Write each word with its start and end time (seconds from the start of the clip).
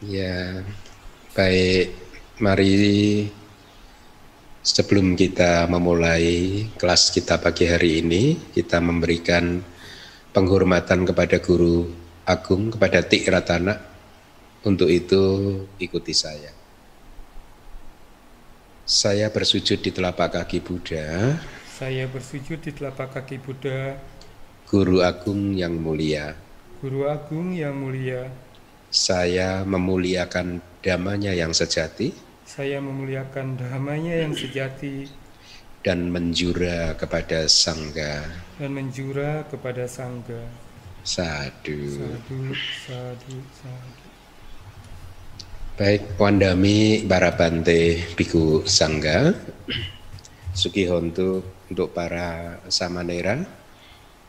Ya, 0.00 0.64
baik. 1.36 1.92
Mari 2.40 3.28
sebelum 4.64 5.12
kita 5.12 5.68
memulai 5.68 6.64
kelas 6.80 7.12
kita 7.12 7.36
pagi 7.36 7.68
hari 7.68 8.00
ini, 8.00 8.48
kita 8.48 8.80
memberikan 8.80 9.60
penghormatan 10.32 11.04
kepada 11.04 11.36
Guru 11.44 11.92
Agung, 12.24 12.72
kepada 12.72 13.04
Tik 13.04 13.28
Ratana. 13.28 13.76
Untuk 14.64 14.88
itu 14.88 15.20
ikuti 15.76 16.16
saya. 16.16 16.52
Saya 18.88 19.28
bersujud 19.28 19.84
di 19.84 19.92
telapak 19.92 20.32
kaki 20.32 20.64
Buddha. 20.64 21.36
Saya 21.76 22.08
bersujud 22.08 22.56
di 22.56 22.72
telapak 22.72 23.20
kaki 23.20 23.36
Buddha. 23.36 24.00
Guru 24.64 25.04
Agung 25.04 25.52
yang 25.52 25.76
mulia. 25.76 26.32
Guru 26.80 27.04
Agung 27.04 27.52
yang 27.52 27.76
mulia. 27.76 28.32
Saya 28.90 29.62
memuliakan 29.62 30.58
damanya 30.82 31.30
yang 31.30 31.54
sejati. 31.54 32.10
Saya 32.42 32.82
memuliakan 32.82 33.54
damanya 33.54 34.26
yang 34.26 34.34
sejati. 34.34 35.06
Dan 35.86 36.10
menjura 36.10 36.98
kepada 36.98 37.46
Sangga. 37.46 38.26
Dan 38.58 38.74
menjura 38.74 39.46
kepada 39.46 39.86
Sangga. 39.86 40.42
Sadu. 41.06 42.02
Sadu, 42.02 42.40
sadu, 42.82 43.36
sadu. 43.62 44.02
Baik, 45.78 46.18
Wandami 46.18 47.06
Barabante 47.06 47.94
Biku 48.18 48.66
Sangga. 48.66 49.30
Sugihontu 50.50 51.46
untuk 51.70 51.94
para 51.94 52.58
samanera, 52.66 53.38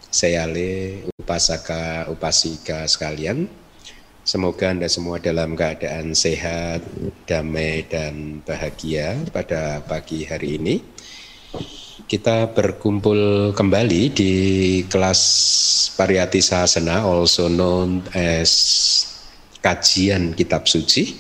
Seyale, 0.06 1.02
upasaka, 1.18 2.06
upasika 2.14 2.86
sekalian. 2.86 3.50
Semoga 4.32 4.72
Anda 4.72 4.88
semua 4.88 5.20
dalam 5.20 5.60
keadaan 5.60 6.16
sehat, 6.16 6.88
damai, 7.28 7.84
dan 7.84 8.40
bahagia 8.48 9.20
pada 9.28 9.84
pagi 9.84 10.24
hari 10.24 10.56
ini. 10.56 10.80
Kita 12.08 12.48
berkumpul 12.48 13.52
kembali 13.52 14.08
di 14.16 14.34
kelas 14.88 15.20
Pariyati 16.00 16.40
Sahasana, 16.40 17.04
also 17.04 17.52
known 17.52 18.08
as 18.16 18.52
kajian 19.60 20.32
kitab 20.32 20.64
suci, 20.64 21.12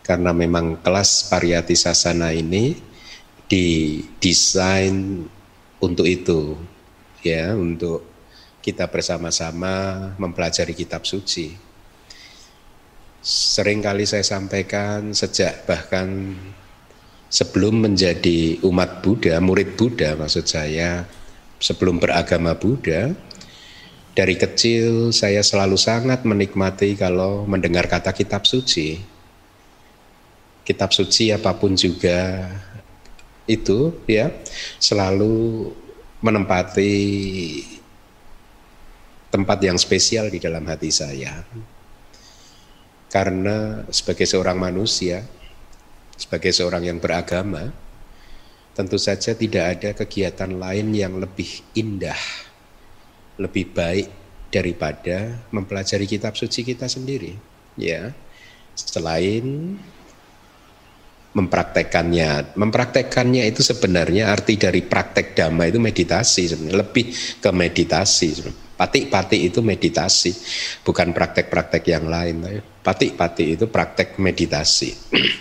karena 0.00 0.32
memang 0.32 0.80
kelas 0.80 1.28
Pariyati 1.28 1.76
Sahasana 1.76 2.32
ini 2.32 2.80
didesain 3.44 5.20
untuk 5.84 6.08
itu, 6.08 6.56
ya, 7.20 7.52
untuk 7.52 8.08
kita 8.64 8.88
bersama-sama 8.88 10.16
mempelajari 10.16 10.72
kitab 10.72 11.04
suci 11.04 11.63
sering 13.24 13.80
kali 13.80 14.04
saya 14.04 14.20
sampaikan 14.20 15.16
sejak 15.16 15.64
bahkan 15.64 16.36
sebelum 17.32 17.88
menjadi 17.88 18.60
umat 18.60 19.00
Buddha, 19.00 19.40
murid 19.40 19.80
Buddha 19.80 20.12
maksud 20.12 20.44
saya, 20.44 21.08
sebelum 21.56 21.96
beragama 21.96 22.52
Buddha, 22.52 23.16
dari 24.12 24.36
kecil 24.36 25.08
saya 25.10 25.40
selalu 25.40 25.80
sangat 25.80 26.22
menikmati 26.28 26.94
kalau 27.00 27.48
mendengar 27.48 27.88
kata 27.88 28.12
kitab 28.12 28.44
suci. 28.44 29.00
Kitab 30.68 30.92
suci 30.92 31.32
apa 31.32 31.56
pun 31.56 31.76
juga 31.76 32.48
itu 33.44 34.04
ya 34.08 34.32
selalu 34.80 35.68
menempati 36.20 36.92
tempat 39.28 39.58
yang 39.64 39.76
spesial 39.80 40.28
di 40.28 40.40
dalam 40.40 40.64
hati 40.68 40.88
saya. 40.92 41.44
Karena 43.14 43.86
sebagai 43.94 44.26
seorang 44.26 44.58
manusia, 44.58 45.22
sebagai 46.18 46.50
seorang 46.50 46.82
yang 46.82 46.98
beragama, 46.98 47.70
tentu 48.74 48.98
saja 48.98 49.38
tidak 49.38 49.64
ada 49.78 49.90
kegiatan 49.94 50.50
lain 50.50 50.90
yang 50.90 51.22
lebih 51.22 51.62
indah, 51.78 52.18
lebih 53.38 53.70
baik 53.70 54.10
daripada 54.50 55.46
mempelajari 55.54 56.10
kitab 56.10 56.34
suci 56.34 56.66
kita 56.66 56.90
sendiri. 56.90 57.38
Ya, 57.78 58.10
selain 58.74 59.78
mempraktekannya. 61.34 62.54
Mempraktekannya 62.58 63.46
itu 63.46 63.62
sebenarnya 63.62 64.30
arti 64.30 64.58
dari 64.58 64.82
praktek 64.82 65.34
dhamma 65.38 65.70
itu 65.70 65.78
meditasi 65.82 66.50
sebenarnya, 66.50 66.82
lebih 66.82 67.14
ke 67.42 67.50
meditasi. 67.50 68.42
Patik-patik 68.74 69.38
itu 69.38 69.62
meditasi, 69.62 70.34
bukan 70.82 71.14
praktek-praktek 71.14 71.82
yang 71.86 72.10
lain. 72.10 72.62
Patik-patik 72.82 73.46
itu 73.54 73.64
praktek 73.70 74.18
meditasi. 74.18 74.90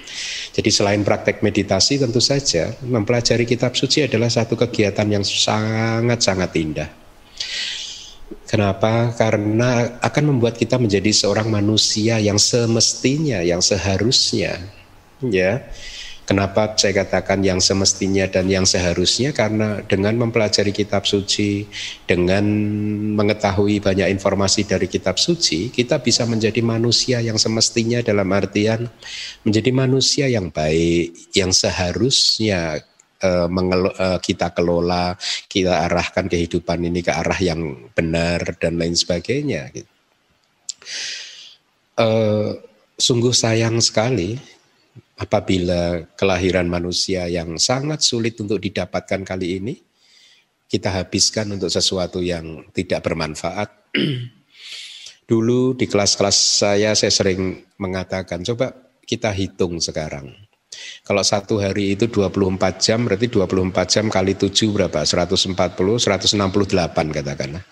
Jadi 0.55 0.69
selain 0.69 1.01
praktek 1.01 1.41
meditasi 1.41 1.97
tentu 1.97 2.21
saja 2.21 2.69
mempelajari 2.85 3.49
kitab 3.49 3.73
suci 3.73 4.05
adalah 4.05 4.29
satu 4.29 4.53
kegiatan 4.53 5.09
yang 5.09 5.25
sangat-sangat 5.25 6.51
indah. 6.61 6.89
Kenapa? 8.45 9.17
Karena 9.17 9.97
akan 9.97 10.23
membuat 10.37 10.53
kita 10.53 10.77
menjadi 10.77 11.09
seorang 11.09 11.49
manusia 11.49 12.21
yang 12.21 12.37
semestinya, 12.37 13.41
yang 13.41 13.65
seharusnya, 13.65 14.61
ya 15.25 15.65
Kenapa 16.23 16.71
saya 16.79 17.03
katakan 17.03 17.43
yang 17.43 17.59
semestinya 17.59 18.23
dan 18.31 18.47
yang 18.47 18.63
seharusnya 18.63 19.35
karena 19.35 19.83
dengan 19.83 20.15
mempelajari 20.15 20.71
kitab 20.71 21.03
suci, 21.03 21.67
dengan 22.07 22.47
mengetahui 23.19 23.83
banyak 23.83 24.07
informasi 24.07 24.63
dari 24.63 24.87
kitab 24.87 25.19
suci, 25.19 25.67
kita 25.67 25.99
bisa 25.99 26.23
menjadi 26.23 26.63
manusia 26.63 27.19
yang 27.19 27.35
semestinya 27.35 27.99
dalam 27.99 28.31
artian 28.31 28.87
menjadi 29.43 29.71
manusia 29.75 30.25
yang 30.31 30.47
baik, 30.47 31.35
yang 31.35 31.51
seharusnya 31.51 32.79
uh, 33.19 33.47
uh, 33.51 34.19
kita 34.23 34.55
kelola, 34.55 35.19
kita 35.51 35.91
arahkan 35.91 36.31
kehidupan 36.31 36.87
ini 36.87 37.03
ke 37.03 37.11
arah 37.11 37.39
yang 37.43 37.91
benar 37.91 38.55
dan 38.63 38.79
lain 38.79 38.95
sebagainya. 38.95 39.75
Uh, 41.99 42.55
sungguh 42.95 43.35
sayang 43.35 43.83
sekali 43.83 44.39
apabila 45.17 46.09
kelahiran 46.17 46.65
manusia 46.65 47.29
yang 47.29 47.61
sangat 47.61 48.01
sulit 48.01 48.39
untuk 48.41 48.57
didapatkan 48.57 49.21
kali 49.21 49.61
ini 49.61 49.75
kita 50.65 50.89
habiskan 50.89 51.53
untuk 51.53 51.69
sesuatu 51.69 52.17
yang 52.17 52.65
tidak 52.73 53.05
bermanfaat. 53.05 53.93
Dulu 55.29 55.77
di 55.77 55.85
kelas-kelas 55.85 56.65
saya 56.65 56.97
saya 56.97 57.13
sering 57.13 57.61
mengatakan 57.77 58.41
coba 58.41 58.73
kita 59.05 59.29
hitung 59.29 59.77
sekarang. 59.77 60.33
Kalau 61.05 61.21
satu 61.21 61.61
hari 61.61 61.93
itu 61.93 62.09
24 62.09 62.81
jam 62.81 63.05
berarti 63.05 63.29
24 63.29 63.93
jam 63.93 64.05
kali 64.09 64.33
7 64.33 64.49
berapa? 64.73 65.05
140, 65.05 65.53
168 65.53 67.13
katakanlah. 67.13 67.63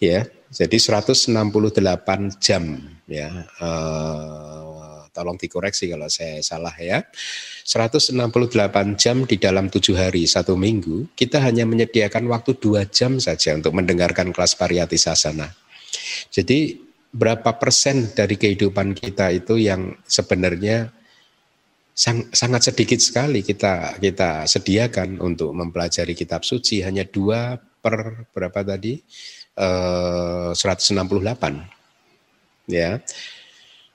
Ya, 0.00 0.26
jadi 0.50 0.76
168 0.80 2.42
jam 2.42 2.62
ya. 3.06 3.46
Uh, 3.62 4.81
tolong 5.12 5.36
dikoreksi 5.36 5.92
kalau 5.92 6.08
saya 6.08 6.40
salah 6.40 6.72
ya. 6.80 7.04
168 7.62 8.16
jam 8.98 9.22
di 9.28 9.36
dalam 9.38 9.68
tujuh 9.68 9.94
hari 9.94 10.24
satu 10.24 10.56
minggu, 10.58 11.12
kita 11.14 11.38
hanya 11.44 11.68
menyediakan 11.68 12.26
waktu 12.32 12.56
dua 12.58 12.88
jam 12.88 13.20
saja 13.20 13.54
untuk 13.54 13.76
mendengarkan 13.76 14.32
kelas 14.32 14.56
pariyati 14.56 14.96
sasana. 14.96 15.52
Jadi 16.32 16.80
berapa 17.12 17.60
persen 17.60 18.08
dari 18.16 18.40
kehidupan 18.40 18.96
kita 18.96 19.28
itu 19.36 19.60
yang 19.60 19.92
sebenarnya 20.08 20.88
sang, 21.92 22.32
sangat 22.32 22.72
sedikit 22.72 23.04
sekali 23.04 23.44
kita 23.44 24.00
kita 24.00 24.48
sediakan 24.48 25.20
untuk 25.20 25.52
mempelajari 25.52 26.16
kitab 26.16 26.40
suci 26.40 26.80
hanya 26.80 27.04
dua 27.04 27.60
per 27.60 28.24
berapa 28.32 28.64
tadi 28.64 28.96
eh, 29.60 30.50
168 30.56 32.72
ya 32.72 32.96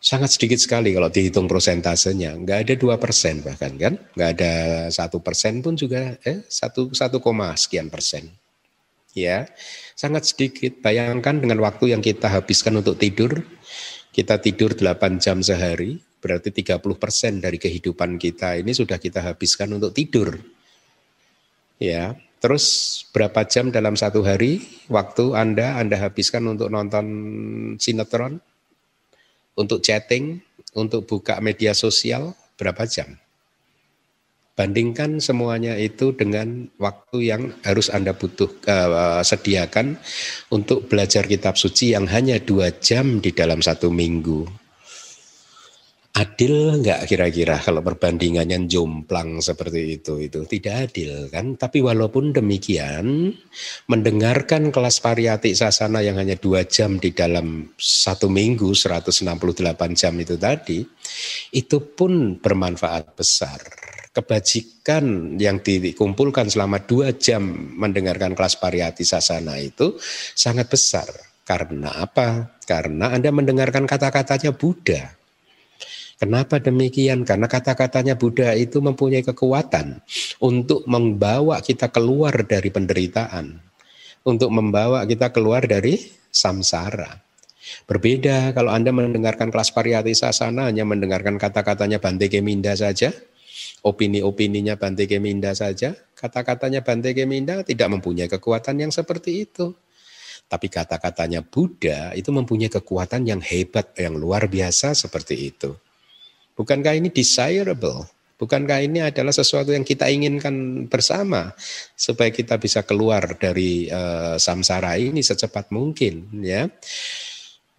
sangat 0.08 0.40
sedikit 0.40 0.56
sekali 0.56 0.96
kalau 0.96 1.12
dihitung 1.12 1.52
prosentasenya. 1.52 2.40
Nggak 2.40 2.60
ada 2.64 2.74
dua 2.80 2.96
persen 2.96 3.44
bahkan 3.44 3.76
kan? 3.76 4.00
Nggak 4.16 4.30
ada 4.40 4.54
satu 4.88 5.20
persen 5.20 5.60
pun 5.60 5.76
juga 5.76 6.16
eh 6.24 6.48
satu 6.48 6.96
satu 6.96 7.20
koma 7.20 7.52
sekian 7.60 7.92
persen. 7.92 8.32
Ya 9.12 9.52
sangat 10.00 10.32
sedikit. 10.32 10.80
Bayangkan 10.80 11.44
dengan 11.44 11.60
waktu 11.60 11.92
yang 11.92 12.00
kita 12.00 12.32
habiskan 12.32 12.80
untuk 12.80 12.96
tidur 12.96 13.44
kita 14.16 14.42
tidur 14.42 14.74
8 14.74 15.22
jam 15.22 15.46
sehari 15.46 16.02
berarti 16.18 16.50
30 16.50 16.82
persen 16.98 17.38
dari 17.38 17.62
kehidupan 17.62 18.18
kita 18.18 18.58
ini 18.58 18.74
sudah 18.74 18.98
kita 18.98 19.22
habiskan 19.22 19.76
untuk 19.78 19.92
tidur. 19.92 20.40
Ya 21.78 22.16
terus 22.40 22.66
berapa 23.12 23.44
jam 23.44 23.70
dalam 23.76 24.00
satu 24.00 24.24
hari? 24.24 24.64
Waktu 24.88 25.36
anda 25.36 25.78
anda 25.78 26.00
habiskan 26.00 26.48
untuk 26.48 26.72
nonton 26.72 27.06
sinetron 27.78 28.40
untuk 29.58 29.82
chatting, 29.82 30.40
untuk 30.78 31.10
buka 31.10 31.42
media 31.42 31.74
sosial 31.74 32.38
berapa 32.56 32.86
jam? 32.86 33.18
Bandingkan 34.58 35.22
semuanya 35.22 35.78
itu 35.78 36.18
dengan 36.18 36.66
waktu 36.82 37.30
yang 37.30 37.54
harus 37.62 37.94
Anda 37.94 38.18
butuh 38.18 38.50
uh, 38.66 39.22
sediakan 39.22 40.02
untuk 40.50 40.90
belajar 40.90 41.30
kitab 41.30 41.62
suci 41.62 41.94
yang 41.94 42.10
hanya 42.10 42.42
dua 42.42 42.74
jam 42.74 43.22
di 43.22 43.30
dalam 43.30 43.62
satu 43.62 43.94
minggu. 43.94 44.67
Adil 46.18 46.82
enggak 46.82 47.06
kira-kira 47.06 47.62
kalau 47.62 47.86
perbandingannya 47.86 48.66
jomplang 48.66 49.38
seperti 49.38 50.02
itu? 50.02 50.18
Itu 50.18 50.50
tidak 50.50 50.90
adil 50.90 51.30
kan? 51.30 51.54
Tapi 51.54 51.78
walaupun 51.86 52.34
demikian, 52.34 53.30
mendengarkan 53.86 54.74
kelas 54.74 54.98
variatik 54.98 55.54
sasana 55.54 56.02
yang 56.02 56.18
hanya 56.18 56.34
dua 56.34 56.66
jam 56.66 56.98
di 56.98 57.14
dalam 57.14 57.70
satu 57.78 58.34
minggu, 58.34 58.74
168 58.74 59.94
jam 59.94 60.18
itu 60.18 60.42
tadi, 60.42 60.82
itu 61.54 61.78
pun 61.94 62.42
bermanfaat 62.42 63.14
besar. 63.14 63.62
Kebajikan 64.10 65.38
yang 65.38 65.62
dikumpulkan 65.62 66.50
selama 66.50 66.82
dua 66.82 67.14
jam 67.14 67.46
mendengarkan 67.78 68.34
kelas 68.34 68.58
variatik 68.58 69.06
sasana 69.06 69.62
itu 69.62 69.94
sangat 70.34 70.66
besar. 70.66 71.06
Karena 71.46 71.94
apa? 72.02 72.58
Karena 72.66 73.14
Anda 73.14 73.30
mendengarkan 73.30 73.86
kata-katanya 73.86 74.58
Buddha 74.58 75.17
Kenapa 76.18 76.58
demikian? 76.58 77.22
Karena 77.22 77.46
kata-katanya 77.46 78.18
Buddha 78.18 78.58
itu 78.58 78.82
mempunyai 78.82 79.22
kekuatan 79.22 80.02
untuk 80.42 80.82
membawa 80.90 81.62
kita 81.62 81.94
keluar 81.94 82.34
dari 82.42 82.74
penderitaan, 82.74 83.62
untuk 84.26 84.50
membawa 84.50 85.06
kita 85.06 85.30
keluar 85.30 85.62
dari 85.70 86.02
samsara. 86.34 87.22
Berbeda 87.86 88.50
kalau 88.58 88.74
Anda 88.74 88.90
mendengarkan 88.90 89.54
kelas 89.54 89.70
pariyati 89.70 90.18
sasana 90.18 90.74
hanya 90.74 90.90
mendengarkan 90.90 91.38
kata-katanya 91.38 92.02
Bante 92.02 92.34
Keminda 92.34 92.74
saja, 92.74 93.14
opini-opininya 93.86 94.74
Bante 94.74 95.06
Keminda 95.06 95.54
saja, 95.54 95.94
kata-katanya 96.18 96.82
Bante 96.82 97.14
Keminda 97.14 97.62
tidak 97.62 97.94
mempunyai 97.94 98.26
kekuatan 98.26 98.82
yang 98.82 98.90
seperti 98.90 99.46
itu. 99.46 99.70
Tapi 100.50 100.66
kata-katanya 100.66 101.46
Buddha 101.46 102.16
itu 102.18 102.34
mempunyai 102.34 102.74
kekuatan 102.74 103.30
yang 103.30 103.44
hebat, 103.44 103.94
yang 104.00 104.18
luar 104.18 104.50
biasa 104.50 104.98
seperti 104.98 105.54
itu. 105.54 105.78
Bukankah 106.58 106.98
ini 106.98 107.14
desirable? 107.14 108.10
Bukankah 108.38 108.82
ini 108.86 109.02
adalah 109.02 109.34
sesuatu 109.34 109.74
yang 109.74 109.86
kita 109.86 110.10
inginkan 110.10 110.86
bersama 110.90 111.54
supaya 111.98 112.30
kita 112.30 112.58
bisa 112.62 112.86
keluar 112.86 113.38
dari 113.38 113.90
uh, 113.90 114.38
samsara 114.38 114.98
ini 114.98 115.22
secepat 115.26 115.74
mungkin, 115.74 116.30
ya? 116.46 116.70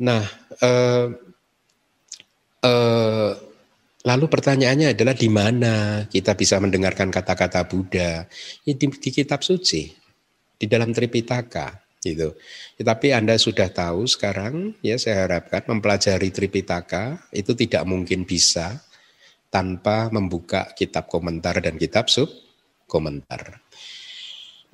Nah, 0.02 0.22
uh, 0.62 1.06
uh, 2.66 3.30
lalu 4.02 4.26
pertanyaannya 4.26 4.98
adalah 4.98 5.14
di 5.14 5.30
mana 5.30 6.06
kita 6.10 6.34
bisa 6.34 6.58
mendengarkan 6.58 7.10
kata-kata 7.10 7.66
Buddha? 7.66 8.26
Di, 8.62 8.74
di 8.74 9.10
kitab 9.14 9.46
suci, 9.46 9.90
di 10.58 10.66
dalam 10.66 10.90
Tripitaka 10.90 11.87
gitu. 12.02 12.34
Tetapi 12.78 13.14
Anda 13.14 13.34
sudah 13.36 13.70
tahu 13.70 14.06
sekarang 14.06 14.78
ya 14.82 14.96
saya 14.98 15.26
harapkan 15.26 15.66
mempelajari 15.66 16.30
Tripitaka 16.30 17.30
itu 17.34 17.52
tidak 17.58 17.82
mungkin 17.84 18.22
bisa 18.22 18.78
tanpa 19.48 20.12
membuka 20.12 20.70
kitab 20.76 21.08
komentar 21.08 21.58
dan 21.58 21.80
kitab 21.80 22.06
sub 22.12 22.28
komentar. 22.84 23.60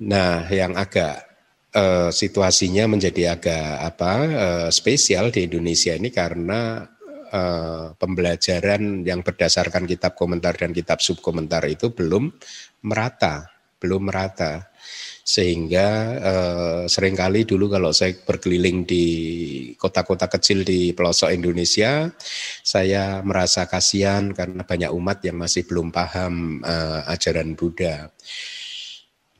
Nah, 0.03 0.43
yang 0.51 0.75
agak 0.75 1.23
uh, 1.71 2.11
situasinya 2.11 2.91
menjadi 2.91 3.39
agak 3.39 3.95
apa 3.95 4.13
uh, 4.27 4.69
spesial 4.71 5.31
di 5.31 5.47
Indonesia 5.47 5.95
ini 5.95 6.11
karena 6.11 6.83
uh, 7.31 7.95
pembelajaran 7.95 9.07
yang 9.07 9.23
berdasarkan 9.23 9.87
kitab 9.87 10.19
komentar 10.19 10.59
dan 10.59 10.75
kitab 10.75 10.99
sub 10.99 11.23
komentar 11.23 11.63
itu 11.71 11.95
belum 11.95 12.35
merata, 12.83 13.47
belum 13.79 14.11
merata 14.11 14.74
sehingga 15.25 15.87
eh, 16.21 16.81
sering 16.85 17.17
kali 17.17 17.49
dulu 17.49 17.65
kalau 17.73 17.89
saya 17.89 18.13
berkeliling 18.13 18.85
di 18.85 19.05
kota-kota 19.73 20.29
kecil 20.29 20.61
di 20.61 20.93
pelosok 20.93 21.33
Indonesia, 21.33 22.13
saya 22.61 23.25
merasa 23.25 23.65
kasihan 23.65 24.29
karena 24.37 24.61
banyak 24.61 24.93
umat 24.93 25.25
yang 25.25 25.41
masih 25.41 25.65
belum 25.65 25.89
paham 25.89 26.61
eh, 26.61 27.01
ajaran 27.09 27.57
Buddha. 27.57 28.13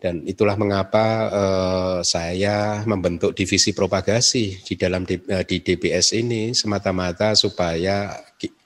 Dan 0.05 0.21
itulah 0.21 0.53
mengapa 0.53 1.33
uh, 1.33 1.99
saya 2.05 2.85
membentuk 2.85 3.33
divisi 3.33 3.73
propagasi 3.73 4.61
di 4.61 4.77
dalam 4.77 5.01
di, 5.01 5.17
uh, 5.17 5.41
di 5.41 5.65
DBS 5.65 6.13
ini 6.13 6.53
semata-mata 6.53 7.33
supaya 7.33 8.13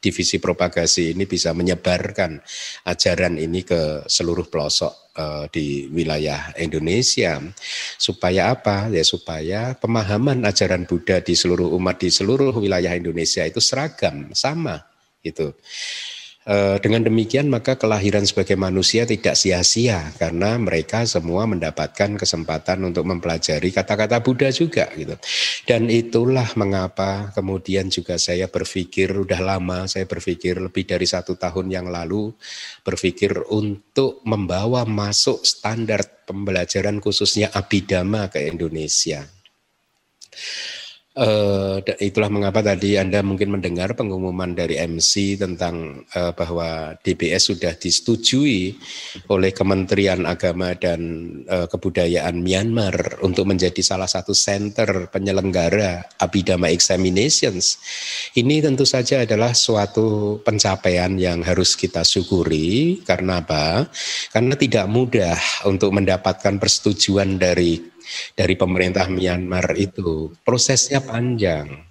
divisi 0.04 0.36
propagasi 0.44 1.16
ini 1.16 1.24
bisa 1.24 1.56
menyebarkan 1.56 2.44
ajaran 2.84 3.40
ini 3.40 3.64
ke 3.64 4.04
seluruh 4.04 4.52
pelosok 4.52 5.16
uh, 5.16 5.48
di 5.48 5.88
wilayah 5.88 6.52
Indonesia. 6.60 7.40
Supaya 7.96 8.52
apa? 8.52 8.92
Ya 8.92 9.08
supaya 9.08 9.80
pemahaman 9.80 10.44
ajaran 10.44 10.84
Buddha 10.84 11.24
di 11.24 11.40
seluruh 11.40 11.72
umat 11.80 12.04
di 12.04 12.12
seluruh 12.12 12.52
wilayah 12.60 13.00
Indonesia 13.00 13.48
itu 13.48 13.64
seragam, 13.64 14.28
sama 14.36 14.84
gitu. 15.24 15.56
Eh, 16.48 16.80
dengan 16.80 17.04
demikian 17.04 17.52
maka 17.52 17.76
kelahiran 17.76 18.24
sebagai 18.24 18.56
manusia 18.56 19.04
tidak 19.04 19.36
sia-sia 19.36 20.08
karena 20.16 20.56
mereka 20.56 21.04
semua 21.04 21.44
mendapatkan 21.44 22.16
kesempatan 22.16 22.80
untuk 22.88 23.04
mempelajari 23.12 23.76
kata-kata 23.76 24.24
Buddha 24.24 24.48
juga 24.48 24.88
gitu. 24.96 25.20
Dan 25.68 25.92
itulah 25.92 26.48
mengapa 26.56 27.36
kemudian 27.36 27.92
juga 27.92 28.16
saya 28.16 28.48
berpikir 28.48 29.12
udah 29.20 29.42
lama 29.44 29.84
saya 29.92 30.08
berpikir 30.08 30.64
lebih 30.64 30.88
dari 30.88 31.04
satu 31.04 31.36
tahun 31.36 31.76
yang 31.76 31.92
lalu 31.92 32.32
berpikir 32.88 33.36
untuk 33.52 34.24
membawa 34.24 34.88
masuk 34.88 35.44
standar 35.44 36.24
pembelajaran 36.24 37.04
khususnya 37.04 37.52
abidama 37.52 38.32
ke 38.32 38.48
Indonesia. 38.48 39.28
Uh, 41.18 41.82
itulah 41.98 42.30
mengapa 42.30 42.62
tadi 42.62 42.94
Anda 42.94 43.26
mungkin 43.26 43.50
mendengar 43.50 43.98
pengumuman 43.98 44.54
dari 44.54 44.78
MC 44.78 45.42
tentang 45.42 46.06
uh, 46.14 46.38
bahwa 46.38 46.94
DBS 47.02 47.50
sudah 47.50 47.74
disetujui 47.74 48.78
oleh 49.26 49.50
Kementerian 49.50 50.30
Agama 50.30 50.78
dan 50.78 51.02
uh, 51.50 51.66
Kebudayaan 51.66 52.46
Myanmar 52.46 53.26
untuk 53.26 53.50
menjadi 53.50 53.82
salah 53.82 54.06
satu 54.06 54.38
center 54.38 55.10
penyelenggara 55.10 56.14
Abhidhamma 56.22 56.70
Examinations. 56.70 57.82
Ini 58.38 58.62
tentu 58.62 58.86
saja 58.86 59.26
adalah 59.26 59.58
suatu 59.58 60.38
pencapaian 60.46 61.18
yang 61.18 61.42
harus 61.42 61.74
kita 61.74 62.06
syukuri 62.06 63.02
karena 63.02 63.42
apa? 63.42 63.90
Karena 64.30 64.54
tidak 64.54 64.86
mudah 64.86 65.66
untuk 65.66 65.90
mendapatkan 65.90 66.62
persetujuan 66.62 67.42
dari 67.42 67.98
dari 68.34 68.56
pemerintah 68.56 69.08
Myanmar 69.08 69.76
itu 69.78 70.34
prosesnya 70.46 71.04
panjang. 71.04 71.86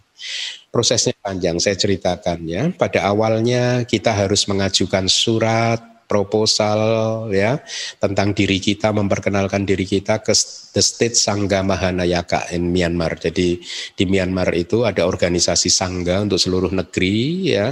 Prosesnya 0.68 1.14
panjang, 1.22 1.56
saya 1.62 1.78
ceritakan 1.78 2.44
ya. 2.44 2.68
Pada 2.74 3.08
awalnya 3.08 3.86
kita 3.88 4.12
harus 4.12 4.44
mengajukan 4.50 5.06
surat 5.08 5.98
proposal 6.08 6.80
ya 7.28 7.60
tentang 8.00 8.32
diri 8.32 8.56
kita 8.58 8.90
memperkenalkan 8.96 9.68
diri 9.68 9.84
kita 9.84 10.25
ke 10.25 10.32
the 10.72 10.80
state 10.80 11.14
Sangga 11.14 11.60
Mahanayaka 11.60 12.50
in 12.56 12.72
Myanmar. 12.72 13.20
Jadi 13.20 13.60
di 13.94 14.04
Myanmar 14.08 14.56
itu 14.56 14.88
ada 14.88 15.04
organisasi 15.04 15.68
sangga 15.68 16.25
untuk 16.25 16.40
seluruh 16.40 16.72
negeri 16.72 17.52
ya 17.52 17.68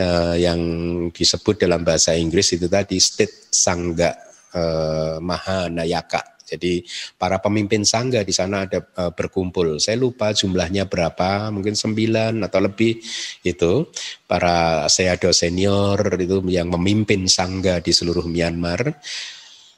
eh, 0.00 0.34
yang 0.40 0.60
disebut 1.12 1.60
dalam 1.60 1.84
bahasa 1.84 2.16
Inggris 2.16 2.56
itu 2.56 2.66
tadi 2.66 2.96
state 2.96 3.52
Sangga 3.52 4.16
eh, 4.56 5.20
Mahanayaka 5.20 6.33
jadi 6.44 6.84
para 7.16 7.40
pemimpin 7.40 7.88
sangga 7.88 8.20
di 8.20 8.30
sana 8.36 8.68
ada 8.68 8.84
uh, 9.00 9.10
berkumpul. 9.16 9.80
Saya 9.80 9.96
lupa 9.96 10.36
jumlahnya 10.36 10.84
berapa, 10.84 11.48
mungkin 11.48 11.72
sembilan 11.72 12.44
atau 12.44 12.60
lebih 12.60 13.00
itu 13.48 13.88
para 14.28 14.84
seado 14.92 15.32
senior 15.32 15.96
itu 16.20 16.44
yang 16.52 16.68
memimpin 16.68 17.24
sangga 17.24 17.80
di 17.80 17.96
seluruh 17.96 18.28
Myanmar. 18.28 18.92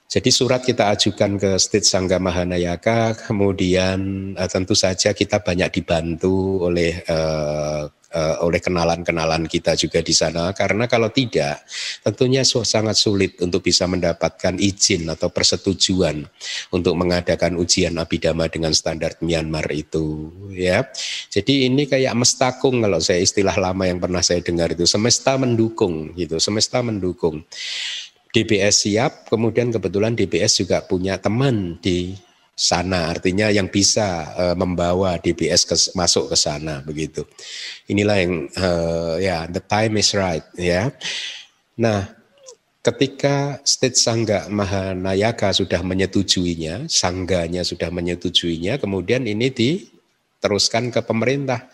Jadi 0.06 0.30
surat 0.30 0.62
kita 0.62 0.94
ajukan 0.94 1.34
ke 1.34 1.50
State 1.58 1.82
Sangga 1.82 2.22
Mahanayaka, 2.22 3.26
kemudian 3.26 4.32
uh, 4.38 4.46
tentu 4.46 4.74
saja 4.78 5.10
kita 5.10 5.42
banyak 5.42 5.82
dibantu 5.82 6.66
oleh 6.66 7.02
uh, 7.10 7.90
uh, 8.12 8.44
oleh 8.44 8.60
kenalan-kenalan 8.62 9.48
kita 9.50 9.74
juga 9.74 10.04
di 10.04 10.14
sana 10.14 10.52
karena 10.54 10.86
kalau 10.86 11.10
tidak 11.10 11.64
tentunya 12.04 12.44
sangat 12.44 12.94
sulit 12.94 13.40
untuk 13.42 13.64
bisa 13.64 13.88
mendapatkan 13.88 14.58
izin 14.60 15.08
atau 15.10 15.32
persetujuan 15.32 16.22
untuk 16.70 16.94
mengadakan 16.94 17.58
ujian 17.58 17.96
abidama 17.98 18.46
dengan 18.46 18.70
standar 18.76 19.18
Myanmar 19.22 19.66
itu 19.72 20.30
ya. 20.52 20.86
Jadi 21.32 21.66
ini 21.66 21.88
kayak 21.88 22.14
mestakung 22.14 22.84
kalau 22.84 23.00
saya 23.00 23.22
istilah 23.22 23.56
lama 23.56 23.88
yang 23.88 23.98
pernah 23.98 24.20
saya 24.20 24.44
dengar 24.44 24.74
itu 24.76 24.84
semesta 24.84 25.34
mendukung 25.40 26.12
gitu, 26.14 26.36
semesta 26.38 26.84
mendukung. 26.84 27.42
DBS 28.36 28.84
siap, 28.84 29.32
kemudian 29.32 29.72
kebetulan 29.72 30.12
DBS 30.12 30.60
juga 30.60 30.84
punya 30.84 31.16
teman 31.16 31.80
di 31.80 32.12
sana. 32.56 33.12
Artinya 33.12 33.52
yang 33.52 33.68
bisa 33.68 34.32
uh, 34.32 34.56
membawa 34.56 35.20
DBS 35.20 35.68
ke, 35.68 35.76
masuk 35.92 36.32
ke 36.32 36.36
sana 36.40 36.80
begitu. 36.80 37.28
Inilah 37.92 38.16
yang 38.16 38.32
uh, 38.56 39.14
ya 39.20 39.44
the 39.46 39.60
time 39.60 40.00
is 40.00 40.16
right 40.16 40.42
ya. 40.56 40.88
Nah 41.76 42.16
ketika 42.80 43.60
state 43.66 43.98
sangga 43.98 44.48
mahanayaka 44.48 45.50
sudah 45.50 45.82
menyetujuinya 45.82 46.86
sangganya 46.86 47.66
sudah 47.66 47.90
menyetujuinya 47.90 48.78
kemudian 48.78 49.26
ini 49.26 49.50
di 49.50 49.90
teruskan 50.38 50.94
ke 50.94 51.02
pemerintah 51.02 51.66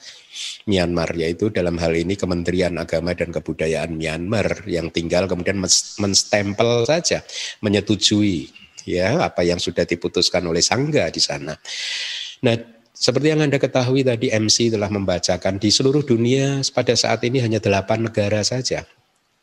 Myanmar 0.64 1.12
yaitu 1.12 1.52
dalam 1.52 1.76
hal 1.76 1.92
ini 1.92 2.16
Kementerian 2.16 2.72
Agama 2.80 3.12
dan 3.12 3.28
Kebudayaan 3.28 3.92
Myanmar 3.92 4.64
yang 4.64 4.88
tinggal 4.88 5.28
kemudian 5.28 5.60
menstempel 6.00 6.88
saja 6.88 7.20
menyetujui 7.60 8.62
ya 8.88 9.22
apa 9.22 9.46
yang 9.46 9.58
sudah 9.58 9.86
diputuskan 9.86 10.42
oleh 10.46 10.60
sangga 10.60 11.08
di 11.08 11.20
sana. 11.22 11.54
Nah, 12.42 12.54
seperti 12.92 13.34
yang 13.34 13.42
Anda 13.42 13.58
ketahui 13.58 14.06
tadi 14.06 14.30
MC 14.30 14.70
telah 14.70 14.86
membacakan 14.86 15.58
di 15.58 15.74
seluruh 15.74 16.06
dunia 16.06 16.62
pada 16.70 16.94
saat 16.94 17.24
ini 17.26 17.42
hanya 17.42 17.58
delapan 17.58 18.06
negara 18.06 18.44
saja. 18.46 18.86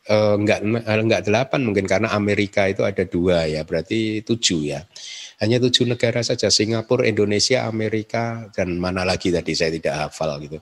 E, 0.07 0.15
enggak, 0.15 0.63
enggak 0.85 1.27
delapan 1.27 1.59
mungkin 1.67 1.83
karena 1.83 2.13
Amerika 2.15 2.69
itu 2.71 2.87
ada 2.87 3.03
dua 3.03 3.49
ya, 3.49 3.67
berarti 3.67 4.23
tujuh 4.23 4.61
ya. 4.63 4.85
Hanya 5.43 5.59
tujuh 5.59 5.87
negara 5.87 6.23
saja, 6.23 6.47
Singapura, 6.47 7.07
Indonesia, 7.07 7.67
Amerika, 7.67 8.47
dan 8.51 8.75
mana 8.75 9.03
lagi 9.07 9.31
tadi 9.31 9.55
saya 9.55 9.71
tidak 9.75 9.95
hafal 10.07 10.39
gitu. 10.43 10.59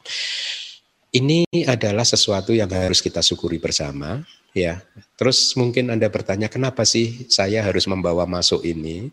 Ini 1.17 1.65
adalah 1.65 2.05
sesuatu 2.05 2.53
yang 2.53 2.69
harus 2.69 3.01
kita 3.01 3.25
syukuri 3.25 3.57
bersama 3.57 4.21
ya. 4.53 4.85
Terus 5.17 5.57
mungkin 5.57 5.89
Anda 5.89 6.13
bertanya 6.13 6.45
kenapa 6.45 6.85
sih 6.85 7.25
saya 7.25 7.65
harus 7.65 7.89
membawa 7.89 8.29
masuk 8.29 8.61
ini? 8.61 9.09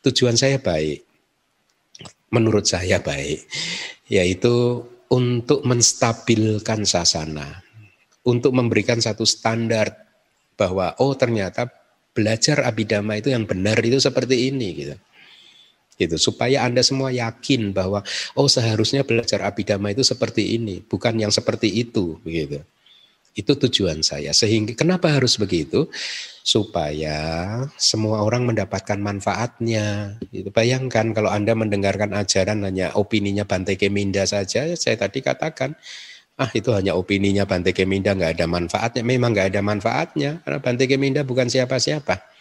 Tujuan 0.00 0.32
saya 0.32 0.56
baik. 0.56 1.04
Menurut 2.32 2.64
saya 2.64 2.96
baik, 2.96 3.44
yaitu 4.08 4.80
untuk 5.12 5.60
menstabilkan 5.68 6.88
sasana, 6.88 7.60
untuk 8.24 8.56
memberikan 8.56 8.96
satu 8.96 9.28
standar 9.28 9.92
bahwa 10.56 10.96
oh 10.96 11.12
ternyata 11.12 11.68
belajar 12.16 12.64
abidama 12.64 13.20
itu 13.20 13.28
yang 13.28 13.44
benar 13.44 13.76
itu 13.84 14.00
seperti 14.00 14.48
ini 14.48 14.68
gitu. 14.72 14.96
Gitu 16.00 16.16
supaya 16.16 16.64
Anda 16.64 16.80
semua 16.80 17.12
yakin 17.12 17.76
bahwa 17.76 18.00
oh 18.34 18.48
seharusnya 18.48 19.04
belajar 19.04 19.44
abidama 19.44 19.92
itu 19.92 20.00
seperti 20.02 20.56
ini, 20.56 20.80
bukan 20.80 21.20
yang 21.20 21.30
seperti 21.30 21.68
itu 21.68 22.16
begitu. 22.24 22.64
Itu 23.32 23.56
tujuan 23.56 24.04
saya. 24.04 24.36
Sehingga 24.36 24.76
kenapa 24.76 25.08
harus 25.08 25.40
begitu? 25.40 25.88
Supaya 26.44 27.16
semua 27.80 28.20
orang 28.20 28.44
mendapatkan 28.44 28.98
manfaatnya. 29.00 30.18
Itu 30.28 30.52
bayangkan 30.52 31.16
kalau 31.16 31.32
Anda 31.32 31.56
mendengarkan 31.56 32.12
ajaran 32.12 32.60
hanya 32.66 32.92
opininya 32.92 33.48
Bante 33.48 33.80
Keminda 33.80 34.28
saja, 34.28 34.68
saya 34.76 34.96
tadi 35.00 35.24
katakan 35.24 35.78
ah 36.40 36.48
itu 36.52 36.72
hanya 36.72 36.96
opininya 36.96 37.44
Bante 37.44 37.76
Keminda 37.76 38.16
nggak 38.16 38.40
ada 38.40 38.46
manfaatnya 38.48 39.02
memang 39.04 39.36
nggak 39.36 39.52
ada 39.52 39.60
manfaatnya 39.60 40.30
karena 40.42 40.58
Bante 40.64 40.84
Keminda 40.88 41.20
bukan 41.22 41.46
siapa-siapa 41.46 42.31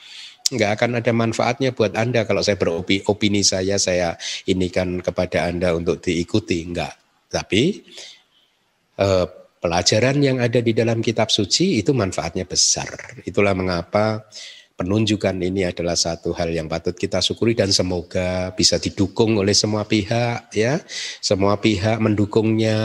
nggak 0.51 0.71
akan 0.75 0.99
ada 0.99 1.11
manfaatnya 1.15 1.71
buat 1.71 1.95
anda 1.95 2.27
kalau 2.27 2.43
saya 2.43 2.59
beropini 2.59 3.01
opini 3.07 3.41
saya 3.41 3.79
saya 3.79 4.19
ini 4.51 4.67
kan 4.67 4.99
kepada 4.99 5.47
anda 5.47 5.71
untuk 5.71 6.03
diikuti. 6.03 6.67
Enggak 6.67 7.01
tapi 7.31 7.79
eh, 8.99 9.25
pelajaran 9.63 10.17
yang 10.19 10.37
ada 10.43 10.59
di 10.59 10.75
dalam 10.75 10.99
kitab 10.99 11.31
suci 11.31 11.79
itu 11.79 11.95
manfaatnya 11.95 12.43
besar. 12.43 12.91
Itulah 13.23 13.55
mengapa 13.55 14.27
penunjukan 14.75 15.37
ini 15.37 15.69
adalah 15.69 15.93
satu 15.93 16.33
hal 16.33 16.49
yang 16.49 16.65
patut 16.65 16.97
kita 16.97 17.21
syukuri 17.21 17.53
dan 17.53 17.69
semoga 17.69 18.49
bisa 18.57 18.81
didukung 18.81 19.39
oleh 19.39 19.55
semua 19.55 19.87
pihak 19.87 20.51
ya. 20.51 20.81
Semua 21.23 21.55
pihak 21.55 22.03
mendukungnya 22.03 22.77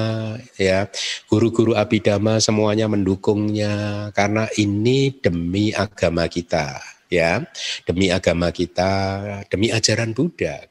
ya. 0.55 0.87
Guru-guru 1.27 1.75
abidama 1.75 2.39
semuanya 2.39 2.87
mendukungnya 2.87 4.09
karena 4.15 4.47
ini 4.55 5.11
demi 5.19 5.75
agama 5.75 6.31
kita 6.31 6.96
ya 7.13 7.45
demi 7.87 8.11
agama 8.11 8.51
kita 8.51 9.23
demi 9.51 9.71
ajaran 9.71 10.13
Buddha. 10.17 10.67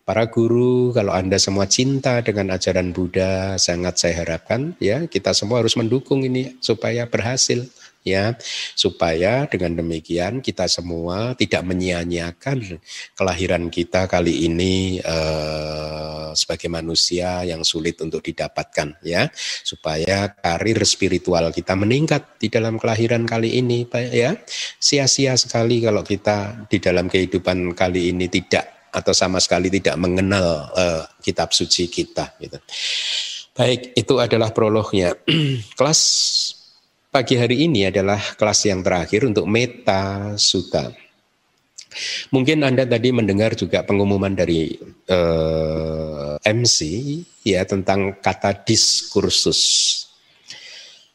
Para 0.00 0.26
guru, 0.26 0.90
kalau 0.90 1.14
Anda 1.14 1.38
semua 1.38 1.70
cinta 1.70 2.18
dengan 2.18 2.50
ajaran 2.50 2.90
Buddha, 2.90 3.54
sangat 3.62 4.02
saya 4.02 4.26
harapkan 4.26 4.74
ya 4.82 5.06
kita 5.06 5.30
semua 5.30 5.62
harus 5.62 5.78
mendukung 5.78 6.26
ini 6.26 6.58
supaya 6.58 7.06
berhasil 7.06 7.62
ya 8.00 8.32
supaya 8.72 9.44
dengan 9.44 9.76
demikian 9.76 10.40
kita 10.40 10.64
semua 10.66 11.36
tidak 11.36 11.62
menyia-nyiakan 11.68 12.80
kelahiran 13.12 13.68
kita 13.68 14.08
kali 14.08 14.48
ini 14.48 15.00
eh, 15.00 16.30
sebagai 16.32 16.72
manusia 16.72 17.44
yang 17.44 17.60
sulit 17.60 18.00
untuk 18.00 18.24
didapatkan 18.24 18.96
ya 19.04 19.28
supaya 19.64 20.32
karir 20.32 20.80
spiritual 20.88 21.52
kita 21.52 21.76
meningkat 21.76 22.40
di 22.40 22.48
dalam 22.48 22.80
kelahiran 22.80 23.28
kali 23.28 23.60
ini 23.60 23.84
ya 24.12 24.36
sia-sia 24.80 25.36
sekali 25.36 25.84
kalau 25.84 26.00
kita 26.00 26.66
di 26.72 26.80
dalam 26.80 27.10
kehidupan 27.10 27.76
kali 27.76 28.12
ini 28.14 28.32
tidak 28.32 28.80
atau 28.90 29.14
sama 29.14 29.38
sekali 29.38 29.70
tidak 29.70 29.94
mengenal 30.00 30.70
eh, 30.74 31.02
kitab 31.22 31.54
suci 31.54 31.86
kita 31.86 32.34
gitu. 32.42 32.58
Baik, 33.54 33.92
itu 33.98 34.14
adalah 34.18 34.54
prolognya. 34.54 35.14
Kelas 35.78 36.00
Pagi 37.10 37.34
hari 37.34 37.66
ini 37.66 37.90
adalah 37.90 38.22
kelas 38.38 38.70
yang 38.70 38.86
terakhir 38.86 39.26
untuk 39.26 39.42
Meta 39.50 40.38
Sutta. 40.38 40.94
Mungkin 42.30 42.62
Anda 42.62 42.86
tadi 42.86 43.10
mendengar 43.10 43.58
juga 43.58 43.82
pengumuman 43.82 44.30
dari 44.30 44.78
eh, 45.10 46.34
MC 46.38 46.78
ya 47.42 47.66
tentang 47.66 48.14
kata 48.14 48.62
diskursus. 48.62 49.58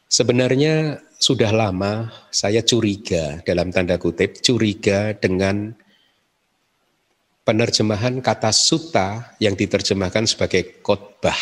Sebenarnya 0.04 1.00
sudah 1.16 1.48
lama 1.48 2.12
saya 2.28 2.60
curiga 2.60 3.40
dalam 3.48 3.72
tanda 3.72 3.96
kutip 3.96 4.44
curiga 4.44 5.16
dengan 5.16 5.72
penerjemahan 7.40 8.20
kata 8.20 8.52
sutta 8.52 9.32
yang 9.40 9.56
diterjemahkan 9.56 10.28
sebagai 10.28 10.76
khotbah. 10.84 11.40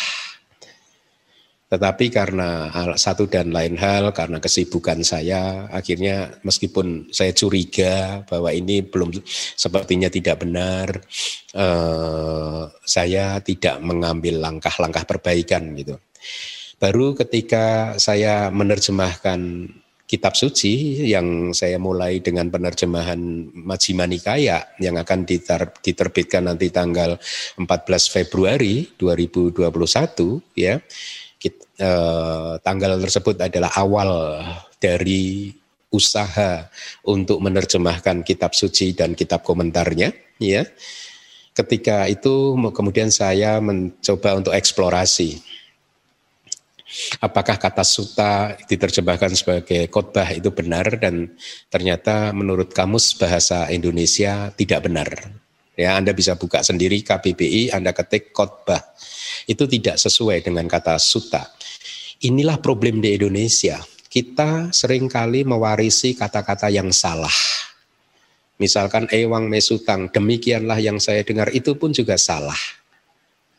Tetapi 1.75 2.07
karena 2.07 2.71
satu 2.95 3.27
dan 3.27 3.51
lain 3.51 3.75
hal, 3.75 4.15
karena 4.15 4.39
kesibukan 4.39 5.03
saya, 5.03 5.67
akhirnya 5.67 6.39
meskipun 6.39 7.11
saya 7.11 7.35
curiga 7.35 8.23
bahwa 8.23 8.47
ini 8.55 8.79
belum 8.79 9.11
sepertinya 9.59 10.07
tidak 10.07 10.39
benar, 10.47 11.03
eh, 11.51 12.63
saya 12.87 13.43
tidak 13.43 13.83
mengambil 13.83 14.39
langkah-langkah 14.39 15.03
perbaikan 15.03 15.75
gitu. 15.75 15.99
Baru 16.79 17.11
ketika 17.11 17.99
saya 17.99 18.47
menerjemahkan 18.55 19.67
kitab 20.07 20.39
suci 20.39 21.03
yang 21.11 21.51
saya 21.51 21.75
mulai 21.75 22.23
dengan 22.23 22.47
penerjemahan 22.47 23.19
Majjhima 23.51 24.07
Nikaya 24.07 24.63
yang 24.79 24.95
akan 24.95 25.27
diterbitkan 25.83 26.47
nanti 26.47 26.71
tanggal 26.71 27.19
14 27.59 27.67
Februari 28.07 28.95
2021 28.95 29.59
ya 30.55 30.79
eh, 31.53 32.53
tanggal 32.61 32.97
tersebut 33.01 33.35
adalah 33.41 33.71
awal 33.77 34.41
dari 34.81 35.53
usaha 35.93 36.67
untuk 37.07 37.39
menerjemahkan 37.39 38.25
kitab 38.25 38.51
suci 38.51 38.91
dan 38.91 39.15
kitab 39.15 39.45
komentarnya 39.45 40.11
ya. 40.41 40.65
Ketika 41.55 42.11
itu 42.11 42.59
kemudian 42.75 43.07
saya 43.07 43.63
mencoba 43.63 44.35
untuk 44.35 44.51
eksplorasi. 44.51 45.39
Apakah 47.19 47.59
kata 47.59 47.83
suta 47.83 48.55
diterjemahkan 48.67 49.31
sebagai 49.35 49.87
khotbah 49.91 50.31
itu 50.31 50.47
benar 50.51 50.87
dan 50.99 51.31
ternyata 51.67 52.31
menurut 52.31 52.71
kamus 52.71 53.15
bahasa 53.19 53.67
Indonesia 53.67 54.51
tidak 54.55 54.87
benar 54.87 55.11
ya 55.75 55.99
Anda 55.99 56.15
bisa 56.15 56.39
buka 56.39 56.63
sendiri 56.63 57.03
KBBI 57.03 57.75
Anda 57.75 57.91
ketik 57.91 58.31
khotbah 58.31 58.81
itu 59.45 59.67
tidak 59.69 60.01
sesuai 60.01 60.43
dengan 60.47 60.65
kata 60.65 60.97
suta 60.97 61.55
Inilah 62.23 62.63
problem 62.63 63.03
di 63.03 63.11
Indonesia. 63.11 63.83
Kita 64.07 64.71
sering 64.71 65.11
kali 65.11 65.43
mewarisi 65.43 66.15
kata-kata 66.15 66.71
yang 66.71 66.95
salah. 66.95 67.33
Misalkan 68.55 69.11
ewang 69.11 69.51
mesutang, 69.51 70.07
demikianlah 70.07 70.79
yang 70.79 70.95
saya 71.03 71.27
dengar 71.27 71.51
itu 71.51 71.75
pun 71.75 71.91
juga 71.91 72.15
salah. 72.15 72.55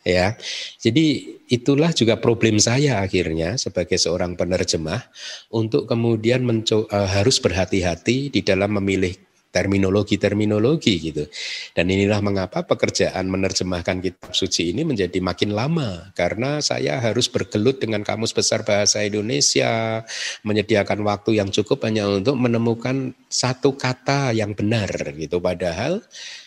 Ya. 0.00 0.40
Jadi 0.80 1.36
itulah 1.52 1.92
juga 1.92 2.16
problem 2.16 2.56
saya 2.56 3.04
akhirnya 3.04 3.60
sebagai 3.60 4.00
seorang 4.00 4.40
penerjemah 4.40 5.04
untuk 5.52 5.84
kemudian 5.84 6.48
uh, 6.48 6.88
harus 7.12 7.36
berhati-hati 7.36 8.32
di 8.32 8.40
dalam 8.40 8.80
memilih 8.80 9.12
terminologi-terminologi 9.56 10.94
gitu. 11.00 11.24
Dan 11.72 11.88
inilah 11.88 12.20
mengapa 12.20 12.68
pekerjaan 12.68 13.24
menerjemahkan 13.32 14.04
kitab 14.04 14.36
suci 14.36 14.76
ini 14.76 14.84
menjadi 14.84 15.16
makin 15.24 15.56
lama 15.56 16.12
karena 16.12 16.60
saya 16.60 17.00
harus 17.00 17.32
bergelut 17.32 17.80
dengan 17.80 18.04
kamus 18.04 18.36
besar 18.36 18.68
bahasa 18.68 19.00
Indonesia, 19.00 20.04
menyediakan 20.44 21.00
waktu 21.08 21.40
yang 21.40 21.48
cukup 21.48 21.88
hanya 21.88 22.04
untuk 22.04 22.36
menemukan 22.36 23.16
satu 23.32 23.72
kata 23.80 24.36
yang 24.36 24.52
benar 24.52 24.92
gitu. 25.16 25.40
Padahal 25.40 26.04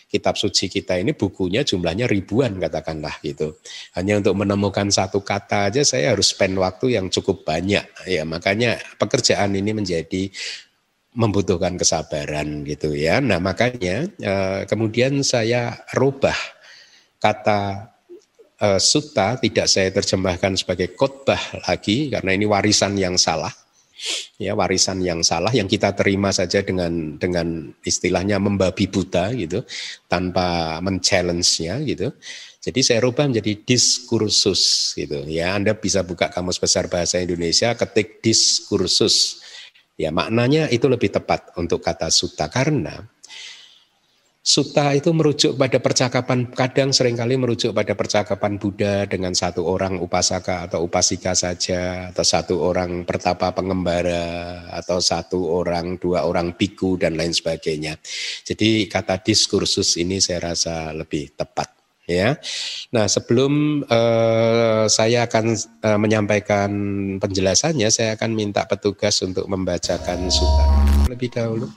kitab 0.09 0.35
suci 0.41 0.67
kita 0.73 0.97
ini 0.97 1.13
bukunya 1.13 1.61
jumlahnya 1.61 2.09
ribuan 2.09 2.57
katakanlah 2.57 3.21
gitu. 3.21 3.61
Hanya 3.93 4.17
untuk 4.17 4.33
menemukan 4.41 4.89
satu 4.89 5.21
kata 5.21 5.69
aja 5.69 5.85
saya 5.85 6.17
harus 6.17 6.33
spend 6.33 6.57
waktu 6.57 6.97
yang 6.97 7.13
cukup 7.13 7.45
banyak. 7.45 7.85
Ya, 8.09 8.25
makanya 8.25 8.81
pekerjaan 8.97 9.53
ini 9.53 9.77
menjadi 9.77 10.33
membutuhkan 11.15 11.75
kesabaran 11.79 12.65
gitu 12.65 12.93
ya. 12.93 13.17
Nah 13.23 13.41
makanya 13.41 14.05
eh, 14.19 14.61
kemudian 14.69 15.25
saya 15.25 15.81
rubah 15.97 16.37
kata 17.19 17.91
uh, 18.63 18.79
sutta 18.79 19.35
tidak 19.39 19.67
saya 19.67 19.91
terjemahkan 19.91 20.55
sebagai 20.55 20.95
khotbah 20.95 21.39
lagi 21.67 22.11
karena 22.11 22.31
ini 22.35 22.45
warisan 22.47 22.95
yang 22.95 23.19
salah 23.19 23.51
ya 24.39 24.55
warisan 24.55 25.03
yang 25.03 25.19
salah 25.19 25.51
yang 25.51 25.67
kita 25.67 25.91
terima 25.91 26.31
saja 26.31 26.63
dengan 26.63 27.19
dengan 27.19 27.67
istilahnya 27.83 28.39
membabi 28.39 28.87
buta 28.87 29.35
gitu 29.35 29.67
tanpa 30.07 30.79
men-challenge-nya 30.79 31.83
gitu. 31.83 32.15
Jadi 32.59 32.79
saya 32.83 32.99
rubah 33.03 33.27
menjadi 33.27 33.55
diskursus 33.63 34.91
gitu 34.95 35.23
ya. 35.27 35.55
Anda 35.55 35.75
bisa 35.75 36.03
buka 36.03 36.27
kamus 36.27 36.59
besar 36.59 36.91
bahasa 36.91 37.19
Indonesia 37.19 37.71
ketik 37.75 38.19
diskursus. 38.19 39.43
Ya 39.99 40.15
maknanya 40.15 40.71
itu 40.71 40.87
lebih 40.87 41.11
tepat 41.11 41.51
untuk 41.59 41.83
kata 41.83 42.07
suta 42.07 42.47
karena 42.47 43.03
Sutta 44.39 44.95
itu 44.95 45.11
merujuk 45.13 45.59
pada 45.59 45.77
percakapan, 45.77 46.47
kadang 46.49 46.89
sering 46.89 47.19
kali 47.19 47.37
merujuk 47.37 47.69
pada 47.69 47.93
percakapan 47.93 48.57
Buddha 48.57 49.05
dengan 49.05 49.35
satu 49.35 49.61
orang 49.61 49.99
upasaka 50.01 50.65
atau 50.65 50.87
upasika 50.89 51.37
saja, 51.37 52.09
atau 52.09 52.25
satu 52.25 52.55
orang 52.57 53.05
pertapa 53.05 53.53
pengembara, 53.53 54.65
atau 54.73 55.03
satu 55.03 55.43
orang, 55.53 55.99
dua 56.01 56.25
orang 56.25 56.57
biku, 56.57 56.97
dan 56.97 57.19
lain 57.19 57.29
sebagainya. 57.29 57.99
Jadi 58.47 58.89
kata 58.89 59.21
diskursus 59.21 59.99
ini 60.01 60.17
saya 60.17 60.55
rasa 60.55 60.95
lebih 60.97 61.35
tepat. 61.35 61.78
Ya, 62.09 62.41
nah 62.89 63.05
sebelum 63.05 63.85
uh, 63.85 64.89
saya 64.89 65.29
akan 65.29 65.53
uh, 65.85 65.99
menyampaikan 66.01 66.73
penjelasannya, 67.21 67.85
saya 67.93 68.17
akan 68.17 68.33
minta 68.33 68.65
petugas 68.65 69.21
untuk 69.21 69.45
membacakan 69.45 70.25
sutta 70.33 70.65
lebih 71.05 71.29
dahulu. 71.29 71.69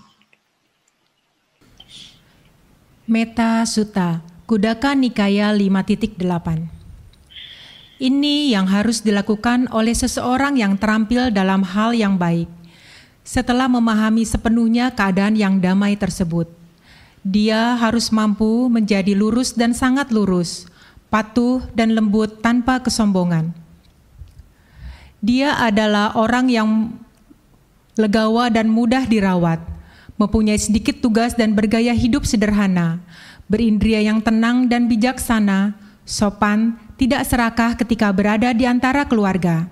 Meta 3.05 3.61
Sutta, 3.69 4.25
Kudaka 4.49 4.97
Nikaya 4.97 5.53
5.8 5.53 6.17
Ini 8.01 8.57
yang 8.57 8.71
harus 8.73 9.05
dilakukan 9.05 9.69
oleh 9.69 9.93
seseorang 9.93 10.57
yang 10.57 10.81
terampil 10.81 11.29
dalam 11.29 11.61
hal 11.61 11.93
yang 11.93 12.17
baik. 12.17 12.47
Setelah 13.21 13.69
memahami 13.69 14.25
sepenuhnya 14.25 14.95
keadaan 14.97 15.37
yang 15.37 15.61
damai 15.61 15.99
tersebut, 15.99 16.62
dia 17.23 17.79
harus 17.79 18.11
mampu 18.11 18.67
menjadi 18.67 19.15
lurus 19.15 19.55
dan 19.55 19.75
sangat 19.75 20.11
lurus, 20.11 20.67
patuh 21.07 21.63
dan 21.75 21.95
lembut 21.95 22.43
tanpa 22.43 22.83
kesombongan. 22.83 23.55
Dia 25.23 25.55
adalah 25.55 26.19
orang 26.19 26.51
yang 26.51 26.71
legawa 27.95 28.51
dan 28.51 28.67
mudah 28.67 29.07
dirawat 29.07 29.63
mempunyai 30.21 30.59
sedikit 30.61 31.03
tugas 31.03 31.35
dan 31.35 31.57
bergaya 31.57 31.95
hidup 31.97 32.23
sederhana, 32.29 33.01
berindria 33.49 34.03
yang 34.03 34.23
tenang 34.23 34.69
dan 34.69 34.87
bijaksana, 34.87 35.75
sopan, 36.05 36.79
tidak 37.01 37.27
serakah 37.27 37.75
ketika 37.75 38.13
berada 38.15 38.55
di 38.55 38.69
antara 38.69 39.03
keluarga. 39.09 39.72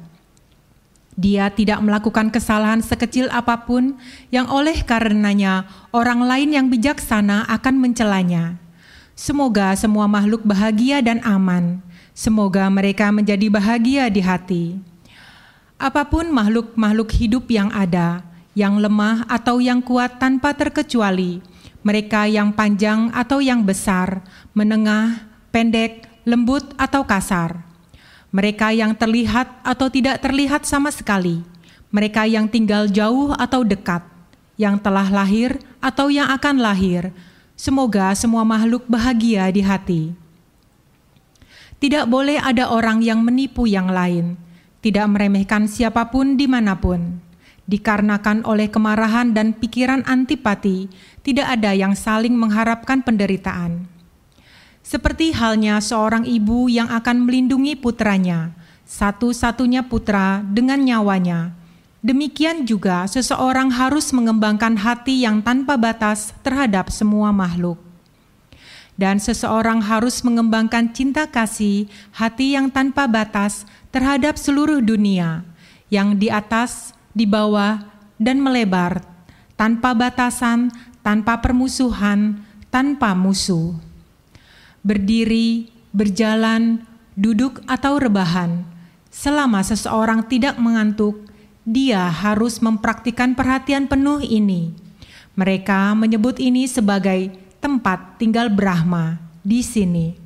Dia 1.20 1.52
tidak 1.52 1.84
melakukan 1.84 2.32
kesalahan 2.32 2.80
sekecil 2.80 3.28
apa 3.28 3.68
pun 3.68 4.00
yang 4.32 4.48
oleh 4.48 4.80
karenanya 4.80 5.68
orang 5.92 6.24
lain 6.24 6.56
yang 6.56 6.66
bijaksana 6.72 7.44
akan 7.44 7.76
mencelanya. 7.76 8.56
Semoga 9.12 9.76
semua 9.76 10.08
makhluk 10.08 10.40
bahagia 10.48 11.04
dan 11.04 11.20
aman. 11.20 11.84
Semoga 12.16 12.64
mereka 12.72 13.12
menjadi 13.12 13.52
bahagia 13.52 14.08
di 14.08 14.24
hati. 14.24 14.64
Apa 15.76 16.08
pun 16.08 16.32
makhluk-makhluk 16.32 17.12
hidup 17.12 17.44
yang 17.52 17.68
ada, 17.68 18.24
yang 18.56 18.80
lemah 18.80 19.28
atau 19.28 19.60
yang 19.60 19.84
kuat 19.84 20.16
tanpa 20.16 20.56
terkecuali, 20.56 21.44
mereka 21.84 22.24
yang 22.32 22.48
panjang 22.48 23.12
atau 23.12 23.44
yang 23.44 23.60
besar, 23.60 24.24
menengah, 24.56 25.20
pendek, 25.52 26.08
lembut 26.24 26.64
atau 26.80 27.04
kasar, 27.04 27.60
mereka 28.30 28.70
yang 28.70 28.94
terlihat 28.94 29.50
atau 29.66 29.90
tidak 29.90 30.22
terlihat 30.22 30.62
sama 30.66 30.94
sekali, 30.94 31.42
mereka 31.90 32.26
yang 32.26 32.46
tinggal 32.46 32.86
jauh 32.86 33.34
atau 33.34 33.66
dekat, 33.66 34.06
yang 34.54 34.78
telah 34.78 35.10
lahir 35.10 35.58
atau 35.82 36.10
yang 36.10 36.30
akan 36.30 36.62
lahir. 36.62 37.10
Semoga 37.58 38.16
semua 38.16 38.46
makhluk 38.46 38.88
bahagia 38.88 39.50
di 39.52 39.60
hati. 39.60 40.02
Tidak 41.76 42.08
boleh 42.08 42.40
ada 42.40 42.72
orang 42.72 43.04
yang 43.04 43.20
menipu 43.20 43.68
yang 43.68 43.92
lain, 43.92 44.40
tidak 44.80 45.04
meremehkan 45.12 45.68
siapa 45.68 46.08
pun 46.08 46.40
di 46.40 46.48
mana 46.48 46.76
pun 46.76 47.20
dikarenakan 47.70 48.42
oleh 48.42 48.66
kemarahan 48.66 49.30
dan 49.30 49.54
pikiran 49.54 50.02
antipati, 50.02 50.90
tidak 51.22 51.46
ada 51.54 51.70
yang 51.70 51.94
saling 51.94 52.34
mengharapkan 52.34 52.98
penderitaan. 53.06 53.86
Seperti 54.90 55.30
halnya 55.30 55.78
seorang 55.78 56.26
ibu 56.26 56.66
yang 56.66 56.90
akan 56.90 57.22
melindungi 57.22 57.78
putranya, 57.78 58.50
satu-satunya 58.90 59.86
putra 59.86 60.42
dengan 60.42 60.82
nyawanya. 60.82 61.54
Demikian 62.02 62.66
juga 62.66 63.06
seseorang 63.06 63.70
harus 63.70 64.10
mengembangkan 64.10 64.74
hati 64.74 65.22
yang 65.22 65.46
tanpa 65.46 65.78
batas 65.78 66.34
terhadap 66.42 66.90
semua 66.90 67.30
makhluk. 67.30 67.78
Dan 68.98 69.22
seseorang 69.22 69.78
harus 69.78 70.26
mengembangkan 70.26 70.90
cinta 70.90 71.22
kasih, 71.30 71.86
hati 72.10 72.58
yang 72.58 72.66
tanpa 72.66 73.06
batas 73.06 73.70
terhadap 73.94 74.34
seluruh 74.34 74.82
dunia, 74.82 75.46
yang 75.86 76.18
di 76.18 76.34
atas 76.34 76.98
di 77.14 77.30
bawah, 77.30 77.78
dan 78.18 78.42
melebar, 78.42 79.06
tanpa 79.54 79.94
batasan, 79.94 80.74
tanpa 81.06 81.38
permusuhan, 81.38 82.42
tanpa 82.74 83.14
musuh. 83.14 83.89
Berdiri, 84.80 85.68
berjalan, 85.92 86.88
duduk, 87.12 87.60
atau 87.68 88.00
rebahan, 88.00 88.64
selama 89.12 89.60
seseorang 89.60 90.24
tidak 90.24 90.56
mengantuk, 90.56 91.28
dia 91.68 92.08
harus 92.08 92.64
mempraktikkan 92.64 93.36
perhatian 93.36 93.84
penuh 93.84 94.24
ini. 94.24 94.72
Mereka 95.36 95.92
menyebut 95.92 96.40
ini 96.40 96.64
sebagai 96.64 97.28
tempat 97.60 98.16
tinggal 98.16 98.48
Brahma 98.48 99.20
di 99.44 99.60
sini, 99.60 100.16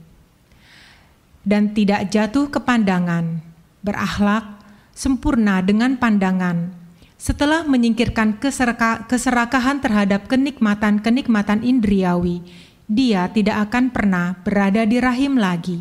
dan 1.42 1.74
tidak 1.74 2.14
jatuh 2.14 2.46
ke 2.46 2.62
pandangan, 2.62 3.42
berakhlak, 3.82 4.62
sempurna 4.94 5.58
dengan 5.66 5.98
pandangan. 5.98 6.70
Setelah 7.18 7.66
menyingkirkan 7.66 8.38
keseraka, 8.38 9.06
keserakahan 9.10 9.82
terhadap 9.82 10.30
kenikmatan-kenikmatan 10.30 11.66
indriawi, 11.66 12.44
dia 12.84 13.32
tidak 13.32 13.70
akan 13.70 13.88
pernah 13.88 14.36
berada 14.44 14.84
di 14.84 15.00
rahim 15.00 15.40
lagi. 15.40 15.80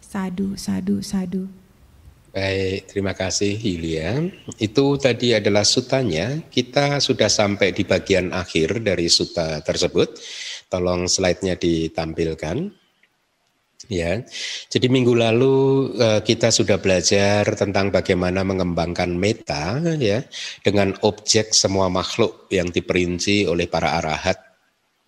Sadu, 0.00 0.56
sadu, 0.56 1.00
sadu. 1.04 1.48
Baik, 2.32 2.88
terima 2.88 3.12
kasih 3.12 3.60
Yulia. 3.60 4.24
Itu 4.56 4.96
tadi 4.96 5.36
adalah 5.36 5.68
sutanya. 5.68 6.40
Kita 6.48 6.96
sudah 6.96 7.28
sampai 7.28 7.76
di 7.76 7.84
bagian 7.84 8.32
akhir 8.32 8.80
dari 8.80 9.12
suta 9.12 9.60
tersebut. 9.60 10.16
Tolong 10.72 11.04
slide-nya 11.12 11.60
ditampilkan. 11.60 12.80
Ya, 13.90 14.24
jadi 14.70 14.86
minggu 14.88 15.12
lalu 15.12 15.90
uh, 15.98 16.22
kita 16.22 16.54
sudah 16.54 16.78
belajar 16.78 17.44
tentang 17.58 17.90
bagaimana 17.90 18.46
mengembangkan 18.46 19.10
meta 19.12 19.82
ya 19.98 20.22
dengan 20.62 20.96
objek 21.02 21.52
semua 21.52 21.90
makhluk 21.90 22.46
yang 22.48 22.70
diperinci 22.70 23.44
oleh 23.44 23.66
para 23.66 23.98
arahat 23.98 24.51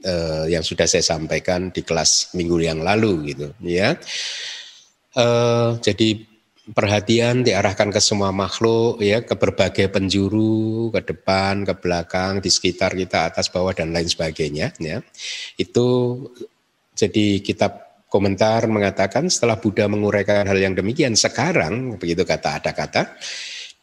uh, 0.05 0.45
yang 0.47 0.63
sudah 0.63 0.85
saya 0.85 1.03
sampaikan 1.03 1.73
di 1.73 1.81
kelas 1.81 2.37
minggu 2.37 2.61
yang 2.61 2.81
lalu 2.85 3.35
gitu 3.35 3.51
ya. 3.65 3.97
Uh, 5.17 5.81
jadi 5.81 6.27
perhatian 6.73 7.45
diarahkan 7.45 7.93
ke 7.93 8.01
semua 8.01 8.33
makhluk 8.33 8.97
ya 9.05 9.21
ke 9.21 9.37
berbagai 9.37 9.93
penjuru 9.93 10.89
ke 10.97 11.13
depan 11.13 11.61
ke 11.69 11.77
belakang 11.77 12.41
di 12.41 12.49
sekitar 12.49 12.97
kita 12.97 13.29
atas 13.29 13.53
bawah 13.53 13.77
dan 13.77 13.93
lain 13.93 14.09
sebagainya 14.09 14.73
ya 14.81 15.05
itu 15.61 15.87
jadi 16.97 17.45
kita 17.45 17.69
komentar 18.09 18.65
mengatakan 18.65 19.29
setelah 19.29 19.61
Buddha 19.61 19.93
menguraikan 19.93 20.49
hal 20.49 20.57
yang 20.57 20.73
demikian 20.73 21.13
sekarang 21.13 22.01
begitu 22.01 22.25
kata 22.25 22.65
ada 22.65 22.73
kata 22.73 23.13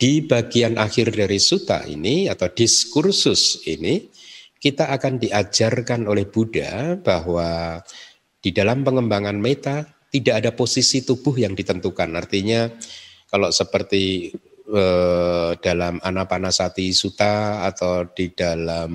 di 0.02 0.26
bagian 0.26 0.82
akhir 0.82 1.14
dari 1.14 1.38
suta 1.38 1.86
ini 1.86 2.26
atau 2.26 2.50
diskursus 2.50 3.62
ini 3.70 4.10
kita 4.62 4.94
akan 4.94 5.18
diajarkan 5.18 6.06
oleh 6.06 6.30
Buddha 6.30 6.94
bahwa 7.02 7.82
di 8.38 8.54
dalam 8.54 8.86
pengembangan 8.86 9.42
meta 9.42 9.90
tidak 10.14 10.46
ada 10.46 10.52
posisi 10.54 11.02
tubuh 11.02 11.34
yang 11.34 11.58
ditentukan. 11.58 12.14
Artinya 12.14 12.70
kalau 13.26 13.50
seperti 13.50 14.30
eh, 14.70 15.52
dalam 15.58 15.98
Anapanasati 15.98 16.94
Sutta 16.94 17.66
atau 17.66 18.06
di 18.14 18.30
dalam 18.38 18.92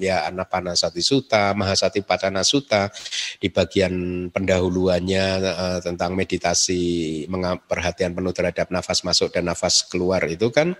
ya 0.00 0.24
Anapanasati 0.32 1.04
Sutta, 1.04 1.52
Mahasati 1.52 2.00
Padana 2.00 2.40
Sutta 2.40 2.88
di 3.36 3.52
bagian 3.52 4.26
pendahuluannya 4.32 5.26
eh, 5.44 5.78
tentang 5.84 6.16
meditasi 6.16 7.26
perhatian 7.68 8.16
penuh 8.16 8.32
terhadap 8.32 8.72
nafas 8.72 9.04
masuk 9.04 9.28
dan 9.28 9.52
nafas 9.52 9.84
keluar 9.92 10.24
itu 10.24 10.48
kan 10.48 10.72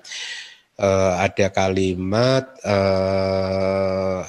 eh, 0.82 1.12
ada 1.22 1.46
kalimat 1.54 2.44
eh, 2.66 4.20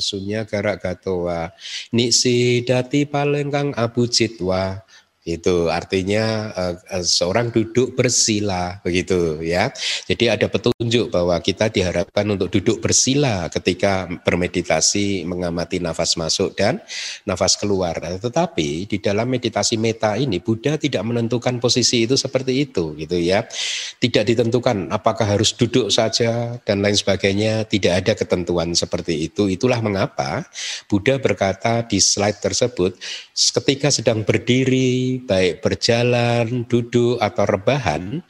sunya 0.00 0.42
garak 0.44 0.82
gatowa 0.82 1.54
niksi 1.94 2.64
dati 2.66 3.06
abu 3.76 4.04
citwa 4.10 4.82
itu 5.26 5.66
artinya 5.66 6.54
uh, 6.54 7.02
seorang 7.02 7.50
duduk 7.50 7.98
bersila 7.98 8.78
begitu 8.86 9.42
ya. 9.42 9.74
Jadi 10.06 10.30
ada 10.30 10.46
petunjuk 10.46 11.10
bahwa 11.10 11.34
kita 11.42 11.66
diharapkan 11.66 12.22
untuk 12.30 12.54
duduk 12.54 12.78
bersila 12.78 13.50
ketika 13.50 14.06
bermeditasi 14.22 15.26
mengamati 15.26 15.82
nafas 15.82 16.14
masuk 16.14 16.54
dan 16.54 16.78
nafas 17.26 17.58
keluar. 17.58 17.98
Tetapi 17.98 18.86
di 18.86 19.02
dalam 19.02 19.26
meditasi 19.26 19.74
meta 19.74 20.14
ini 20.14 20.38
Buddha 20.38 20.78
tidak 20.78 21.02
menentukan 21.02 21.58
posisi 21.58 22.06
itu 22.06 22.14
seperti 22.14 22.62
itu 22.62 22.94
gitu 22.94 23.18
ya. 23.18 23.42
Tidak 23.98 24.22
ditentukan 24.22 24.94
apakah 24.94 25.26
harus 25.26 25.50
duduk 25.58 25.90
saja 25.90 26.54
dan 26.62 26.78
lain 26.78 26.94
sebagainya, 26.94 27.66
tidak 27.66 28.06
ada 28.06 28.12
ketentuan 28.14 28.78
seperti 28.78 29.26
itu. 29.26 29.50
Itulah 29.50 29.82
mengapa 29.82 30.46
Buddha 30.86 31.18
berkata 31.18 31.82
di 31.82 31.98
slide 31.98 32.38
tersebut 32.38 32.94
ketika 33.34 33.90
sedang 33.90 34.22
berdiri 34.22 35.15
baik 35.22 35.64
berjalan, 35.64 36.68
duduk 36.68 37.16
atau 37.20 37.44
rebahan, 37.48 38.20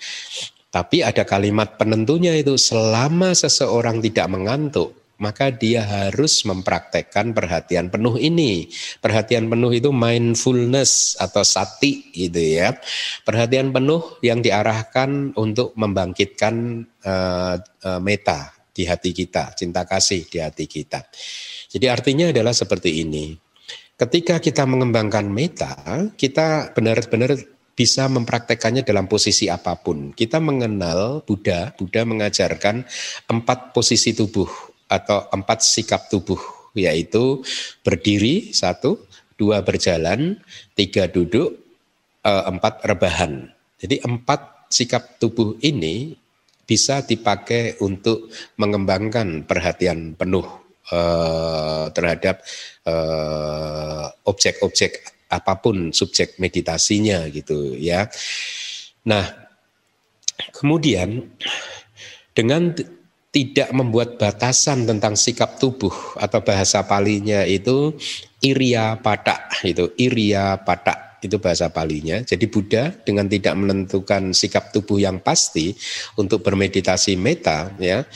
tapi 0.76 1.00
ada 1.00 1.24
kalimat 1.24 1.80
penentunya 1.80 2.36
itu 2.36 2.60
selama 2.60 3.32
seseorang 3.32 4.04
tidak 4.04 4.28
mengantuk, 4.28 4.92
maka 5.16 5.48
dia 5.48 5.80
harus 5.80 6.44
mempraktekkan 6.44 7.32
perhatian 7.32 7.88
penuh 7.88 8.20
ini. 8.20 8.68
Perhatian 9.00 9.48
penuh 9.48 9.72
itu 9.72 9.88
mindfulness 9.88 11.16
atau 11.16 11.40
sati 11.40 12.12
gitu 12.12 12.60
ya. 12.60 12.76
Perhatian 13.24 13.72
penuh 13.72 14.20
yang 14.20 14.44
diarahkan 14.44 15.32
untuk 15.40 15.72
membangkitkan 15.80 16.84
uh, 17.08 17.56
uh, 17.56 18.00
meta 18.04 18.52
di 18.76 18.84
hati 18.84 19.16
kita, 19.16 19.56
cinta 19.56 19.88
kasih 19.88 20.28
di 20.28 20.44
hati 20.44 20.68
kita. 20.68 21.08
Jadi 21.72 21.88
artinya 21.88 22.28
adalah 22.28 22.52
seperti 22.52 23.00
ini. 23.00 23.45
Ketika 23.96 24.44
kita 24.44 24.68
mengembangkan 24.68 25.24
meta, 25.24 25.72
kita 26.20 26.68
benar-benar 26.76 27.32
bisa 27.72 28.04
mempraktekannya 28.12 28.84
dalam 28.84 29.08
posisi 29.08 29.48
apa 29.48 29.72
pun. 29.80 30.12
Kita 30.12 30.36
mengenal 30.36 31.24
Buddha, 31.24 31.72
Buddha 31.72 32.04
mengajarkan 32.04 32.84
empat 33.24 33.72
posisi 33.72 34.12
tubuh 34.12 34.52
atau 34.92 35.24
empat 35.32 35.64
sikap 35.64 36.12
tubuh, 36.12 36.36
yaitu 36.76 37.40
berdiri 37.80 38.52
satu, 38.52 39.00
dua 39.40 39.64
berjalan, 39.64 40.44
tiga 40.76 41.08
duduk, 41.08 41.56
eh, 42.20 42.44
empat 42.52 42.84
rebahan. 42.84 43.48
Jadi 43.80 44.04
empat 44.04 44.68
sikap 44.68 45.16
tubuh 45.16 45.56
ini 45.64 46.12
bisa 46.68 47.00
dipakai 47.00 47.80
untuk 47.80 48.28
mengembangkan 48.60 49.48
perhatian 49.48 50.12
penuh 50.20 50.65
uh, 50.90 51.88
terhadap 51.90 52.42
uh, 52.86 54.10
objek-objek 54.26 55.16
apa 55.26 55.58
pun 55.58 55.90
subjek 55.90 56.38
meditasinya 56.38 57.26
gitu 57.30 57.74
ya. 57.74 58.06
Nah, 59.06 59.26
kemudian 60.54 61.30
dengan 62.34 62.74
tidak 63.36 63.68
membuat 63.76 64.16
batasan 64.16 64.88
tentang 64.88 65.12
sikap 65.12 65.60
tubuh 65.60 65.92
atau 66.16 66.40
bahasa 66.40 66.80
palinya 66.88 67.44
itu 67.44 67.92
iria 68.40 68.96
patak 68.96 69.60
itu 69.60 69.92
iria 70.00 70.56
patak 70.56 71.05
itu 71.26 71.42
bahasa 71.42 71.68
palinya. 71.68 72.22
Jadi 72.22 72.46
Buddha 72.46 72.94
dengan 73.02 73.26
tidak 73.26 73.54
menentukan 73.58 74.30
sikap 74.32 74.70
tubuh 74.70 75.02
yang 75.02 75.18
pasti 75.18 75.74
untuk 76.16 76.46
bermeditasi 76.46 77.18
meta 77.18 77.74
ya 77.82 78.06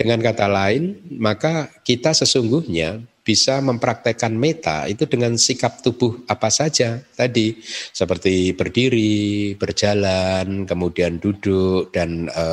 dengan 0.00 0.16
kata 0.24 0.48
lain, 0.48 0.96
maka 1.20 1.68
kita 1.84 2.16
sesungguhnya 2.16 3.04
bisa 3.20 3.60
mempraktekkan 3.60 4.32
meta 4.32 4.88
itu 4.88 5.04
dengan 5.04 5.36
sikap 5.36 5.84
tubuh 5.84 6.24
apa 6.24 6.48
saja 6.48 7.04
tadi 7.12 7.60
seperti 7.92 8.56
berdiri, 8.56 9.54
berjalan, 9.60 10.64
kemudian 10.64 11.20
duduk 11.20 11.92
dan 11.92 12.32
e, 12.32 12.44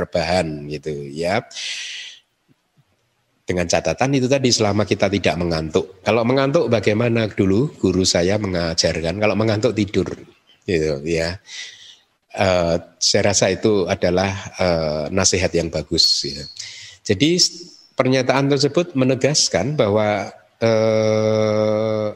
rebahan 0.00 0.64
gitu 0.72 1.12
ya. 1.12 1.44
Dengan 3.44 3.68
catatan 3.68 4.16
itu 4.16 4.24
tadi 4.24 4.48
selama 4.48 4.88
kita 4.88 5.12
tidak 5.12 5.36
mengantuk. 5.36 6.00
Kalau 6.00 6.24
mengantuk 6.24 6.72
bagaimana 6.72 7.28
dulu 7.28 7.76
guru 7.76 8.00
saya 8.00 8.40
mengajarkan 8.40 9.20
kalau 9.20 9.36
mengantuk 9.36 9.76
tidur 9.76 10.08
gitu 10.64 11.04
ya. 11.04 11.36
Uh, 12.34 12.80
saya 12.98 13.30
rasa 13.30 13.52
itu 13.52 13.86
adalah 13.86 14.32
uh, 14.58 15.04
nasihat 15.12 15.52
yang 15.54 15.68
bagus 15.70 16.24
ya. 16.24 16.40
Jadi 17.04 17.36
pernyataan 17.94 18.50
tersebut 18.50 18.96
menegaskan 18.98 19.78
bahwa 19.78 20.32
eh, 20.58 22.08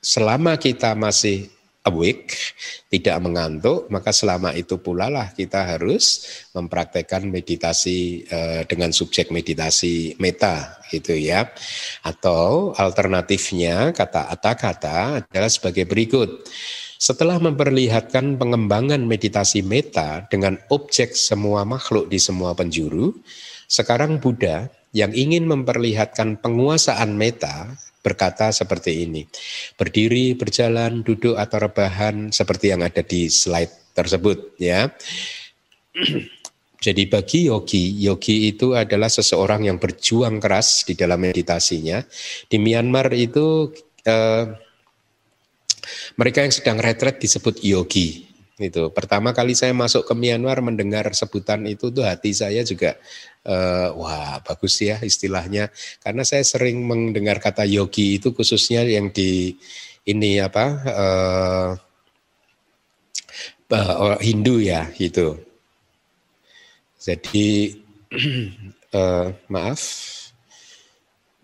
selama 0.00 0.56
kita 0.56 0.96
masih 0.96 1.48
awake, 1.90 2.38
tidak 2.86 3.18
mengantuk, 3.18 3.90
maka 3.90 4.14
selama 4.14 4.54
itu 4.54 4.78
pula 4.78 5.10
lah 5.10 5.34
kita 5.34 5.76
harus 5.76 6.24
mempraktekkan 6.54 7.26
meditasi 7.26 8.22
eh, 8.30 8.62
dengan 8.70 8.94
subjek 8.94 9.34
meditasi 9.34 10.14
meta 10.22 10.78
gitu 10.94 11.18
ya. 11.18 11.50
Atau 12.06 12.72
alternatifnya 12.78 13.90
kata 13.90 14.30
kata 14.38 15.26
adalah 15.26 15.50
sebagai 15.50 15.84
berikut. 15.90 16.46
Setelah 17.00 17.40
memperlihatkan 17.40 18.36
pengembangan 18.36 19.00
meditasi 19.00 19.64
meta 19.64 20.28
dengan 20.28 20.60
objek 20.68 21.16
semua 21.16 21.64
makhluk 21.64 22.12
di 22.12 22.20
semua 22.20 22.52
penjuru, 22.52 23.16
sekarang 23.64 24.20
Buddha 24.20 24.68
yang 24.92 25.14
ingin 25.16 25.48
memperlihatkan 25.48 26.44
penguasaan 26.44 27.16
meta 27.16 27.72
berkata 28.00 28.50
seperti 28.52 29.04
ini. 29.08 29.22
Berdiri, 29.76 30.34
berjalan, 30.36 31.04
duduk 31.04 31.36
atau 31.36 31.58
rebahan 31.60 32.32
seperti 32.32 32.72
yang 32.72 32.84
ada 32.84 33.04
di 33.04 33.28
slide 33.28 33.92
tersebut 33.92 34.56
ya. 34.60 34.88
Jadi 36.84 37.04
bagi 37.12 37.52
yogi, 37.52 37.92
yogi 38.00 38.48
itu 38.56 38.72
adalah 38.72 39.12
seseorang 39.12 39.68
yang 39.68 39.76
berjuang 39.76 40.40
keras 40.40 40.88
di 40.88 40.96
dalam 40.96 41.20
meditasinya. 41.20 42.00
Di 42.48 42.56
Myanmar 42.56 43.12
itu 43.12 43.68
eh, 44.08 44.44
mereka 46.16 46.40
yang 46.40 46.54
sedang 46.56 46.80
retret 46.80 47.20
disebut 47.20 47.60
yogi 47.60 48.30
itu 48.60 48.92
pertama 48.92 49.32
kali 49.32 49.56
saya 49.56 49.72
masuk 49.72 50.04
ke 50.04 50.12
Myanmar 50.12 50.60
mendengar 50.60 51.08
sebutan 51.16 51.64
itu 51.64 51.88
tuh 51.88 52.04
hati 52.04 52.36
saya 52.36 52.60
juga 52.60 53.00
uh, 53.46 53.88
wah 53.96 54.40
bagus 54.44 54.80
ya 54.80 55.00
istilahnya. 55.00 55.68
Karena 56.02 56.22
saya 56.24 56.44
sering 56.44 56.84
mendengar 56.84 57.40
kata 57.40 57.64
yogi 57.64 58.20
itu 58.20 58.32
khususnya 58.36 58.84
yang 58.84 59.12
di 59.12 59.56
ini 60.08 60.40
apa 60.40 60.66
uh, 60.88 61.70
uh, 63.70 64.18
Hindu 64.20 64.60
ya 64.60 64.88
gitu. 64.96 65.38
Jadi 67.00 67.76
uh, 68.92 69.28
maaf 69.52 69.82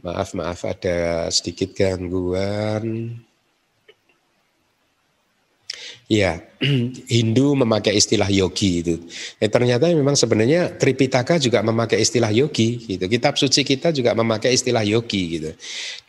maaf 0.06 0.28
maaf 0.38 0.60
ada 0.62 1.26
sedikit 1.34 1.74
gangguan 1.74 3.18
Ya, 6.06 6.38
Hindu 7.10 7.58
memakai 7.58 7.98
istilah 7.98 8.30
yogi 8.30 8.78
itu. 8.78 8.94
Eh, 9.42 9.50
ternyata 9.50 9.90
memang 9.90 10.14
sebenarnya 10.14 10.78
Tripitaka 10.78 11.42
juga 11.42 11.66
memakai 11.66 11.98
istilah 11.98 12.30
yogi 12.30 12.78
gitu. 12.78 13.10
Kitab 13.10 13.34
suci 13.34 13.66
kita 13.66 13.90
juga 13.90 14.14
memakai 14.14 14.54
istilah 14.54 14.86
yogi 14.86 15.22
gitu. 15.34 15.50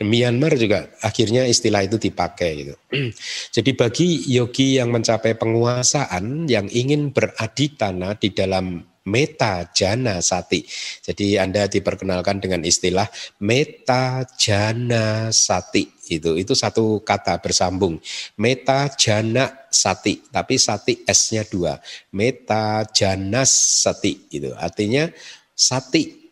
Myanmar 0.06 0.54
juga 0.54 0.86
akhirnya 1.02 1.50
istilah 1.50 1.82
itu 1.82 1.98
dipakai 1.98 2.50
gitu. 2.62 2.74
Jadi 3.58 3.70
bagi 3.74 4.08
yogi 4.30 4.78
yang 4.78 4.94
mencapai 4.94 5.34
penguasaan 5.34 6.46
yang 6.46 6.70
ingin 6.70 7.10
beraditana 7.10 8.14
di 8.14 8.30
dalam 8.30 8.78
meta 9.08 9.72
jana 9.72 10.20
sati. 10.20 10.60
Jadi 11.00 11.40
Anda 11.40 11.64
diperkenalkan 11.64 12.44
dengan 12.44 12.60
istilah 12.68 13.08
meta 13.40 14.28
jana 14.36 15.32
sati. 15.32 15.88
Itu 16.12 16.36
itu 16.36 16.52
satu 16.52 17.00
kata 17.00 17.40
bersambung. 17.40 17.96
Meta 18.36 18.92
jana 18.92 19.68
sati 19.72 20.20
tapi 20.28 20.60
sati 20.60 21.08
s-nya 21.08 21.48
dua. 21.48 21.80
Meta 22.12 22.84
janas 22.92 23.48
sati 23.88 24.28
itu. 24.28 24.52
Artinya 24.52 25.08
sati 25.56 26.28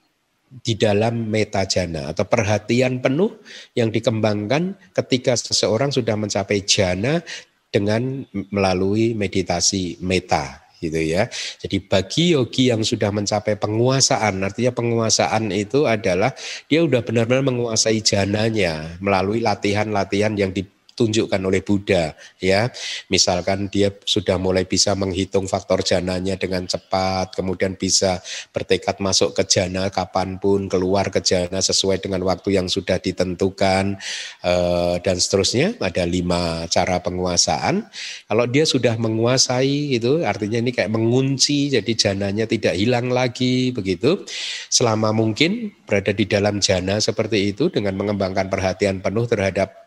di 0.47 0.79
dalam 0.79 1.27
meta 1.27 1.67
jana 1.67 2.15
atau 2.15 2.25
perhatian 2.25 3.03
penuh 3.03 3.43
yang 3.75 3.91
dikembangkan 3.91 4.95
ketika 4.95 5.35
seseorang 5.35 5.91
sudah 5.91 6.15
mencapai 6.15 6.63
jana 6.63 7.21
dengan 7.69 8.25
melalui 8.55 9.13
meditasi 9.13 10.01
meta 10.01 10.66
gitu 10.81 11.01
ya. 11.01 11.31
Jadi 11.63 11.77
bagi 11.85 12.37
yogi 12.37 12.69
yang 12.69 12.85
sudah 12.85 13.09
mencapai 13.15 13.57
penguasaan, 13.57 14.45
artinya 14.45 14.73
penguasaan 14.77 15.49
itu 15.55 15.89
adalah 15.89 16.37
dia 16.69 16.85
udah 16.85 17.01
benar-benar 17.01 17.47
menguasai 17.47 18.05
jananya 18.05 19.01
melalui 19.01 19.41
latihan-latihan 19.41 20.37
yang 20.37 20.53
di, 20.53 20.67
ditunjukkan 20.97 21.45
oleh 21.45 21.61
Buddha 21.61 22.17
ya. 22.41 22.73
Misalkan 23.13 23.69
dia 23.69 23.93
sudah 24.09 24.41
mulai 24.41 24.65
bisa 24.65 24.97
menghitung 24.97 25.45
faktor 25.45 25.85
jananya 25.85 26.41
dengan 26.41 26.65
cepat, 26.65 27.37
kemudian 27.37 27.77
bisa 27.77 28.25
bertekad 28.57 28.97
masuk 29.05 29.37
ke 29.37 29.45
jana 29.45 29.93
kapan 29.93 30.41
pun, 30.41 30.73
keluar 30.73 31.13
ke 31.13 31.21
jana 31.21 31.61
sesuai 31.61 32.01
dengan 32.01 32.25
waktu 32.25 32.57
yang 32.57 32.73
sudah 32.73 32.97
ditentukan 32.97 34.01
eh, 34.41 34.97
dan 35.05 35.17
seterusnya. 35.21 35.77
Ada 35.77 36.09
lima 36.09 36.65
cara 36.73 37.05
penguasaan. 37.05 37.85
Kalau 38.25 38.49
dia 38.49 38.65
sudah 38.65 38.97
menguasai 38.97 40.01
itu 40.01 40.25
artinya 40.25 40.65
ini 40.65 40.73
kayak 40.73 40.89
mengunci 40.89 41.69
jadi 41.69 41.93
jananya 41.93 42.49
tidak 42.49 42.73
hilang 42.73 43.13
lagi 43.13 43.69
begitu. 43.77 44.25
Selama 44.73 45.13
mungkin 45.13 45.77
berada 45.85 46.17
di 46.17 46.25
dalam 46.25 46.65
jana 46.65 46.97
seperti 46.97 47.53
itu 47.53 47.69
dengan 47.69 47.93
mengembangkan 48.01 48.49
perhatian 48.49 49.05
penuh 49.05 49.29
terhadap 49.29 49.86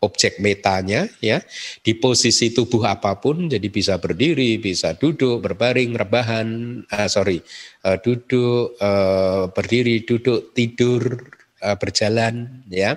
objek 0.00 0.40
metanya 0.40 1.06
ya. 1.20 1.44
Di 1.84 1.96
posisi 1.96 2.50
tubuh 2.50 2.84
apa 2.88 3.20
pun 3.20 3.48
jadi 3.48 3.68
bisa 3.68 4.00
berdiri 4.00 4.56
bisa 4.56 4.96
duduk 4.96 5.44
berbaring 5.44 5.94
rebahan 5.96 6.48
uh, 6.88 7.08
sorry 7.08 7.40
uh, 7.84 8.00
duduk 8.00 8.80
uh, 8.80 9.52
berdiri 9.52 10.02
duduk 10.04 10.56
tidur 10.56 11.20
uh, 11.60 11.76
berjalan 11.76 12.64
ya. 12.72 12.96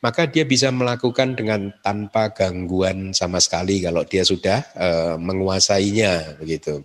Maka 0.00 0.26
dia 0.28 0.48
bisa 0.48 0.72
melakukan 0.72 1.36
dengan 1.36 1.72
tanpa 1.84 2.32
gangguan 2.32 3.12
sama 3.12 3.38
sekali 3.38 3.84
kalau 3.84 4.02
dia 4.08 4.24
sudah 4.24 4.64
uh, 4.74 5.14
menguasainya 5.20 6.40
begitu 6.40 6.84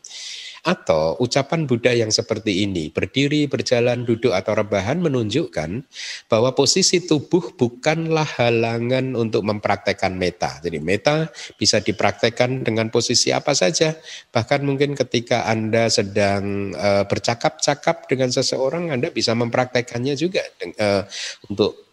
atau 0.64 1.20
ucapan 1.20 1.68
Buddha 1.68 1.92
yang 1.92 2.08
seperti 2.08 2.64
ini, 2.64 2.88
berdiri, 2.88 3.52
berjalan, 3.52 4.08
duduk 4.08 4.32
atau 4.32 4.56
rebahan 4.56 5.04
menunjukkan 5.04 5.84
bahwa 6.32 6.56
posisi 6.56 7.04
tubuh 7.04 7.52
bukanlah 7.60 8.26
halangan 8.40 9.12
untuk 9.20 9.44
mempraktekkan 9.44 10.16
meta. 10.16 10.64
Jadi 10.64 10.80
meta 10.80 11.28
bisa 11.60 11.84
dipraktekkan 11.84 12.64
dengan 12.64 12.88
posisi 12.88 13.36
apa 13.36 13.52
saja. 13.52 13.92
Bahkan 14.32 14.64
mungkin 14.64 14.96
ketika 14.96 15.44
Anda 15.52 15.92
sedang 15.92 16.72
uh, 16.80 17.04
bercakap-cakap 17.12 18.08
dengan 18.08 18.32
seseorang, 18.32 18.96
Anda 18.96 19.12
bisa 19.12 19.36
mempraktekannya 19.36 20.16
juga 20.16 20.48
uh, 20.80 21.04
untuk 21.52 21.84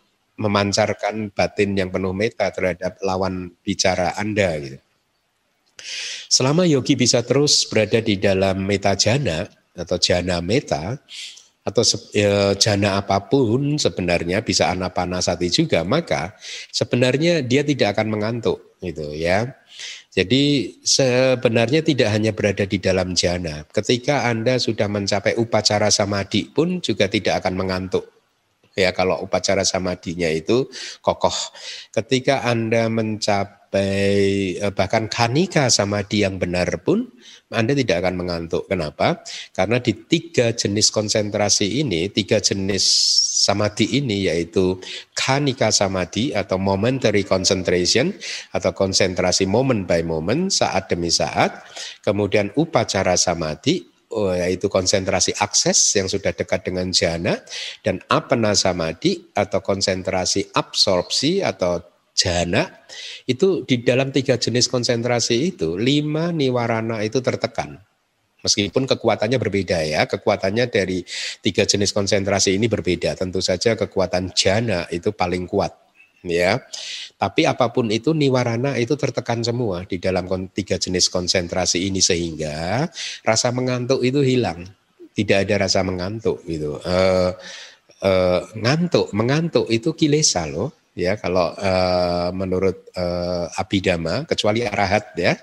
memancarkan 0.40 1.34
batin 1.34 1.76
yang 1.76 1.90
penuh 1.92 2.14
meta 2.16 2.48
terhadap 2.54 3.02
lawan 3.04 3.52
bicara 3.60 4.14
Anda 4.16 4.56
gitu. 4.62 4.78
Selama 6.30 6.64
yogi 6.68 6.94
bisa 6.94 7.24
terus 7.24 7.66
berada 7.66 7.98
di 7.98 8.16
dalam 8.20 8.62
meta 8.64 8.94
jana 8.94 9.48
atau 9.74 9.96
jana 9.96 10.38
meta 10.44 10.98
atau 11.60 11.84
e, 12.16 12.56
jana 12.56 13.04
apa 13.04 13.28
pun 13.28 13.76
sebenarnya 13.76 14.40
bisa 14.40 14.72
anapanasati 14.72 15.52
juga 15.52 15.84
maka 15.84 16.32
sebenarnya 16.72 17.44
dia 17.44 17.60
tidak 17.60 17.96
akan 17.96 18.08
mengantuk 18.16 18.80
gitu 18.80 19.12
ya. 19.12 19.54
Jadi 20.10 20.74
sebenarnya 20.82 21.86
tidak 21.86 22.10
hanya 22.10 22.34
berada 22.34 22.66
di 22.66 22.82
dalam 22.82 23.14
jana. 23.14 23.62
Ketika 23.70 24.26
Anda 24.26 24.58
sudah 24.58 24.90
mencapai 24.90 25.38
upacara 25.38 25.86
samadhi 25.92 26.50
pun 26.50 26.82
juga 26.82 27.06
tidak 27.06 27.44
akan 27.44 27.54
mengantuk 27.54 28.10
ya 28.74 28.90
kalau 28.96 29.22
upacara 29.22 29.62
samadinya 29.62 30.26
itu 30.26 30.66
kokoh. 31.04 31.34
Ketika 31.94 32.42
Anda 32.48 32.90
mencapai 32.90 33.59
eh, 33.78 34.70
bahkan 34.74 35.06
kanika 35.06 35.70
samadhi 35.70 36.26
yang 36.26 36.42
benar 36.42 36.82
pun 36.82 37.06
Anda 37.50 37.74
tidak 37.74 38.06
akan 38.06 38.14
mengantuk. 38.14 38.70
Kenapa? 38.70 39.22
Karena 39.50 39.82
di 39.82 39.94
tiga 40.06 40.54
jenis 40.54 40.94
konsentrasi 40.94 41.82
ini, 41.82 42.06
tiga 42.10 42.38
jenis 42.38 42.86
samadhi 43.40 43.98
ini 43.98 44.30
yaitu 44.30 44.78
kanika 45.16 45.74
samadhi 45.74 46.30
atau 46.30 46.60
momentary 46.60 47.26
concentration 47.26 48.14
atau 48.54 48.70
konsentrasi 48.70 49.50
moment 49.50 49.88
by 49.88 50.04
moment 50.06 50.52
saat 50.52 50.86
demi 50.92 51.10
saat, 51.10 51.64
kemudian 52.06 52.54
upacara 52.54 53.18
samadhi 53.18 53.82
oh, 54.14 54.34
yaitu 54.34 54.66
konsentrasi 54.66 55.34
akses 55.38 55.78
yang 55.96 56.06
sudah 56.10 56.34
dekat 56.34 56.66
dengan 56.66 56.90
jana 56.90 57.38
dan 57.80 58.02
apana 58.10 58.52
samadhi 58.52 59.30
atau 59.34 59.58
konsentrasi 59.62 60.52
absorpsi 60.54 61.40
atau 61.40 61.89
jana 62.20 62.68
itu 63.24 63.64
di 63.64 63.80
dalam 63.80 64.12
tiga 64.12 64.36
jenis 64.36 64.68
konsentrasi 64.68 65.56
itu 65.56 65.80
lima 65.80 66.28
niwarana 66.36 67.00
itu 67.00 67.24
tertekan 67.24 67.80
Meskipun 68.40 68.88
kekuatannya 68.88 69.36
berbeda 69.36 69.84
ya, 69.84 70.08
kekuatannya 70.08 70.72
dari 70.72 71.04
tiga 71.44 71.68
jenis 71.68 71.92
konsentrasi 71.92 72.56
ini 72.56 72.72
berbeda. 72.72 73.12
Tentu 73.12 73.44
saja 73.44 73.76
kekuatan 73.76 74.32
jana 74.32 74.88
itu 74.88 75.12
paling 75.12 75.44
kuat 75.44 75.76
ya. 76.24 76.64
Tapi 77.20 77.44
apa 77.44 77.68
pun 77.68 77.92
itu 77.92 78.16
niwarana 78.16 78.80
itu 78.80 78.96
tertekan 78.96 79.44
semua 79.44 79.84
di 79.84 80.00
dalam 80.00 80.24
tiga 80.56 80.80
jenis 80.80 81.12
konsentrasi 81.12 81.84
ini 81.92 82.00
sehingga 82.00 82.88
rasa 83.28 83.52
mengantuk 83.52 84.00
itu 84.00 84.24
hilang. 84.24 84.64
Tidak 85.12 85.44
ada 85.44 85.68
rasa 85.68 85.84
mengantuk 85.84 86.40
gitu. 86.48 86.80
Uh, 86.80 87.36
uh, 88.00 88.40
ngantuk, 88.56 89.12
mengantuk 89.12 89.68
itu 89.68 89.92
kilesa 89.92 90.48
loh 90.48 90.79
ya 90.94 91.18
kalau 91.18 91.54
uh, 91.54 92.30
menurut 92.34 92.90
uh, 92.98 93.46
Abhidhamma 93.56 94.26
kecuali 94.26 94.66
arahat 94.66 95.14
ya 95.14 95.34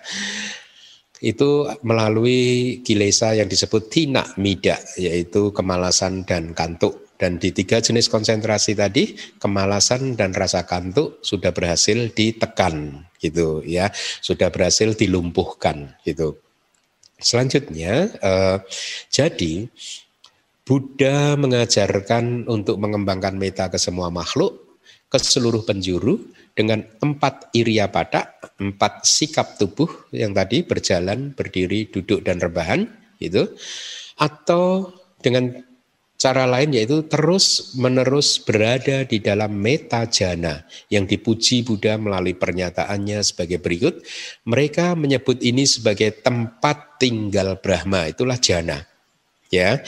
itu 1.17 1.65
melalui 1.81 2.79
kilesa 2.85 3.33
yang 3.33 3.49
disebut 3.49 3.89
tina 3.89 4.21
mida 4.37 4.77
yaitu 5.01 5.49
kemalasan 5.49 6.27
dan 6.27 6.53
kantuk 6.53 7.07
dan 7.17 7.41
di 7.41 7.49
tiga 7.49 7.81
jenis 7.81 8.13
konsentrasi 8.13 8.77
tadi, 8.77 9.17
kemalasan 9.41 10.13
dan 10.13 10.37
rasa 10.37 10.69
kantuk 10.69 11.17
sudah 11.25 11.49
berhasil 11.49 12.13
ditekan 12.13 13.09
gitu 13.17 13.65
ya, 13.65 13.89
sudah 14.21 14.53
berhasil 14.53 14.93
dilumpuhkan 14.93 15.97
gitu. 16.05 16.37
Selanjutnya, 17.17 18.13
eh, 18.21 18.57
jadi 19.09 19.65
Buddha 20.61 21.33
mengajarkan 21.33 22.45
untuk 22.45 22.77
mengembangkan 22.77 23.33
meta 23.33 23.73
ke 23.73 23.81
semua 23.81 24.13
makhluk, 24.13 24.66
ke 25.07 25.17
seluruh 25.17 25.63
penjuru 25.63 26.19
dengan 26.51 26.83
empat 26.99 27.53
iria 27.55 27.87
pada, 27.87 28.35
empat 28.59 29.07
sikap 29.07 29.55
tubuh 29.55 29.87
yang 30.11 30.35
tadi 30.35 30.65
berjalan, 30.67 31.31
berdiri, 31.31 31.87
duduk 31.87 32.25
dan 32.25 32.41
rebahan, 32.43 32.87
itu, 33.21 33.47
atau 34.17 34.91
dengan 35.23 35.67
Cara 36.17 36.49
lain 36.49 36.73
yaitu 36.73 37.05
terus 37.05 37.77
menerus 37.77 38.41
berada 38.41 39.05
di 39.05 39.21
dalam 39.21 39.53
meta 39.53 40.09
jana 40.09 40.65
yang 40.89 41.05
dipuji 41.05 41.61
Buddha 41.61 41.93
melalui 41.93 42.33
pernyataannya 42.33 43.21
sebagai 43.21 43.61
berikut. 43.61 44.01
Mereka 44.49 44.97
menyebut 44.97 45.37
ini 45.45 45.69
sebagai 45.69 46.09
tempat 46.25 46.97
tinggal 46.97 47.61
Brahma, 47.61 48.09
itulah 48.09 48.41
jana 48.41 48.81
ya. 49.49 49.81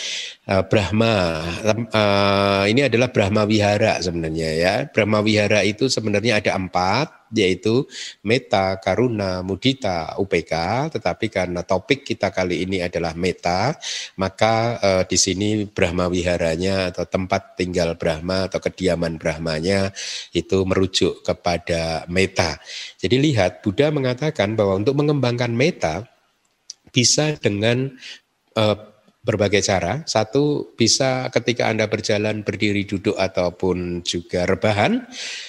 Uh, 0.50 0.64
Brahma. 0.66 1.46
Uh, 1.94 2.64
ini 2.68 2.86
adalah 2.90 3.14
Brahma 3.14 3.46
Wihara 3.46 4.02
sebenarnya 4.02 4.50
ya. 4.56 4.74
Brahma 4.90 5.22
Wihara 5.22 5.62
itu 5.64 5.88
sebenarnya 5.92 6.42
ada 6.42 6.58
empat 6.58 7.20
yaitu 7.34 7.86
Meta, 8.26 8.78
Karuna, 8.82 9.46
Mudita, 9.46 10.18
UPK 10.18 10.54
tetapi 10.98 11.30
karena 11.30 11.62
topik 11.62 12.02
kita 12.02 12.34
kali 12.34 12.66
ini 12.66 12.82
adalah 12.82 13.14
Meta 13.14 13.78
maka 14.18 14.82
uh, 14.82 15.04
di 15.06 15.18
sini 15.18 15.70
Brahma 15.70 16.10
Wiharanya 16.10 16.90
atau 16.94 17.06
tempat 17.06 17.54
tinggal 17.54 17.94
Brahma 17.96 18.50
atau 18.50 18.58
kediaman 18.58 19.22
Brahmanya 19.22 19.94
itu 20.34 20.66
merujuk 20.66 21.22
kepada 21.22 22.10
Meta 22.10 22.58
jadi 22.98 23.22
lihat 23.22 23.62
Buddha 23.62 23.94
mengatakan 23.94 24.58
bahwa 24.58 24.82
untuk 24.82 24.98
mengembangkan 24.98 25.54
Meta 25.54 26.10
bisa 26.90 27.38
dengan 27.38 27.94
uh, 28.58 28.78
berbagai 29.20 29.62
cara. 29.64 30.02
Satu 30.08 30.74
bisa 30.74 31.28
ketika 31.30 31.68
Anda 31.68 31.92
berjalan 31.92 32.42
berdiri 32.42 32.88
duduk 32.88 33.20
ataupun 33.20 34.02
juga 34.08 34.48
rebahan. 34.48 35.06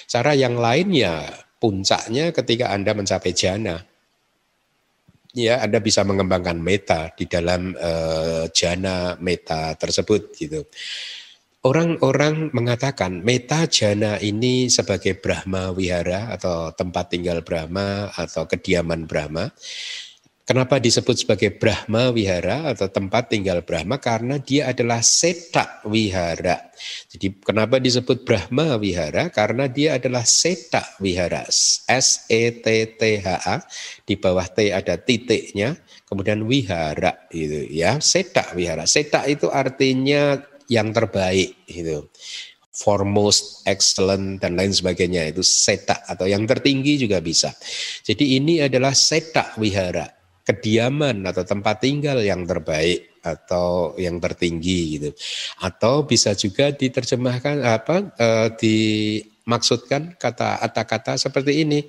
Cara 0.07 0.35
yang 0.35 0.59
lainnya 0.59 1.27
puncaknya 1.61 2.35
ketika 2.35 2.73
Anda 2.73 2.91
mencapai 2.91 3.31
jana. 3.31 3.79
Ya, 5.31 5.63
Anda 5.63 5.79
bisa 5.79 6.03
mengembangkan 6.03 6.59
meta 6.59 7.15
di 7.15 7.23
dalam 7.23 7.71
uh, 7.71 8.51
jana 8.51 9.15
meta 9.15 9.79
tersebut 9.79 10.35
gitu. 10.35 10.67
Orang-orang 11.61 12.49
mengatakan 12.57 13.21
meta 13.21 13.69
jana 13.69 14.17
ini 14.17 14.67
sebagai 14.67 15.15
Brahma 15.21 15.69
Wihara 15.71 16.33
atau 16.33 16.73
tempat 16.73 17.13
tinggal 17.13 17.45
Brahma 17.45 18.09
atau 18.17 18.49
kediaman 18.49 19.05
Brahma 19.05 19.53
Kenapa 20.51 20.83
disebut 20.83 21.15
sebagai 21.15 21.55
Brahma 21.55 22.11
Wihara 22.11 22.75
atau 22.75 22.91
tempat 22.91 23.31
tinggal 23.31 23.63
Brahma? 23.63 24.03
Karena 24.03 24.35
dia 24.35 24.67
adalah 24.67 24.99
Seta 24.99 25.79
Wihara. 25.87 26.75
Jadi 27.07 27.39
kenapa 27.39 27.79
disebut 27.79 28.27
Brahma 28.27 28.75
Wihara? 28.75 29.31
Karena 29.31 29.71
dia 29.71 29.95
adalah 29.95 30.27
Seta 30.27 30.83
Wihara. 30.99 31.47
S 31.87 32.27
E 32.27 32.51
T 32.51 32.67
T 32.99 33.01
H 33.23 33.27
A 33.47 33.63
di 34.03 34.19
bawah 34.19 34.43
T 34.43 34.75
ada 34.75 34.99
titiknya, 34.99 35.79
kemudian 36.03 36.43
Wihara 36.43 37.31
itu 37.31 37.71
ya. 37.71 38.03
Seta 38.03 38.51
Wihara. 38.51 38.83
Seta 38.83 39.23
itu 39.31 39.47
artinya 39.47 40.35
yang 40.67 40.91
terbaik 40.91 41.63
gitu. 41.63 42.11
foremost, 42.71 43.67
excellent 43.67 44.39
dan 44.39 44.55
lain 44.55 44.71
sebagainya 44.71 45.27
itu 45.27 45.43
seta 45.43 46.07
atau 46.07 46.23
yang 46.25 46.47
tertinggi 46.47 46.97
juga 46.97 47.19
bisa. 47.19 47.51
Jadi 48.01 48.39
ini 48.39 48.63
adalah 48.63 48.95
seta 48.95 49.53
wihara, 49.59 50.07
kediaman 50.51 51.23
atau 51.23 51.47
tempat 51.47 51.79
tinggal 51.79 52.19
yang 52.19 52.43
terbaik 52.43 53.23
atau 53.23 53.95
yang 53.95 54.19
tertinggi 54.19 54.79
gitu. 54.99 55.09
Atau 55.63 56.03
bisa 56.03 56.35
juga 56.35 56.75
diterjemahkan 56.75 57.63
apa 57.63 57.95
e, 58.19 58.27
dimaksudkan 58.59 60.19
kata 60.19 60.59
kata-kata 60.67 61.15
seperti 61.15 61.63
ini. 61.63 61.87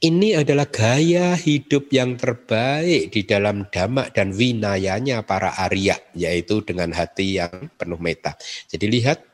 Ini 0.00 0.40
adalah 0.40 0.66
gaya 0.72 1.36
hidup 1.36 1.92
yang 1.92 2.16
terbaik 2.16 3.12
di 3.12 3.22
dalam 3.28 3.68
dhamma 3.68 4.08
dan 4.14 4.32
winayanya 4.32 5.26
para 5.26 5.52
Arya 5.60 6.00
yaitu 6.16 6.64
dengan 6.64 6.96
hati 6.96 7.42
yang 7.42 7.68
penuh 7.76 8.00
meta. 8.00 8.38
Jadi 8.70 8.86
lihat 8.88 9.28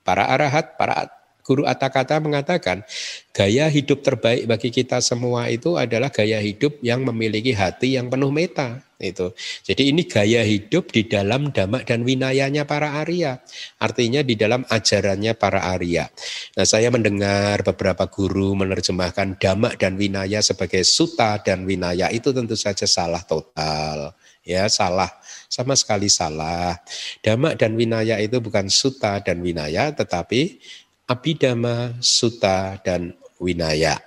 Para 0.00 0.26
arahat, 0.32 0.80
para 0.80 1.06
guru 1.42 1.66
atakata 1.68 2.20
mengatakan 2.20 2.84
gaya 3.30 3.66
hidup 3.70 4.04
terbaik 4.04 4.46
bagi 4.46 4.70
kita 4.72 5.00
semua 5.00 5.48
itu 5.48 5.74
adalah 5.80 6.12
gaya 6.12 6.38
hidup 6.38 6.78
yang 6.84 7.02
memiliki 7.06 7.56
hati 7.56 7.96
yang 7.96 8.12
penuh 8.12 8.32
meta 8.32 8.84
itu. 9.00 9.32
Jadi 9.64 9.90
ini 9.90 10.04
gaya 10.04 10.44
hidup 10.44 10.92
di 10.92 11.08
dalam 11.08 11.50
dhamma 11.50 11.82
dan 11.88 12.04
winayanya 12.04 12.68
para 12.68 13.00
Arya. 13.00 13.40
Artinya 13.80 14.20
di 14.20 14.36
dalam 14.36 14.62
ajarannya 14.68 15.32
para 15.34 15.64
Arya. 15.72 16.12
Nah, 16.54 16.66
saya 16.68 16.92
mendengar 16.92 17.64
beberapa 17.64 18.06
guru 18.12 18.52
menerjemahkan 18.60 19.40
dhamma 19.40 19.74
dan 19.80 19.96
winaya 19.96 20.44
sebagai 20.44 20.84
suta 20.84 21.40
dan 21.40 21.64
winaya 21.64 22.12
itu 22.12 22.30
tentu 22.30 22.54
saja 22.54 22.84
salah 22.84 23.24
total. 23.24 24.12
Ya, 24.40 24.68
salah 24.72 25.08
sama 25.50 25.76
sekali 25.76 26.08
salah. 26.08 26.80
Dhamma 27.20 27.58
dan 27.58 27.76
winaya 27.76 28.16
itu 28.22 28.40
bukan 28.40 28.70
suta 28.72 29.20
dan 29.20 29.44
winaya, 29.44 29.92
tetapi 29.92 30.62
abidama, 31.10 31.98
suta, 31.98 32.78
dan 32.86 33.10
winaya. 33.42 33.98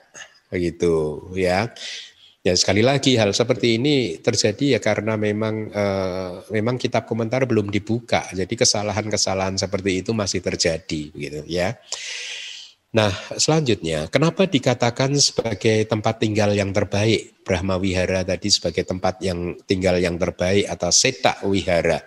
Begitu 0.48 1.28
ya. 1.36 1.68
Ya 2.44 2.54
sekali 2.60 2.84
lagi 2.84 3.16
hal 3.16 3.32
seperti 3.32 3.80
ini 3.80 4.20
terjadi 4.20 4.76
ya 4.76 4.80
karena 4.84 5.16
memang 5.16 5.72
eh, 5.72 6.32
memang 6.52 6.76
kitab 6.76 7.08
komentar 7.08 7.48
belum 7.48 7.72
dibuka, 7.72 8.28
jadi 8.36 8.52
kesalahan-kesalahan 8.52 9.56
seperti 9.56 10.04
itu 10.04 10.12
masih 10.12 10.44
terjadi, 10.44 11.02
gitu 11.16 11.40
ya. 11.48 11.80
Nah, 12.94 13.10
selanjutnya, 13.40 14.06
kenapa 14.12 14.46
dikatakan 14.46 15.18
sebagai 15.18 15.88
tempat 15.90 16.22
tinggal 16.22 16.54
yang 16.54 16.70
terbaik? 16.70 17.42
Brahma 17.42 17.82
Wihara 17.82 18.22
tadi 18.22 18.54
sebagai 18.54 18.86
tempat 18.86 19.18
yang 19.24 19.58
tinggal 19.66 19.98
yang 19.98 20.20
terbaik 20.22 20.70
atau 20.70 20.94
Seta 20.94 21.42
Wihara. 21.42 22.06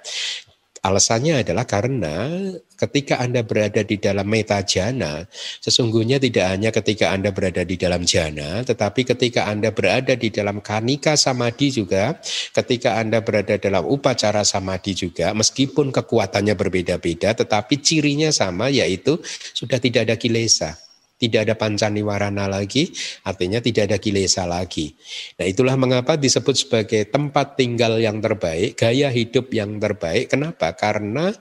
Alasannya 0.86 1.42
adalah 1.42 1.66
karena 1.66 2.30
ketika 2.78 3.18
Anda 3.18 3.42
berada 3.42 3.82
di 3.82 3.98
dalam 3.98 4.22
meta 4.30 4.62
jana, 4.62 5.26
sesungguhnya 5.58 6.22
tidak 6.22 6.46
hanya 6.46 6.70
ketika 6.70 7.10
Anda 7.10 7.34
berada 7.34 7.66
di 7.66 7.74
dalam 7.74 8.06
jana, 8.06 8.62
tetapi 8.62 9.02
ketika 9.02 9.50
Anda 9.50 9.74
berada 9.74 10.14
di 10.14 10.30
dalam 10.30 10.62
kanika 10.62 11.18
samadhi 11.18 11.74
juga, 11.74 12.22
ketika 12.54 13.02
Anda 13.02 13.18
berada 13.18 13.58
dalam 13.58 13.82
upacara 13.82 14.46
samadhi 14.46 14.94
juga, 14.94 15.34
meskipun 15.34 15.90
kekuatannya 15.90 16.54
berbeda-beda, 16.54 17.34
tetapi 17.34 17.82
cirinya 17.82 18.30
sama 18.30 18.70
yaitu 18.70 19.18
sudah 19.58 19.82
tidak 19.82 20.06
ada 20.06 20.14
kilesa 20.14 20.85
tidak 21.16 21.48
ada 21.48 21.54
pancaniwarana 21.56 22.44
lagi, 22.44 22.92
artinya 23.24 23.60
tidak 23.64 23.88
ada 23.92 23.98
kilesa 24.00 24.44
lagi. 24.44 24.92
Nah 25.40 25.48
itulah 25.48 25.76
mengapa 25.80 26.20
disebut 26.20 26.54
sebagai 26.56 27.08
tempat 27.08 27.56
tinggal 27.56 27.96
yang 27.96 28.20
terbaik, 28.20 28.76
gaya 28.76 29.08
hidup 29.08 29.48
yang 29.52 29.80
terbaik. 29.80 30.28
Kenapa? 30.28 30.76
Karena 30.76 31.32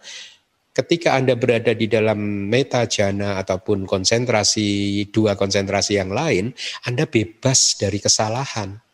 ketika 0.71 1.19
Anda 1.19 1.35
berada 1.35 1.75
di 1.75 1.91
dalam 1.91 2.47
meta 2.47 2.87
jana 2.87 3.39
ataupun 3.43 3.83
konsentrasi, 3.83 5.03
dua 5.11 5.35
konsentrasi 5.35 5.99
yang 5.99 6.15
lain, 6.15 6.55
Anda 6.87 7.03
bebas 7.03 7.75
dari 7.75 7.99
kesalahan 7.99 8.84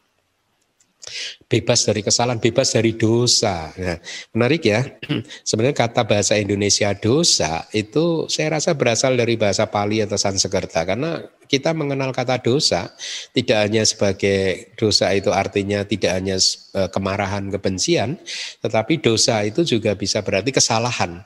bebas 1.49 1.83
dari 1.83 2.01
kesalahan, 2.05 2.39
bebas 2.39 2.71
dari 2.71 2.95
dosa. 2.95 3.73
Nah, 3.75 3.97
menarik 4.37 4.63
ya. 4.63 4.85
Sebenarnya 5.47 5.75
kata 5.75 6.07
bahasa 6.07 6.37
Indonesia 6.37 6.93
dosa 6.95 7.65
itu 7.75 8.29
saya 8.31 8.57
rasa 8.61 8.77
berasal 8.77 9.17
dari 9.17 9.35
bahasa 9.35 9.67
Pali 9.67 9.99
atau 9.99 10.15
Sanskerta 10.15 10.85
karena 10.87 11.19
kita 11.51 11.75
mengenal 11.75 12.15
kata 12.15 12.39
dosa 12.39 12.95
tidak 13.35 13.67
hanya 13.67 13.83
sebagai 13.83 14.71
dosa 14.79 15.11
itu 15.11 15.35
artinya 15.35 15.83
tidak 15.83 16.15
hanya 16.15 16.39
eh, 16.77 16.89
kemarahan, 16.93 17.51
kebencian, 17.51 18.15
tetapi 18.63 19.03
dosa 19.03 19.43
itu 19.43 19.67
juga 19.67 19.97
bisa 19.97 20.23
berarti 20.23 20.55
kesalahan. 20.55 21.19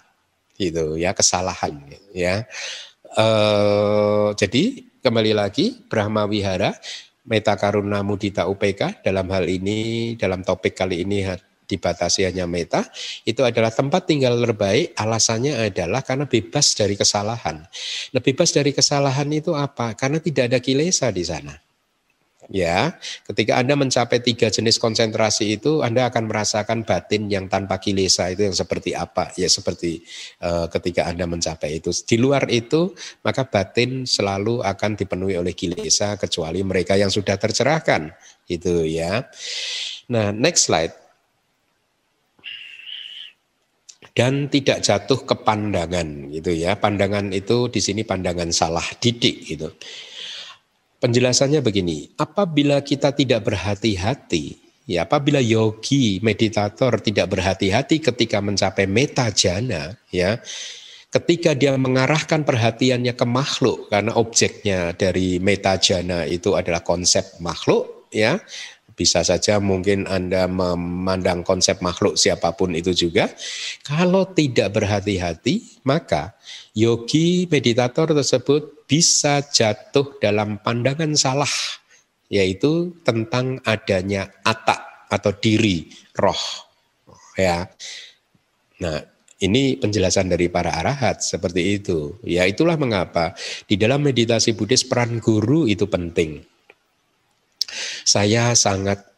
Gitu 0.56 0.96
ya, 0.96 1.12
kesalahan 1.12 1.84
ya. 2.16 2.48
Uh, 3.16 4.36
jadi 4.36 4.84
kembali 5.00 5.32
lagi 5.40 5.88
Brahma 5.88 6.28
Wihara 6.28 6.76
Meta 7.26 7.58
Karuna 7.58 8.06
Mudita 8.06 8.46
UPK 8.46 9.02
dalam 9.02 9.26
hal 9.34 9.50
ini, 9.50 10.14
dalam 10.14 10.46
topik 10.46 10.78
kali 10.78 11.02
ini 11.02 11.26
dibatasi 11.66 12.30
hanya 12.30 12.46
meta, 12.46 12.86
itu 13.26 13.42
adalah 13.42 13.74
tempat 13.74 14.06
tinggal 14.06 14.38
terbaik, 14.38 14.94
alasannya 14.94 15.74
adalah 15.74 16.06
karena 16.06 16.30
bebas 16.30 16.78
dari 16.78 16.94
kesalahan. 16.94 17.66
Nah, 18.14 18.22
bebas 18.22 18.54
dari 18.54 18.70
kesalahan 18.70 19.26
itu 19.34 19.58
apa? 19.58 19.98
Karena 19.98 20.22
tidak 20.22 20.54
ada 20.54 20.60
kilesa 20.62 21.10
di 21.10 21.26
sana. 21.26 21.65
Ya, 22.46 23.02
ketika 23.26 23.58
Anda 23.58 23.74
mencapai 23.74 24.22
tiga 24.22 24.54
jenis 24.54 24.78
konsentrasi 24.78 25.58
itu, 25.58 25.82
Anda 25.82 26.14
akan 26.14 26.30
merasakan 26.30 26.86
batin 26.86 27.26
yang 27.26 27.50
tanpa 27.50 27.82
kilesa 27.82 28.30
itu 28.30 28.46
yang 28.46 28.54
seperti 28.54 28.94
apa? 28.94 29.34
Ya, 29.34 29.50
seperti 29.50 30.06
uh, 30.46 30.70
ketika 30.70 31.10
Anda 31.10 31.26
mencapai 31.26 31.82
itu. 31.82 31.90
Di 32.06 32.22
luar 32.22 32.46
itu, 32.54 32.94
maka 33.26 33.50
batin 33.50 34.06
selalu 34.06 34.62
akan 34.62 34.92
dipenuhi 34.94 35.42
oleh 35.42 35.58
kilesa 35.58 36.22
kecuali 36.22 36.62
mereka 36.62 36.94
yang 36.94 37.10
sudah 37.10 37.34
tercerahkan. 37.34 38.14
Itu 38.46 38.86
ya. 38.86 39.26
Nah, 40.14 40.30
next 40.30 40.70
slide. 40.70 40.94
Dan 44.16 44.48
tidak 44.48 44.80
jatuh 44.86 45.28
ke 45.28 45.36
pandangan 45.44 46.32
gitu 46.32 46.54
ya. 46.54 46.78
Pandangan 46.78 47.34
itu 47.36 47.68
di 47.68 47.82
sini 47.84 48.08
pandangan 48.08 48.48
salah 48.54 48.86
didik 49.02 49.44
gitu. 49.44 49.74
Penjelasannya 51.06 51.62
begini, 51.62 52.10
apabila 52.18 52.82
kita 52.82 53.14
tidak 53.14 53.46
berhati-hati, 53.46 54.58
ya 54.90 55.06
apabila 55.06 55.38
yogi 55.38 56.18
meditator 56.26 56.98
tidak 56.98 57.30
berhati-hati 57.30 58.02
ketika 58.02 58.42
mencapai 58.42 58.90
meta 58.90 59.30
jana, 59.30 59.94
ya 60.10 60.42
ketika 61.14 61.54
dia 61.54 61.78
mengarahkan 61.78 62.42
perhatiannya 62.42 63.14
ke 63.14 63.22
makhluk 63.22 63.86
karena 63.94 64.18
objeknya 64.18 64.98
dari 64.98 65.38
meta 65.38 65.78
jana 65.78 66.26
itu 66.26 66.58
adalah 66.58 66.82
konsep 66.82 67.38
makhluk, 67.38 68.10
ya 68.10 68.42
bisa 68.96 69.22
saja 69.28 69.60
mungkin 69.60 70.08
Anda 70.08 70.48
memandang 70.48 71.44
konsep 71.44 71.84
makhluk 71.84 72.16
siapa 72.16 72.56
pun 72.56 72.72
itu 72.74 72.96
juga. 72.96 73.28
Kalau 73.84 74.32
tidak 74.32 74.72
berhati-hati, 74.72 75.84
maka 75.84 76.34
yogi 76.72 77.46
meditator 77.52 78.16
tersebut 78.16 78.88
bisa 78.88 79.44
jatuh 79.44 80.16
dalam 80.24 80.58
pandangan 80.64 81.12
salah, 81.14 81.52
yaitu 82.32 82.96
tentang 83.04 83.60
adanya 83.68 84.32
atak 84.48 84.80
atau 85.12 85.32
diri 85.36 85.92
roh. 86.16 86.44
Ya, 87.36 87.68
nah 88.80 89.04
ini 89.44 89.76
penjelasan 89.76 90.32
dari 90.32 90.48
para 90.48 90.72
arahat 90.80 91.20
seperti 91.20 91.84
itu. 91.84 92.16
Ya 92.24 92.48
itulah 92.48 92.80
mengapa 92.80 93.36
di 93.68 93.76
dalam 93.76 94.00
meditasi 94.00 94.56
Buddhis 94.56 94.88
peran 94.88 95.20
guru 95.20 95.68
itu 95.68 95.84
penting. 95.92 96.55
Saya 98.06 98.56
sangat 98.58 99.16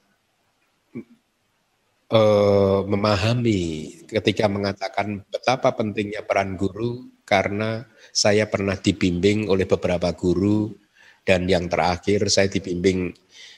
uh, 2.12 2.82
memahami 2.88 3.93
ketika 4.08 4.48
mengatakan 4.48 5.24
betapa 5.28 5.76
pentingnya 5.76 6.24
peran 6.24 6.56
guru 6.56 7.08
karena 7.28 7.84
saya 8.15 8.48
pernah 8.48 8.80
dibimbing 8.80 9.52
oleh 9.52 9.67
beberapa 9.67 10.15
guru 10.15 10.72
dan 11.28 11.43
yang 11.43 11.67
terakhir 11.67 12.32
saya 12.32 12.48
dibimbing 12.48 13.12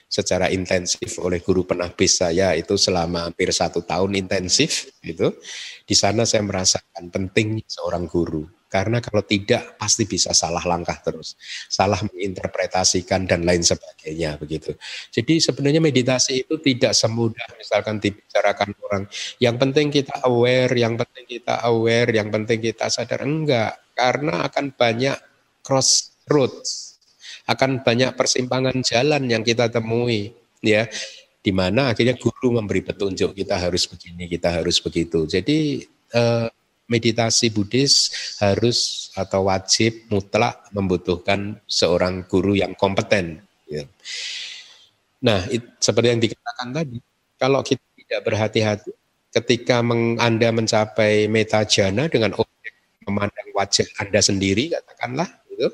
secara 0.10 0.50
intensif 0.50 1.22
oleh 1.22 1.38
guru 1.38 1.70
penahbis 1.70 2.26
saya 2.26 2.58
itu 2.58 2.74
selama 2.82 3.30
hampir 3.30 3.54
satu 3.54 3.86
tahun 3.86 4.18
intensif 4.18 4.90
itu 5.06 5.38
di 5.86 5.94
sana 5.94 6.26
saya 6.26 6.42
merasakan 6.42 7.14
pentingnya 7.14 7.70
seorang 7.70 8.10
guru 8.10 8.42
karena 8.70 9.02
kalau 9.02 9.26
tidak 9.26 9.82
pasti 9.82 10.06
bisa 10.06 10.30
salah 10.32 10.62
langkah 10.62 10.94
terus. 11.02 11.34
Salah 11.66 11.98
menginterpretasikan 12.06 13.26
dan 13.26 13.42
lain 13.42 13.66
sebagainya 13.66 14.38
begitu. 14.38 14.78
Jadi 15.10 15.42
sebenarnya 15.42 15.82
meditasi 15.82 16.46
itu 16.46 16.62
tidak 16.62 16.94
semudah 16.94 17.50
misalkan 17.58 17.98
dibicarakan 17.98 18.78
orang. 18.86 19.04
Yang 19.42 19.56
penting 19.58 19.88
kita 19.90 20.16
aware 20.22 20.70
yang 20.78 20.94
penting 21.02 21.26
kita 21.26 21.66
aware 21.66 22.14
yang 22.14 22.30
penting 22.30 22.62
kita 22.62 22.94
sadar 22.94 23.26
enggak. 23.26 23.82
Karena 23.98 24.48
akan 24.48 24.72
banyak 24.78 25.18
cross 25.66 26.14
roads, 26.30 27.02
akan 27.50 27.82
banyak 27.82 28.14
persimpangan 28.14 28.80
jalan 28.86 29.28
yang 29.28 29.44
kita 29.44 29.68
temui, 29.68 30.32
ya, 30.64 30.88
di 31.42 31.52
mana 31.52 31.92
akhirnya 31.92 32.16
guru 32.16 32.62
memberi 32.62 32.86
petunjuk 32.86 33.34
kita 33.34 33.60
harus 33.60 33.90
begini, 33.90 34.30
kita 34.30 34.62
harus 34.62 34.78
begitu. 34.80 35.26
Jadi 35.26 35.84
eh, 36.14 36.48
meditasi 36.90 37.54
Buddhis 37.54 38.12
harus 38.42 39.10
atau 39.14 39.48
wajib 39.48 40.10
mutlak 40.10 40.68
membutuhkan 40.74 41.62
seorang 41.70 42.26
guru 42.26 42.58
yang 42.58 42.74
kompeten. 42.74 43.46
Ya. 43.70 43.86
Nah, 45.22 45.46
it, 45.54 45.64
seperti 45.78 46.08
yang 46.12 46.22
dikatakan 46.22 46.74
tadi, 46.74 46.98
kalau 47.38 47.62
kita 47.62 47.86
tidak 47.96 48.22
berhati-hati 48.26 48.92
ketika 49.30 49.86
meng, 49.86 50.18
Anda 50.18 50.50
mencapai 50.50 51.30
meta 51.30 51.62
jana 51.64 52.10
dengan 52.10 52.34
objek 52.34 52.74
memandang 53.06 53.50
wajah 53.54 53.86
Anda 54.02 54.22
sendiri, 54.22 54.74
katakanlah, 54.74 55.30
gitu, 55.54 55.70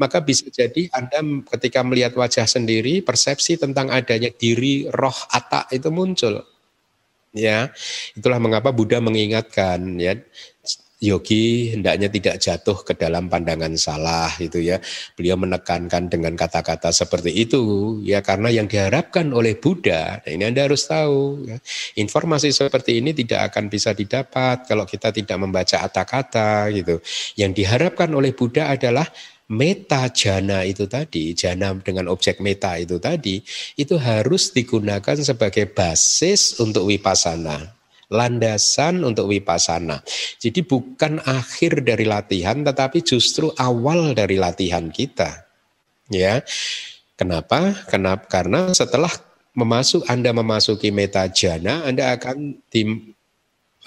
maka 0.00 0.20
bisa 0.20 0.48
jadi 0.48 0.88
Anda 0.92 1.44
ketika 1.56 1.84
melihat 1.84 2.16
wajah 2.16 2.48
sendiri, 2.48 3.00
persepsi 3.04 3.60
tentang 3.60 3.92
adanya 3.92 4.32
diri, 4.32 4.88
roh, 4.88 5.16
atak 5.32 5.72
itu 5.72 5.88
muncul. 5.92 6.40
Ya, 7.36 7.68
itulah 8.16 8.40
mengapa 8.40 8.72
Buddha 8.72 8.96
mengingatkan 8.96 10.00
ya 10.00 10.16
yogi 10.96 11.76
hendaknya 11.76 12.08
tidak 12.08 12.40
jatuh 12.40 12.80
ke 12.80 12.96
dalam 12.96 13.28
pandangan 13.28 13.76
salah 13.76 14.32
itu 14.40 14.64
ya. 14.64 14.80
Beliau 15.12 15.36
menekankan 15.36 16.08
dengan 16.08 16.32
kata-kata 16.32 16.88
seperti 16.96 17.36
itu 17.36 17.60
ya 18.00 18.24
karena 18.24 18.48
yang 18.48 18.64
diharapkan 18.64 19.28
oleh 19.36 19.60
Buddha, 19.60 20.24
nah 20.24 20.30
ini 20.32 20.48
Anda 20.48 20.64
harus 20.64 20.88
tahu 20.88 21.44
ya, 21.44 21.60
informasi 22.00 22.48
seperti 22.52 23.04
ini 23.04 23.12
tidak 23.12 23.52
akan 23.52 23.68
bisa 23.68 23.92
didapat 23.92 24.64
kalau 24.64 24.88
kita 24.88 25.12
tidak 25.12 25.36
membaca 25.36 25.76
kata-kata 25.84 26.72
gitu. 26.72 27.04
Yang 27.36 27.52
diharapkan 27.64 28.08
oleh 28.16 28.32
Buddha 28.32 28.72
adalah 28.72 29.04
meta 29.52 30.10
jana 30.10 30.66
itu 30.66 30.90
tadi, 30.90 31.34
jana 31.36 31.74
dengan 31.78 32.10
objek 32.10 32.42
meta 32.42 32.74
itu 32.78 32.98
tadi, 32.98 33.42
itu 33.78 33.94
harus 33.98 34.50
digunakan 34.50 35.16
sebagai 35.18 35.70
basis 35.70 36.58
untuk 36.58 36.88
wipasana 36.90 37.76
landasan 38.06 39.02
untuk 39.02 39.26
wipasana. 39.30 40.02
Jadi 40.38 40.62
bukan 40.62 41.18
akhir 41.26 41.82
dari 41.82 42.06
latihan 42.06 42.62
tetapi 42.62 43.02
justru 43.02 43.50
awal 43.58 44.14
dari 44.14 44.38
latihan 44.38 44.86
kita. 44.90 45.46
Ya. 46.10 46.46
Kenapa? 47.16 47.74
Kenapa? 47.88 48.28
Karena 48.28 48.70
setelah 48.76 49.10
memasuk 49.56 50.04
Anda 50.06 50.30
memasuki 50.36 50.92
meta 50.92 51.24
jana, 51.32 51.82
Anda 51.88 52.14
akan 52.14 52.60
di 52.68 52.82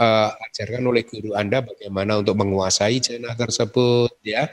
uh, 0.01 0.30
ajarkan 0.34 0.84
oleh 0.84 1.05
guru 1.05 1.38
Anda 1.38 1.62
bagaimana 1.62 2.20
untuk 2.20 2.36
menguasai 2.41 2.97
jana 2.99 3.38
tersebut 3.38 4.12
ya. 4.26 4.49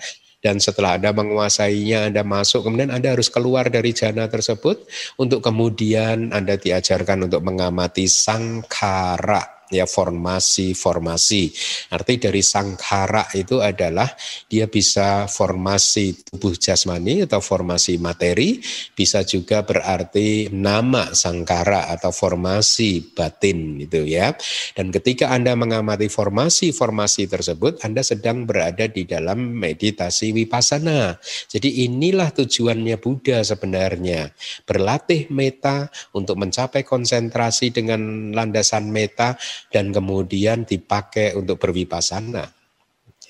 Dan 0.47 0.63
setelah 0.63 0.95
Anda 0.95 1.11
menguasainya, 1.11 2.15
Anda 2.15 2.23
masuk, 2.23 2.71
kemudian 2.71 2.95
Anda 2.95 3.19
harus 3.19 3.27
keluar 3.27 3.67
dari 3.67 3.91
jana 3.91 4.31
tersebut. 4.31 4.87
Untuk 5.19 5.43
kemudian 5.43 6.31
Anda 6.31 6.55
diajarkan 6.55 7.27
untuk 7.27 7.43
mengamati 7.43 8.07
sangkara 8.07 9.56
ya 9.71 9.85
formasi-formasi. 9.87 11.43
Arti 11.91 12.15
dari 12.23 12.43
sangkara 12.43 13.27
itu 13.35 13.59
adalah 13.59 14.07
dia 14.47 14.71
bisa 14.71 15.27
formasi 15.27 16.27
tubuh 16.27 16.55
jasmani 16.55 17.27
atau 17.27 17.43
formasi 17.43 17.99
materi, 17.99 18.63
bisa 18.95 19.27
juga 19.27 19.67
berarti 19.67 20.53
nama 20.55 21.11
sangkara 21.15 21.91
atau 21.91 22.15
formasi 22.15 23.15
batin 23.15 23.83
itu 23.83 24.07
ya. 24.07 24.35
Dan 24.75 24.95
ketika 24.95 25.35
Anda 25.35 25.59
mengamati 25.59 26.07
formasi-formasi 26.07 27.27
tersebut, 27.27 27.83
Anda 27.83 28.07
sedang 28.07 28.47
berada 28.47 28.87
di 28.87 29.03
dalam 29.03 29.59
meditasi 29.59 30.31
wipasana. 30.31 31.19
Jadi 31.51 31.87
inilah 31.87 32.31
tujuannya 32.31 32.97
Buddha 33.01 33.43
sebenarnya. 33.43 34.31
Berlatih 34.65 35.29
meta 35.33 35.91
untuk 36.15 36.39
mencapai 36.39 36.87
konsentrasi 36.87 37.75
dengan 37.75 38.31
landasan 38.33 38.89
meta 38.91 39.35
dan 39.73 39.95
kemudian 39.95 40.65
dipakai 40.67 41.37
untuk 41.37 41.61
berwipasana. 41.61 42.57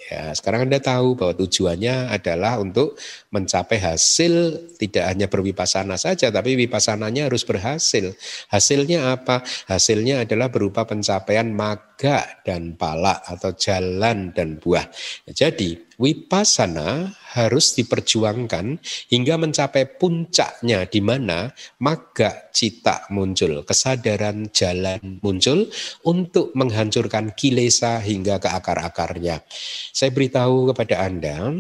Ya, 0.07 0.31
sekarang 0.39 0.71
Anda 0.71 0.79
tahu 0.79 1.19
bahwa 1.19 1.35
tujuannya 1.35 2.15
adalah 2.15 2.63
untuk 2.63 2.95
mencapai 3.35 3.83
hasil 3.83 4.55
tidak 4.79 5.03
hanya 5.03 5.27
berwipasana 5.27 5.99
saja, 5.99 6.31
tapi 6.31 6.55
wipasananya 6.55 7.27
harus 7.27 7.43
berhasil. 7.43 8.15
Hasilnya 8.47 9.19
apa? 9.19 9.43
Hasilnya 9.67 10.23
adalah 10.23 10.47
berupa 10.47 10.87
pencapaian 10.87 11.51
maga 11.51 12.23
dan 12.47 12.79
pala 12.79 13.19
atau 13.27 13.51
jalan 13.59 14.31
dan 14.31 14.63
buah. 14.63 14.87
Jadi 15.27 15.86
wipasana 15.97 17.13
harus 17.37 17.77
diperjuangkan 17.77 18.81
hingga 19.13 19.35
mencapai 19.37 19.85
puncaknya 20.01 20.89
di 20.89 21.01
mana 21.05 21.53
maga 21.81 22.49
cita 22.53 23.09
muncul, 23.13 23.61
kesadaran 23.65 24.49
jalan 24.53 25.21
muncul 25.21 25.69
untuk 26.09 26.57
menghancurkan 26.57 27.37
kilesa 27.37 28.01
hingga 28.01 28.41
ke 28.41 28.49
akar-akarnya. 28.49 29.45
Saya 29.93 30.13
beritahu 30.13 30.73
kepada 30.73 31.05
Anda, 31.05 31.53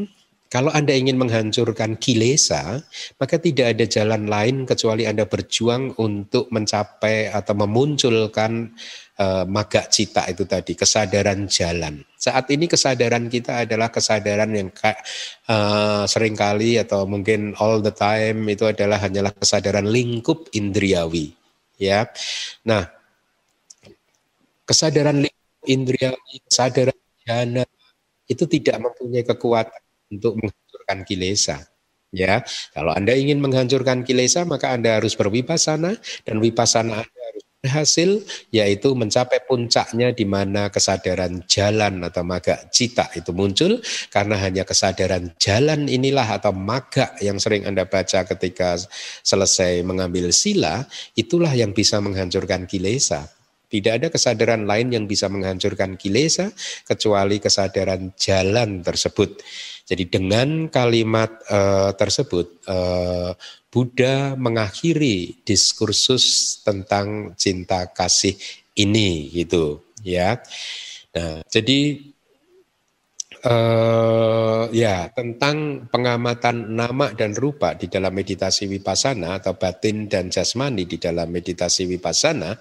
kalau 0.46 0.70
Anda 0.70 0.94
ingin 0.94 1.18
menghancurkan 1.18 1.98
kilesa, 1.98 2.80
maka 3.18 3.36
tidak 3.36 3.76
ada 3.76 3.84
jalan 3.84 4.30
lain 4.30 4.62
kecuali 4.62 5.02
Anda 5.04 5.26
berjuang 5.26 5.98
untuk 5.98 6.48
mencapai 6.54 7.34
atau 7.34 7.52
memunculkan 7.58 8.72
uh, 9.20 9.44
maga 9.48 9.88
cita 9.88 10.28
itu 10.28 10.44
tadi, 10.44 10.72
kesadaran 10.76 11.48
jalan. 11.48 12.00
Saat 12.16 12.50
ini 12.52 12.66
kesadaran 12.66 13.28
kita 13.30 13.64
adalah 13.68 13.88
kesadaran 13.92 14.50
yang 14.52 14.68
uh, 15.48 16.04
sering 16.08 16.34
kali 16.34 16.80
atau 16.80 17.04
mungkin 17.04 17.54
all 17.60 17.80
the 17.80 17.92
time 17.92 18.48
itu 18.50 18.66
adalah 18.66 19.00
hanyalah 19.00 19.32
kesadaran 19.36 19.86
lingkup 19.88 20.50
indriawi. 20.52 21.32
Ya, 21.76 22.08
nah 22.64 22.88
kesadaran 24.64 25.20
lingkup 25.20 25.64
indriawi, 25.68 26.34
kesadaran 26.48 26.98
jana 27.26 27.64
itu 28.26 28.44
tidak 28.46 28.76
mempunyai 28.82 29.22
kekuatan 29.26 29.82
untuk 30.10 30.38
menghancurkan 30.38 30.98
kilesa. 31.06 31.58
Ya, 32.14 32.40
kalau 32.72 32.94
Anda 32.96 33.12
ingin 33.12 33.42
menghancurkan 33.42 34.06
kilesa, 34.06 34.46
maka 34.46 34.72
Anda 34.72 34.96
harus 35.02 35.18
berwipasana 35.18 35.98
dan 36.24 36.36
wipasana 36.40 37.02
Anda 37.02 37.24
berhasil, 37.66 38.22
yaitu 38.54 38.94
mencapai 38.94 39.42
puncaknya 39.42 40.14
di 40.14 40.22
mana 40.22 40.70
kesadaran 40.70 41.42
jalan 41.50 42.06
atau 42.06 42.22
maga 42.22 42.62
cita 42.70 43.10
itu 43.18 43.34
muncul, 43.34 43.82
karena 44.14 44.38
hanya 44.38 44.62
kesadaran 44.62 45.34
jalan 45.42 45.90
inilah 45.90 46.38
atau 46.38 46.54
maga 46.54 47.10
yang 47.18 47.42
sering 47.42 47.66
Anda 47.66 47.90
baca 47.90 48.22
ketika 48.22 48.78
selesai 49.26 49.82
mengambil 49.82 50.30
sila, 50.30 50.86
itulah 51.18 51.50
yang 51.50 51.74
bisa 51.74 51.98
menghancurkan 51.98 52.70
kilesa. 52.70 53.26
Tidak 53.66 53.98
ada 53.98 54.08
kesadaran 54.14 54.62
lain 54.62 54.94
yang 54.94 55.10
bisa 55.10 55.26
menghancurkan 55.26 55.98
kilesa 55.98 56.54
kecuali 56.86 57.42
kesadaran 57.42 58.14
jalan 58.14 58.78
tersebut. 58.78 59.42
Jadi 59.86 60.04
dengan 60.10 60.66
kalimat 60.66 61.30
uh, 61.46 61.94
tersebut 61.94 62.58
uh, 62.66 63.30
Buddha 63.70 64.34
mengakhiri 64.34 65.46
diskursus 65.46 66.58
tentang 66.66 67.38
cinta 67.38 67.86
kasih 67.94 68.34
ini 68.74 69.30
gitu 69.30 69.86
ya. 70.02 70.42
Nah, 71.14 71.46
jadi 71.46 72.02
uh, 73.46 74.66
ya 74.74 75.06
tentang 75.14 75.86
pengamatan 75.86 76.74
nama 76.74 77.14
dan 77.14 77.38
rupa 77.38 77.78
di 77.78 77.86
dalam 77.86 78.10
meditasi 78.10 78.66
vipassana 78.66 79.38
atau 79.38 79.54
batin 79.54 80.10
dan 80.10 80.34
jasmani 80.34 80.82
di 80.84 80.98
dalam 80.98 81.30
meditasi 81.30 81.86
vipassana 81.86 82.58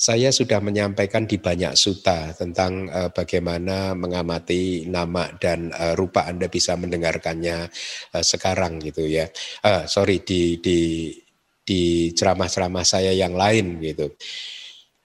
saya 0.00 0.32
sudah 0.32 0.64
menyampaikan 0.64 1.28
di 1.28 1.36
banyak 1.36 1.76
suta 1.76 2.32
tentang 2.32 2.88
uh, 2.88 3.12
bagaimana 3.12 3.92
mengamati 3.92 4.88
nama 4.88 5.28
dan 5.36 5.68
uh, 5.76 5.92
rupa 5.92 6.24
Anda 6.24 6.48
bisa 6.48 6.72
mendengarkannya 6.80 7.68
uh, 8.16 8.24
sekarang 8.24 8.80
gitu 8.80 9.04
ya. 9.04 9.28
Uh, 9.60 9.84
sorry 9.84 10.24
di 10.24 10.56
di 10.56 11.12
di 11.60 12.10
ceramah-ceramah 12.16 12.80
saya 12.80 13.12
yang 13.12 13.36
lain 13.36 13.76
gitu. 13.84 14.08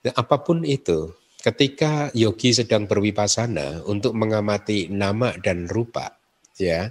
Nah, 0.08 0.16
apa 0.16 0.40
pun 0.40 0.64
itu, 0.64 1.12
ketika 1.44 2.08
yogi 2.16 2.56
sedang 2.56 2.88
berwipasana 2.88 3.84
untuk 3.84 4.16
mengamati 4.16 4.88
nama 4.88 5.36
dan 5.36 5.68
rupa, 5.68 6.16
ya 6.56 6.88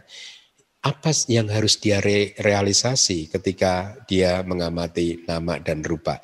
apa 0.86 1.10
yang 1.26 1.50
harus 1.50 1.82
dia 1.82 1.98
re 2.06 2.38
realisasi 2.38 3.34
ketika 3.34 3.98
dia 4.06 4.46
mengamati 4.46 5.26
nama 5.26 5.58
dan 5.58 5.82
rupa? 5.82 6.22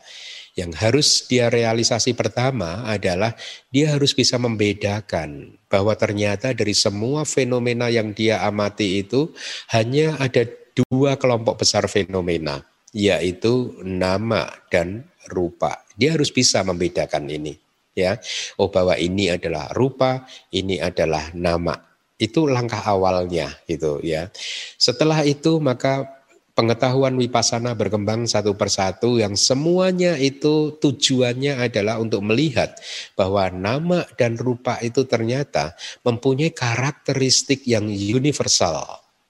Yang 0.52 0.72
harus 0.84 1.08
dia 1.32 1.47
realisasi 1.47 2.12
pertama 2.12 2.84
adalah 2.84 3.39
dia 3.72 3.95
harus 3.95 4.12
bisa 4.12 4.36
membedakan 4.36 5.56
bahwa 5.72 5.95
ternyata 5.95 6.52
dari 6.52 6.76
semua 6.76 7.24
fenomena 7.24 7.88
yang 7.88 8.12
dia 8.12 8.43
amati 8.43 8.99
itu 8.99 9.32
hanya 9.72 10.20
ada 10.20 10.43
dua 10.76 11.16
kelompok 11.16 11.64
besar 11.64 11.88
fenomena, 11.88 12.68
yaitu 12.91 13.80
nama 13.80 14.52
dan 14.68 15.08
rupa. 15.32 15.88
Dia 15.95 16.20
harus 16.20 16.36
bisa 16.36 16.60
membedakan 16.68 17.32
ini, 17.32 17.56
ya. 17.95 18.20
Oh 18.60 18.68
bahwa 18.68 18.99
ini 18.99 19.32
adalah 19.32 19.72
rupa, 19.72 20.28
ini 20.52 20.84
adalah 20.84 21.32
nama. 21.32 21.80
Itu 22.22 22.45
langkah 22.45 22.86
awalnya 22.86 23.56
gitu 23.66 23.97
ya. 24.04 24.30
Setelah 24.78 25.26
itu 25.26 25.58
maka 25.58 26.20
pengetahuan 26.52 27.16
wipasana 27.16 27.76
berkembang 27.76 28.28
satu 28.28 28.56
persatu 28.56 29.20
yang 29.20 29.39
semuanya 29.39 30.20
itu 30.20 30.76
tujuannya 30.78 31.64
adalah 31.64 31.97
untuk 31.99 32.22
melihat 32.24 32.76
bahwa 33.16 33.47
nama 33.52 34.04
dan 34.20 34.36
rupa 34.36 34.78
itu 34.84 35.08
ternyata 35.08 35.76
mempunyai 36.04 36.52
karakteristik 36.52 37.64
yang 37.68 37.88
universal 37.88 38.84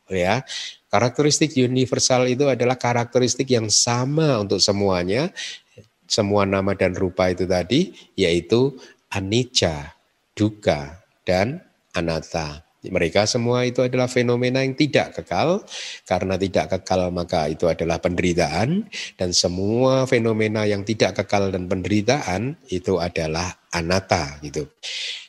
ya. 0.09 0.41
Karakteristik 0.91 1.55
universal 1.55 2.27
itu 2.27 2.51
adalah 2.51 2.75
karakteristik 2.75 3.47
yang 3.47 3.71
sama 3.71 4.43
untuk 4.43 4.59
semuanya. 4.59 5.31
Semua 6.03 6.43
nama 6.43 6.75
dan 6.75 6.91
rupa 6.91 7.31
itu 7.31 7.47
tadi 7.47 7.95
yaitu 8.19 8.75
anicca 9.07 9.95
duka 10.35 10.99
dan 11.23 11.63
anatta 11.95 12.70
mereka 12.89 13.29
semua 13.29 13.61
itu 13.61 13.85
adalah 13.85 14.09
fenomena 14.09 14.65
yang 14.65 14.73
tidak 14.73 15.21
kekal. 15.21 15.61
Karena 16.09 16.33
tidak 16.33 16.73
kekal 16.73 17.13
maka 17.13 17.45
itu 17.45 17.69
adalah 17.69 18.01
penderitaan. 18.01 18.89
Dan 19.13 19.29
semua 19.37 20.09
fenomena 20.09 20.65
yang 20.65 20.81
tidak 20.81 21.21
kekal 21.21 21.53
dan 21.53 21.69
penderitaan 21.69 22.57
itu 22.73 22.97
adalah 22.97 23.53
anata 23.69 24.41
gitu. 24.41 24.65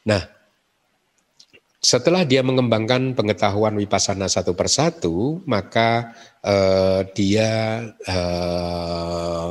Nah, 0.08 0.24
setelah 1.82 2.24
dia 2.24 2.40
mengembangkan 2.40 3.12
pengetahuan 3.12 3.76
wipasana 3.76 4.32
satu 4.32 4.56
persatu, 4.56 5.44
maka 5.44 6.16
eh, 6.40 7.04
dia 7.12 7.50
eh, 8.06 9.48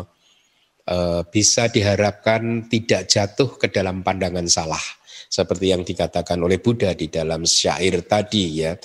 eh, 0.90 1.22
bisa 1.30 1.70
diharapkan 1.70 2.66
tidak 2.66 3.06
jatuh 3.06 3.62
ke 3.62 3.70
dalam 3.70 4.02
pandangan 4.02 4.50
salah 4.50 5.01
seperti 5.32 5.72
yang 5.72 5.88
dikatakan 5.88 6.36
oleh 6.44 6.60
Buddha 6.60 6.92
di 6.92 7.08
dalam 7.08 7.48
syair 7.48 8.04
tadi 8.04 8.68
ya. 8.68 8.76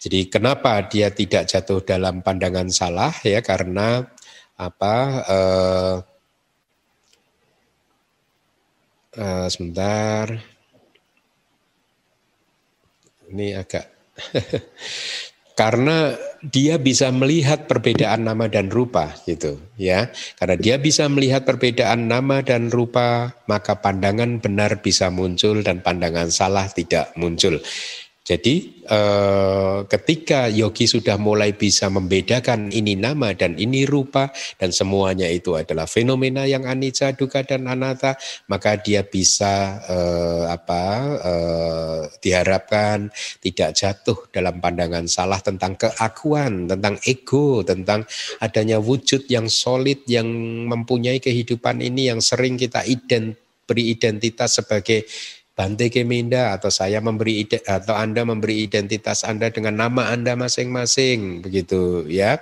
Jadi 0.00 0.32
kenapa 0.32 0.80
dia 0.88 1.12
tidak 1.12 1.44
jatuh 1.44 1.84
dalam 1.84 2.24
pandangan 2.24 2.72
salah 2.72 3.12
ya 3.20 3.44
karena 3.44 4.00
apa 4.56 4.96
uh, 5.28 5.96
uh, 9.20 9.46
sebentar 9.52 10.40
ini 13.28 13.52
agak 13.52 13.84
karena 15.60 16.16
dia 16.40 16.80
bisa 16.80 17.12
melihat 17.12 17.68
perbedaan 17.68 18.24
nama 18.24 18.48
dan 18.48 18.72
rupa 18.72 19.12
gitu 19.28 19.60
ya. 19.76 20.08
Karena 20.40 20.56
dia 20.56 20.80
bisa 20.80 21.04
melihat 21.12 21.44
perbedaan 21.44 22.08
nama 22.08 22.40
dan 22.40 22.72
rupa 22.72 23.36
maka 23.44 23.76
pandangan 23.76 24.40
benar 24.40 24.80
bisa 24.80 25.12
muncul 25.12 25.60
dan 25.60 25.84
pandangan 25.84 26.32
salah 26.32 26.64
tidak 26.72 27.12
muncul 27.20 27.60
jadi 28.30 28.62
eh, 28.86 29.78
ketika 29.90 30.46
yogi 30.46 30.86
sudah 30.86 31.18
mulai 31.18 31.50
bisa 31.50 31.90
membedakan 31.90 32.70
ini 32.70 32.94
nama 32.94 33.34
dan 33.34 33.58
ini 33.58 33.82
rupa 33.82 34.30
dan 34.54 34.70
semuanya 34.70 35.26
itu 35.26 35.58
adalah 35.58 35.90
fenomena 35.90 36.46
yang 36.46 36.62
anicca, 36.62 37.10
duka 37.10 37.42
dan 37.42 37.66
anatta, 37.66 38.14
maka 38.46 38.78
dia 38.78 39.02
bisa 39.02 39.82
eh, 39.82 40.44
apa 40.46 40.84
eh, 41.26 42.00
diharapkan 42.22 43.10
tidak 43.42 43.74
jatuh 43.74 44.30
dalam 44.30 44.62
pandangan 44.62 45.10
salah 45.10 45.42
tentang 45.42 45.74
keakuan, 45.74 46.70
tentang 46.70 47.02
ego, 47.02 47.66
tentang 47.66 48.06
adanya 48.38 48.78
wujud 48.78 49.26
yang 49.26 49.50
solid 49.50 50.06
yang 50.06 50.30
mempunyai 50.70 51.18
kehidupan 51.18 51.82
ini 51.82 52.14
yang 52.14 52.22
sering 52.22 52.54
kita 52.54 52.86
ident 52.86 53.34
beri 53.66 53.90
identitas 53.90 54.58
sebagai 54.62 55.06
Bante 55.60 55.92
Keminda 55.92 56.56
atau 56.56 56.72
saya 56.72 57.04
memberi 57.04 57.44
atau 57.68 57.92
Anda 57.92 58.24
memberi 58.24 58.64
identitas 58.64 59.28
Anda 59.28 59.52
dengan 59.52 59.76
nama 59.76 60.08
Anda 60.08 60.32
masing-masing 60.32 61.44
begitu 61.44 62.08
ya. 62.08 62.40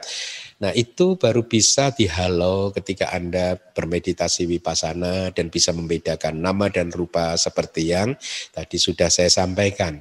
Nah, 0.62 0.70
itu 0.70 1.18
baru 1.18 1.42
bisa 1.42 1.90
dihalau 1.90 2.70
ketika 2.70 3.10
Anda 3.10 3.58
bermeditasi 3.58 4.46
wipasana 4.46 5.34
dan 5.34 5.50
bisa 5.50 5.74
membedakan 5.74 6.38
nama 6.38 6.70
dan 6.70 6.94
rupa 6.94 7.34
seperti 7.34 7.90
yang 7.90 8.14
tadi 8.54 8.78
sudah 8.78 9.10
saya 9.10 9.34
sampaikan. 9.34 9.98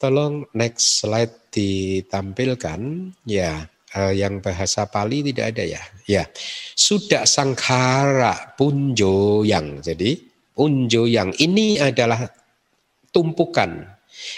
Tolong 0.00 0.48
next 0.56 1.04
slide 1.04 1.52
ditampilkan 1.52 2.80
ya. 3.28 3.68
Eh, 3.92 4.24
yang 4.24 4.40
bahasa 4.40 4.88
Pali 4.88 5.20
tidak 5.20 5.52
ada 5.52 5.68
ya. 5.68 5.82
Ya. 6.08 6.24
Sudah 6.72 7.28
sangkara 7.28 8.56
punjo 8.56 9.44
yang. 9.44 9.84
Jadi 9.84 10.16
punjo 10.56 11.04
yang 11.04 11.28
ini 11.36 11.76
adalah 11.76 12.43
tumpukan. 13.14 13.94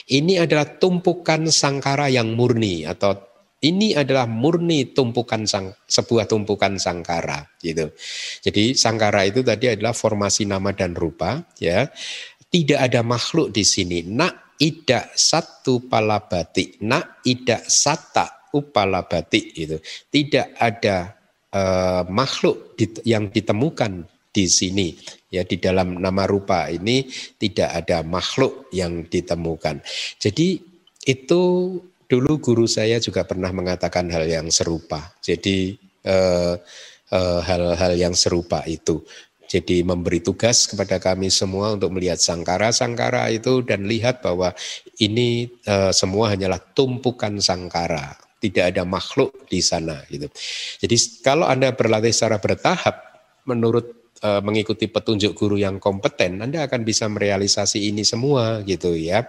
Ini 0.09 0.45
adalah 0.45 0.77
tumpukan 0.77 1.49
sangkara 1.49 2.13
yang 2.13 2.37
murni 2.37 2.85
atau 2.85 3.17
ini 3.65 3.97
adalah 3.97 4.29
murni 4.29 4.93
tumpukan 4.93 5.49
sang, 5.49 5.73
sebuah 5.89 6.29
tumpukan 6.29 6.77
sangkara 6.77 7.49
gitu. 7.65 7.89
Jadi 8.45 8.77
sangkara 8.77 9.25
itu 9.25 9.41
tadi 9.41 9.73
adalah 9.73 9.97
formasi 9.97 10.45
nama 10.45 10.77
dan 10.77 10.93
rupa 10.93 11.41
ya. 11.57 11.89
Tidak 12.47 12.79
ada 12.79 13.01
makhluk 13.01 13.51
di 13.51 13.65
sini. 13.65 14.05
Nak 14.05 14.61
ida 14.61 15.09
satu 15.13 15.89
palabati, 15.89 16.85
nak 16.85 17.25
ida 17.25 17.65
sata 17.65 18.53
upalabati 18.53 19.41
itu. 19.57 19.77
Tidak 19.83 20.57
ada 20.57 21.17
uh, 21.53 22.03
makhluk 22.09 22.77
yang 23.05 23.33
ditemukan 23.33 24.05
di 24.37 24.45
sini 24.53 24.93
ya 25.37 25.43
di 25.45 25.61
dalam 25.61 26.01
nama 26.01 26.25
rupa 26.25 26.73
ini 26.73 27.05
tidak 27.37 27.85
ada 27.85 28.01
makhluk 28.01 28.73
yang 28.73 29.05
ditemukan. 29.05 29.85
Jadi 30.17 30.59
itu 31.07 31.43
dulu 32.07 32.33
guru 32.41 32.67
saya 32.67 32.97
juga 32.99 33.29
pernah 33.29 33.53
mengatakan 33.53 34.09
hal 34.09 34.25
yang 34.25 34.49
serupa. 34.49 35.13
Jadi 35.21 35.77
eh, 36.07 36.55
eh, 37.13 37.41
hal-hal 37.45 37.93
yang 37.95 38.15
serupa 38.17 38.65
itu. 38.65 39.05
Jadi 39.47 39.87
memberi 39.87 40.19
tugas 40.19 40.67
kepada 40.67 40.99
kami 40.99 41.31
semua 41.31 41.79
untuk 41.79 41.95
melihat 41.95 42.19
sangkara-sangkara 42.19 43.31
itu 43.31 43.63
dan 43.63 43.87
lihat 43.87 44.19
bahwa 44.19 44.51
ini 44.99 45.47
e, 45.63 45.75
semua 45.95 46.35
hanyalah 46.35 46.59
tumpukan 46.75 47.39
sangkara, 47.39 48.19
tidak 48.43 48.75
ada 48.75 48.83
makhluk 48.83 49.47
di 49.47 49.63
sana 49.63 50.03
gitu. 50.11 50.27
Jadi 50.83 50.97
kalau 51.23 51.47
Anda 51.47 51.71
berlatih 51.71 52.11
secara 52.11 52.43
bertahap 52.43 52.99
menurut 53.47 54.06
e, 54.21 54.29
mengikuti 54.41 54.89
petunjuk 54.89 55.37
guru 55.37 55.61
yang 55.61 55.81
kompeten, 55.83 56.41
Anda 56.41 56.65
akan 56.67 56.83
bisa 56.83 57.09
merealisasi 57.09 57.91
ini 57.91 58.03
semua 58.03 58.63
gitu 58.65 58.93
ya. 58.95 59.29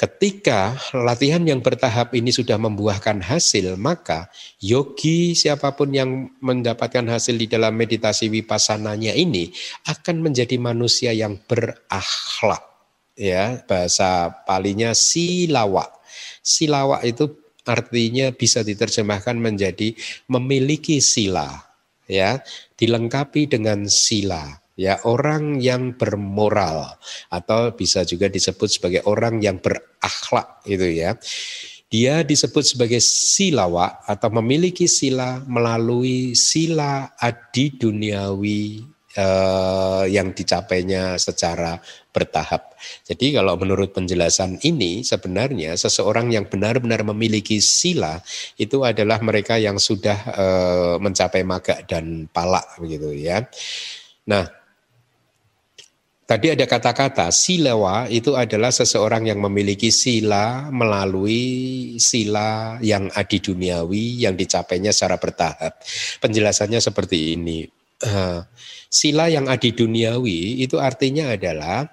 Ketika 0.00 0.80
latihan 0.96 1.44
yang 1.44 1.60
bertahap 1.60 2.16
ini 2.16 2.32
sudah 2.32 2.56
membuahkan 2.56 3.20
hasil, 3.20 3.76
maka 3.76 4.32
yogi 4.56 5.36
siapa 5.36 5.76
pun 5.76 5.92
yang 5.92 6.32
mendapatkan 6.40 7.04
hasil 7.04 7.36
di 7.36 7.44
dalam 7.44 7.76
meditasi 7.76 8.32
wipassananya 8.32 9.12
ini 9.12 9.52
akan 9.84 10.24
menjadi 10.24 10.56
manusia 10.56 11.12
yang 11.12 11.36
berakhlak. 11.44 12.64
Ya, 13.12 13.60
bahasa 13.68 14.32
palinya 14.48 14.96
silawa. 14.96 15.92
Silawa 16.40 17.04
itu 17.04 17.36
artinya 17.68 18.32
bisa 18.32 18.64
diterjemahkan 18.64 19.36
menjadi 19.36 19.92
memiliki 20.32 21.04
sila 21.04 21.70
ya 22.10 22.42
dilengkapi 22.80 23.52
dengan 23.52 23.84
sila 23.84 24.56
ya 24.80 24.96
orang 25.04 25.60
yang 25.60 25.92
bermoral 25.92 26.96
atau 27.28 27.76
bisa 27.76 28.00
juga 28.08 28.32
disebut 28.32 28.68
sebagai 28.72 29.04
orang 29.04 29.44
yang 29.44 29.60
berakhlak 29.60 30.64
itu 30.64 30.88
ya. 31.04 31.12
Dia 31.90 32.22
disebut 32.22 32.62
sebagai 32.62 33.02
silawa 33.02 33.98
atau 34.06 34.30
memiliki 34.38 34.86
sila 34.86 35.42
melalui 35.42 36.38
sila 36.38 37.18
adi 37.18 37.74
duniawi 37.74 38.86
eh, 39.16 40.04
yang 40.10 40.30
dicapainya 40.34 41.18
secara 41.18 41.78
bertahap. 42.10 42.74
Jadi 43.06 43.38
kalau 43.38 43.54
menurut 43.54 43.94
penjelasan 43.94 44.58
ini 44.66 45.06
sebenarnya 45.06 45.78
seseorang 45.78 46.34
yang 46.34 46.50
benar-benar 46.50 47.06
memiliki 47.06 47.62
sila 47.62 48.18
itu 48.58 48.82
adalah 48.82 49.22
mereka 49.22 49.58
yang 49.58 49.78
sudah 49.78 50.18
eh, 50.34 50.94
mencapai 50.98 51.42
maga 51.46 51.82
dan 51.86 52.26
palak 52.30 52.66
begitu 52.78 53.14
ya. 53.14 53.46
Nah, 54.26 54.60
Tadi 56.30 56.46
ada 56.46 56.62
kata-kata 56.62 57.26
silawa 57.34 58.06
itu 58.06 58.38
adalah 58.38 58.70
seseorang 58.70 59.26
yang 59.26 59.42
memiliki 59.42 59.90
sila 59.90 60.70
melalui 60.70 61.98
sila 61.98 62.78
yang 62.78 63.10
adi 63.18 63.42
duniawi 63.42 64.22
yang 64.22 64.38
dicapainya 64.38 64.94
secara 64.94 65.18
bertahap. 65.18 65.82
Penjelasannya 66.22 66.78
seperti 66.78 67.34
ini. 67.34 67.79
Uh, 68.00 68.40
Sila 68.90 69.30
yang 69.30 69.46
adi 69.46 69.70
duniawi 69.70 70.66
itu 70.66 70.82
artinya 70.82 71.30
adalah 71.30 71.86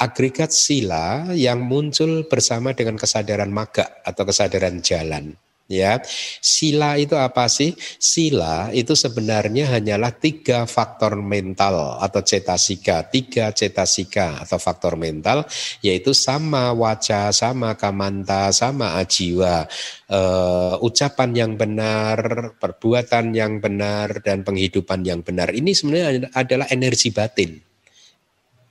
agregat 0.00 0.50
sila 0.50 1.36
yang 1.36 1.68
muncul 1.68 2.24
bersama 2.26 2.72
dengan 2.72 2.96
kesadaran 2.96 3.52
maga 3.52 4.00
atau 4.02 4.24
kesadaran 4.24 4.80
jalan. 4.80 5.36
Ya, 5.64 5.96
sila 6.44 7.00
itu 7.00 7.16
apa 7.16 7.48
sih? 7.48 7.72
Sila 7.96 8.68
itu 8.76 8.92
sebenarnya 8.92 9.72
hanyalah 9.72 10.12
tiga 10.12 10.68
faktor 10.68 11.16
mental 11.16 12.04
atau 12.04 12.20
cetasika, 12.20 13.08
tiga 13.08 13.48
cetasika 13.48 14.44
atau 14.44 14.60
faktor 14.60 15.00
mental, 15.00 15.48
yaitu 15.80 16.12
sama 16.12 16.68
waca, 16.76 17.32
sama 17.32 17.80
kamanta, 17.80 18.52
sama 18.52 19.00
ajiwa, 19.00 19.64
uh, 20.12 20.76
ucapan 20.84 21.30
yang 21.32 21.52
benar, 21.56 22.52
perbuatan 22.60 23.32
yang 23.32 23.56
benar, 23.56 24.20
dan 24.20 24.44
penghidupan 24.44 25.00
yang 25.00 25.24
benar. 25.24 25.48
Ini 25.48 25.72
sebenarnya 25.72 26.28
adalah 26.36 26.68
energi 26.68 27.08
batin 27.08 27.56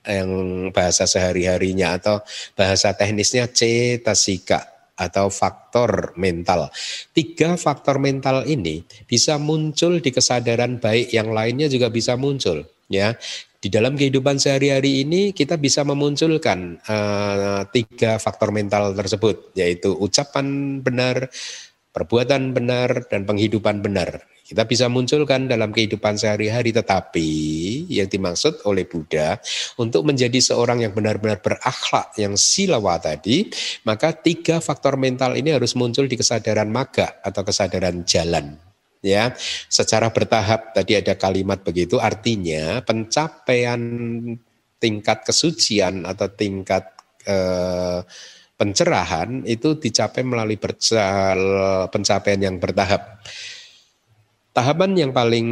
yang 0.06 0.30
bahasa 0.70 1.10
sehari-harinya 1.10 1.98
atau 1.98 2.22
bahasa 2.54 2.94
teknisnya 2.94 3.50
cetasika 3.50 4.73
atau 4.94 5.26
faktor 5.30 6.14
mental. 6.14 6.70
Tiga 7.10 7.58
faktor 7.58 7.98
mental 7.98 8.46
ini 8.46 8.86
bisa 9.06 9.38
muncul 9.38 9.98
di 9.98 10.10
kesadaran 10.14 10.78
baik 10.78 11.10
yang 11.10 11.34
lainnya 11.34 11.66
juga 11.66 11.90
bisa 11.90 12.14
muncul 12.14 12.62
ya. 12.86 13.14
Di 13.64 13.72
dalam 13.72 13.96
kehidupan 13.96 14.36
sehari-hari 14.36 15.08
ini 15.08 15.32
kita 15.32 15.56
bisa 15.56 15.88
memunculkan 15.88 16.76
uh, 16.84 17.64
tiga 17.72 18.20
faktor 18.20 18.52
mental 18.52 18.92
tersebut 18.92 19.56
yaitu 19.56 19.88
ucapan 19.96 20.78
benar, 20.84 21.32
perbuatan 21.94 22.50
benar 22.50 23.06
dan 23.06 23.22
penghidupan 23.22 23.78
benar. 23.78 24.26
Kita 24.44 24.68
bisa 24.68 24.92
munculkan 24.92 25.48
dalam 25.48 25.72
kehidupan 25.72 26.20
sehari-hari 26.20 26.68
tetapi 26.74 27.30
yang 27.88 28.10
dimaksud 28.10 28.66
oleh 28.68 28.84
Buddha 28.84 29.40
untuk 29.80 30.04
menjadi 30.04 30.36
seorang 30.36 30.84
yang 30.84 30.92
benar-benar 30.92 31.40
berakhlak 31.40 32.12
yang 32.20 32.36
silawa 32.36 33.00
tadi, 33.00 33.48
maka 33.88 34.12
tiga 34.12 34.60
faktor 34.60 35.00
mental 35.00 35.32
ini 35.38 35.56
harus 35.56 35.72
muncul 35.72 36.04
di 36.04 36.20
kesadaran 36.20 36.68
maga 36.68 37.24
atau 37.24 37.40
kesadaran 37.40 38.04
jalan 38.04 38.60
ya 39.04 39.36
secara 39.68 40.08
bertahap 40.08 40.72
tadi 40.72 40.96
ada 40.96 41.12
kalimat 41.20 41.60
begitu 41.60 42.00
artinya 42.00 42.80
pencapaian 42.80 43.76
tingkat 44.80 45.28
kesucian 45.28 46.08
atau 46.08 46.24
tingkat 46.32 46.88
eh, 47.28 48.00
pencerahan 48.64 49.44
itu 49.44 49.76
dicapai 49.76 50.24
melalui 50.24 50.56
pencapaian 51.92 52.40
yang 52.40 52.56
bertahap 52.56 53.20
Tahapan 54.54 54.94
yang 54.94 55.10
paling 55.10 55.48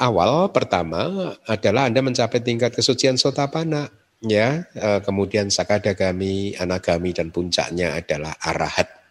awal 0.00 0.48
pertama 0.48 1.36
adalah 1.44 1.92
Anda 1.92 2.00
mencapai 2.00 2.40
tingkat 2.40 2.72
kesucian 2.72 3.20
sotapana 3.20 3.92
ya 4.24 4.64
eh, 4.72 5.00
kemudian 5.04 5.52
sakadagami, 5.52 6.56
anagami 6.56 7.12
dan 7.12 7.28
puncaknya 7.28 8.00
adalah 8.00 8.32
arahat. 8.40 9.05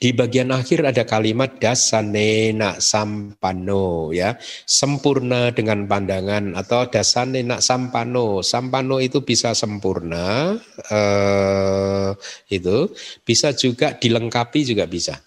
Di 0.00 0.10
bagian 0.16 0.50
akhir 0.50 0.82
ada 0.82 1.04
kalimat 1.04 1.60
dasanena 1.60 2.80
sampano 2.80 4.10
ya, 4.10 4.36
sempurna 4.64 5.52
dengan 5.52 5.84
pandangan 5.86 6.56
atau 6.56 6.88
dasanena 6.88 7.60
sampano. 7.60 8.40
Sampano 8.40 8.98
itu 8.98 9.22
bisa 9.22 9.52
sempurna 9.52 10.56
eh, 10.90 12.10
itu 12.50 12.90
bisa 13.22 13.52
juga 13.52 13.94
dilengkapi 13.94 14.60
juga 14.64 14.88
bisa. 14.88 15.20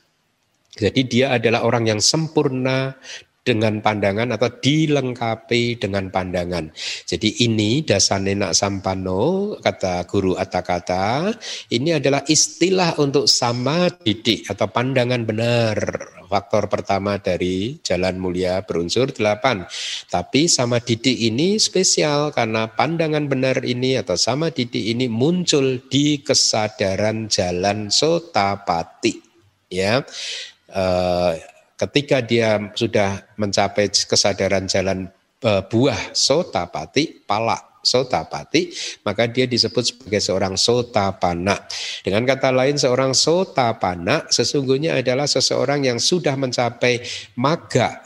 Jadi 0.75 1.01
dia 1.07 1.31
adalah 1.31 1.63
orang 1.63 1.87
yang 1.95 2.01
sempurna 2.03 2.99
dengan 3.45 3.77
pandangan 3.77 4.33
atau 4.33 4.49
dilengkapi 4.49 5.77
dengan 5.77 6.09
pandangan. 6.09 6.73
Jadi 7.05 7.45
ini 7.45 7.85
dasanena 7.85 8.51
sampano 8.57 9.53
kata 9.61 10.09
guru 10.09 10.33
kata 10.35 11.29
ini 11.69 11.93
adalah 11.93 12.25
istilah 12.25 12.97
untuk 12.97 13.29
sama 13.29 13.93
didik 14.01 14.49
atau 14.49 14.65
pandangan 14.65 15.21
benar. 15.23 15.77
Faktor 16.25 16.65
pertama 16.65 17.21
dari 17.21 17.77
jalan 17.85 18.17
mulia 18.17 18.65
berunsur 18.65 19.13
delapan. 19.13 19.69
Tapi 20.09 20.49
sama 20.49 20.81
didik 20.81 21.13
ini 21.13 21.61
spesial 21.61 22.33
karena 22.33 22.65
pandangan 22.65 23.29
benar 23.29 23.61
ini 23.61 24.01
atau 24.01 24.17
sama 24.17 24.49
didik 24.49 24.81
ini 24.81 25.05
muncul 25.05 25.85
di 25.85 26.25
kesadaran 26.25 27.29
jalan 27.29 27.93
sotapati. 27.93 29.21
Ya, 29.69 30.01
Eh, 30.75 31.33
ketika 31.75 32.23
dia 32.23 32.59
sudah 32.73 33.35
mencapai 33.35 33.91
kesadaran 33.91 34.67
jalan 34.67 35.11
uh, 35.43 35.63
buah 35.67 36.15
sotapati, 36.15 37.23
pala 37.27 37.75
sotapati, 37.85 38.73
maka 39.05 39.29
dia 39.29 39.45
disebut 39.45 39.83
sebagai 39.93 40.17
seorang 40.17 40.57
sotapana. 40.57 41.69
Dengan 42.01 42.25
kata 42.25 42.49
lain, 42.49 42.81
seorang 42.81 43.13
sotapana 43.13 44.25
sesungguhnya 44.27 44.97
adalah 44.99 45.29
seseorang 45.29 45.85
yang 45.85 46.01
sudah 46.01 46.33
mencapai 46.33 47.05
maga 47.37 48.01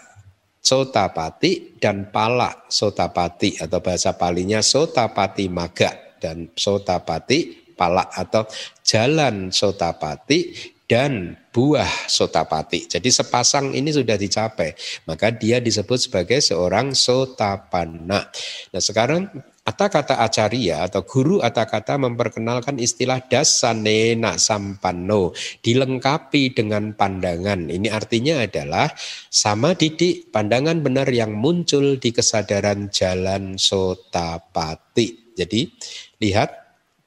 sotapati 0.60 1.80
dan 1.80 2.12
pala 2.12 2.68
sotapati 2.68 3.64
atau 3.64 3.80
bahasa 3.80 4.20
palinya 4.20 4.60
sotapati 4.60 5.48
maga 5.48 6.20
dan 6.20 6.52
sotapati 6.52 7.72
pala 7.80 8.12
atau 8.12 8.44
jalan 8.84 9.56
sotapati 9.56 10.52
dan 10.90 11.38
buah 11.54 12.10
sotapati. 12.10 12.90
Jadi 12.90 13.14
sepasang 13.14 13.78
ini 13.78 13.94
sudah 13.94 14.18
dicapai, 14.18 14.74
maka 15.06 15.30
dia 15.30 15.62
disebut 15.62 16.10
sebagai 16.10 16.42
seorang 16.42 16.98
sotapana. 16.98 18.26
Nah 18.74 18.82
sekarang 18.82 19.30
kata-kata 19.62 20.18
acarya 20.18 20.90
atau 20.90 21.06
guru 21.06 21.46
kata-kata 21.46 22.02
memperkenalkan 22.02 22.82
istilah 22.82 23.22
dasanena 23.22 24.42
sampano, 24.42 25.30
dilengkapi 25.62 26.58
dengan 26.58 26.98
pandangan. 26.98 27.70
Ini 27.70 27.94
artinya 27.94 28.42
adalah 28.42 28.90
sama 29.30 29.78
didik 29.78 30.34
pandangan 30.34 30.82
benar 30.82 31.06
yang 31.14 31.38
muncul 31.38 32.02
di 32.02 32.10
kesadaran 32.10 32.90
jalan 32.90 33.62
sotapati. 33.62 35.38
Jadi 35.38 35.70
lihat 36.18 36.59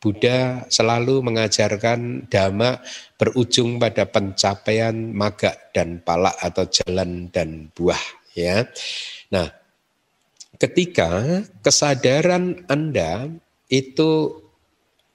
Buddha 0.02 0.66
selalu 0.66 1.22
mengajarkan 1.22 2.26
dhamma 2.26 2.82
berujung 3.14 3.78
pada 3.78 4.02
pencapaian 4.02 5.14
maga 5.14 5.54
dan 5.70 6.02
palak 6.02 6.34
atau 6.42 6.66
jalan 6.66 7.30
dan 7.30 7.70
buah 7.70 8.02
ya. 8.34 8.66
Nah, 9.30 9.46
ketika 10.58 11.46
kesadaran 11.62 12.66
Anda 12.66 13.30
itu 13.70 14.42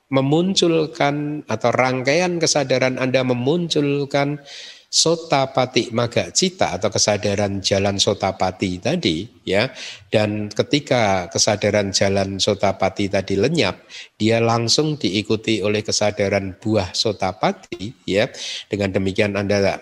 memunculkan 0.08 1.44
atau 1.52 1.70
rangkaian 1.76 2.40
kesadaran 2.40 2.96
Anda 2.96 3.28
memunculkan 3.28 4.40
sotapati 4.98 5.94
maga 5.94 6.34
cita 6.34 6.74
atau 6.74 6.90
kesadaran 6.90 7.62
jalan 7.62 8.02
sotapati 8.02 8.82
tadi 8.82 9.30
ya. 9.46 9.70
Dan 10.10 10.50
ketika 10.50 11.30
kesadaran 11.30 11.94
jalan 11.94 12.42
sotapati 12.42 13.06
tadi 13.06 13.38
lenyap 13.38 13.86
dia 14.18 14.42
langsung 14.42 14.98
diikuti 14.98 15.62
oleh 15.62 15.86
kesadaran 15.86 16.58
buah 16.58 16.98
sotapati 16.98 18.10
ya. 18.10 18.26
Dengan 18.66 18.98
demikian 18.98 19.38
Anda 19.38 19.78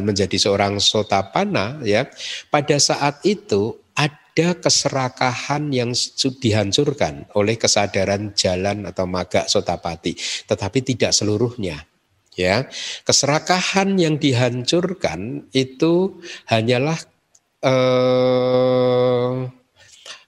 menjadi 0.00 0.40
seorang 0.40 0.80
sotapana 0.80 1.84
ya. 1.84 2.08
Pada 2.48 2.80
saat 2.80 3.20
itu 3.28 3.76
ada 3.92 4.56
keserakahan 4.56 5.68
yang 5.68 5.92
dihancurkan 6.40 7.28
oleh 7.36 7.60
kesadaran 7.60 8.32
jalan 8.32 8.88
atau 8.88 9.04
maga 9.04 9.44
sotapati. 9.44 10.16
Tetapi 10.48 10.78
tidak 10.80 11.12
seluruhnya 11.12 11.76
ya 12.36 12.68
keserakahan 13.02 13.96
yang 13.96 14.20
dihancurkan 14.20 15.48
itu 15.56 16.20
hanyalah 16.46 17.00
eh, 17.64 19.34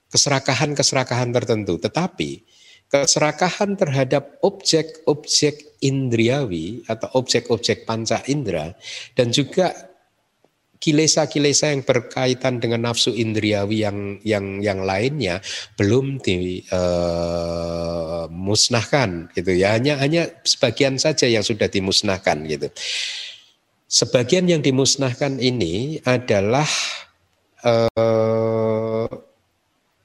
keserakahan-keserakahan 0.09 1.30
tertentu. 1.30 1.76
Tetapi 1.76 2.30
keserakahan 2.88 3.76
terhadap 3.76 4.40
objek-objek 4.40 5.78
indriawi 5.84 6.82
atau 6.88 7.20
objek-objek 7.20 7.84
panca 7.84 8.24
indera 8.26 8.72
dan 9.12 9.28
juga 9.28 9.88
kilesa-kilesa 10.78 11.74
yang 11.74 11.82
berkaitan 11.82 12.62
dengan 12.62 12.86
nafsu 12.90 13.10
indriawi 13.10 13.82
yang 13.82 14.22
yang 14.22 14.62
yang 14.62 14.86
lainnya 14.86 15.42
belum 15.74 16.22
dimusnahkan 16.22 19.10
eh, 19.10 19.30
uh, 19.30 19.34
gitu 19.34 19.52
ya. 19.58 19.74
Hanya 19.74 19.98
hanya 19.98 20.30
sebagian 20.46 20.94
saja 20.98 21.26
yang 21.26 21.42
sudah 21.42 21.66
dimusnahkan 21.66 22.46
gitu. 22.46 22.70
Sebagian 23.88 24.44
yang 24.46 24.60
dimusnahkan 24.60 25.40
ini 25.40 25.96
adalah 26.04 26.68
uh, 27.64 29.08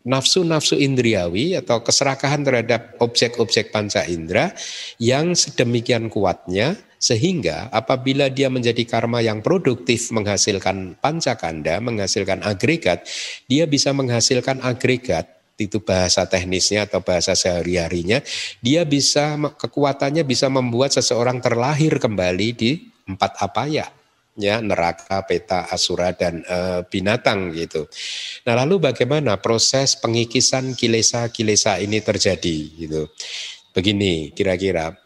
nafsu-nafsu 0.04 0.76
indriawi 0.80 1.56
atau 1.56 1.80
keserakahan 1.80 2.44
terhadap 2.44 3.00
objek-objek 3.00 3.72
panca 3.72 4.04
indera 4.08 4.52
yang 5.00 5.36
sedemikian 5.36 6.12
kuatnya 6.12 6.76
sehingga 7.04 7.68
apabila 7.68 8.32
dia 8.32 8.48
menjadi 8.48 8.80
karma 8.88 9.20
yang 9.20 9.44
produktif 9.44 10.08
menghasilkan 10.16 10.96
pancakanda, 11.04 11.84
menghasilkan 11.84 12.40
agregat, 12.48 13.04
dia 13.52 13.68
bisa 13.68 13.92
menghasilkan 13.92 14.64
agregat 14.64 15.28
itu 15.60 15.84
bahasa 15.84 16.24
teknisnya 16.24 16.88
atau 16.88 17.04
bahasa 17.04 17.36
sehari-harinya, 17.36 18.24
dia 18.64 18.88
bisa 18.88 19.36
kekuatannya 19.36 20.24
bisa 20.24 20.48
membuat 20.48 20.96
seseorang 20.96 21.44
terlahir 21.44 22.00
kembali 22.00 22.48
di 22.56 22.72
empat 23.04 23.32
apa 23.44 23.68
ya? 23.68 23.88
Ya, 24.34 24.66
neraka, 24.66 25.22
peta, 25.30 25.70
asura 25.70 26.10
dan 26.10 26.42
e, 26.42 26.82
binatang 26.90 27.54
gitu. 27.54 27.86
Nah, 28.50 28.66
lalu 28.66 28.82
bagaimana 28.82 29.38
proses 29.38 29.94
pengikisan 29.94 30.74
kilesa-kilesa 30.74 31.78
ini 31.78 32.02
terjadi 32.02 32.58
gitu. 32.74 33.14
Begini 33.78 34.34
kira-kira. 34.34 35.03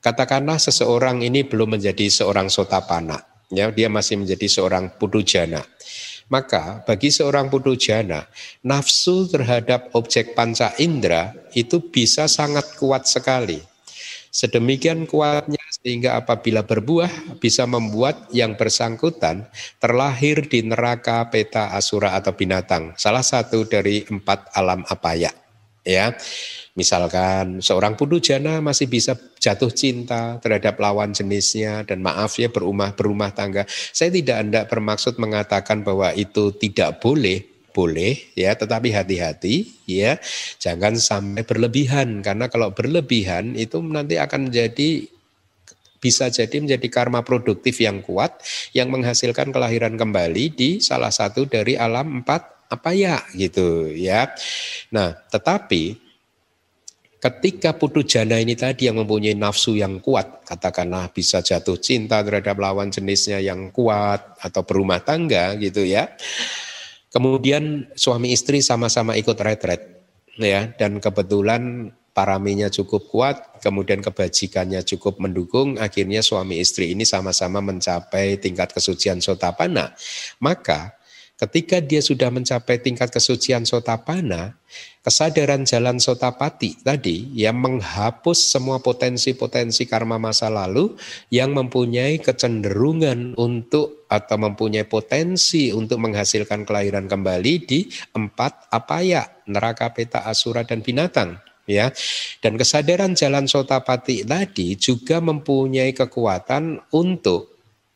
Katakanlah 0.00 0.56
seseorang 0.56 1.20
ini 1.20 1.44
belum 1.44 1.76
menjadi 1.76 2.08
seorang 2.08 2.48
sotapana, 2.48 3.20
ya, 3.52 3.68
dia 3.68 3.92
masih 3.92 4.16
menjadi 4.16 4.48
seorang 4.48 4.96
pudujana. 4.96 5.60
Maka 6.30 6.80
bagi 6.86 7.10
seorang 7.12 7.50
pudujana, 7.52 8.24
nafsu 8.64 9.28
terhadap 9.28 9.92
objek 9.92 10.32
panca 10.32 10.72
indera 10.80 11.34
itu 11.52 11.82
bisa 11.82 12.30
sangat 12.30 12.80
kuat 12.80 13.04
sekali. 13.10 13.60
Sedemikian 14.30 15.10
kuatnya 15.10 15.58
sehingga 15.68 16.14
apabila 16.22 16.62
berbuah 16.62 17.42
bisa 17.42 17.66
membuat 17.66 18.30
yang 18.30 18.54
bersangkutan 18.54 19.50
terlahir 19.82 20.46
di 20.46 20.62
neraka, 20.62 21.26
peta, 21.26 21.74
asura 21.74 22.14
atau 22.14 22.30
binatang. 22.30 22.94
Salah 22.94 23.26
satu 23.26 23.66
dari 23.66 24.06
empat 24.06 24.54
alam 24.54 24.86
apaya. 24.86 25.34
Ya, 25.82 26.14
misalkan 26.78 27.58
seorang 27.58 27.98
pudujana 27.98 28.62
masih 28.62 28.86
bisa 28.86 29.18
jatuh 29.38 29.70
cinta 29.72 30.38
terhadap 30.38 30.78
lawan 30.78 31.10
jenisnya 31.10 31.82
dan 31.82 32.04
maaf 32.04 32.38
ya 32.38 32.52
berumah 32.52 32.94
berumah 32.94 33.34
tangga. 33.34 33.66
Saya 33.70 34.14
tidak 34.14 34.36
hendak 34.42 34.64
bermaksud 34.70 35.18
mengatakan 35.18 35.82
bahwa 35.82 36.14
itu 36.14 36.54
tidak 36.54 37.02
boleh, 37.02 37.42
boleh 37.74 38.18
ya 38.38 38.54
tetapi 38.54 38.94
hati-hati 38.94 39.86
ya. 39.86 40.18
Jangan 40.62 40.98
sampai 40.98 41.42
berlebihan 41.42 42.22
karena 42.22 42.46
kalau 42.46 42.70
berlebihan 42.70 43.58
itu 43.58 43.82
nanti 43.82 44.20
akan 44.20 44.50
jadi 44.50 45.06
bisa 46.00 46.32
jadi 46.32 46.64
menjadi 46.64 46.88
karma 46.88 47.20
produktif 47.20 47.76
yang 47.76 48.00
kuat 48.00 48.40
yang 48.72 48.88
menghasilkan 48.88 49.52
kelahiran 49.52 50.00
kembali 50.00 50.44
di 50.56 50.70
salah 50.80 51.12
satu 51.12 51.44
dari 51.44 51.76
alam 51.76 52.24
empat 52.24 52.72
apa 52.72 52.90
ya 52.96 53.20
gitu 53.36 53.90
ya. 53.92 54.32
Nah 54.94 55.12
tetapi 55.28 56.09
ketika 57.20 57.76
putu 57.76 58.00
jana 58.00 58.40
ini 58.40 58.56
tadi 58.56 58.88
yang 58.88 58.96
mempunyai 58.96 59.36
nafsu 59.36 59.76
yang 59.76 60.00
kuat, 60.00 60.42
katakanlah 60.48 61.12
bisa 61.12 61.44
jatuh 61.44 61.76
cinta 61.76 62.24
terhadap 62.24 62.56
lawan 62.56 62.88
jenisnya 62.88 63.38
yang 63.38 63.68
kuat 63.70 64.40
atau 64.40 64.64
berumah 64.64 65.04
tangga 65.04 65.54
gitu 65.60 65.84
ya. 65.84 66.08
Kemudian 67.12 67.92
suami 67.92 68.32
istri 68.32 68.64
sama-sama 68.64 69.14
ikut 69.20 69.36
retret 69.36 70.00
ya 70.40 70.72
dan 70.80 70.96
kebetulan 71.02 71.92
paraminya 72.10 72.66
cukup 72.72 73.06
kuat, 73.06 73.36
kemudian 73.62 74.02
kebajikannya 74.02 74.82
cukup 74.82 75.22
mendukung, 75.22 75.78
akhirnya 75.78 76.24
suami 76.24 76.58
istri 76.58 76.92
ini 76.92 77.06
sama-sama 77.06 77.62
mencapai 77.62 78.36
tingkat 78.40 78.74
kesucian 78.74 79.22
sotapana. 79.22 79.94
Maka 80.42 80.99
ketika 81.40 81.80
dia 81.80 82.04
sudah 82.04 82.28
mencapai 82.28 82.76
tingkat 82.84 83.08
kesucian 83.08 83.64
sotapana, 83.64 84.60
kesadaran 85.00 85.64
jalan 85.64 85.96
sotapati 85.96 86.76
tadi 86.84 87.32
yang 87.32 87.56
menghapus 87.56 88.52
semua 88.52 88.84
potensi-potensi 88.84 89.88
karma 89.88 90.20
masa 90.20 90.52
lalu 90.52 90.92
yang 91.32 91.56
mempunyai 91.56 92.20
kecenderungan 92.20 93.32
untuk 93.40 94.04
atau 94.12 94.36
mempunyai 94.36 94.84
potensi 94.84 95.72
untuk 95.72 96.02
menghasilkan 96.04 96.68
kelahiran 96.68 97.08
kembali 97.08 97.54
di 97.64 97.88
empat 98.12 98.68
apa 98.68 99.00
ya 99.00 99.24
neraka 99.48 99.88
peta 99.96 100.28
asura 100.28 100.68
dan 100.68 100.84
binatang 100.84 101.40
ya. 101.70 101.94
Dan 102.42 102.58
kesadaran 102.58 103.14
jalan 103.14 103.46
sotapati 103.46 104.26
tadi 104.26 104.74
juga 104.74 105.22
mempunyai 105.22 105.94
kekuatan 105.94 106.90
untuk 106.90 107.49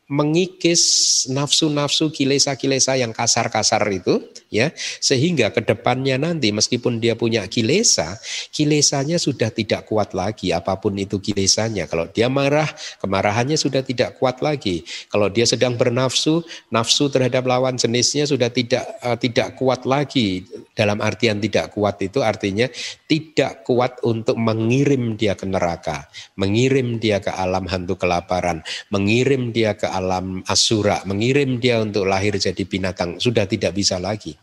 mengikis 0.05 1.25
nafsu-nafsu 1.33 2.13
kilesa-kilesa 2.13 2.93
yang 2.93 3.09
kasar-kasar 3.09 3.81
itu 3.89 4.21
ya 4.53 4.69
sehingga 5.01 5.49
ke 5.49 5.65
depannya 5.65 6.21
nanti 6.21 6.53
meskipun 6.53 7.01
dia 7.01 7.17
punya 7.17 7.41
kilesa 7.49 8.21
kilesanya 8.53 9.17
sudah 9.17 9.49
tidak 9.49 9.89
kuat 9.89 10.13
lagi 10.13 10.53
apa 10.53 10.77
pun 10.77 10.93
itu 10.93 11.17
kilesanya. 11.17 11.89
Kalau 11.89 12.05
dia 12.05 12.29
marah 12.29 12.69
kemarahannya 13.01 13.57
sudah 13.57 13.81
tidak 13.81 14.21
kuat 14.21 14.45
lagi. 14.45 14.85
Kalau 15.09 15.25
dia 15.33 15.49
sedang 15.49 15.73
bernafsu 15.73 16.45
nafsu 16.69 17.09
terhadap 17.09 17.49
lawan 17.49 17.73
jenisnya 17.73 18.29
sudah 18.29 18.53
tidak 18.53 18.85
uh, 19.01 19.17
tidak 19.17 19.57
kuat 19.57 19.89
lagi. 19.89 20.45
Dalam 20.77 21.01
artian 21.01 21.41
tidak 21.41 21.73
kuat 21.73 21.97
itu 22.05 22.21
artinya 22.21 22.69
tidak 23.09 23.65
kuat 23.65 23.97
untuk 24.05 24.37
mengirim 24.37 25.17
dia 25.17 25.33
ke 25.33 25.47
neraka 25.47 26.05
mengirim 26.35 26.99
dia 26.99 27.23
ke 27.23 27.31
alam 27.31 27.65
hantu 27.69 27.95
kelaparan 27.95 28.65
mengirim 28.91 29.55
dia 29.55 29.77
ke 29.77 29.87
alam 29.95 30.43
asura, 30.45 30.99
mengirim 31.07 31.57
dia 31.57 31.79
untuk 31.79 32.03
lahir 32.03 32.35
jadi 32.35 32.63
binatang, 32.67 33.15
sudah 33.17 33.47
tidak 33.47 33.71
bisa 33.71 33.95
lagi. 33.95 34.35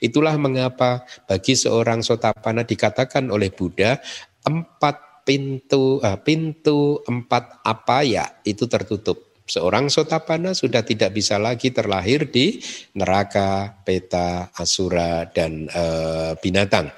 Itulah 0.00 0.38
mengapa 0.40 1.04
bagi 1.26 1.58
seorang 1.58 2.00
sotapana 2.00 2.62
dikatakan 2.62 3.28
oleh 3.28 3.50
Buddha 3.50 3.98
empat 4.46 5.26
pintu 5.26 5.98
uh, 5.98 6.14
pintu 6.22 7.02
empat 7.02 7.66
apa 7.66 8.06
ya 8.06 8.24
itu 8.46 8.70
tertutup. 8.70 9.25
Seorang 9.46 9.86
sotapana 9.86 10.58
sudah 10.58 10.82
tidak 10.82 11.14
bisa 11.14 11.38
lagi 11.38 11.70
terlahir 11.70 12.26
di 12.26 12.58
neraka, 12.98 13.78
peta, 13.86 14.50
asura 14.58 15.22
dan 15.30 15.70
uh, 15.70 16.34
binatang. 16.42 16.90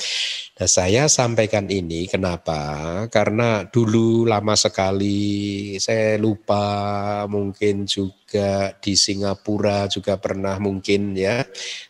Nah, 0.58 0.66
saya 0.66 1.06
sampaikan 1.06 1.68
ini 1.68 2.08
kenapa? 2.08 3.04
Karena 3.12 3.68
dulu 3.68 4.24
lama 4.24 4.56
sekali 4.58 5.76
saya 5.78 6.18
lupa 6.18 7.22
mungkin 7.28 7.86
juga 7.86 8.74
di 8.80 8.96
Singapura 8.96 9.86
juga 9.86 10.18
pernah 10.18 10.58
mungkin 10.58 11.14
ya 11.14 11.44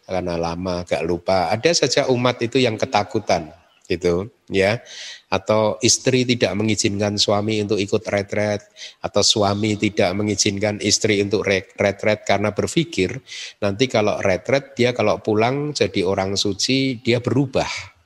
karena 0.05 0.37
lama 0.37 0.85
agak 0.85 1.07
lupa. 1.07 1.49
Ada 1.55 1.87
saja 1.87 2.13
umat 2.13 2.43
itu 2.45 2.61
yang 2.61 2.77
ketakutan 2.77 3.58
gitu 3.89 4.29
ya. 4.53 4.85
Atau 5.33 5.81
istri 5.81 6.29
tidak 6.29 6.53
mengizinkan 6.57 7.17
suami 7.17 7.61
untuk 7.65 7.81
ikut 7.81 8.05
retret 8.07 8.63
atau 9.01 9.21
suami 9.25 9.77
tidak 9.81 10.13
mengizinkan 10.15 10.81
istri 10.85 11.21
untuk 11.25 11.45
retret 11.77 12.23
karena 12.25 12.53
berpikir 12.53 13.21
nanti 13.61 13.89
kalau 13.89 14.21
retret 14.21 14.73
dia 14.77 14.93
kalau 14.97 15.21
pulang 15.21 15.73
jadi 15.77 16.05
orang 16.05 16.37
suci 16.37 17.01
dia 17.01 17.21
berubah 17.21 17.98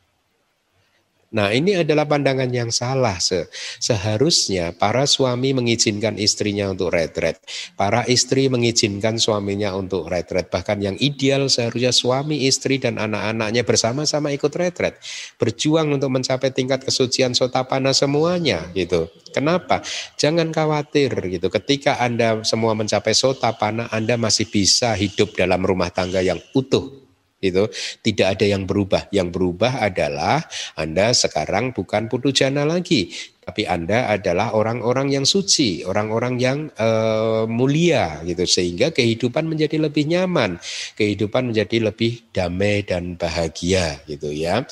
Nah 1.33 1.49
ini 1.51 1.81
adalah 1.81 2.05
pandangan 2.05 2.49
yang 2.53 2.69
salah. 2.69 3.17
Se 3.17 3.49
Seharusnya 3.81 4.77
para 4.77 5.09
suami 5.09 5.57
mengizinkan 5.57 6.21
istrinya 6.21 6.69
untuk 6.69 6.93
retret. 6.93 7.41
Para 7.75 8.05
istri 8.05 8.53
mengizinkan 8.53 9.17
suaminya 9.17 9.73
untuk 9.73 10.13
retret. 10.13 10.53
Bahkan 10.53 10.79
yang 10.85 10.97
ideal 11.01 11.49
seharusnya 11.49 11.91
suami, 11.91 12.45
istri, 12.45 12.77
dan 12.77 13.01
anak-anaknya 13.01 13.65
bersama-sama 13.65 14.31
ikut 14.31 14.53
retret. 14.53 15.01
Berjuang 15.41 15.89
untuk 15.93 16.13
mencapai 16.13 16.53
tingkat 16.53 16.85
kesucian 16.85 17.33
sotapana 17.33 17.97
semuanya 17.97 18.69
gitu. 18.77 19.09
Kenapa? 19.33 19.81
Jangan 20.21 20.53
khawatir 20.53 21.17
gitu. 21.33 21.49
Ketika 21.49 21.99
Anda 21.99 22.45
semua 22.45 22.77
mencapai 22.77 23.17
sotapana, 23.17 23.89
Anda 23.89 24.21
masih 24.21 24.47
bisa 24.53 24.93
hidup 24.93 25.35
dalam 25.35 25.65
rumah 25.65 25.89
tangga 25.89 26.21
yang 26.21 26.39
utuh 26.53 27.02
itu 27.43 27.67
tidak 28.01 28.39
ada 28.39 28.47
yang 28.47 28.65
berubah. 28.65 29.11
Yang 29.11 29.29
berubah 29.35 29.83
adalah 29.83 30.47
Anda 30.79 31.11
sekarang 31.11 31.75
bukan 31.75 32.07
putu 32.07 32.31
jana 32.31 32.63
lagi, 32.63 33.11
tapi 33.43 33.67
Anda 33.67 34.07
adalah 34.07 34.55
orang-orang 34.55 35.11
yang 35.11 35.27
suci, 35.27 35.83
orang-orang 35.83 36.39
yang 36.39 36.59
uh, 36.79 37.43
mulia 37.51 38.23
gitu 38.23 38.47
sehingga 38.47 38.95
kehidupan 38.95 39.51
menjadi 39.51 39.83
lebih 39.83 40.07
nyaman, 40.07 40.63
kehidupan 40.95 41.51
menjadi 41.51 41.91
lebih 41.91 42.23
damai 42.31 42.87
dan 42.87 43.19
bahagia 43.19 43.99
gitu 44.07 44.31
ya. 44.31 44.63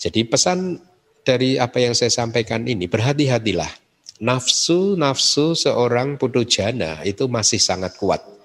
Jadi 0.00 0.24
pesan 0.24 0.80
dari 1.28 1.60
apa 1.60 1.76
yang 1.76 1.92
saya 1.92 2.08
sampaikan 2.08 2.64
ini 2.64 2.88
berhati-hatilah. 2.88 3.68
Nafsu-nafsu 4.16 5.52
seorang 5.52 6.16
putu 6.16 6.40
jana 6.48 7.04
itu 7.04 7.28
masih 7.28 7.60
sangat 7.60 8.00
kuat 8.00 8.35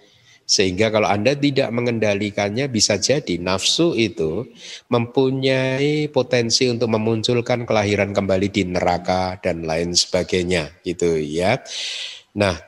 sehingga 0.52 0.92
kalau 0.92 1.08
Anda 1.08 1.32
tidak 1.32 1.72
mengendalikannya 1.72 2.68
bisa 2.68 3.00
jadi 3.00 3.40
nafsu 3.40 3.96
itu 3.96 4.52
mempunyai 4.92 6.12
potensi 6.12 6.68
untuk 6.68 6.92
memunculkan 6.92 7.64
kelahiran 7.64 8.12
kembali 8.12 8.52
di 8.52 8.68
neraka 8.68 9.40
dan 9.40 9.64
lain 9.64 9.96
sebagainya 9.96 10.84
gitu 10.84 11.16
ya. 11.16 11.56
Nah, 12.36 12.60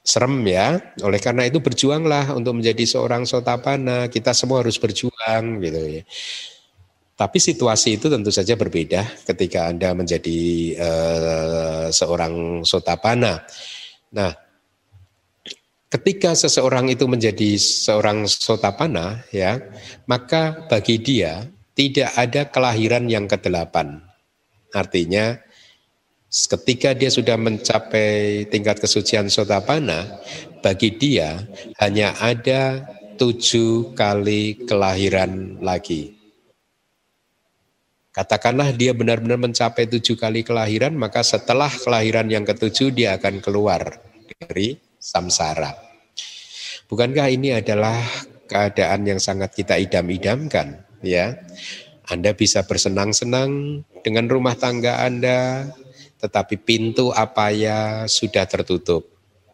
serem 0.00 0.40
ya. 0.48 0.80
Oleh 1.04 1.20
karena 1.20 1.44
itu 1.44 1.60
berjuanglah 1.60 2.32
untuk 2.32 2.56
menjadi 2.56 2.88
seorang 2.88 3.28
sotapana. 3.28 4.08
Kita 4.08 4.32
semua 4.32 4.64
harus 4.64 4.80
berjuang 4.80 5.60
gitu 5.60 6.00
ya. 6.00 6.02
Tapi 7.20 7.36
situasi 7.36 8.00
itu 8.00 8.08
tentu 8.08 8.32
saja 8.32 8.56
berbeda 8.56 9.28
ketika 9.28 9.68
Anda 9.68 9.92
menjadi 9.92 10.40
uh, 10.80 11.86
seorang 11.92 12.64
sotapana. 12.64 13.44
Nah, 14.16 14.32
ketika 15.90 16.32
seseorang 16.38 16.88
itu 16.88 17.04
menjadi 17.10 17.58
seorang 17.58 18.24
sotapana 18.30 19.26
ya 19.34 19.58
maka 20.06 20.66
bagi 20.70 21.02
dia 21.02 21.44
tidak 21.74 22.10
ada 22.14 22.46
kelahiran 22.48 23.10
yang 23.10 23.26
kedelapan 23.26 24.00
artinya 24.70 25.38
Ketika 26.30 26.94
dia 26.94 27.10
sudah 27.10 27.34
mencapai 27.34 28.46
tingkat 28.46 28.78
kesucian 28.78 29.26
sotapana, 29.26 30.22
bagi 30.62 30.94
dia 30.94 31.42
hanya 31.82 32.14
ada 32.22 32.86
tujuh 33.18 33.98
kali 33.98 34.62
kelahiran 34.62 35.58
lagi. 35.58 36.14
Katakanlah 38.14 38.70
dia 38.78 38.94
benar-benar 38.94 39.42
mencapai 39.42 39.90
tujuh 39.90 40.14
kali 40.14 40.46
kelahiran, 40.46 40.94
maka 40.94 41.26
setelah 41.26 41.66
kelahiran 41.66 42.30
yang 42.30 42.46
ketujuh 42.46 42.94
dia 42.94 43.18
akan 43.18 43.42
keluar 43.42 43.98
dari 44.38 44.78
samsara. 45.00 45.72
Bukankah 46.86 47.32
ini 47.32 47.56
adalah 47.56 47.96
keadaan 48.44 49.08
yang 49.08 49.18
sangat 49.18 49.56
kita 49.56 49.80
idam-idamkan, 49.80 50.84
ya? 51.00 51.40
Anda 52.10 52.34
bisa 52.34 52.66
bersenang-senang 52.66 53.82
dengan 54.02 54.26
rumah 54.26 54.58
tangga 54.58 55.06
Anda, 55.06 55.70
tetapi 56.20 56.60
pintu 56.60 57.14
apa 57.14 57.54
ya 57.54 58.04
sudah 58.10 58.44
tertutup. 58.44 59.08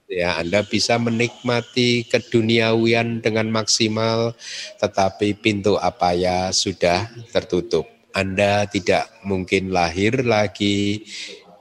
Ya, 0.07 0.39
Anda 0.39 0.63
bisa 0.63 0.97
menikmati 1.03 2.07
keduniawian 2.07 3.21
dengan 3.21 3.51
maksimal, 3.51 4.39
tetapi 4.79 5.35
pintu 5.37 5.77
apa 5.77 6.15
ya 6.15 6.55
sudah 6.55 7.11
tertutup. 7.35 7.91
Anda 8.17 8.65
tidak 8.71 9.13
mungkin 9.27 9.75
lahir 9.75 10.25
lagi 10.25 11.05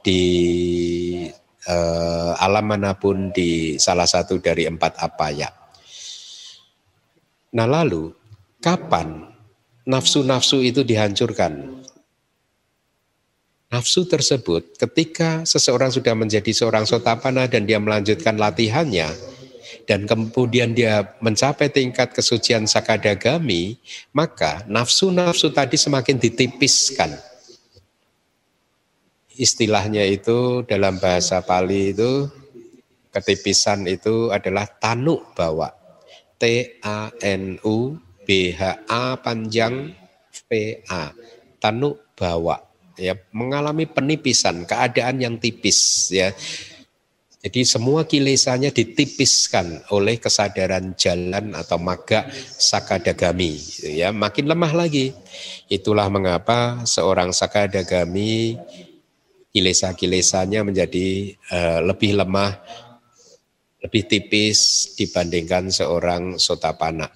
di 0.00 0.22
eh, 1.66 2.32
alam 2.38 2.64
mana 2.64 2.94
pun 2.94 3.34
di 3.34 3.76
salah 3.76 4.06
satu 4.06 4.38
dari 4.38 4.64
empat 4.70 5.02
apa 5.02 5.26
ya. 5.34 5.50
Nah 7.54 7.66
lalu, 7.66 8.14
kapan 8.62 9.26
nafsu-nafsu 9.86 10.62
itu 10.62 10.86
dihancurkan? 10.86 11.82
Nafsu 13.66 14.06
tersebut 14.06 14.78
ketika 14.78 15.42
seseorang 15.42 15.90
sudah 15.90 16.14
menjadi 16.14 16.54
seorang 16.54 16.86
sotapana 16.86 17.50
dan 17.50 17.66
dia 17.66 17.82
melanjutkan 17.82 18.38
latihannya 18.38 19.10
dan 19.86 20.06
kemudian 20.06 20.74
dia 20.74 21.14
mencapai 21.22 21.70
tingkat 21.70 22.10
kesucian 22.10 22.66
sakadagami, 22.66 23.78
maka 24.10 24.66
nafsu-nafsu 24.66 25.54
tadi 25.54 25.78
semakin 25.78 26.18
ditipiskan. 26.18 27.14
Istilahnya 29.36 30.00
itu 30.08 30.64
dalam 30.64 30.96
bahasa 30.96 31.44
Pali 31.44 31.92
itu 31.92 32.24
ketipisan 33.12 33.84
itu 33.84 34.32
adalah 34.32 34.64
tanu 34.64 35.20
bawa. 35.36 35.72
T 36.36 36.76
A 36.84 37.12
N 37.20 37.60
U 37.64 37.96
B 38.24 38.52
H 38.52 38.88
A 38.88 39.16
panjang 39.20 39.92
V 40.48 40.48
A. 40.88 41.12
Tanu 41.60 41.96
bawa 42.16 42.56
ya 42.96 43.12
mengalami 43.36 43.84
penipisan, 43.84 44.64
keadaan 44.64 45.20
yang 45.20 45.36
tipis 45.36 46.08
ya. 46.12 46.32
Jadi 47.46 47.62
semua 47.62 48.02
kilesanya 48.02 48.74
ditipiskan 48.74 49.86
oleh 49.94 50.18
kesadaran 50.18 50.98
jalan 50.98 51.54
atau 51.54 51.78
maga 51.78 52.26
sakadagami 52.58 53.54
ya 53.86 54.10
makin 54.10 54.50
lemah 54.50 54.72
lagi. 54.74 55.14
Itulah 55.70 56.10
mengapa 56.10 56.82
seorang 56.82 57.30
sakadagami 57.30 58.58
kilesa-kilesanya 59.56 60.60
menjadi 60.60 61.32
uh, 61.48 61.80
lebih 61.80 62.20
lemah, 62.20 62.60
lebih 63.80 64.04
tipis 64.04 64.92
dibandingkan 65.00 65.72
seorang 65.72 66.36
sotapana. 66.36 67.08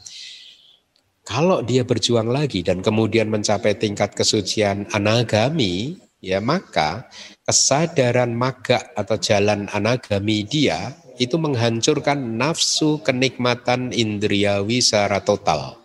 Kalau 1.20 1.60
dia 1.60 1.84
berjuang 1.84 2.32
lagi 2.32 2.64
dan 2.64 2.80
kemudian 2.80 3.28
mencapai 3.28 3.76
tingkat 3.76 4.16
kesucian 4.16 4.88
anagami, 4.96 6.00
ya 6.24 6.40
maka 6.40 7.12
kesadaran 7.44 8.32
maga 8.32 8.88
atau 8.96 9.20
jalan 9.20 9.68
anagami 9.68 10.48
dia 10.48 10.96
itu 11.20 11.36
menghancurkan 11.36 12.40
nafsu 12.40 13.04
kenikmatan 13.04 13.92
indriawi 13.92 14.80
secara 14.80 15.20
total. 15.20 15.76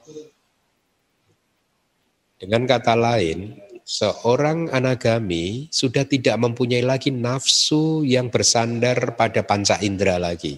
Dengan 2.40 2.64
kata 2.64 2.96
lain, 2.96 3.60
seorang 3.86 4.74
anagami 4.74 5.70
sudah 5.70 6.10
tidak 6.10 6.42
mempunyai 6.42 6.82
lagi 6.82 7.14
nafsu 7.14 8.02
yang 8.02 8.34
bersandar 8.34 9.14
pada 9.14 9.46
panca 9.46 9.78
indera 9.86 10.18
lagi. 10.18 10.58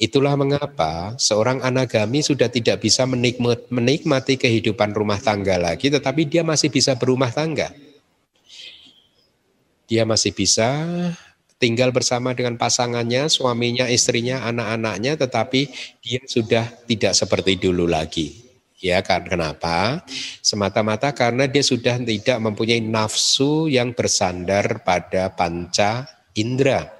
Itulah 0.00 0.34
mengapa 0.34 1.14
seorang 1.20 1.62
anagami 1.62 2.24
sudah 2.24 2.50
tidak 2.50 2.82
bisa 2.82 3.06
menikmati 3.06 4.34
kehidupan 4.40 4.96
rumah 4.96 5.20
tangga 5.20 5.60
lagi, 5.60 5.92
tetapi 5.92 6.26
dia 6.26 6.42
masih 6.42 6.72
bisa 6.72 6.96
berumah 6.98 7.30
tangga. 7.30 7.70
Dia 9.86 10.08
masih 10.08 10.32
bisa 10.34 10.72
tinggal 11.62 11.94
bersama 11.94 12.34
dengan 12.34 12.58
pasangannya, 12.58 13.30
suaminya, 13.30 13.86
istrinya, 13.86 14.42
anak-anaknya, 14.48 15.14
tetapi 15.14 15.70
dia 16.02 16.24
sudah 16.26 16.66
tidak 16.88 17.14
seperti 17.14 17.60
dulu 17.60 17.86
lagi. 17.86 18.41
Ya, 18.82 18.98
kan 18.98 19.22
kenapa? 19.22 20.02
Semata-mata 20.42 21.14
karena 21.14 21.46
dia 21.46 21.62
sudah 21.62 22.02
tidak 22.02 22.42
mempunyai 22.42 22.82
nafsu 22.82 23.70
yang 23.70 23.94
bersandar 23.94 24.82
pada 24.82 25.30
panca 25.30 26.10
indera. 26.34 26.90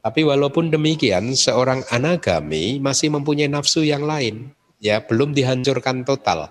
Tapi 0.00 0.24
walaupun 0.24 0.72
demikian, 0.72 1.36
seorang 1.36 1.84
anagami 1.92 2.80
masih 2.80 3.12
mempunyai 3.12 3.52
nafsu 3.52 3.84
yang 3.84 4.08
lain, 4.08 4.56
ya 4.80 5.04
belum 5.04 5.36
dihancurkan 5.36 6.08
total. 6.08 6.48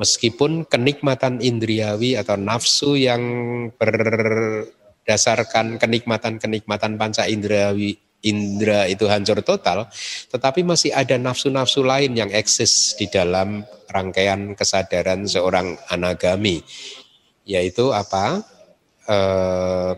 Meskipun 0.00 0.64
kenikmatan 0.64 1.44
indriawi 1.44 2.16
atau 2.16 2.40
nafsu 2.40 2.96
yang 2.96 3.20
berdasarkan 3.76 5.76
kenikmatan-kenikmatan 5.76 6.96
panca 6.96 7.28
indrawi 7.28 8.00
indra 8.24 8.88
itu 8.88 9.04
hancur 9.06 9.44
total, 9.44 9.86
tetapi 10.32 10.64
masih 10.64 10.90
ada 10.96 11.20
nafsu-nafsu 11.20 11.84
lain 11.84 12.16
yang 12.16 12.32
eksis 12.32 12.96
di 12.96 13.06
dalam 13.12 13.62
rangkaian 13.92 14.56
kesadaran 14.56 15.28
seorang 15.28 15.76
anagami, 15.92 16.64
yaitu 17.44 17.92
apa? 17.92 18.40
Eh, 19.04 19.94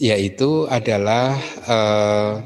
yaitu 0.00 0.64
adalah 0.64 1.36
uh, 1.68 2.40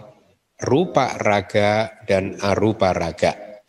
rupa 0.59 1.14
raga 1.22 2.02
dan 2.02 2.34
arupa 2.42 2.90
raga. 2.90 3.62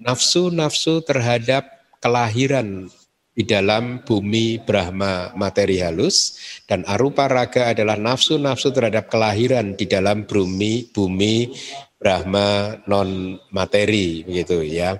Nafsu-nafsu 0.00 1.04
terhadap 1.04 1.68
kelahiran 2.00 2.88
di 3.30 3.46
dalam 3.46 4.02
bumi 4.02 4.58
Brahma 4.58 5.30
materi 5.38 5.78
halus 5.78 6.36
dan 6.66 6.82
arupa 6.84 7.30
raga 7.30 7.70
adalah 7.70 7.94
nafsu-nafsu 7.94 8.74
terhadap 8.74 9.06
kelahiran 9.06 9.78
di 9.78 9.86
dalam 9.86 10.26
bumi 10.26 10.90
bumi 10.90 11.54
Brahma 12.00 12.80
non 12.88 13.38
materi 13.52 14.24
begitu 14.26 14.64
ya. 14.64 14.96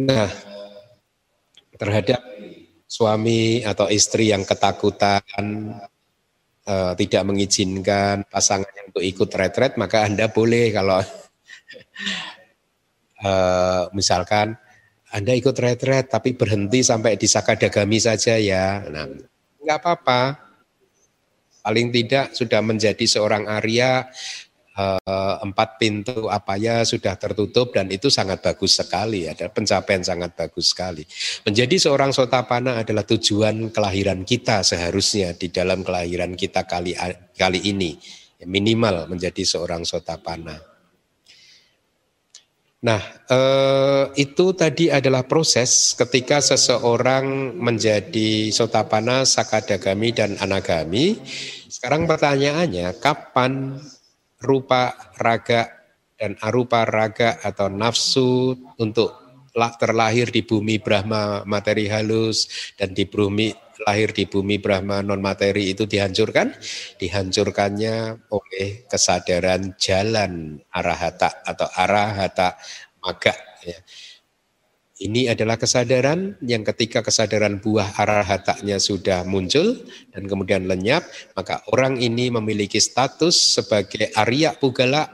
Nah, 0.00 0.32
terhadap 1.76 2.24
suami 2.88 3.62
atau 3.62 3.86
istri 3.92 4.32
yang 4.32 4.42
ketakutan 4.42 5.22
uh, 6.66 6.92
tidak 6.98 7.22
mengizinkan 7.22 8.26
pasangannya 8.26 8.90
untuk 8.90 9.04
ikut 9.04 9.30
retret 9.30 9.78
maka 9.78 10.08
anda 10.08 10.26
boleh 10.26 10.74
kalau 10.74 10.98
uh, 13.22 13.84
misalkan 13.98 14.58
anda 15.10 15.34
ikut 15.34 15.56
retret 15.58 16.10
tapi 16.10 16.38
berhenti 16.38 16.86
sampai 16.86 17.18
di 17.18 17.26
sakadagami 17.26 17.98
saja 17.98 18.38
ya. 18.38 18.86
Nah 18.86 19.06
nggak 19.60 19.78
apa-apa. 19.82 20.22
Paling 21.60 21.92
tidak 21.92 22.32
sudah 22.32 22.64
menjadi 22.64 23.04
seorang 23.04 23.44
Arya 23.44 24.08
Eh, 24.80 25.34
empat 25.44 25.76
pintu 25.76 26.30
apa 26.32 26.56
ya 26.56 26.86
sudah 26.88 27.12
tertutup 27.20 27.74
dan 27.76 27.92
itu 27.92 28.08
sangat 28.08 28.40
bagus 28.40 28.80
sekali 28.80 29.28
ada 29.28 29.52
pencapaian 29.52 30.00
sangat 30.00 30.32
bagus 30.32 30.72
sekali. 30.72 31.04
Menjadi 31.44 31.76
seorang 31.76 32.16
sotapana 32.16 32.80
adalah 32.80 33.04
tujuan 33.04 33.74
kelahiran 33.74 34.24
kita 34.24 34.64
seharusnya 34.64 35.36
di 35.36 35.52
dalam 35.52 35.84
kelahiran 35.84 36.32
kita 36.32 36.64
kali 36.64 36.96
kali 37.36 37.60
ini. 37.66 37.98
Minimal 38.40 39.10
menjadi 39.10 39.44
seorang 39.44 39.84
sotapana 39.84 40.69
Nah, 42.80 43.02
eh, 43.28 44.04
itu 44.16 44.56
tadi 44.56 44.88
adalah 44.88 45.28
proses 45.28 45.92
ketika 45.92 46.40
seseorang 46.40 47.52
menjadi 47.60 48.48
sotapana, 48.48 49.28
sakadagami, 49.28 50.16
dan 50.16 50.40
anagami. 50.40 51.20
Sekarang 51.68 52.08
pertanyaannya, 52.08 52.96
kapan 52.96 53.76
rupa 54.40 55.12
raga 55.20 55.68
dan 56.16 56.40
arupa 56.40 56.88
raga 56.88 57.36
atau 57.44 57.68
nafsu 57.68 58.56
untuk 58.80 59.12
terlahir 59.52 60.32
di 60.32 60.40
bumi 60.40 60.80
Brahma 60.80 61.44
materi 61.44 61.84
halus 61.90 62.48
dan 62.80 62.96
di 62.96 63.04
bumi 63.04 63.69
lahir 63.84 64.12
di 64.12 64.28
bumi 64.28 64.60
Brahma 64.60 65.00
non 65.00 65.20
materi 65.20 65.72
itu 65.72 65.88
dihancurkan 65.88 66.52
dihancurkannya 67.00 68.28
oleh 68.32 68.84
kesadaran 68.88 69.76
jalan 69.80 70.60
arahata 70.72 71.44
atau 71.44 71.68
arahata 71.72 72.56
maga 73.00 73.50
Ya. 73.60 73.76
Ini 75.00 75.32
adalah 75.32 75.56
kesadaran 75.56 76.36
yang 76.44 76.60
ketika 76.60 77.00
kesadaran 77.00 77.56
buah 77.64 77.96
arahatanya 77.96 78.76
sudah 78.76 79.24
muncul 79.24 79.80
dan 80.12 80.28
kemudian 80.28 80.68
lenyap, 80.68 81.08
maka 81.32 81.64
orang 81.72 81.96
ini 81.96 82.28
memiliki 82.28 82.76
status 82.76 83.56
sebagai 83.56 84.12
Arya 84.12 84.52
Pugala, 84.60 85.08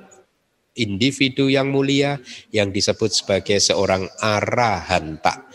individu 0.74 1.46
yang 1.46 1.70
mulia 1.70 2.18
yang 2.50 2.74
disebut 2.74 3.14
sebagai 3.14 3.62
seorang 3.62 4.10
arahanta. 4.18 5.46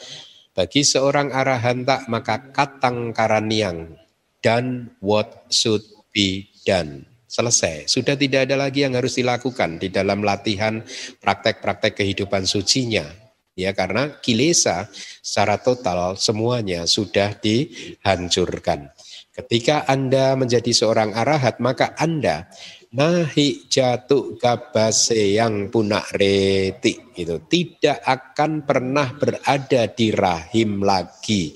Bagi 0.51 0.83
seorang 0.83 1.31
arahanta 1.31 2.03
maka 2.11 2.51
katang 2.51 3.15
karaniang 3.15 3.95
dan 4.43 4.91
what 4.99 5.47
should 5.47 5.83
be 6.11 6.51
done. 6.67 7.07
Selesai. 7.31 7.87
Sudah 7.87 8.19
tidak 8.19 8.51
ada 8.51 8.59
lagi 8.59 8.83
yang 8.83 8.99
harus 8.99 9.15
dilakukan 9.15 9.79
di 9.79 9.87
dalam 9.87 10.19
latihan 10.19 10.83
praktek-praktek 11.23 12.03
kehidupan 12.03 12.43
sucinya 12.43 13.07
ya 13.55 13.71
karena 13.75 14.19
kilesa 14.19 14.91
secara 15.23 15.59
total 15.59 16.19
semuanya 16.19 16.83
sudah 16.83 17.35
dihancurkan. 17.39 18.91
Ketika 19.31 19.87
Anda 19.87 20.35
menjadi 20.35 20.75
seorang 20.75 21.15
arahat 21.15 21.63
maka 21.63 21.95
Anda 21.95 22.51
nahi 22.91 23.71
jatuh 23.71 24.35
kabase 24.35 25.39
yang 25.39 25.71
punak 25.71 26.11
reti 26.11 26.99
itu 27.15 27.39
tidak 27.47 28.03
akan 28.03 28.67
pernah 28.67 29.15
berada 29.15 29.87
di 29.87 30.11
rahim 30.11 30.83
lagi. 30.83 31.55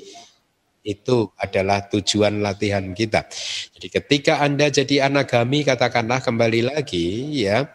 Itu 0.86 1.34
adalah 1.42 1.90
tujuan 1.90 2.46
latihan 2.46 2.94
kita. 2.94 3.26
Jadi 3.74 3.88
ketika 3.90 4.46
Anda 4.46 4.70
jadi 4.70 5.10
anagami 5.10 5.66
katakanlah 5.66 6.22
kembali 6.22 6.72
lagi 6.72 7.42
ya 7.42 7.66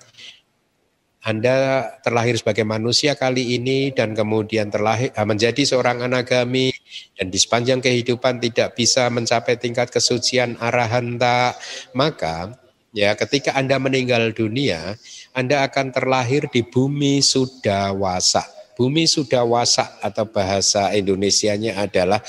anda 1.20 1.84
terlahir 2.00 2.40
sebagai 2.40 2.64
manusia 2.64 3.12
kali 3.12 3.60
ini 3.60 3.92
dan 3.92 4.16
kemudian 4.16 4.72
terlahir 4.72 5.12
eh, 5.12 5.26
menjadi 5.28 5.68
seorang 5.68 6.00
anagami 6.00 6.72
dan 7.12 7.28
di 7.28 7.36
sepanjang 7.36 7.84
kehidupan 7.84 8.40
tidak 8.40 8.72
bisa 8.72 9.12
mencapai 9.12 9.60
tingkat 9.60 9.92
kesucian 9.92 10.56
arahanta, 10.56 11.52
maka 11.92 12.56
ya 12.94 13.14
ketika 13.18 13.54
Anda 13.54 13.78
meninggal 13.78 14.34
dunia, 14.34 14.96
Anda 15.34 15.66
akan 15.66 15.94
terlahir 15.94 16.50
di 16.50 16.66
bumi 16.66 17.22
sudawasa. 17.22 18.46
Bumi 18.74 19.04
sudawasa 19.04 20.00
atau 20.00 20.24
bahasa 20.24 20.90
Indonesianya 20.96 21.76
adalah 21.84 22.24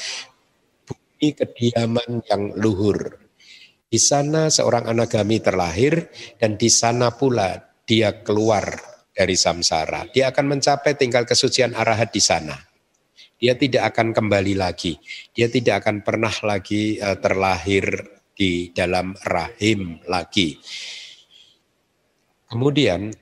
bumi 0.84 1.32
kediaman 1.32 2.28
yang 2.28 2.52
luhur. 2.60 3.18
Di 3.92 4.00
sana 4.00 4.48
seorang 4.48 4.88
anagami 4.88 5.44
terlahir 5.44 6.08
dan 6.40 6.56
di 6.56 6.72
sana 6.72 7.12
pula 7.12 7.60
dia 7.84 8.24
keluar 8.24 8.64
dari 9.12 9.36
samsara. 9.36 10.08
Dia 10.12 10.32
akan 10.32 10.58
mencapai 10.58 10.96
tingkat 10.96 11.28
kesucian 11.28 11.76
arahat 11.76 12.16
di 12.16 12.24
sana. 12.24 12.56
Dia 13.42 13.58
tidak 13.58 13.92
akan 13.92 14.14
kembali 14.14 14.54
lagi. 14.54 14.96
Dia 15.34 15.50
tidak 15.50 15.84
akan 15.84 16.06
pernah 16.06 16.32
lagi 16.46 17.02
uh, 17.02 17.18
terlahir 17.18 18.06
di 18.42 18.74
dalam 18.74 19.14
rahim 19.22 20.02
lagi. 20.10 20.58
Kemudian 22.50 23.14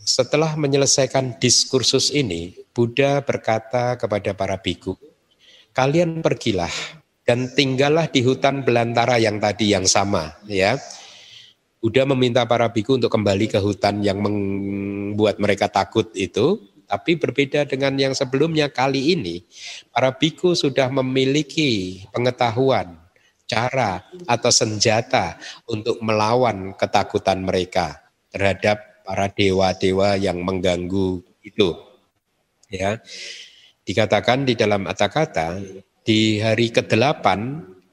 setelah 0.00 0.56
menyelesaikan 0.56 1.36
diskursus 1.36 2.08
ini, 2.08 2.56
Buddha 2.72 3.20
berkata 3.20 4.00
kepada 4.00 4.32
para 4.32 4.56
biku, 4.56 4.96
kalian 5.76 6.24
pergilah 6.24 6.72
dan 7.28 7.52
tinggallah 7.52 8.08
di 8.08 8.24
hutan 8.24 8.64
belantara 8.64 9.20
yang 9.20 9.36
tadi 9.36 9.76
yang 9.76 9.84
sama, 9.84 10.32
ya 10.48 10.80
Buddha 11.84 12.08
meminta 12.08 12.48
para 12.48 12.70
biku 12.72 12.96
untuk 12.96 13.12
kembali 13.12 13.52
ke 13.52 13.60
hutan 13.60 14.00
yang 14.00 14.24
membuat 14.24 15.36
mereka 15.36 15.68
takut 15.68 16.08
itu, 16.16 16.62
tapi 16.86 17.18
berbeda 17.18 17.68
dengan 17.68 17.92
yang 17.98 18.14
sebelumnya 18.14 18.72
kali 18.72 19.18
ini, 19.18 19.42
para 19.90 20.14
biku 20.14 20.54
sudah 20.54 20.86
memiliki 20.94 22.02
pengetahuan, 22.14 23.01
cara 23.52 24.00
atau 24.24 24.48
senjata 24.48 25.36
untuk 25.68 26.00
melawan 26.00 26.72
ketakutan 26.72 27.44
mereka 27.44 28.00
terhadap 28.32 29.04
para 29.04 29.28
dewa-dewa 29.28 30.16
yang 30.16 30.40
mengganggu 30.40 31.20
itu. 31.44 31.76
Ya. 32.72 33.04
Dikatakan 33.84 34.48
di 34.48 34.56
dalam 34.56 34.88
kata-kata 34.88 35.60
di 36.00 36.40
hari 36.40 36.72
ke-8 36.72 37.26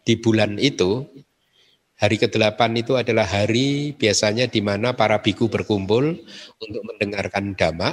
di 0.08 0.14
bulan 0.16 0.56
itu 0.56 1.04
Hari 2.00 2.16
ke-8 2.16 2.80
itu 2.80 2.96
adalah 2.96 3.28
hari 3.28 3.92
biasanya 3.92 4.48
di 4.48 4.64
mana 4.64 4.96
para 4.96 5.20
biku 5.20 5.52
berkumpul 5.52 6.16
untuk 6.56 6.82
mendengarkan 6.88 7.60
dhamma. 7.60 7.92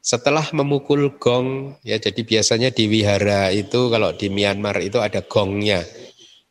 Setelah 0.00 0.48
memukul 0.56 1.20
gong, 1.20 1.76
ya 1.84 2.00
jadi 2.00 2.16
biasanya 2.24 2.72
di 2.72 2.88
wihara 2.88 3.52
itu 3.52 3.92
kalau 3.92 4.16
di 4.16 4.32
Myanmar 4.32 4.80
itu 4.80 5.04
ada 5.04 5.20
gongnya. 5.20 5.84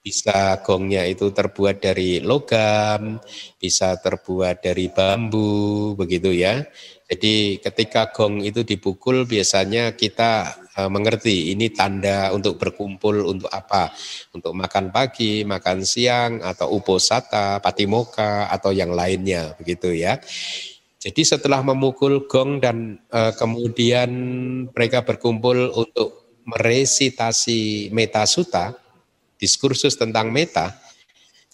Bisa 0.05 0.61
gongnya 0.61 1.01
itu 1.09 1.33
terbuat 1.33 1.81
dari 1.81 2.21
logam, 2.21 3.17
bisa 3.57 3.97
terbuat 3.97 4.61
dari 4.61 4.93
bambu, 4.93 5.97
begitu 5.97 6.29
ya. 6.29 6.61
Jadi 7.09 7.57
ketika 7.57 8.13
gong 8.13 8.45
itu 8.45 8.61
dipukul 8.61 9.25
biasanya 9.25 9.97
kita 9.97 10.61
Eh, 10.75 10.91
mengerti 10.91 11.55
ini 11.55 11.71
tanda 11.71 12.35
untuk 12.35 12.59
berkumpul 12.59 13.23
untuk 13.31 13.47
apa? 13.47 13.95
Untuk 14.35 14.51
makan 14.51 14.91
pagi, 14.91 15.47
makan 15.47 15.87
siang 15.87 16.43
atau 16.43 16.75
uposata, 16.75 17.63
patimoka 17.63 18.51
atau 18.51 18.75
yang 18.75 18.91
lainnya 18.91 19.55
begitu 19.55 19.95
ya. 19.95 20.19
Jadi 20.99 21.23
setelah 21.23 21.63
memukul 21.63 22.27
gong 22.27 22.59
dan 22.59 22.99
uh, 23.07 23.31
kemudian 23.39 24.11
mereka 24.67 25.07
berkumpul 25.07 25.71
untuk 25.71 26.27
meresitasi 26.43 27.87
meta 27.95 28.27
suta, 28.27 28.75
diskursus 29.39 29.95
tentang 29.99 30.31
meta, 30.31 30.75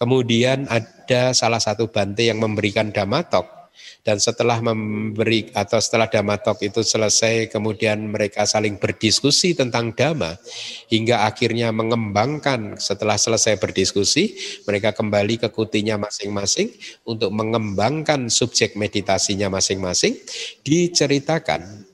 kemudian 0.02 0.66
ada 0.70 1.32
salah 1.38 1.62
satu 1.62 1.90
bante 1.90 2.26
yang 2.26 2.42
memberikan 2.42 2.90
damatok. 2.90 3.62
Dan 4.02 4.18
setelah 4.18 4.58
memberi 4.58 5.54
atau 5.54 5.78
setelah 5.78 6.10
Dhamma 6.10 6.42
Talk 6.42 6.58
itu 6.66 6.82
selesai 6.82 7.54
kemudian 7.54 8.10
mereka 8.10 8.50
saling 8.50 8.82
berdiskusi 8.82 9.54
tentang 9.54 9.94
Dhamma 9.94 10.42
hingga 10.90 11.30
akhirnya 11.30 11.70
mengembangkan. 11.70 12.82
Setelah 12.82 13.22
selesai 13.22 13.62
berdiskusi 13.62 14.34
mereka 14.66 14.98
kembali 14.98 15.46
ke 15.46 15.54
kutinya 15.54 16.02
masing-masing 16.02 16.74
untuk 17.06 17.30
mengembangkan 17.30 18.26
subjek 18.34 18.74
meditasinya 18.74 19.54
masing-masing 19.54 20.18
diceritakan. 20.66 21.86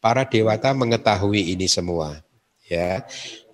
Para 0.00 0.24
dewata 0.24 0.72
mengetahui 0.72 1.52
ini 1.52 1.68
semua 1.68 2.25
ya 2.66 3.06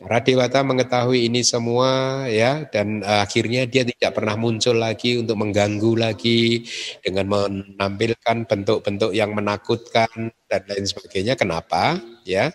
Para 0.03 0.19
dewata 0.19 0.67
mengetahui 0.67 1.31
ini 1.31 1.47
semua 1.47 2.27
ya 2.27 2.67
dan 2.67 3.07
uh, 3.07 3.23
akhirnya 3.23 3.71
dia 3.71 3.87
tidak 3.87 4.19
pernah 4.19 4.35
muncul 4.35 4.75
lagi 4.75 5.15
untuk 5.15 5.39
mengganggu 5.39 5.95
lagi 5.95 6.67
dengan 6.99 7.31
menampilkan 7.31 8.51
bentuk-bentuk 8.51 9.15
yang 9.15 9.31
menakutkan 9.31 10.35
dan 10.51 10.63
lain 10.67 10.91
sebagainya. 10.91 11.39
Kenapa? 11.39 12.03
Ya. 12.27 12.51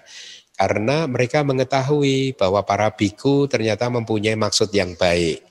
Karena 0.60 1.08
mereka 1.08 1.48
mengetahui 1.48 2.36
bahwa 2.36 2.68
para 2.68 2.92
biku 2.92 3.48
ternyata 3.48 3.88
mempunyai 3.88 4.36
maksud 4.36 4.68
yang 4.76 5.00
baik 5.00 5.48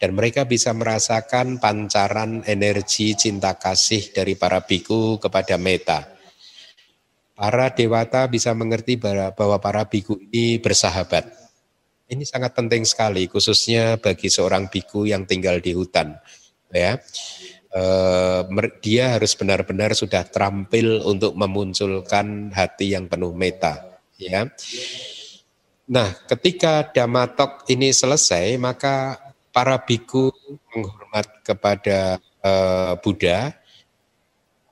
dan 0.00 0.16
mereka 0.16 0.48
bisa 0.48 0.72
merasakan 0.72 1.60
pancaran 1.60 2.40
energi 2.48 3.12
cinta 3.18 3.52
kasih 3.60 4.16
dari 4.16 4.32
para 4.32 4.64
biku 4.64 5.20
kepada 5.20 5.58
meta 5.60 6.13
para 7.34 7.66
dewata 7.74 8.30
bisa 8.30 8.54
mengerti 8.54 8.94
bahwa 8.96 9.58
para 9.58 9.82
biku 9.84 10.16
ini 10.30 10.62
bersahabat. 10.62 11.26
Ini 12.06 12.22
sangat 12.22 12.54
penting 12.54 12.86
sekali, 12.86 13.26
khususnya 13.26 13.98
bagi 13.98 14.30
seorang 14.30 14.70
biku 14.70 15.04
yang 15.04 15.26
tinggal 15.26 15.58
di 15.58 15.74
hutan. 15.74 16.14
Ya, 16.70 16.98
eh, 17.70 18.40
dia 18.82 19.18
harus 19.18 19.34
benar-benar 19.38 19.94
sudah 19.94 20.26
terampil 20.26 21.02
untuk 21.06 21.34
memunculkan 21.34 22.50
hati 22.54 22.94
yang 22.94 23.10
penuh 23.10 23.34
meta. 23.34 23.98
Ya, 24.14 24.46
nah 25.90 26.14
ketika 26.30 26.86
damatok 26.86 27.66
ini 27.70 27.90
selesai, 27.90 28.58
maka 28.62 29.18
para 29.50 29.78
biku 29.82 30.30
menghormat 30.74 31.42
kepada 31.42 32.18
eh, 32.42 32.92
Buddha 33.02 33.63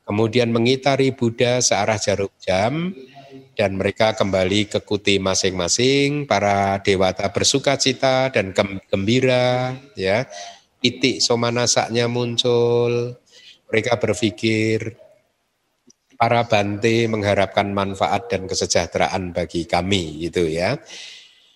kemudian 0.07 0.51
mengitari 0.51 1.15
Buddha 1.15 1.63
searah 1.63 1.99
jarum 1.99 2.33
jam 2.43 2.95
dan 3.53 3.77
mereka 3.77 4.17
kembali 4.17 4.69
ke 4.69 4.81
kuti 4.83 5.21
masing-masing 5.21 6.25
para 6.25 6.81
dewata 6.81 7.29
bersuka 7.29 7.77
cita 7.77 8.33
dan 8.33 8.53
gembira 8.89 9.77
ya. 9.97 10.25
Titik 10.83 11.23
somanasaknya 11.23 12.11
muncul 12.11 13.15
mereka 13.71 14.03
berpikir 14.03 14.99
para 16.19 16.43
bante 16.47 17.07
mengharapkan 17.07 17.71
manfaat 17.71 18.27
dan 18.31 18.51
kesejahteraan 18.51 19.31
bagi 19.31 19.67
kami 19.67 20.27
gitu 20.27 20.47
ya. 20.47 20.79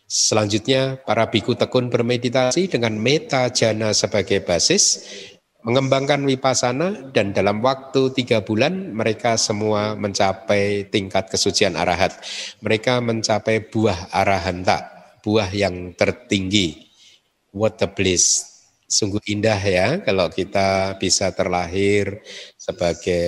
Selanjutnya 0.07 1.03
para 1.03 1.27
biku 1.27 1.59
tekun 1.59 1.91
bermeditasi 1.91 2.71
dengan 2.71 2.95
meta 2.95 3.51
jana 3.51 3.91
sebagai 3.91 4.39
basis 4.47 5.03
mengembangkan 5.67 6.23
wipasana 6.23 7.11
dan 7.11 7.35
dalam 7.35 7.59
waktu 7.59 8.15
tiga 8.15 8.39
bulan 8.47 8.95
mereka 8.95 9.35
semua 9.35 9.99
mencapai 9.99 10.87
tingkat 10.87 11.27
kesucian 11.27 11.75
arahat. 11.75 12.15
Mereka 12.63 13.03
mencapai 13.03 13.67
buah 13.67 14.15
arahanta, 14.15 14.87
buah 15.27 15.51
yang 15.51 15.91
tertinggi. 15.99 16.87
What 17.51 17.83
a 17.83 17.91
bliss 17.91 18.57
sungguh 18.87 19.19
indah 19.27 19.59
ya 19.59 19.99
kalau 20.07 20.31
kita 20.31 20.95
bisa 21.03 21.35
terlahir 21.35 22.23
sebagai 22.67 23.27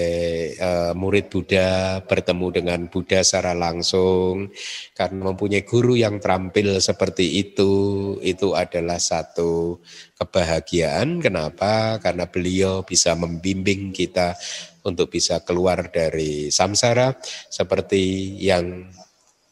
uh, 0.58 0.92
murid 0.98 1.30
Buddha, 1.30 2.02
bertemu 2.02 2.46
dengan 2.50 2.80
Buddha 2.90 3.22
secara 3.22 3.54
langsung, 3.54 4.50
karena 4.98 5.30
mempunyai 5.30 5.62
guru 5.62 5.94
yang 5.94 6.18
terampil 6.18 6.82
seperti 6.82 7.38
itu, 7.46 7.70
itu 8.18 8.58
adalah 8.58 8.98
satu 8.98 9.78
kebahagiaan. 10.18 11.22
Kenapa? 11.22 12.02
Karena 12.02 12.26
beliau 12.26 12.82
bisa 12.82 13.14
membimbing 13.14 13.94
kita 13.94 14.34
untuk 14.82 15.14
bisa 15.14 15.38
keluar 15.46 15.86
dari 15.86 16.50
samsara 16.50 17.14
seperti 17.46 18.34
yang 18.42 18.90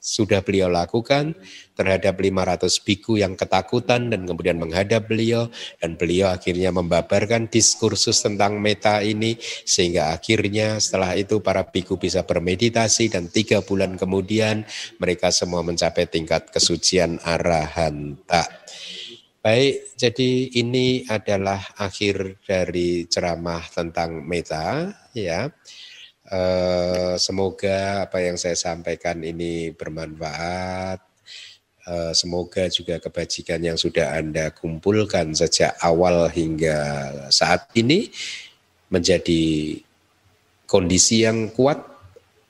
sudah 0.07 0.39
beliau 0.47 0.71
lakukan 0.71 1.35
terhadap 1.75 2.15
500 2.23 2.87
biku 2.87 3.19
yang 3.19 3.35
ketakutan 3.35 4.07
dan 4.07 4.23
kemudian 4.23 4.55
menghadap 4.55 5.11
beliau 5.11 5.51
dan 5.83 5.99
beliau 5.99 6.31
akhirnya 6.31 6.71
membabarkan 6.71 7.51
diskursus 7.51 8.23
tentang 8.23 8.63
meta 8.63 9.03
ini 9.03 9.35
sehingga 9.67 10.15
akhirnya 10.15 10.79
setelah 10.79 11.19
itu 11.19 11.43
para 11.43 11.67
biku 11.67 11.99
bisa 11.99 12.23
bermeditasi 12.23 13.11
dan 13.11 13.27
tiga 13.27 13.67
bulan 13.67 13.99
kemudian 13.99 14.63
mereka 15.03 15.35
semua 15.35 15.67
mencapai 15.67 16.07
tingkat 16.07 16.55
kesucian 16.55 17.19
arahanta. 17.27 18.47
Baik, 19.47 19.95
jadi 19.95 20.59
ini 20.59 21.07
adalah 21.07 21.63
akhir 21.79 22.43
dari 22.43 23.07
ceramah 23.07 23.63
tentang 23.71 24.27
meta 24.27 24.91
ya. 25.15 25.47
Uh, 26.27 27.15
semoga 27.23 28.03
apa 28.03 28.19
yang 28.19 28.35
saya 28.35 28.59
sampaikan 28.59 29.23
ini 29.23 29.71
bermanfaat. 29.71 30.99
Uh, 31.87 32.11
semoga 32.19 32.67
juga 32.67 32.99
kebajikan 32.99 33.63
yang 33.63 33.79
sudah 33.79 34.19
Anda 34.19 34.51
kumpulkan 34.51 35.31
sejak 35.39 35.79
awal 35.79 36.27
hingga 36.35 36.75
saat 37.31 37.71
ini 37.79 38.11
menjadi 38.91 39.79
kondisi 40.67 41.23
yang 41.23 41.55
kuat 41.55 41.79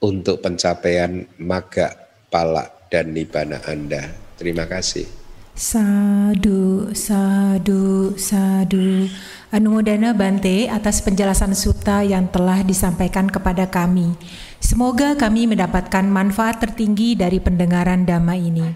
untuk 0.01 0.41
pencapaian 0.41 1.25
maga, 1.37 1.93
pala, 2.33 2.65
dan 2.89 3.13
nibana 3.13 3.61
Anda. 3.69 4.09
Terima 4.37 4.65
kasih. 4.65 5.26
Sadu, 5.57 6.93
sadu, 6.93 8.13
sadu. 8.13 9.09
Anumodana 9.49 10.13
Bante 10.13 10.69
atas 10.69 11.01
penjelasan 11.01 11.57
suta 11.57 12.05
yang 12.05 12.29
telah 12.29 12.61
disampaikan 12.61 13.25
kepada 13.25 13.65
kami. 13.65 14.13
Semoga 14.61 15.17
kami 15.17 15.49
mendapatkan 15.49 16.05
manfaat 16.05 16.61
tertinggi 16.61 17.17
dari 17.17 17.41
pendengaran 17.41 18.05
dhamma 18.05 18.37
ini. 18.37 18.69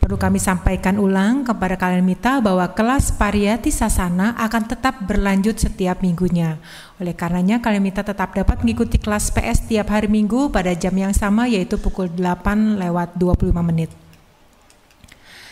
Perlu 0.00 0.16
kami 0.16 0.40
sampaikan 0.40 0.96
ulang 0.96 1.44
kepada 1.44 1.76
kalian 1.76 2.00
mita 2.00 2.40
bahwa 2.40 2.64
kelas 2.72 3.12
Pariyati 3.20 3.68
Sasana 3.68 4.32
akan 4.40 4.62
tetap 4.64 5.04
berlanjut 5.04 5.60
setiap 5.60 6.00
minggunya. 6.00 6.56
Oleh 6.96 7.12
karenanya 7.12 7.60
kalian 7.60 7.84
mita 7.84 8.00
tetap 8.00 8.32
dapat 8.32 8.64
mengikuti 8.64 8.96
kelas 8.96 9.28
PS 9.28 9.68
setiap 9.68 9.92
hari 9.92 10.08
minggu 10.08 10.48
pada 10.48 10.72
jam 10.72 10.96
yang 10.96 11.12
sama 11.12 11.44
yaitu 11.52 11.76
pukul 11.76 12.08
8 12.08 12.80
lewat 12.80 13.12
25 13.20 13.60
menit. 13.60 13.92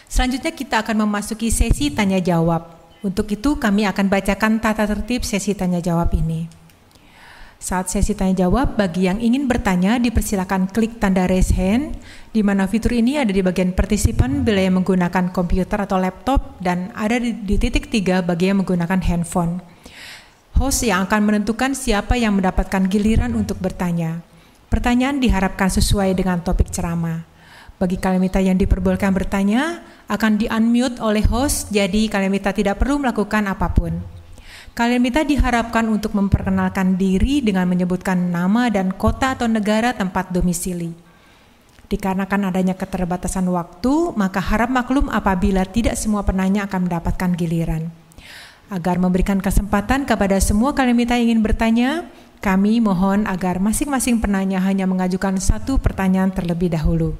Selanjutnya 0.08 0.56
kita 0.56 0.80
akan 0.80 1.04
memasuki 1.04 1.52
sesi 1.52 1.92
tanya 1.92 2.16
jawab. 2.16 2.72
Untuk 3.04 3.28
itu 3.28 3.60
kami 3.60 3.84
akan 3.84 4.08
bacakan 4.08 4.64
tata 4.64 4.88
tertib 4.88 5.28
sesi 5.28 5.52
tanya 5.52 5.84
jawab 5.84 6.08
ini. 6.16 6.48
Saat 7.58 7.90
sesi 7.90 8.14
tanya 8.14 8.46
jawab, 8.46 8.78
bagi 8.78 9.10
yang 9.10 9.18
ingin 9.18 9.50
bertanya 9.50 9.98
dipersilakan 9.98 10.70
klik 10.70 11.02
tanda 11.02 11.26
raise 11.26 11.50
hand, 11.58 11.98
di 12.28 12.44
mana 12.44 12.68
fitur 12.68 12.92
ini 12.92 13.16
ada 13.16 13.32
di 13.32 13.40
bagian 13.40 13.72
partisipan 13.72 14.44
bila 14.44 14.60
yang 14.60 14.80
menggunakan 14.82 15.32
komputer 15.32 15.80
atau 15.80 15.96
laptop 15.96 16.60
dan 16.60 16.92
ada 16.92 17.16
di, 17.16 17.32
di 17.32 17.56
titik 17.56 17.88
tiga 17.88 18.20
bagi 18.20 18.52
yang 18.52 18.60
menggunakan 18.60 19.00
handphone. 19.00 19.64
Host 20.58 20.84
yang 20.84 21.06
akan 21.06 21.20
menentukan 21.24 21.72
siapa 21.72 22.18
yang 22.18 22.36
mendapatkan 22.36 22.90
giliran 22.90 23.32
untuk 23.38 23.62
bertanya. 23.62 24.20
Pertanyaan 24.68 25.22
diharapkan 25.22 25.72
sesuai 25.72 26.12
dengan 26.12 26.44
topik 26.44 26.68
ceramah. 26.68 27.24
Bagi 27.78 27.96
kalimita 27.96 28.42
yang 28.42 28.58
diperbolehkan 28.58 29.14
bertanya, 29.14 29.80
akan 30.10 30.36
di-unmute 30.36 30.98
oleh 30.98 31.22
host, 31.30 31.70
jadi 31.70 32.10
kalimita 32.10 32.50
tidak 32.50 32.82
perlu 32.82 32.98
melakukan 32.98 33.46
apa 33.46 33.70
pun. 33.70 34.02
Kalian 34.74 35.02
minta 35.02 35.22
diharapkan 35.22 35.86
untuk 35.86 36.14
memperkenalkan 36.14 36.98
diri 36.98 37.38
dengan 37.38 37.70
menyebutkan 37.70 38.30
nama 38.34 38.66
dan 38.66 38.94
kota 38.94 39.38
atau 39.38 39.46
negara 39.46 39.94
tempat 39.94 40.34
domisili. 40.34 41.07
Dikarenakan 41.88 42.52
adanya 42.52 42.76
keterbatasan 42.76 43.48
waktu, 43.48 44.12
maka 44.12 44.44
harap 44.44 44.68
maklum 44.68 45.08
apabila 45.08 45.64
tidak 45.64 45.96
semua 45.96 46.20
penanya 46.20 46.68
akan 46.68 46.84
mendapatkan 46.84 47.32
giliran. 47.32 47.88
Agar 48.68 49.00
memberikan 49.00 49.40
kesempatan 49.40 50.04
kepada 50.04 50.36
semua 50.36 50.76
kalian 50.76 51.00
minta 51.00 51.16
ingin 51.16 51.40
bertanya, 51.40 52.04
kami 52.44 52.84
mohon 52.84 53.24
agar 53.24 53.56
masing-masing 53.56 54.20
penanya 54.20 54.60
hanya 54.60 54.84
mengajukan 54.84 55.40
satu 55.40 55.80
pertanyaan 55.80 56.28
terlebih 56.28 56.68
dahulu. 56.68 57.16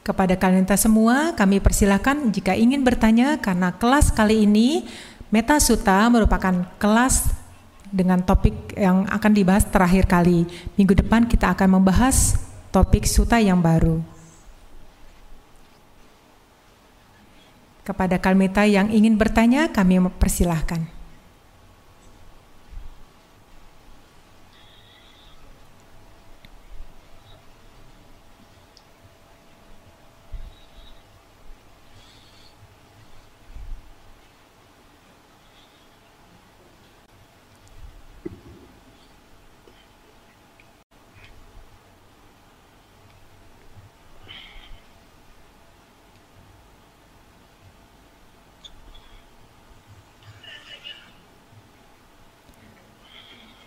Kepada 0.00 0.40
kalian 0.40 0.64
semua, 0.80 1.36
kami 1.36 1.60
persilahkan 1.60 2.32
jika 2.32 2.56
ingin 2.56 2.80
bertanya 2.80 3.36
karena 3.44 3.76
kelas 3.76 4.08
kali 4.14 4.48
ini 4.48 4.88
Meta 5.34 5.58
Sutta 5.60 6.06
merupakan 6.08 6.64
kelas 6.78 7.45
dengan 7.92 8.22
topik 8.22 8.74
yang 8.74 9.06
akan 9.06 9.32
dibahas 9.32 9.66
terakhir 9.68 10.08
kali. 10.08 10.48
Minggu 10.74 10.94
depan 10.96 11.28
kita 11.28 11.52
akan 11.52 11.78
membahas 11.80 12.40
topik 12.74 13.06
Sutta 13.06 13.38
yang 13.38 13.62
baru. 13.62 14.02
Kepada 17.86 18.18
Kalmeta 18.18 18.66
yang 18.66 18.90
ingin 18.90 19.14
bertanya, 19.14 19.70
kami 19.70 20.02
persilahkan. 20.18 20.95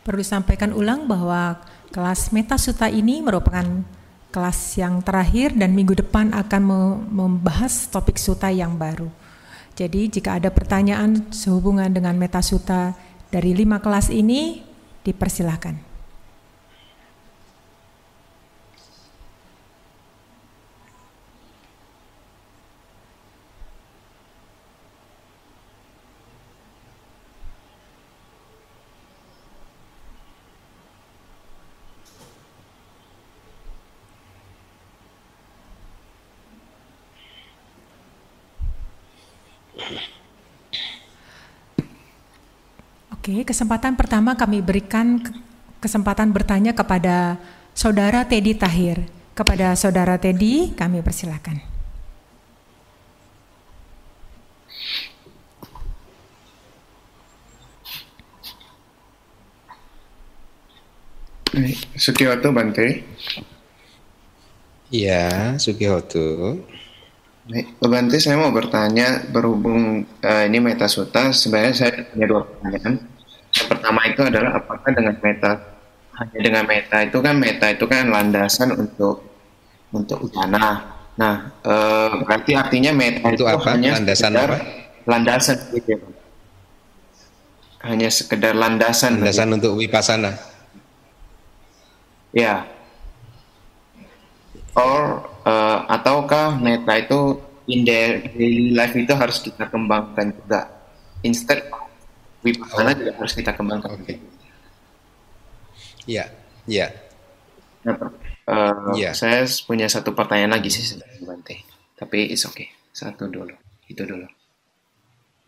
Perlu 0.09 0.25
sampaikan 0.25 0.73
ulang 0.73 1.05
bahwa 1.05 1.61
kelas 1.93 2.33
Meta 2.33 2.57
Sutta 2.57 2.89
ini 2.89 3.21
merupakan 3.21 3.85
kelas 4.33 4.73
yang 4.81 5.05
terakhir 5.05 5.53
dan 5.53 5.77
minggu 5.77 6.01
depan 6.01 6.33
akan 6.33 6.61
membahas 7.13 7.85
topik 7.93 8.17
Sutta 8.17 8.49
yang 8.49 8.73
baru. 8.73 9.05
Jadi 9.77 10.09
jika 10.09 10.41
ada 10.41 10.49
pertanyaan 10.49 11.29
sehubungan 11.29 11.93
dengan 11.93 12.17
Meta 12.17 12.41
Sutta 12.41 12.97
dari 13.29 13.53
lima 13.53 13.77
kelas 13.85 14.09
ini, 14.09 14.65
dipersilahkan. 15.05 15.88
Kesempatan 43.43 43.99
pertama 43.99 44.35
kami 44.39 44.63
berikan 44.63 45.19
kesempatan 45.79 46.31
bertanya 46.35 46.75
kepada 46.75 47.39
Saudara 47.73 48.27
Teddy 48.27 48.55
Tahir. 48.55 49.07
Kepada 49.35 49.71
Saudara 49.79 50.19
Teddy, 50.19 50.75
kami 50.75 50.99
persilakan. 50.99 51.63
Sukihoto 61.97 62.53
Bante. 62.53 63.01
Iya, 64.93 65.55
Sukihoto. 65.57 66.59
Bante, 67.81 68.21
saya 68.21 68.37
mau 68.37 68.53
bertanya 68.53 69.25
berhubung 69.25 70.05
uh, 70.05 70.43
ini 70.45 70.61
Meta 70.61 70.85
Suta, 70.85 71.33
sebenarnya 71.33 71.73
saya 71.73 72.05
punya 72.05 72.25
dua 72.29 72.41
pertanyaan. 72.45 73.08
Yang 73.55 73.67
pertama 73.71 74.01
itu 74.05 74.21
adalah 74.21 74.51
apakah 74.61 74.89
dengan 74.93 75.15
meta 75.19 75.51
hanya 76.19 76.39
dengan 76.43 76.63
meta 76.67 76.97
itu 77.07 77.17
kan 77.23 77.35
meta 77.39 77.67
itu 77.71 77.85
kan 77.87 78.11
landasan 78.11 78.75
untuk 78.75 79.23
untuk 79.95 80.19
udana. 80.27 80.99
Nah, 81.15 81.51
uh, 81.63 82.23
berarti 82.23 82.55
artinya 82.55 82.91
meta 82.95 83.27
itu, 83.31 83.43
itu 83.43 83.45
apa? 83.47 83.75
hanya 83.75 83.99
landasan 83.99 84.31
sekedar, 84.31 84.49
apa? 84.51 84.57
Landasan 85.07 85.57
gitu. 85.75 85.89
Ya, 85.95 85.97
hanya 87.79 88.09
sekedar 88.11 88.53
landasan. 88.55 89.23
Landasan 89.23 89.49
untuk 89.55 89.79
wipasana. 89.79 90.35
Ya. 92.35 92.67
Or 94.75 95.27
uh, 95.47 95.87
ataukah 95.87 96.59
meta 96.59 96.93
itu 96.99 97.39
in 97.71 97.87
daily 97.87 98.75
life 98.75 98.95
itu 98.95 99.13
harus 99.15 99.39
kita 99.39 99.71
kembangkan 99.71 100.35
juga. 100.35 100.67
Instead 101.23 101.67
oh. 102.45 102.95
juga 102.95 103.11
harus 103.15 103.33
kita 103.35 103.51
kembangkan. 103.55 103.99
Okay. 104.03 104.17
Iya, 106.07 106.31
iya. 106.65 106.87
Nah, 107.85 107.95
uh, 108.47 108.95
yeah. 108.95 109.13
Saya 109.15 109.45
punya 109.67 109.91
satu 109.91 110.15
pertanyaan 110.15 110.57
lagi 110.57 110.71
sih 110.71 110.97
Bante. 111.23 111.63
Tapi 111.99 112.31
it's 112.31 112.47
okay. 112.47 112.71
Satu 112.95 113.27
dulu. 113.27 113.53
Itu 113.85 114.07
dulu. 114.07 114.25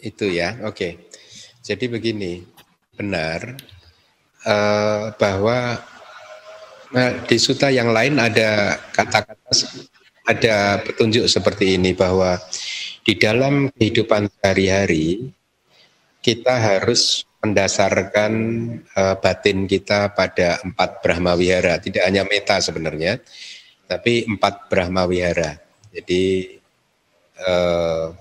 Itu 0.01 0.27
ya, 0.27 0.59
oke. 0.65 0.75
Okay. 0.75 0.91
Jadi 1.61 1.85
begini, 1.87 2.41
benar 2.97 3.55
uh, 4.49 5.13
bahwa 5.15 5.77
Nah, 6.91 7.23
di 7.23 7.39
suta 7.39 7.71
yang 7.71 7.95
lain 7.95 8.19
ada 8.19 8.75
kata-kata, 8.91 9.51
ada 10.27 10.83
petunjuk 10.83 11.23
seperti 11.23 11.79
ini 11.79 11.95
bahwa 11.95 12.35
di 13.07 13.15
dalam 13.15 13.71
kehidupan 13.71 14.27
sehari-hari 14.27 15.31
kita 16.21 16.53
harus 16.53 17.25
mendasarkan 17.41 18.31
uh, 18.93 19.17
batin 19.17 19.65
kita 19.65 20.13
pada 20.13 20.61
empat 20.61 21.01
Brahma 21.01 21.33
Wihara, 21.33 21.81
tidak 21.81 22.05
hanya 22.05 22.21
meta 22.21 22.61
sebenarnya, 22.61 23.17
tapi 23.89 24.29
empat 24.29 24.69
Brahma 24.69 25.09
Wihara. 25.09 25.57
Jadi 25.89 26.55
uh, 27.41 28.13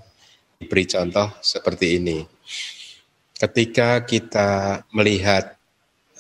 diberi 0.56 0.85
contoh 0.89 1.28
seperti 1.44 2.01
ini. 2.01 2.24
Ketika 3.36 4.05
kita 4.09 4.85
melihat 4.97 5.56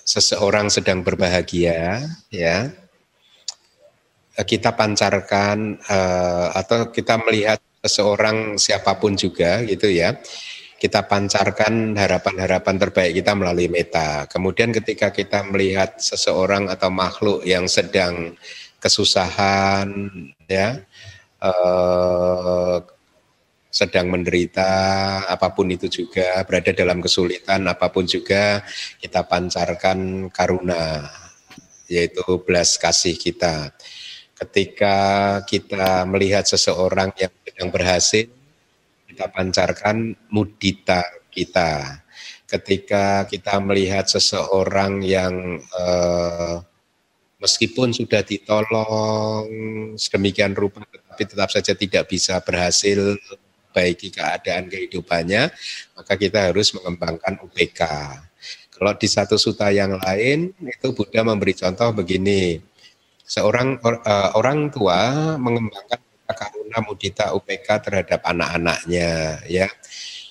seseorang 0.04 0.68
sedang 0.68 1.00
berbahagia, 1.00 2.04
ya, 2.28 2.68
kita 4.36 4.72
pancarkan 4.76 5.80
uh, 5.88 6.52
atau 6.56 6.88
kita 6.92 7.20
melihat 7.24 7.60
seseorang 7.80 8.60
siapa 8.60 8.96
pun 9.00 9.16
juga, 9.16 9.64
gitu 9.64 9.88
ya, 9.88 10.16
kita 10.80 11.04
pancarkan 11.04 11.92
harapan-harapan 11.92 12.76
terbaik 12.80 13.12
kita 13.20 13.36
melalui 13.36 13.68
meta. 13.68 14.24
Kemudian 14.24 14.72
ketika 14.72 15.12
kita 15.12 15.44
melihat 15.44 16.00
seseorang 16.00 16.72
atau 16.72 16.88
makhluk 16.88 17.44
yang 17.44 17.68
sedang 17.68 18.32
kesusahan, 18.80 20.08
ya, 20.48 20.80
uh, 21.44 22.80
sedang 23.70 24.10
menderita 24.10 24.66
apa 25.30 25.52
pun 25.52 25.68
itu 25.70 25.86
juga 25.86 26.42
berada 26.48 26.74
dalam 26.74 26.98
kesulitan 26.98 27.70
apa 27.70 27.86
pun 27.92 28.02
juga 28.02 28.66
kita 28.98 29.22
pancarkan 29.30 30.26
karuna 30.34 31.06
yaitu 31.86 32.24
belas 32.42 32.74
kasih 32.82 33.14
kita 33.14 33.70
ketika 34.34 34.96
kita 35.46 36.02
melihat 36.02 36.42
seseorang 36.50 37.14
yang 37.14 37.30
sedang 37.46 37.70
berhasil 37.70 38.26
kita 39.20 39.36
pancarkan 39.36 40.16
mudita 40.32 41.04
kita 41.28 42.00
ketika 42.48 43.28
kita 43.28 43.60
melihat 43.60 44.08
seseorang 44.08 45.04
yang 45.04 45.60
eh, 45.60 46.56
meskipun 47.36 47.92
sudah 47.92 48.24
ditolong 48.24 49.44
sedemikian 50.00 50.56
rupa 50.56 50.88
tetapi 50.88 51.22
tetap 51.28 51.52
saja 51.52 51.76
tidak 51.76 52.08
bisa 52.08 52.40
berhasil 52.40 53.20
memperbaiki 53.70 54.08
keadaan 54.10 54.66
kehidupannya, 54.66 55.52
maka 55.94 56.12
kita 56.18 56.50
harus 56.50 56.74
mengembangkan 56.74 57.38
UPK. 57.38 57.80
Kalau 58.74 58.92
di 58.98 59.06
satu 59.06 59.38
suta 59.38 59.70
yang 59.70 59.94
lain, 59.94 60.50
itu 60.58 60.90
Buddha 60.90 61.22
memberi 61.22 61.54
contoh 61.54 61.94
begini, 61.94 62.58
seorang 63.22 63.78
or, 63.86 64.02
uh, 64.02 64.34
orang 64.34 64.74
tua 64.74 65.36
mengembangkan 65.38 66.02
karuna 66.34 66.78
mudita 66.84 67.32
UPK 67.36 67.66
terhadap 67.84 68.20
anak-anaknya, 68.24 69.42
ya. 69.46 69.68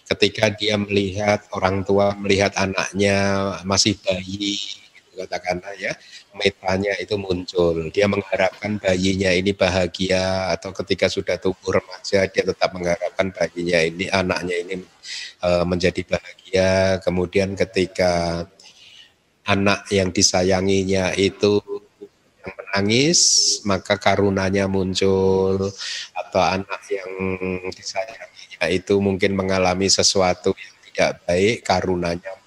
Ketika 0.10 0.50
dia 0.50 0.74
melihat 0.74 1.46
orang 1.54 1.86
tua 1.86 2.18
melihat 2.18 2.58
anaknya 2.58 3.18
masih 3.62 3.94
bayi, 4.02 4.58
katakanlah 5.20 5.76
ya, 5.76 5.92
metanya 6.32 6.96
itu 6.96 7.20
muncul. 7.20 7.76
Dia 7.92 8.08
mengharapkan 8.08 8.80
bayinya 8.80 9.36
ini 9.36 9.52
bahagia 9.52 10.56
atau 10.56 10.72
ketika 10.72 11.12
sudah 11.12 11.36
tumbuh 11.36 11.76
remaja 11.76 12.24
dia 12.32 12.44
tetap 12.48 12.72
mengharapkan 12.72 13.36
bayinya 13.36 13.80
ini 13.84 14.06
anaknya 14.08 14.56
ini 14.64 14.76
uh, 15.44 15.68
menjadi 15.68 16.02
bahagia. 16.08 16.72
Kemudian 17.04 17.60
ketika 17.60 18.46
anak 19.44 19.90
yang 19.92 20.14
disayanginya 20.14 21.18
itu 21.18 21.60
menangis 22.70 23.20
maka 23.66 23.98
karunanya 23.98 24.70
muncul 24.70 25.74
atau 26.14 26.42
anak 26.46 26.82
yang 26.94 27.12
disayanginya 27.74 28.70
itu 28.70 28.94
mungkin 29.02 29.34
mengalami 29.34 29.90
sesuatu 29.90 30.54
yang 30.54 30.76
tidak 30.86 31.10
baik 31.26 31.58
karunanya 31.66 32.40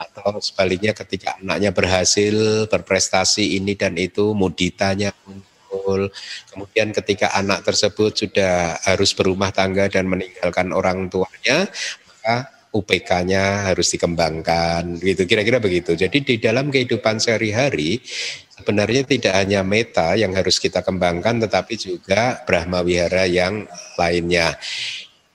atau 0.00 0.40
sebaliknya 0.40 0.96
ketika 0.96 1.36
anaknya 1.38 1.70
berhasil 1.70 2.66
berprestasi 2.66 3.60
ini 3.60 3.76
dan 3.76 3.94
itu 4.00 4.32
muditanya 4.32 5.12
muncul. 5.28 6.08
Kemudian 6.48 6.90
ketika 6.96 7.36
anak 7.36 7.62
tersebut 7.68 8.16
sudah 8.16 8.80
harus 8.80 9.12
berumah 9.12 9.52
tangga 9.52 9.92
dan 9.92 10.08
meninggalkan 10.08 10.72
orang 10.72 11.12
tuanya 11.12 11.68
maka 12.08 12.48
UPK-nya 12.70 13.66
harus 13.70 13.90
dikembangkan 13.90 15.02
gitu 15.02 15.26
kira-kira 15.26 15.58
begitu. 15.58 15.98
Jadi 15.98 16.22
di 16.22 16.34
dalam 16.38 16.70
kehidupan 16.70 17.18
sehari-hari 17.18 17.98
sebenarnya 18.54 19.02
tidak 19.08 19.34
hanya 19.34 19.66
meta 19.66 20.14
yang 20.14 20.30
harus 20.36 20.62
kita 20.62 20.86
kembangkan 20.86 21.42
tetapi 21.42 21.74
juga 21.74 22.42
Brahma 22.46 22.86
Wihara 22.86 23.26
yang 23.26 23.66
lainnya. 23.98 24.54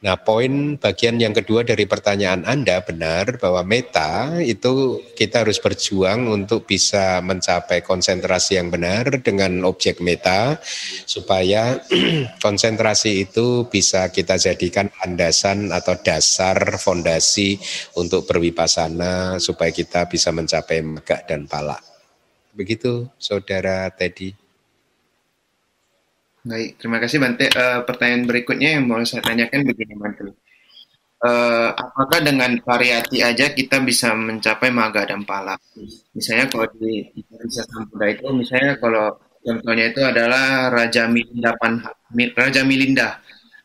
Nah, 0.05 0.21
poin 0.21 0.77
bagian 0.77 1.17
yang 1.17 1.33
kedua 1.33 1.65
dari 1.65 1.89
pertanyaan 1.89 2.45
Anda 2.45 2.77
benar 2.85 3.41
bahwa 3.41 3.65
meta 3.65 4.37
itu 4.37 5.01
kita 5.17 5.41
harus 5.41 5.57
berjuang 5.57 6.29
untuk 6.29 6.69
bisa 6.69 7.25
mencapai 7.25 7.81
konsentrasi 7.81 8.61
yang 8.61 8.69
benar 8.69 9.17
dengan 9.25 9.65
objek 9.65 10.05
meta 10.05 10.61
supaya 11.09 11.81
konsentrasi 12.45 13.25
itu 13.25 13.65
bisa 13.65 14.13
kita 14.13 14.37
jadikan 14.37 14.93
landasan 15.01 15.73
atau 15.73 15.97
dasar 15.97 16.77
fondasi 16.77 17.57
untuk 17.97 18.29
berwipasana 18.29 19.41
supaya 19.41 19.73
kita 19.73 20.05
bisa 20.05 20.29
mencapai 20.29 20.85
megah 20.85 21.25
dan 21.25 21.49
pala. 21.49 21.81
Begitu, 22.53 23.09
Saudara 23.17 23.89
Teddy. 23.89 24.44
Baik, 26.45 26.77
terima 26.77 27.01
kasih 27.01 27.17
Bante. 27.17 27.49
Uh, 27.49 27.81
pertanyaan 27.89 28.29
berikutnya 28.29 28.77
yang 28.77 28.85
mau 28.85 29.01
saya 29.01 29.25
tanyakan 29.25 29.65
begini 29.65 29.97
Bante. 29.97 30.29
Uh, 31.25 31.73
apakah 31.73 32.21
dengan 32.21 32.53
variati 32.61 33.25
aja 33.25 33.49
kita 33.49 33.81
bisa 33.81 34.13
mencapai 34.13 34.69
maga 34.69 35.09
dan 35.09 35.25
pala? 35.25 35.57
Misalnya 36.13 36.45
kalau 36.45 36.69
di 36.77 37.01
Indonesia 37.17 37.65
Sampuda 37.65 38.05
itu, 38.13 38.29
misalnya 38.29 38.77
kalau 38.77 39.17
contohnya 39.41 39.85
itu 39.89 40.01
adalah 40.05 40.69
Raja 40.69 41.09
Milinda 41.09 41.57
Panha, 41.57 41.89
Raja 42.13 42.61
Milinda. 42.61 43.17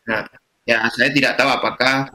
Nah, 0.09 0.25
ya 0.65 0.81
saya 0.89 1.13
tidak 1.13 1.37
tahu 1.37 1.53
apakah 1.53 2.09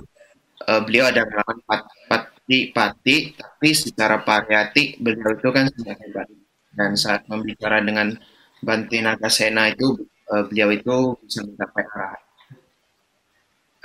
uh, 0.67 0.83
beliau 0.83 1.07
ada 1.07 1.23
melakukan 1.31 1.87
pati 2.11 2.75
pati, 2.75 3.17
tapi 3.39 3.71
secara 3.71 4.19
variati 4.19 4.99
beliau 4.99 5.31
itu 5.31 5.47
kan 5.55 5.71
sudah 5.71 5.95
hebat. 5.95 6.27
Dan 6.75 6.99
saat 6.99 7.23
membicara 7.31 7.79
dengan 7.87 8.19
Bante 8.59 8.99
Nagasena 8.99 9.71
itu 9.71 9.95
uh, 10.31 10.43
beliau 10.49 10.69
itu 10.75 10.97
bisa 11.27 11.41
mencapai 11.47 11.85
arah. 11.87 12.19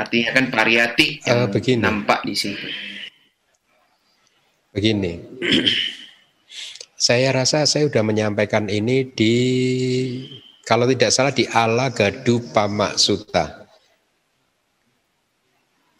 Artinya 0.01 0.29
kan 0.33 0.45
variatif 0.49 1.21
yang 1.29 1.45
uh, 1.45 1.49
begini. 1.49 1.81
nampak 1.85 2.19
di 2.25 2.33
situ. 2.33 2.67
Begini, 4.71 5.19
saya 6.95 7.35
rasa 7.35 7.67
saya 7.67 7.91
sudah 7.91 8.07
menyampaikan 8.07 8.71
ini 8.71 9.03
di 9.03 9.35
kalau 10.63 10.87
tidak 10.87 11.11
salah 11.11 11.35
di 11.35 11.43
Ala 11.49 11.91
Gadu 11.91 12.39
Pamak 12.55 12.95
Suta. 12.95 13.61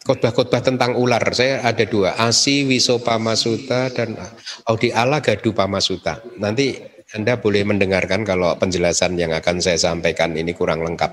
khotbah-khotbah 0.02 0.66
tentang 0.66 0.98
ular. 0.98 1.22
Saya 1.30 1.62
ada 1.62 1.86
dua, 1.86 2.18
Asi 2.18 2.66
Wisopamasuta 2.66 3.86
dan 3.94 4.18
Audi 4.66 4.90
Ala 4.90 5.22
Gadu 5.22 5.54
Pamasuta. 5.54 6.18
Nanti 6.42 6.74
Anda 7.12 7.36
boleh 7.36 7.68
mendengarkan 7.68 8.24
kalau 8.24 8.56
penjelasan 8.56 9.20
yang 9.20 9.36
akan 9.36 9.60
saya 9.60 9.76
sampaikan 9.76 10.32
ini 10.32 10.56
kurang 10.56 10.80
lengkap. 10.80 11.12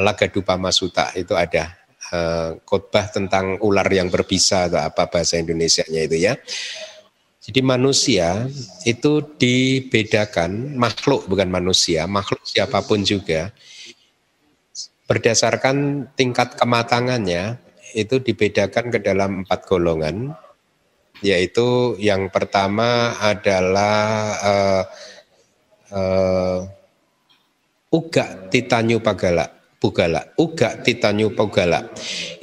Ala 0.00 0.16
Gadu 0.16 0.40
Pamasuta 0.40 1.12
itu 1.12 1.36
ada 1.36 1.76
uh, 2.16 2.56
khotbah 2.64 3.12
tentang 3.12 3.60
ular 3.60 3.84
yang 3.92 4.08
berbisa 4.08 4.72
atau 4.72 4.80
apa 4.80 5.12
bahasa 5.12 5.36
Indonesianya 5.36 6.00
itu 6.08 6.16
ya. 6.16 6.32
Jadi 7.40 7.60
manusia 7.60 8.48
itu 8.84 9.24
dibedakan 9.36 10.76
makhluk 10.76 11.28
bukan 11.28 11.48
manusia, 11.48 12.04
makhluk 12.08 12.40
siapa 12.44 12.84
pun 12.84 13.04
juga 13.04 13.52
berdasarkan 15.08 16.06
tingkat 16.14 16.54
kematangannya 16.54 17.58
itu 17.98 18.22
dibedakan 18.22 18.94
ke 18.94 19.02
dalam 19.02 19.42
empat 19.42 19.66
golongan 19.66 20.30
yaitu 21.20 21.96
yang 22.00 22.32
pertama 22.32 23.16
adalah 23.20 24.00
uh, 24.40 24.82
uh, 25.92 26.58
uga 27.92 28.48
titanyu 28.48 29.00
pagala 29.00 29.60
pugala. 29.80 30.28
Uga 30.36 30.76
titanyu 30.84 31.32
pugala 31.32 31.88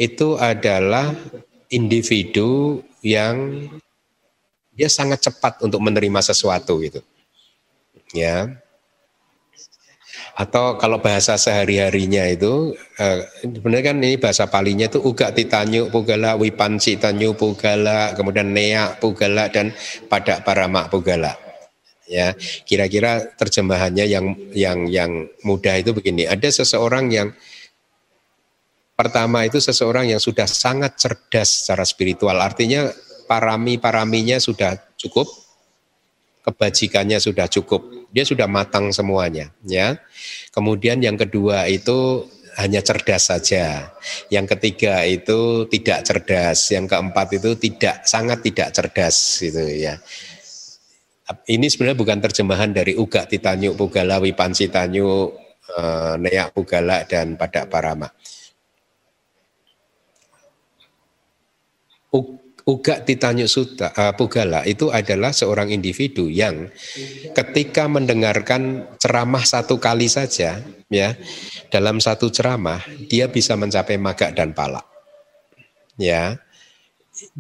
itu 0.02 0.36
adalah 0.42 1.14
individu 1.70 2.82
yang 3.06 3.70
dia 4.74 4.90
sangat 4.90 5.30
cepat 5.30 5.62
untuk 5.62 5.80
menerima 5.82 6.20
sesuatu 6.26 6.82
gitu. 6.82 7.02
Ya 8.12 8.58
atau 10.38 10.78
kalau 10.78 11.02
bahasa 11.02 11.34
sehari-harinya 11.34 12.22
itu 12.30 12.78
eh, 13.02 13.26
benar 13.58 13.82
kan 13.82 13.98
ini 13.98 14.22
bahasa 14.22 14.46
palinya 14.46 14.86
itu 14.86 15.02
uga 15.02 15.34
titanyu 15.34 15.90
pugala 15.90 16.38
wipanci 16.38 17.02
tanyu 17.02 17.34
pugala 17.34 18.14
kemudian 18.14 18.54
nea 18.54 18.94
pugala 19.02 19.50
dan 19.50 19.74
pada 20.06 20.46
parama 20.46 20.86
pugala. 20.94 21.34
Ya 22.06 22.38
kira-kira 22.70 23.34
terjemahannya 23.34 24.06
yang 24.06 24.26
yang 24.54 24.86
yang 24.86 25.12
mudah 25.42 25.82
itu 25.82 25.92
begini. 25.92 26.30
Ada 26.30 26.64
seseorang 26.64 27.10
yang 27.10 27.34
pertama 28.94 29.42
itu 29.44 29.58
seseorang 29.58 30.14
yang 30.14 30.22
sudah 30.22 30.46
sangat 30.46 31.02
cerdas 31.02 31.66
secara 31.66 31.82
spiritual. 31.82 32.38
Artinya 32.38 32.94
parami 33.26 33.82
paraminya 33.82 34.38
sudah 34.38 34.78
cukup 35.02 35.28
kebajikannya 36.48 37.20
sudah 37.20 37.52
cukup, 37.52 37.84
dia 38.12 38.24
sudah 38.24 38.48
matang 38.48 38.90
semuanya, 38.96 39.52
ya. 39.68 40.00
Kemudian 40.56 41.04
yang 41.04 41.20
kedua 41.20 41.68
itu 41.68 42.26
hanya 42.58 42.82
cerdas 42.82 43.30
saja. 43.30 43.94
Yang 44.34 44.58
ketiga 44.58 45.06
itu 45.06 45.70
tidak 45.70 46.04
cerdas, 46.04 46.74
yang 46.74 46.90
keempat 46.90 47.38
itu 47.38 47.54
tidak 47.56 48.04
sangat 48.10 48.42
tidak 48.42 48.74
cerdas 48.74 49.16
gitu 49.38 49.62
ya. 49.62 50.02
Ini 51.28 51.68
sebenarnya 51.68 52.00
bukan 52.00 52.20
terjemahan 52.24 52.72
dari 52.72 52.96
Uga 52.96 53.28
Titanyu 53.28 53.76
Pugala 53.76 54.18
Wipansi 54.24 54.72
Tanyu 54.72 55.30
eh, 55.76 56.14
Neak 56.18 56.56
Pugala 56.56 57.04
dan 57.06 57.36
Padak 57.36 57.68
Parama. 57.68 58.08
Uga 62.68 63.00
Titanyu 63.00 63.48
Suta, 63.48 63.96
uh, 63.96 64.12
Pugala 64.12 64.68
itu 64.68 64.92
adalah 64.92 65.32
seorang 65.32 65.72
individu 65.72 66.28
yang 66.28 66.68
ketika 67.32 67.88
mendengarkan 67.88 68.84
ceramah 69.00 69.48
satu 69.48 69.80
kali 69.80 70.12
saja, 70.12 70.60
ya, 70.92 71.16
dalam 71.72 72.04
satu 72.04 72.28
ceramah 72.28 72.84
dia 73.08 73.32
bisa 73.32 73.56
mencapai 73.56 73.96
maga 73.96 74.36
dan 74.36 74.52
pala. 74.52 74.84
Ya, 75.96 76.44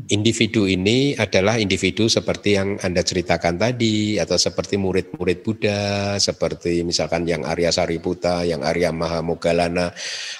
individu 0.09 0.65
ini 0.65 1.13
adalah 1.13 1.61
individu 1.61 2.09
seperti 2.09 2.57
yang 2.57 2.79
Anda 2.81 3.03
ceritakan 3.03 3.59
tadi 3.59 4.17
atau 4.17 4.39
seperti 4.39 4.79
murid-murid 4.79 5.43
Buddha, 5.43 6.15
seperti 6.17 6.81
misalkan 6.81 7.27
yang 7.29 7.43
Arya 7.43 7.69
Sariputa, 7.69 8.47
yang 8.47 8.65
Arya 8.65 8.95
Mahamogalana 8.95 9.93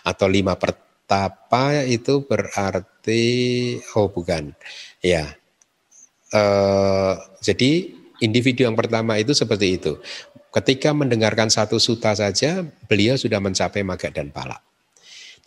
atau 0.07 0.27
lima 0.31 0.57
pertapa 1.07 1.87
itu 1.87 2.19
berarti 2.27 3.23
oh 3.95 4.11
bukan. 4.11 4.51
Ya. 4.99 5.39
Uh, 6.35 7.15
jadi 7.39 7.95
individu 8.19 8.67
yang 8.67 8.75
pertama 8.75 9.15
itu 9.15 9.31
seperti 9.31 9.79
itu. 9.79 9.95
Ketika 10.51 10.91
mendengarkan 10.91 11.47
satu 11.47 11.79
suta 11.79 12.11
saja 12.11 12.67
beliau 12.91 13.15
sudah 13.15 13.39
mencapai 13.39 13.87
maga 13.87 14.11
dan 14.11 14.35
pala 14.35 14.59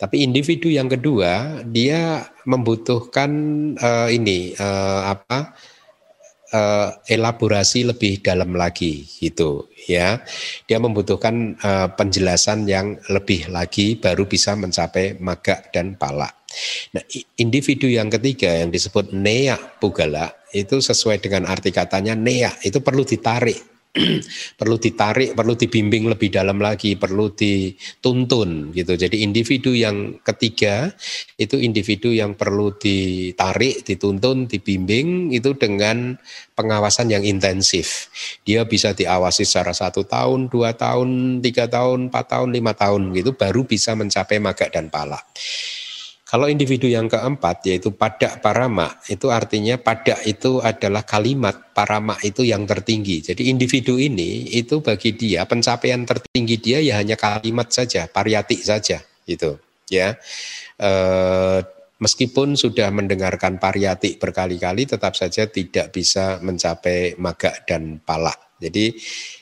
tapi 0.01 0.25
individu 0.25 0.65
yang 0.65 0.89
kedua 0.89 1.61
dia 1.61 2.25
membutuhkan 2.49 3.29
uh, 3.77 4.09
ini 4.09 4.57
uh, 4.57 5.13
apa 5.13 5.53
uh, 6.53 6.93
elaborasi 7.07 7.87
lebih 7.87 8.21
dalam 8.21 8.53
lagi 8.53 9.07
gitu 9.07 9.71
ya 9.87 10.21
dia 10.67 10.77
membutuhkan 10.77 11.57
uh, 11.59 11.87
penjelasan 11.95 12.67
yang 12.67 12.99
lebih 13.09 13.49
lagi 13.49 13.97
baru 13.97 14.27
bisa 14.27 14.53
mencapai 14.55 15.17
maga 15.19 15.63
dan 15.71 15.95
pala 15.95 16.29
Nah, 16.91 17.03
individu 17.39 17.87
yang 17.87 18.11
ketiga 18.11 18.51
yang 18.51 18.69
disebut 18.71 19.15
nea 19.15 19.55
pugala 19.79 20.35
itu 20.51 20.83
sesuai 20.83 21.23
dengan 21.23 21.47
arti 21.47 21.71
katanya 21.71 22.11
nea 22.11 22.51
itu 22.63 22.83
perlu 22.83 23.07
ditarik. 23.07 23.70
perlu 24.59 24.79
ditarik, 24.79 25.35
perlu 25.35 25.59
dibimbing 25.59 26.07
lebih 26.07 26.31
dalam 26.31 26.63
lagi, 26.63 26.95
perlu 26.95 27.35
dituntun 27.35 28.71
gitu. 28.71 28.95
Jadi 28.95 29.19
individu 29.19 29.75
yang 29.75 30.23
ketiga 30.23 30.95
itu 31.35 31.59
individu 31.59 32.07
yang 32.07 32.39
perlu 32.39 32.71
ditarik, 32.79 33.83
dituntun, 33.83 34.47
dibimbing 34.47 35.35
itu 35.35 35.51
dengan 35.59 36.15
pengawasan 36.55 37.11
yang 37.11 37.27
intensif. 37.27 38.07
Dia 38.47 38.63
bisa 38.63 38.95
diawasi 38.95 39.43
secara 39.43 39.75
satu 39.75 40.07
tahun, 40.07 40.47
dua 40.47 40.71
tahun, 40.71 41.43
tiga 41.43 41.67
tahun, 41.67 42.07
empat 42.07 42.25
tahun, 42.31 42.49
lima 42.55 42.71
tahun 42.71 43.11
gitu, 43.11 43.35
baru 43.35 43.67
bisa 43.67 43.91
mencapai 43.91 44.39
maga 44.39 44.71
dan 44.71 44.87
pala. 44.87 45.19
Kalau 46.31 46.47
individu 46.47 46.87
yang 46.87 47.11
keempat 47.11 47.67
yaitu 47.67 47.91
pada 47.91 48.39
parama 48.39 48.87
itu 49.11 49.27
artinya 49.27 49.75
pada 49.75 50.15
itu 50.23 50.63
adalah 50.63 51.03
kalimat 51.03 51.75
parama 51.75 52.15
itu 52.23 52.47
yang 52.47 52.63
tertinggi. 52.63 53.19
Jadi 53.19 53.51
individu 53.51 53.99
ini 53.99 54.47
itu 54.47 54.79
bagi 54.79 55.11
dia 55.11 55.43
pencapaian 55.43 56.07
tertinggi 56.07 56.55
dia 56.55 56.79
ya 56.79 57.03
hanya 57.03 57.19
kalimat 57.19 57.67
saja, 57.67 58.07
pariyati 58.07 58.63
saja 58.63 59.03
gitu 59.27 59.59
ya. 59.91 60.15
E, 60.79 60.91
meskipun 61.99 62.55
sudah 62.55 62.87
mendengarkan 62.95 63.59
pariyati 63.59 64.15
berkali-kali 64.15 64.87
tetap 64.87 65.19
saja 65.19 65.51
tidak 65.51 65.91
bisa 65.91 66.39
mencapai 66.39 67.19
maga 67.19 67.59
dan 67.67 67.99
pala. 67.99 68.31
Jadi 68.55 68.95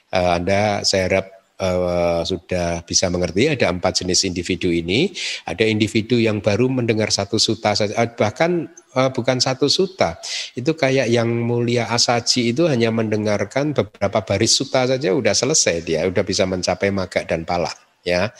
e, 0.09 0.17
Anda 0.17 0.81
saya 0.81 1.05
harap 1.05 1.38
uh, 1.59 2.21
sudah 2.23 2.81
bisa 2.87 3.11
mengerti 3.11 3.51
ada 3.51 3.69
empat 3.69 4.03
jenis 4.03 4.25
individu 4.25 4.71
ini. 4.71 5.11
Ada 5.45 5.67
individu 5.67 6.17
yang 6.17 6.39
baru 6.39 6.71
mendengar 6.71 7.11
satu 7.11 7.37
suta 7.37 7.75
saja, 7.75 7.93
eh, 7.99 8.09
bahkan 8.15 8.71
uh, 8.95 9.11
bukan 9.11 9.37
satu 9.43 9.67
suta. 9.67 10.17
Itu 10.55 10.73
kayak 10.73 11.11
yang 11.11 11.27
mulia 11.29 11.91
asaji 11.91 12.55
itu 12.55 12.65
hanya 12.65 12.89
mendengarkan 12.89 13.75
beberapa 13.75 14.23
baris 14.23 14.55
suta 14.55 14.87
saja 14.87 15.11
udah 15.11 15.35
selesai 15.35 15.83
dia, 15.83 16.07
udah 16.07 16.23
bisa 16.23 16.47
mencapai 16.47 16.89
maga 16.89 17.21
dan 17.27 17.43
pala 17.43 17.71
ya. 18.01 18.31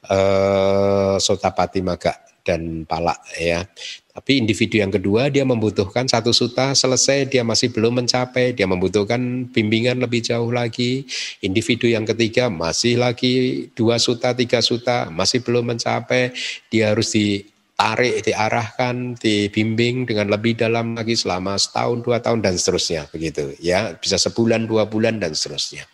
Uh, 0.00 1.20
sotapati 1.20 1.84
maga 1.84 2.16
dan 2.44 2.84
pala 2.88 3.16
ya. 3.36 3.64
Tapi 4.10 4.42
individu 4.42 4.82
yang 4.82 4.90
kedua 4.90 5.30
dia 5.30 5.46
membutuhkan 5.46 6.10
satu 6.10 6.34
suta 6.34 6.74
selesai 6.74 7.30
dia 7.30 7.46
masih 7.46 7.70
belum 7.70 8.02
mencapai, 8.02 8.50
dia 8.52 8.66
membutuhkan 8.66 9.46
bimbingan 9.54 10.02
lebih 10.02 10.20
jauh 10.20 10.50
lagi. 10.50 11.06
Individu 11.38 11.86
yang 11.86 12.02
ketiga 12.02 12.50
masih 12.50 12.98
lagi 12.98 13.66
dua 13.78 14.02
suta, 14.02 14.34
tiga 14.34 14.58
suta 14.58 15.06
masih 15.14 15.46
belum 15.46 15.74
mencapai, 15.74 16.34
dia 16.68 16.90
harus 16.90 17.14
di 17.14 17.46
ditarik, 17.80 18.20
diarahkan, 18.28 19.16
dibimbing 19.16 20.04
dengan 20.04 20.28
lebih 20.28 20.52
dalam 20.52 21.00
lagi 21.00 21.16
selama 21.16 21.56
setahun, 21.56 22.04
dua 22.04 22.20
tahun 22.20 22.44
dan 22.44 22.60
seterusnya 22.60 23.08
begitu 23.08 23.56
ya 23.56 23.96
bisa 23.96 24.20
sebulan, 24.20 24.68
dua 24.68 24.84
bulan 24.84 25.16
dan 25.16 25.32
seterusnya. 25.32 25.88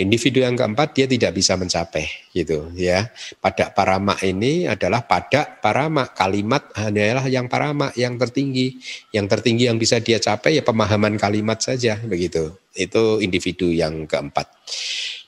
Individu 0.00 0.40
yang 0.40 0.56
keempat 0.56 0.96
dia 0.96 1.04
tidak 1.04 1.36
bisa 1.36 1.60
mencapai 1.60 2.08
gitu 2.32 2.72
ya. 2.72 3.12
Pada 3.44 3.68
parama 3.68 4.16
ini 4.24 4.64
adalah 4.64 5.04
pada 5.04 5.44
parama 5.60 6.08
kalimat 6.08 6.64
hanyalah 6.72 7.28
yang 7.28 7.44
parama 7.44 7.92
yang 7.92 8.16
tertinggi, 8.16 8.80
yang 9.12 9.28
tertinggi 9.28 9.68
yang 9.68 9.76
bisa 9.76 10.00
dia 10.00 10.16
capai 10.16 10.56
ya 10.56 10.64
pemahaman 10.64 11.20
kalimat 11.20 11.60
saja 11.60 12.00
begitu. 12.08 12.56
Itu 12.72 13.20
individu 13.20 13.68
yang 13.68 14.08
keempat. 14.08 14.48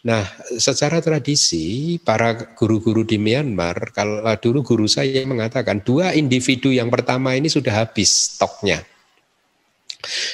Nah, 0.01 0.24
secara 0.56 1.05
tradisi 1.05 2.01
para 2.01 2.32
guru-guru 2.56 3.05
di 3.05 3.20
Myanmar, 3.20 3.93
kalau 3.93 4.24
dulu 4.40 4.64
guru 4.64 4.86
saya 4.89 5.20
mengatakan 5.28 5.85
dua 5.85 6.16
individu 6.16 6.72
yang 6.72 6.89
pertama 6.89 7.36
ini 7.36 7.52
sudah 7.52 7.85
habis 7.85 8.32
stoknya. 8.32 8.81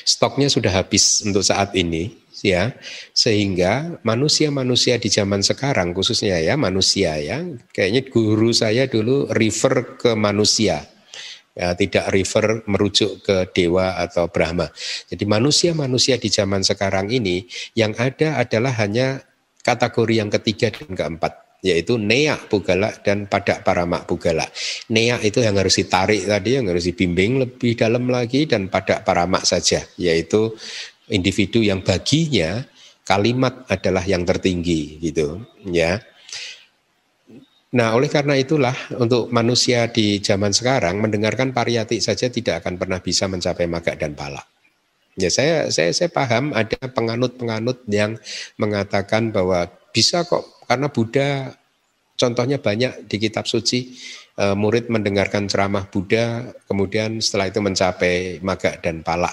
Stoknya 0.07 0.47
sudah 0.47 0.71
habis 0.71 1.27
untuk 1.27 1.43
saat 1.43 1.75
ini, 1.75 2.15
ya, 2.39 2.71
sehingga 3.11 3.99
manusia-manusia 4.07 5.03
di 5.03 5.11
zaman 5.11 5.43
sekarang, 5.43 5.91
khususnya 5.91 6.39
ya 6.39 6.55
manusia 6.55 7.19
ya, 7.19 7.43
kayaknya 7.75 8.07
guru 8.07 8.55
saya 8.55 8.87
dulu 8.87 9.27
refer 9.35 9.99
ke 9.99 10.15
manusia, 10.15 10.87
ya, 11.59 11.75
tidak 11.75 12.07
refer 12.15 12.63
merujuk 12.71 13.27
ke 13.27 13.51
dewa 13.51 13.99
atau 13.99 14.31
Brahma. 14.31 14.71
Jadi 15.11 15.27
manusia-manusia 15.27 16.23
di 16.23 16.31
zaman 16.31 16.63
sekarang 16.63 17.11
ini 17.11 17.51
yang 17.75 17.99
ada 17.99 18.39
adalah 18.39 18.71
hanya 18.79 19.27
kategori 19.67 20.15
yang 20.23 20.31
ketiga 20.31 20.71
dan 20.71 20.95
keempat 20.95 21.47
yaitu 21.65 21.99
nea 21.99 22.39
pugala 22.39 22.95
dan 23.03 23.27
padak 23.27 23.67
paramak 23.67 24.07
pugala. 24.07 24.47
Nea 24.93 25.19
itu 25.25 25.43
yang 25.43 25.59
harus 25.59 25.75
ditarik 25.75 26.23
tadi, 26.23 26.63
yang 26.63 26.71
harus 26.71 26.87
dibimbing 26.87 27.43
lebih 27.43 27.75
dalam 27.75 28.07
lagi 28.07 28.47
dan 28.47 28.71
padak 28.71 29.03
paramak 29.03 29.43
saja, 29.43 29.83
yaitu 29.99 30.55
individu 31.11 31.65
yang 31.67 31.83
baginya 31.83 32.63
kalimat 33.07 33.67
adalah 33.67 34.07
yang 34.07 34.23
tertinggi 34.23 35.03
gitu, 35.03 35.43
ya. 35.67 35.99
Nah, 37.77 37.93
oleh 37.93 38.09
karena 38.09 38.39
itulah 38.39 38.75
untuk 38.97 39.29
manusia 39.35 39.91
di 39.91 40.23
zaman 40.23 40.55
sekarang 40.55 41.03
mendengarkan 41.03 41.51
pariyati 41.51 41.99
saja 41.99 42.31
tidak 42.31 42.63
akan 42.65 42.79
pernah 42.79 43.03
bisa 43.03 43.27
mencapai 43.27 43.67
maga 43.69 43.93
dan 43.99 44.17
pala. 44.17 44.56
Ya 45.17 45.33
saya 45.33 45.73
saya 45.73 45.91
saya 45.97 46.13
paham 46.13 46.53
ada 46.53 46.77
penganut-penganut 46.93 47.89
yang 47.89 48.21
mengatakan 48.61 49.33
bahwa 49.33 49.65
bisa 49.89 50.29
kok 50.29 50.45
karena 50.69 50.93
Buddha 50.93 51.57
contohnya 52.21 52.61
banyak 52.61 53.09
di 53.09 53.17
kitab 53.17 53.49
suci 53.49 53.97
eh, 54.37 54.53
murid 54.53 54.93
mendengarkan 54.93 55.49
ceramah 55.49 55.89
Buddha 55.89 56.53
kemudian 56.69 57.25
setelah 57.25 57.49
itu 57.49 57.61
mencapai 57.65 58.45
maga 58.45 58.77
dan 58.77 59.01
pala. 59.01 59.33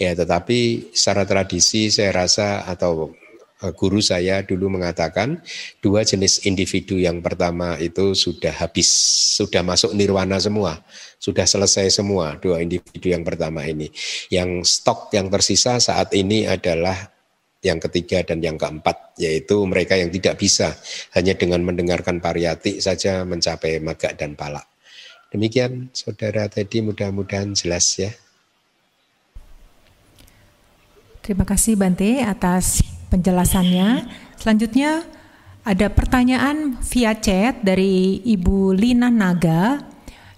Ya, 0.00 0.18
tetapi 0.18 0.90
secara 0.90 1.22
tradisi 1.22 1.86
saya 1.86 2.10
rasa 2.10 2.66
atau 2.66 3.14
guru 3.70 4.02
saya 4.02 4.42
dulu 4.42 4.66
mengatakan 4.74 5.38
dua 5.78 6.02
jenis 6.02 6.42
individu 6.42 6.98
yang 6.98 7.22
pertama 7.22 7.78
itu 7.78 8.18
sudah 8.18 8.50
habis, 8.50 8.90
sudah 9.38 9.62
masuk 9.62 9.94
nirwana 9.94 10.42
semua, 10.42 10.82
sudah 11.22 11.46
selesai 11.46 12.02
semua 12.02 12.34
dua 12.42 12.58
individu 12.58 13.14
yang 13.14 13.22
pertama 13.22 13.62
ini. 13.62 13.94
Yang 14.26 14.82
stok 14.82 15.14
yang 15.14 15.30
tersisa 15.30 15.78
saat 15.78 16.10
ini 16.18 16.50
adalah 16.50 17.12
yang 17.62 17.78
ketiga 17.78 18.26
dan 18.26 18.42
yang 18.42 18.58
keempat, 18.58 19.14
yaitu 19.22 19.62
mereka 19.62 19.94
yang 19.94 20.10
tidak 20.10 20.34
bisa 20.34 20.74
hanya 21.14 21.38
dengan 21.38 21.62
mendengarkan 21.62 22.18
pariyati 22.18 22.82
saja 22.82 23.22
mencapai 23.22 23.78
maga 23.78 24.10
dan 24.18 24.34
pala. 24.34 24.66
Demikian 25.30 25.88
saudara 25.94 26.50
tadi 26.50 26.82
mudah-mudahan 26.82 27.54
jelas 27.56 27.96
ya. 27.96 28.10
Terima 31.22 31.46
kasih 31.46 31.78
Bante 31.78 32.18
atas 32.18 32.82
penjelasannya. 33.12 34.08
Selanjutnya 34.40 35.04
ada 35.68 35.92
pertanyaan 35.92 36.80
via 36.80 37.12
chat 37.12 37.60
dari 37.60 38.24
Ibu 38.24 38.72
Lina 38.72 39.12
Naga. 39.12 39.84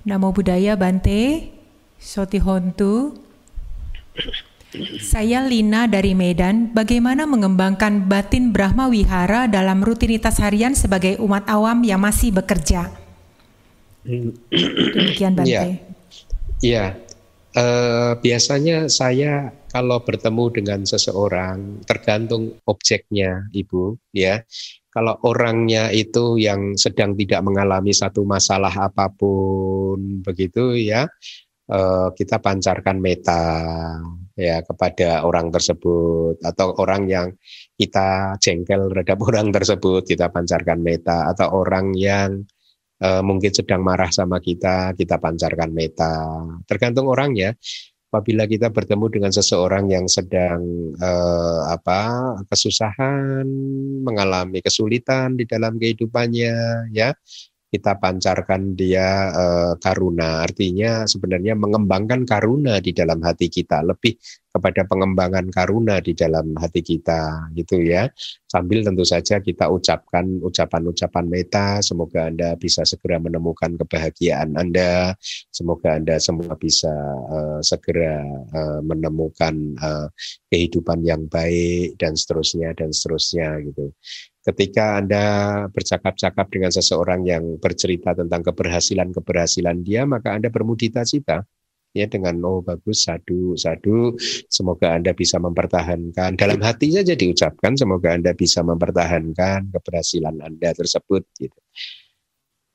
Namo 0.03 0.35
Buddhaya 0.35 0.75
Bante, 0.75 1.55
Sotihontu. 1.97 3.17
Saya 5.01 5.47
Lina 5.47 5.87
dari 5.87 6.13
Medan. 6.19 6.75
Bagaimana 6.75 7.25
mengembangkan 7.25 8.11
batin 8.11 8.51
Brahma 8.51 8.91
Wihara 8.91 9.47
dalam 9.47 9.81
rutinitas 9.81 10.43
harian 10.43 10.75
sebagai 10.75 11.17
umat 11.23 11.47
awam 11.47 11.87
yang 11.87 12.03
masih 12.03 12.35
bekerja? 12.35 12.91
Demikian 14.05 15.33
Bante. 15.39 15.49
Ya, 15.49 15.65
ya. 16.61 16.87
Uh, 17.55 18.19
biasanya 18.19 18.91
saya 18.91 19.55
kalau 19.75 19.99
bertemu 20.07 20.45
dengan 20.55 20.81
seseorang 20.87 21.83
tergantung 21.83 22.63
objeknya 22.63 23.51
Ibu 23.51 24.15
ya. 24.15 24.39
Kalau 24.95 25.19
orangnya 25.27 25.91
itu 25.91 26.39
yang 26.39 26.79
sedang 26.79 27.19
tidak 27.19 27.43
mengalami 27.43 27.91
satu 27.91 28.23
masalah 28.23 28.71
apa 28.71 29.11
pun 29.11 30.23
begitu 30.23 30.79
ya, 30.79 31.11
eh, 31.67 32.09
kita 32.15 32.39
pancarkan 32.39 33.03
meta 33.03 33.43
ya 34.39 34.63
kepada 34.63 35.27
orang 35.27 35.51
tersebut. 35.51 36.39
Atau 36.47 36.79
orang 36.79 37.11
yang 37.11 37.29
kita 37.75 38.39
jengkel 38.39 38.87
terhadap 38.95 39.19
orang 39.27 39.51
tersebut 39.51 40.07
kita 40.07 40.31
pancarkan 40.31 40.79
meta. 40.79 41.27
Atau 41.27 41.51
orang 41.51 41.91
yang 41.99 42.47
eh, 43.03 43.23
mungkin 43.27 43.51
sedang 43.51 43.83
marah 43.83 44.15
sama 44.15 44.39
kita 44.39 44.95
kita 44.95 45.19
pancarkan 45.19 45.75
meta. 45.75 46.15
Tergantung 46.63 47.11
orangnya 47.11 47.59
apabila 48.15 48.47
kita 48.47 48.71
bertemu 48.71 49.11
dengan 49.11 49.33
seseorang 49.35 49.91
yang 49.91 50.07
sedang 50.07 50.63
eh, 50.95 51.61
apa 51.67 52.39
kesusahan, 52.47 53.43
mengalami 54.07 54.63
kesulitan 54.63 55.35
di 55.35 55.51
dalam 55.51 55.75
kehidupannya, 55.75 56.55
ya 56.95 57.11
kita 57.75 57.99
pancarkan 57.99 58.79
dia 58.79 59.35
uh, 59.35 59.75
karuna. 59.83 60.47
Artinya 60.47 61.11
sebenarnya 61.11 61.59
mengembangkan 61.59 62.23
karuna 62.23 62.79
di 62.79 62.95
dalam 62.95 63.19
hati 63.27 63.51
kita, 63.51 63.83
lebih 63.83 64.15
kepada 64.55 64.87
pengembangan 64.87 65.51
karuna 65.51 65.99
di 65.99 66.15
dalam 66.15 66.55
hati 66.55 66.87
kita 66.87 67.51
gitu 67.59 67.83
ya. 67.83 68.07
Sambil 68.47 68.87
tentu 68.87 69.03
saja 69.03 69.43
kita 69.43 69.67
ucapkan 69.67 70.39
ucapan-ucapan 70.39 71.27
meta, 71.27 71.83
semoga 71.83 72.31
Anda 72.31 72.55
bisa 72.55 72.87
segera 72.87 73.19
menemukan 73.19 73.75
kebahagiaan 73.75 74.55
Anda, 74.55 75.19
semoga 75.51 75.99
Anda 75.99 76.23
semua 76.23 76.55
bisa 76.55 76.95
uh, 77.27 77.59
segera 77.67 78.23
uh, 78.55 78.79
menemukan 78.87 79.75
uh, 79.83 80.07
kehidupan 80.47 81.03
yang 81.03 81.27
baik 81.27 81.99
dan 81.99 82.15
seterusnya 82.15 82.71
dan 82.79 82.95
seterusnya 82.95 83.59
gitu 83.67 83.91
ketika 84.45 85.01
Anda 85.01 85.25
bercakap-cakap 85.73 86.47
dengan 86.53 86.71
seseorang 86.71 87.25
yang 87.25 87.57
bercerita 87.57 88.13
tentang 88.13 88.45
keberhasilan-keberhasilan 88.45 89.81
dia, 89.81 90.05
maka 90.05 90.37
Anda 90.37 90.53
bermudita 90.53 91.03
cita 91.09 91.43
ya 91.95 92.11
dengan 92.11 92.43
oh 92.45 92.61
bagus 92.61 93.09
sadu 93.09 93.57
sadu. 93.57 94.13
Semoga 94.51 94.93
Anda 94.99 95.17
bisa 95.17 95.41
mempertahankan. 95.41 96.37
Dalam 96.37 96.61
hati 96.61 96.93
saja 96.93 97.17
diucapkan 97.17 97.79
semoga 97.79 98.13
Anda 98.13 98.37
bisa 98.37 98.61
mempertahankan 98.61 99.73
keberhasilan 99.73 100.43
Anda 100.45 100.77
tersebut 100.77 101.25
gitu. 101.41 101.59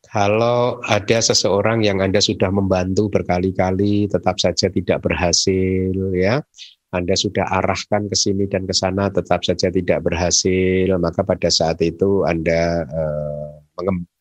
Kalau 0.10 0.82
ada 0.82 1.22
seseorang 1.22 1.86
yang 1.86 2.02
Anda 2.02 2.18
sudah 2.18 2.50
membantu 2.50 3.14
berkali-kali 3.14 4.10
tetap 4.10 4.41
saja 4.41 4.74
tidak 4.74 5.06
berhasil 5.06 5.94
ya, 6.18 6.41
anda 6.90 7.14
sudah 7.14 7.45
arahkan 7.61 8.10
ke 8.10 8.18
sini 8.18 8.49
dan 8.49 8.66
ke 8.66 8.74
sana 8.74 9.14
tetap 9.14 9.45
saja 9.45 9.70
tidak 9.70 10.02
berhasil, 10.02 10.90
maka 10.98 11.22
pada 11.22 11.49
saat 11.53 11.78
itu 11.86 12.26
Anda 12.26 12.82
eh, 12.90 13.49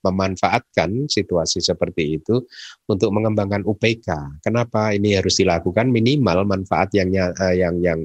memanfaatkan 0.05 1.11
situasi 1.11 1.65
seperti 1.65 2.21
itu 2.21 2.45
untuk 2.87 3.11
mengembangkan 3.11 3.65
UPK. 3.65 4.39
Kenapa 4.45 4.93
ini 4.93 5.17
harus 5.17 5.41
dilakukan? 5.41 5.89
Minimal 5.89 6.45
manfaat 6.45 6.93
yang 6.93 7.09
eh, 7.17 7.57
yang 7.57 7.81
yang 7.81 8.05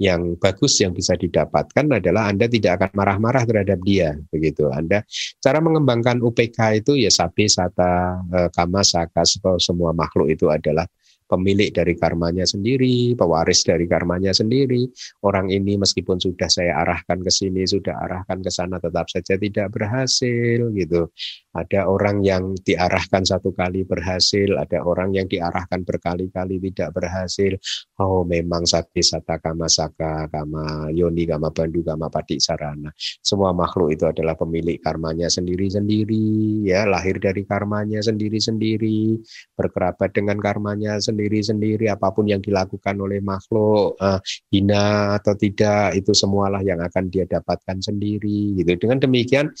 yang 0.00 0.20
bagus 0.40 0.80
yang 0.80 0.90
bisa 0.90 1.14
didapatkan 1.14 2.02
adalah 2.02 2.34
Anda 2.34 2.50
tidak 2.50 2.82
akan 2.82 2.90
marah-marah 2.98 3.46
terhadap 3.46 3.78
dia 3.86 4.18
begitu. 4.34 4.66
Anda 4.74 5.06
cara 5.38 5.62
mengembangkan 5.62 6.18
UPK 6.18 6.82
itu 6.82 6.98
ya 6.98 7.14
sabi 7.14 7.46
sata 7.46 8.26
eh, 8.26 8.48
kama 8.50 8.82
saka 8.82 9.22
semua 9.62 9.94
makhluk 9.94 10.34
itu 10.34 10.50
adalah 10.50 10.82
pemilik 11.30 11.70
dari 11.70 11.94
karmanya 11.94 12.42
sendiri, 12.42 13.14
pewaris 13.14 13.62
dari 13.62 13.86
karmanya 13.86 14.34
sendiri. 14.34 14.90
Orang 15.22 15.54
ini 15.54 15.78
meskipun 15.78 16.18
sudah 16.18 16.50
saya 16.50 16.82
arahkan 16.82 17.22
ke 17.22 17.30
sini, 17.30 17.62
sudah 17.62 17.94
arahkan 17.94 18.42
ke 18.42 18.50
sana, 18.50 18.82
tetap 18.82 19.06
saja 19.06 19.38
tidak 19.38 19.70
berhasil 19.70 20.58
gitu. 20.74 21.06
Ada 21.54 21.86
orang 21.86 22.26
yang 22.26 22.58
diarahkan 22.58 23.22
satu 23.22 23.54
kali 23.54 23.86
berhasil, 23.86 24.58
ada 24.58 24.82
orang 24.82 25.14
yang 25.14 25.30
diarahkan 25.30 25.86
berkali-kali 25.86 26.58
tidak 26.70 26.98
berhasil. 26.98 27.54
Oh, 28.02 28.26
memang 28.26 28.66
sakti 28.66 29.06
sata 29.06 29.38
kama 29.38 29.70
saka, 29.70 30.26
kama 30.34 30.90
yoni, 30.90 31.30
kama 31.30 31.54
bandu, 31.54 31.86
kama 31.86 32.10
padik 32.10 32.42
sarana. 32.42 32.90
Semua 33.22 33.54
makhluk 33.54 33.94
itu 33.94 34.08
adalah 34.10 34.34
pemilik 34.34 34.82
karmanya 34.82 35.30
sendiri-sendiri, 35.30 36.66
ya 36.66 36.88
lahir 36.90 37.22
dari 37.22 37.46
karmanya 37.46 38.02
sendiri-sendiri, 38.02 39.20
berkerabat 39.54 40.10
dengan 40.16 40.40
karmanya 40.40 40.96
sendiri 40.98 41.19
sendiri-sendiri 41.20 41.92
apa 41.92 42.08
pun 42.16 42.24
yang 42.24 42.40
dilakukan 42.40 42.96
oleh 42.96 43.20
makhluk 43.20 44.00
uh, 44.00 44.16
hina 44.48 45.20
atau 45.20 45.36
tidak 45.36 45.92
itu 45.92 46.16
semualah 46.16 46.64
yang 46.64 46.80
akan 46.80 47.12
dia 47.12 47.28
dapatkan 47.28 47.84
sendiri 47.84 48.56
gitu. 48.56 48.80
Dengan 48.80 49.04
demikian 49.04 49.52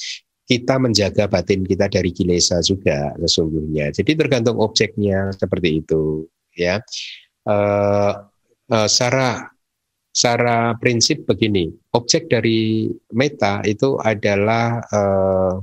kita 0.48 0.80
menjaga 0.80 1.28
batin 1.28 1.68
kita 1.68 1.92
dari 1.92 2.16
kilesa 2.16 2.64
juga 2.64 3.12
sesungguhnya. 3.20 3.92
Jadi 3.92 4.16
tergantung 4.16 4.56
objeknya 4.56 5.36
seperti 5.36 5.84
itu 5.84 6.24
ya. 6.56 6.80
Uh, 7.44 8.24
uh, 8.72 8.88
secara 8.88 9.52
secara 10.10 10.74
prinsip 10.80 11.28
begini, 11.28 11.70
objek 11.92 12.26
dari 12.32 12.90
meta 13.14 13.62
itu 13.68 14.00
adalah 14.00 14.82
uh, 14.90 15.54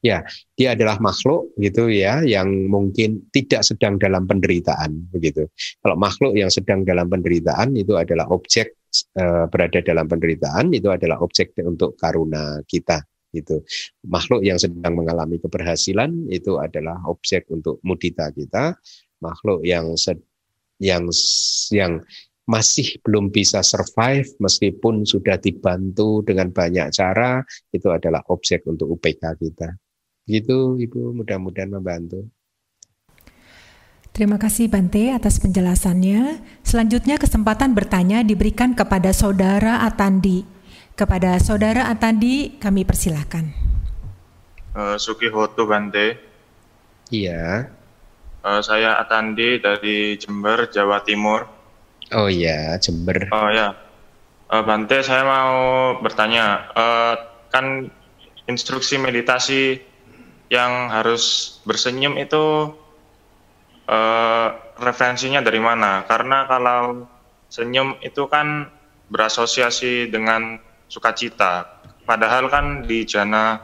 Ya, 0.00 0.22
dia 0.54 0.76
adalah 0.76 1.00
makhluk 1.00 1.52
gitu 1.58 1.90
ya 1.90 2.22
yang 2.24 2.68
mungkin 2.70 3.26
tidak 3.34 3.66
sedang 3.66 3.96
dalam 4.00 4.24
penderitaan 4.28 5.10
begitu. 5.10 5.48
Kalau 5.80 5.96
makhluk 5.98 6.36
yang 6.38 6.48
sedang 6.52 6.86
dalam 6.86 7.10
penderitaan 7.10 7.74
itu 7.74 7.98
adalah 7.98 8.28
objek 8.30 8.76
e, 9.16 9.24
berada 9.50 9.80
dalam 9.82 10.06
penderitaan 10.06 10.70
itu 10.72 10.88
adalah 10.92 11.18
objek 11.20 11.56
untuk 11.62 11.98
karuna 11.98 12.62
kita 12.68 13.02
gitu. 13.34 13.60
Makhluk 14.06 14.46
yang 14.46 14.56
sedang 14.62 14.94
mengalami 14.94 15.42
keberhasilan 15.42 16.30
itu 16.30 16.56
adalah 16.62 17.02
objek 17.10 17.50
untuk 17.50 17.82
mudita 17.82 18.30
kita. 18.30 18.78
makhluk 19.24 19.64
yang 19.64 19.88
yang 20.76 21.08
yang 21.72 21.96
masih 22.44 23.00
belum 23.00 23.32
bisa 23.32 23.64
survive 23.64 24.28
meskipun 24.36 25.08
sudah 25.08 25.40
dibantu 25.40 26.20
dengan 26.20 26.52
banyak 26.52 26.92
cara 26.92 27.40
itu 27.72 27.88
adalah 27.88 28.20
objek 28.28 28.68
untuk 28.68 28.92
UPK 29.00 29.22
kita. 29.40 29.68
Gitu 30.24 30.80
Ibu, 30.80 31.16
mudah-mudahan 31.20 31.72
membantu. 31.72 32.28
Terima 34.14 34.38
kasih 34.38 34.70
Bante 34.70 35.10
atas 35.10 35.42
penjelasannya. 35.42 36.38
Selanjutnya 36.62 37.18
kesempatan 37.18 37.74
bertanya 37.74 38.22
diberikan 38.22 38.70
kepada 38.70 39.10
Saudara 39.10 39.82
Atandi. 39.82 40.46
Kepada 40.94 41.34
Saudara 41.42 41.90
Atandi 41.90 42.54
kami 42.62 42.86
persilahkan. 42.86 43.50
Uh, 44.70 44.94
Suki 45.02 45.26
Hotu 45.26 45.66
Bante. 45.66 46.14
Iya. 47.10 47.74
Uh, 48.46 48.62
saya 48.62 49.02
Atandi 49.02 49.58
dari 49.58 50.14
Jember, 50.14 50.70
Jawa 50.70 51.02
Timur. 51.02 51.53
Oh 52.12 52.28
iya, 52.28 52.76
Jember. 52.76 53.32
Oh 53.32 53.48
ya. 53.48 53.72
Uh, 54.52 54.60
Bante, 54.60 55.00
saya 55.00 55.24
mau 55.24 55.56
bertanya. 56.04 56.68
Uh, 56.76 57.14
kan 57.48 57.88
instruksi 58.44 59.00
meditasi 59.00 59.80
yang 60.52 60.92
harus 60.92 61.56
bersenyum 61.64 62.20
itu 62.20 62.74
uh, 63.88 64.48
referensinya 64.76 65.40
dari 65.40 65.62
mana? 65.62 66.04
Karena 66.04 66.44
kalau 66.44 67.08
senyum 67.48 67.96
itu 68.04 68.28
kan 68.28 68.68
berasosiasi 69.08 70.12
dengan 70.12 70.60
sukacita. 70.90 71.80
Padahal 72.04 72.52
kan 72.52 72.84
di 72.84 73.08
jana 73.08 73.56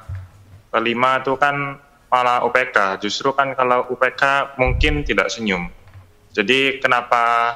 kelima 0.73 1.21
itu 1.21 1.37
kan 1.37 1.77
malah 2.09 2.43
UPK. 2.49 3.03
Justru 3.05 3.37
kan 3.37 3.53
kalau 3.53 3.87
UPK 3.93 4.57
mungkin 4.57 5.05
tidak 5.05 5.29
senyum. 5.29 5.69
Jadi 6.31 6.79
kenapa 6.79 7.55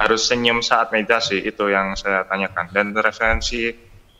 harus 0.00 0.24
senyum 0.24 0.64
saat 0.64 0.88
meditasi 0.88 1.44
itu 1.44 1.68
yang 1.68 1.92
saya 1.92 2.24
tanyakan. 2.24 2.72
Dan 2.72 2.96
referensi 2.96 3.68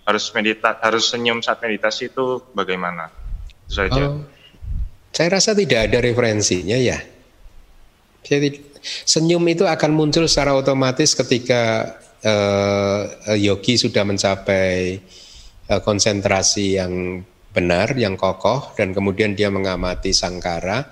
harus 0.05 0.29
medita 0.37 0.77
harus 0.77 1.09
senyum 1.09 1.41
saat 1.41 1.65
meditasi 1.65 2.13
itu 2.13 2.45
bagaimana? 2.53 3.09
Itu 3.65 3.73
saja. 3.73 4.03
Oh, 4.13 4.21
saya 5.11 5.41
rasa 5.41 5.57
tidak 5.57 5.89
ada 5.89 5.99
referensinya 6.05 6.77
ya. 6.77 7.01
Jadi 8.21 8.61
senyum 9.09 9.41
itu 9.49 9.65
akan 9.65 9.91
muncul 9.97 10.29
secara 10.29 10.53
otomatis 10.53 11.17
ketika 11.17 11.97
uh, 12.21 13.35
yogi 13.41 13.81
sudah 13.81 14.05
mencapai 14.05 15.01
uh, 15.73 15.81
konsentrasi 15.81 16.77
yang 16.77 17.25
benar, 17.51 17.97
yang 17.99 18.15
kokoh, 18.15 18.77
dan 18.79 18.95
kemudian 18.95 19.35
dia 19.35 19.51
mengamati 19.51 20.15
sangkara. 20.15 20.87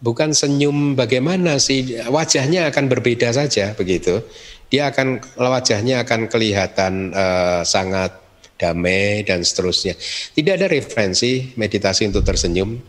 Bukan 0.00 0.32
senyum 0.32 0.96
bagaimana 0.96 1.60
sih 1.60 2.00
wajahnya 2.08 2.72
akan 2.72 2.88
berbeda 2.88 3.28
saja 3.36 3.76
begitu. 3.76 4.24
Dia 4.72 4.88
akan 4.88 5.20
wajahnya 5.36 6.02
akan 6.08 6.30
kelihatan 6.32 7.12
uh, 7.12 7.60
sangat 7.68 8.16
damai 8.56 9.24
dan 9.28 9.44
seterusnya. 9.44 9.92
Tidak 10.32 10.56
ada 10.56 10.72
referensi 10.72 11.52
meditasi 11.52 12.08
untuk 12.08 12.24
tersenyum 12.24 12.80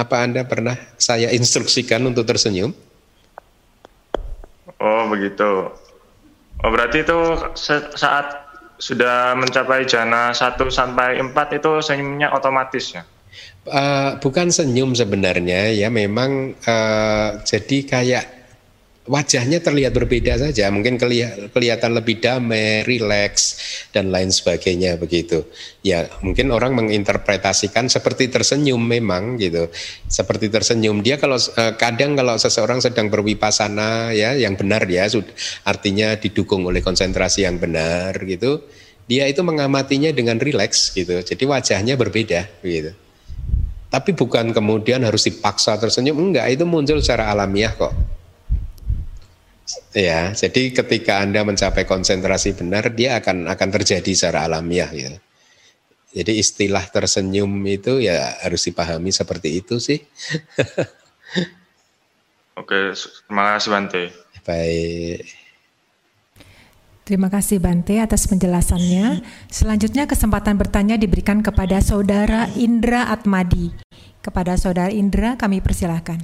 apa 0.00 0.24
Anda 0.24 0.48
pernah 0.48 0.78
saya 0.96 1.28
instruksikan 1.34 2.00
untuk 2.08 2.24
tersenyum? 2.24 2.72
Oh 4.80 5.04
begitu. 5.12 5.68
Oh 6.60 6.70
berarti 6.72 7.04
itu 7.04 7.18
saat 7.96 8.48
sudah 8.80 9.36
mencapai 9.36 9.84
jana 9.84 10.32
1 10.32 10.56
sampai 10.72 11.20
4 11.20 11.58
itu 11.60 11.70
senyumnya 11.84 12.32
otomatis 12.32 12.96
ya? 12.96 13.04
Uh, 13.60 14.16
bukan 14.24 14.48
senyum 14.48 14.96
sebenarnya 14.96 15.68
ya 15.76 15.92
memang 15.92 16.56
uh, 16.64 17.44
jadi 17.44 17.78
kayak 17.84 18.24
wajahnya 19.10 19.58
terlihat 19.58 19.90
berbeda 19.90 20.38
saja, 20.38 20.70
mungkin 20.70 20.94
kelihatan 21.50 21.90
lebih 21.98 22.22
damai, 22.22 22.86
rileks 22.86 23.58
dan 23.90 24.14
lain 24.14 24.30
sebagainya 24.30 25.00
begitu. 25.02 25.42
Ya, 25.82 26.06
mungkin 26.22 26.54
orang 26.54 26.78
menginterpretasikan 26.78 27.90
seperti 27.90 28.30
tersenyum 28.30 28.78
memang 28.78 29.34
gitu. 29.42 29.66
Seperti 30.06 30.46
tersenyum. 30.46 31.02
Dia 31.02 31.18
kalau 31.18 31.42
eh, 31.42 31.74
kadang 31.74 32.14
kalau 32.14 32.38
seseorang 32.38 32.78
sedang 32.78 33.10
berwipasana 33.10 34.14
ya 34.14 34.38
yang 34.38 34.54
benar 34.54 34.86
ya 34.86 35.10
artinya 35.66 36.14
didukung 36.14 36.62
oleh 36.68 36.78
konsentrasi 36.78 37.42
yang 37.42 37.58
benar 37.58 38.14
gitu. 38.22 38.62
Dia 39.10 39.26
itu 39.26 39.42
mengamatinya 39.42 40.14
dengan 40.14 40.38
rileks 40.38 40.94
gitu. 40.94 41.18
Jadi 41.18 41.42
wajahnya 41.42 41.98
berbeda 41.98 42.46
gitu. 42.62 42.94
Tapi 43.90 44.14
bukan 44.14 44.54
kemudian 44.54 45.02
harus 45.02 45.26
dipaksa 45.26 45.74
tersenyum, 45.74 46.14
enggak, 46.14 46.46
itu 46.54 46.62
muncul 46.62 47.02
secara 47.02 47.26
alamiah 47.34 47.74
kok. 47.74 47.90
Ya, 49.90 50.30
jadi 50.30 50.70
ketika 50.70 51.18
Anda 51.18 51.42
mencapai 51.42 51.82
konsentrasi 51.86 52.54
benar, 52.54 52.94
dia 52.94 53.18
akan 53.18 53.50
akan 53.50 53.68
terjadi 53.74 54.10
secara 54.14 54.46
alamiah 54.46 54.90
ya. 54.94 55.10
Jadi 56.10 56.42
istilah 56.42 56.86
tersenyum 56.90 57.50
itu 57.66 58.02
ya 58.02 58.34
harus 58.42 58.66
dipahami 58.66 59.14
seperti 59.14 59.62
itu 59.62 59.78
sih. 59.78 60.02
Oke, 62.60 62.94
terima 62.94 63.54
kasih 63.54 63.70
Bante. 63.70 64.02
Baik. 64.42 65.39
Terima 67.10 67.26
kasih 67.26 67.58
Bante 67.58 67.98
atas 67.98 68.22
penjelasannya. 68.30 69.26
Selanjutnya 69.50 70.06
kesempatan 70.06 70.54
bertanya 70.54 70.94
diberikan 70.94 71.42
kepada 71.42 71.82
Saudara 71.82 72.46
Indra 72.54 73.10
Atmadi. 73.10 73.74
Kepada 74.22 74.54
Saudara 74.54 74.94
Indra 74.94 75.34
kami 75.34 75.58
persilahkan. 75.58 76.22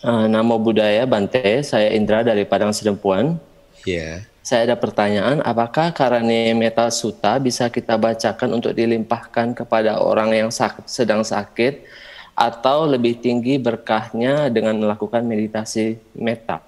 Uh, 0.00 0.24
nama 0.24 0.56
budaya 0.56 1.04
Bante, 1.04 1.60
saya 1.68 1.92
Indra 1.92 2.24
dari 2.24 2.48
Padang 2.48 2.72
Sedempuan. 2.72 3.36
Iya. 3.84 4.00
Yeah. 4.00 4.16
Saya 4.40 4.72
ada 4.72 4.80
pertanyaan, 4.80 5.44
apakah 5.44 5.92
karane 5.92 6.56
meta 6.56 6.88
suta 6.88 7.36
bisa 7.36 7.68
kita 7.68 8.00
bacakan 8.00 8.56
untuk 8.56 8.72
dilimpahkan 8.72 9.52
kepada 9.52 10.00
orang 10.00 10.32
yang 10.32 10.48
sakit, 10.48 10.88
sedang 10.88 11.20
sakit 11.20 11.84
atau 12.32 12.88
lebih 12.88 13.20
tinggi 13.20 13.60
berkahnya 13.60 14.48
dengan 14.48 14.80
melakukan 14.80 15.22
meditasi 15.24 16.00
meta? 16.16 16.60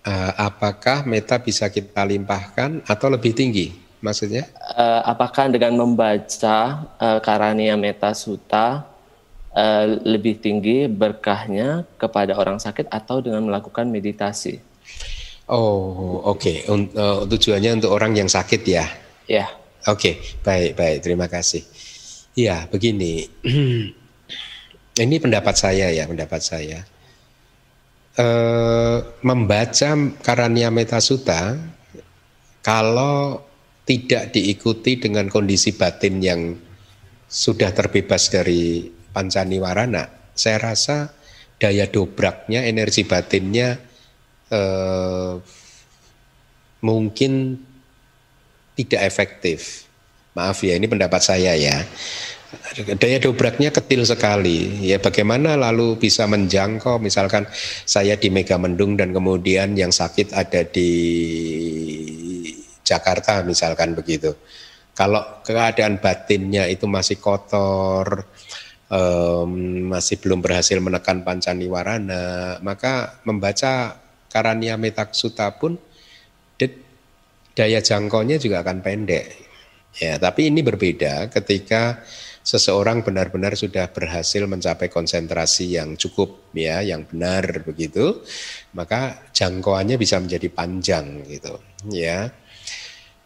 Uh, 0.00 0.32
apakah 0.40 1.04
meta 1.04 1.36
bisa 1.36 1.68
kita 1.68 2.02
limpahkan 2.08 2.82
atau 2.88 3.06
lebih 3.12 3.36
tinggi? 3.36 3.76
Maksudnya? 4.00 4.48
Uh, 4.72 5.04
apakah 5.04 5.52
dengan 5.52 5.76
membaca 5.76 6.88
uh, 6.96 7.20
Karania 7.20 7.76
Meta 7.76 8.16
Suta 8.16 8.88
uh, 9.52 9.84
lebih 10.00 10.40
tinggi 10.40 10.88
berkahnya 10.88 11.84
kepada 12.00 12.32
orang 12.40 12.56
sakit 12.56 12.88
atau 12.88 13.20
dengan 13.20 13.44
melakukan 13.44 13.86
meditasi. 13.92 14.56
Oh, 15.50 16.24
oke. 16.24 16.40
Okay. 16.40 16.56
Uh, 16.64 17.28
tujuannya 17.28 17.82
untuk 17.82 17.92
orang 17.92 18.16
yang 18.16 18.30
sakit 18.30 18.62
ya? 18.64 18.88
Ya. 19.28 19.44
Yeah. 19.44 19.48
Oke, 19.88 19.96
okay. 19.96 20.14
baik, 20.44 20.70
baik. 20.76 20.98
Terima 21.00 21.26
kasih. 21.28 21.64
Ya, 22.36 22.68
begini. 22.68 23.28
Ini 25.00 25.16
pendapat 25.16 25.56
saya 25.56 25.88
ya, 25.88 26.04
pendapat 26.04 26.40
saya. 26.44 26.84
Uh, 28.20 29.00
membaca 29.24 29.96
Karania 30.20 30.68
Metasuta 30.68 31.56
kalau 32.60 33.40
tidak 33.88 34.36
diikuti 34.36 35.00
dengan 35.00 35.32
kondisi 35.32 35.72
batin 35.72 36.20
yang 36.20 36.52
sudah 37.30 37.72
terbebas 37.72 38.28
dari 38.28 38.92
pancaniwarana, 39.14 40.36
saya 40.36 40.58
rasa 40.60 41.16
daya 41.60 41.88
dobraknya, 41.90 42.64
energi 42.64 43.04
batinnya 43.04 43.76
eh, 44.50 45.34
mungkin 46.80 47.60
tidak 48.74 49.00
efektif. 49.04 49.86
Maaf 50.32 50.62
ya, 50.62 50.78
ini 50.78 50.86
pendapat 50.86 51.20
saya 51.20 51.52
ya. 51.58 51.84
Daya 52.98 53.22
dobraknya 53.22 53.70
kecil 53.70 54.02
sekali. 54.02 54.82
Ya 54.82 54.98
bagaimana 54.98 55.54
lalu 55.54 55.94
bisa 55.98 56.26
menjangkau 56.26 56.98
misalkan 56.98 57.46
saya 57.86 58.18
di 58.18 58.26
Megamendung 58.26 58.98
dan 58.98 59.14
kemudian 59.14 59.78
yang 59.78 59.94
sakit 59.94 60.34
ada 60.34 60.66
di 60.66 60.90
Jakarta 62.82 63.46
misalkan 63.46 63.94
begitu. 63.94 64.34
Kalau 64.98 65.40
keadaan 65.46 66.02
batinnya 66.02 66.66
itu 66.66 66.90
masih 66.90 67.22
kotor, 67.22 68.26
um, 68.90 69.50
masih 69.94 70.18
belum 70.18 70.42
berhasil 70.42 70.76
menekan 70.82 71.22
pancaniwarana, 71.22 72.58
maka 72.60 73.22
membaca 73.22 73.94
Karania 74.26 74.74
Metaksuta 74.74 75.54
pun 75.54 75.78
daya 77.50 77.82
jangkaunya 77.82 78.38
juga 78.38 78.62
akan 78.62 78.78
pendek. 78.80 79.26
Ya, 79.98 80.16
tapi 80.22 80.48
ini 80.48 80.62
berbeda 80.62 81.28
ketika 81.34 81.98
seseorang 82.40 83.04
benar-benar 83.04 83.54
sudah 83.54 83.88
berhasil 83.92 84.44
mencapai 84.48 84.88
konsentrasi 84.88 85.76
yang 85.76 85.94
cukup 85.94 86.50
ya, 86.56 86.80
yang 86.80 87.04
benar 87.06 87.62
begitu, 87.62 88.24
maka 88.74 89.28
jangkauannya 89.32 89.96
bisa 90.00 90.16
menjadi 90.18 90.48
panjang 90.48 91.24
gitu, 91.28 91.60
ya. 91.92 92.32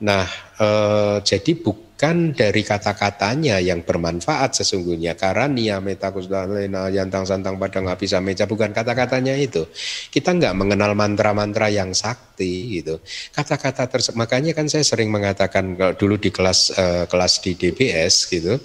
Nah, 0.02 0.26
eh, 0.58 1.16
jadi 1.22 1.52
bukan 1.94 2.34
dari 2.34 2.66
kata-katanya 2.66 3.62
yang 3.62 3.86
bermanfaat 3.86 4.58
sesungguhnya. 4.58 5.14
Karena 5.14 5.46
nia 5.46 5.76
metakusdalena 5.78 6.90
yantang 6.90 7.22
santang 7.22 7.54
padang 7.54 7.86
bisa 7.94 8.18
meja 8.18 8.50
bukan 8.50 8.74
kata-katanya 8.74 9.38
itu. 9.38 9.62
Kita 10.10 10.34
nggak 10.34 10.58
mengenal 10.58 10.98
mantra-mantra 10.98 11.70
yang 11.70 11.94
sakti 11.94 12.82
gitu. 12.82 12.98
Kata-kata 13.30 13.86
tersebut 13.86 14.18
makanya 14.18 14.58
kan 14.58 14.66
saya 14.66 14.82
sering 14.82 15.06
mengatakan 15.06 15.78
dulu 15.94 16.18
di 16.18 16.34
kelas 16.34 16.74
eh, 16.74 17.04
kelas 17.06 17.32
di 17.46 17.54
DBS 17.54 18.26
gitu, 18.26 18.58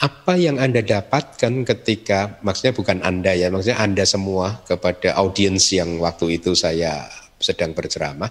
apa 0.00 0.40
yang 0.40 0.56
anda 0.56 0.80
dapatkan 0.80 1.68
ketika 1.68 2.40
maksudnya 2.40 2.72
bukan 2.72 3.04
anda 3.04 3.36
ya, 3.36 3.52
maksudnya 3.52 3.76
anda 3.76 4.08
semua 4.08 4.64
kepada 4.64 5.20
audiens 5.20 5.68
yang 5.68 6.00
waktu 6.00 6.40
itu 6.40 6.56
saya 6.56 7.19
sedang 7.40 7.72
berceramah, 7.72 8.28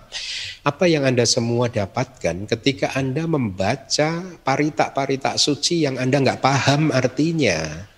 apa 0.61 0.85
yang 0.85 1.01
Anda 1.01 1.25
semua 1.25 1.65
dapatkan 1.65 2.45
ketika 2.45 2.93
Anda 2.93 3.25
membaca 3.25 4.21
parita-parita 4.45 5.33
suci 5.35 5.83
yang 5.83 5.97
Anda 5.97 6.21
nggak 6.21 6.39
paham 6.39 6.93
artinya. 6.93 7.89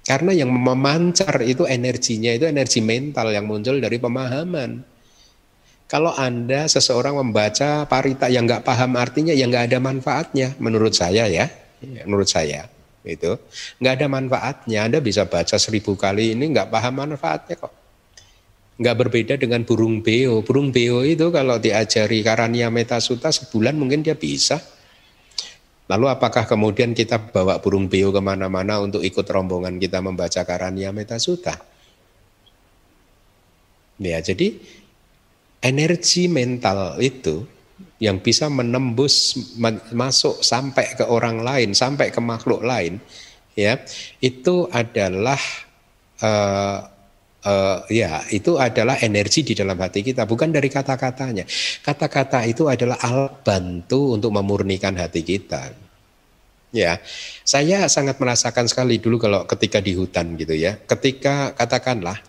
Karena 0.00 0.32
yang 0.32 0.50
memancar 0.50 1.44
itu 1.44 1.68
energinya, 1.68 2.32
itu 2.34 2.48
energi 2.48 2.80
mental 2.80 3.30
yang 3.30 3.46
muncul 3.46 3.78
dari 3.78 4.00
pemahaman. 4.00 4.82
Kalau 5.86 6.16
Anda 6.16 6.66
seseorang 6.66 7.20
membaca 7.20 7.84
parita 7.84 8.26
yang 8.32 8.48
nggak 8.48 8.64
paham 8.64 8.96
artinya, 8.96 9.36
yang 9.36 9.52
nggak 9.52 9.70
ada 9.70 9.78
manfaatnya, 9.78 10.56
menurut 10.58 10.96
saya 10.96 11.28
ya, 11.28 11.46
menurut 12.08 12.26
saya 12.26 12.66
itu 13.04 13.36
nggak 13.80 13.94
ada 14.00 14.06
manfaatnya. 14.08 14.78
Anda 14.88 14.98
bisa 15.04 15.28
baca 15.28 15.56
seribu 15.56 15.96
kali 15.96 16.36
ini 16.36 16.52
nggak 16.52 16.68
paham 16.68 17.00
manfaatnya 17.00 17.56
kok 17.56 17.79
nggak 18.80 18.96
berbeda 18.96 19.34
dengan 19.36 19.60
burung 19.68 20.00
beo. 20.00 20.40
Burung 20.40 20.72
beo 20.72 21.04
itu 21.04 21.28
kalau 21.28 21.60
diajari 21.60 22.24
karania 22.24 22.72
metasuta 22.72 23.28
sebulan 23.28 23.76
mungkin 23.76 24.00
dia 24.00 24.16
bisa. 24.16 24.56
Lalu 25.90 26.06
apakah 26.08 26.48
kemudian 26.48 26.96
kita 26.96 27.20
bawa 27.20 27.60
burung 27.60 27.92
beo 27.92 28.08
ke 28.08 28.22
mana-mana 28.24 28.80
untuk 28.80 29.04
ikut 29.04 29.26
rombongan 29.28 29.76
kita 29.76 30.00
membaca 30.00 30.40
karania 30.48 30.96
metasuta? 30.96 31.60
Ya, 34.00 34.16
jadi 34.24 34.56
energi 35.60 36.24
mental 36.30 36.96
itu 37.04 37.44
yang 38.00 38.16
bisa 38.24 38.48
menembus 38.48 39.36
masuk 39.92 40.40
sampai 40.40 40.96
ke 40.96 41.04
orang 41.04 41.44
lain, 41.44 41.76
sampai 41.76 42.08
ke 42.08 42.20
makhluk 42.22 42.64
lain, 42.64 42.96
ya 43.52 43.76
itu 44.24 44.64
adalah 44.72 45.40
uh, 46.24 46.99
uh, 47.44 47.84
ya 47.88 48.24
itu 48.32 48.56
adalah 48.56 48.98
energi 49.00 49.46
di 49.46 49.54
dalam 49.56 49.76
hati 49.78 50.00
kita 50.04 50.24
bukan 50.24 50.50
dari 50.52 50.68
kata-katanya. 50.68 51.44
Kata-kata 51.84 52.44
itu 52.48 52.66
adalah 52.66 52.98
alat 53.00 53.44
bantu 53.44 54.16
untuk 54.16 54.34
memurnikan 54.34 54.96
hati 54.96 55.22
kita. 55.24 55.72
Ya 56.70 57.02
saya 57.42 57.90
sangat 57.90 58.22
merasakan 58.22 58.70
sekali 58.70 59.02
dulu 59.02 59.18
kalau 59.18 59.42
ketika 59.46 59.82
di 59.82 59.98
hutan 59.98 60.38
gitu 60.38 60.54
ya 60.54 60.78
ketika 60.86 61.50
katakanlah 61.58 62.22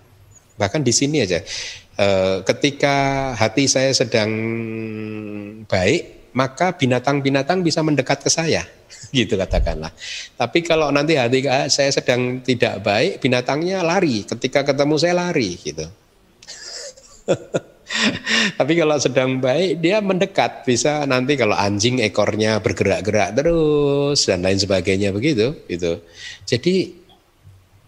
bahkan 0.57 0.81
di 0.81 0.89
sini 0.89 1.21
aja 1.21 1.45
uh, 2.01 2.41
ketika 2.41 3.31
hati 3.37 3.69
saya 3.69 3.93
sedang 3.93 4.33
baik 5.69 6.20
maka 6.33 6.75
binatang-binatang 6.75 7.63
bisa 7.63 7.83
mendekat 7.83 8.23
ke 8.23 8.29
saya 8.31 8.63
gitu 9.17 9.35
katakanlah. 9.35 9.91
Tapi 10.37 10.59
kalau 10.63 10.91
nanti 10.91 11.15
hati 11.19 11.43
saya 11.67 11.91
sedang 11.91 12.39
tidak 12.43 12.83
baik, 12.83 13.19
binatangnya 13.19 13.83
lari. 13.83 14.23
Ketika 14.23 14.63
ketemu 14.63 14.95
saya 14.99 15.13
lari 15.17 15.57
gitu. 15.59 15.85
Tapi 18.57 18.73
kalau 18.79 18.95
sedang 19.03 19.43
baik 19.43 19.83
dia 19.83 19.99
mendekat 19.99 20.63
bisa 20.63 21.03
nanti 21.03 21.35
kalau 21.35 21.59
anjing 21.59 21.99
ekornya 21.99 22.63
bergerak-gerak 22.63 23.35
terus 23.35 24.23
dan 24.23 24.39
lain 24.39 24.55
sebagainya 24.55 25.11
begitu 25.11 25.59
gitu. 25.67 25.99
Jadi 26.47 27.01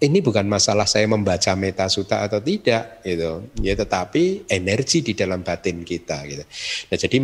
ini 0.03 0.19
bukan 0.19 0.43
masalah 0.43 0.83
saya 0.83 1.07
membaca 1.07 1.55
metasuta 1.55 2.27
atau 2.27 2.43
tidak 2.43 2.99
gitu. 3.07 3.47
Ya 3.63 3.79
tetapi 3.79 4.51
energi 4.51 4.99
di 4.99 5.15
dalam 5.15 5.39
batin 5.39 5.87
kita 5.87 6.27
gitu. 6.27 6.43
Nah, 6.91 6.97
jadi 6.99 7.17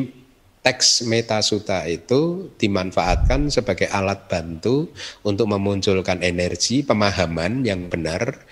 teks 0.59 1.07
metasuta 1.07 1.87
itu 1.87 2.51
dimanfaatkan 2.59 3.47
sebagai 3.47 3.87
alat 3.87 4.27
bantu 4.27 4.91
untuk 5.23 5.47
memunculkan 5.47 6.19
energi 6.19 6.83
pemahaman 6.83 7.63
yang 7.63 7.87
benar 7.87 8.43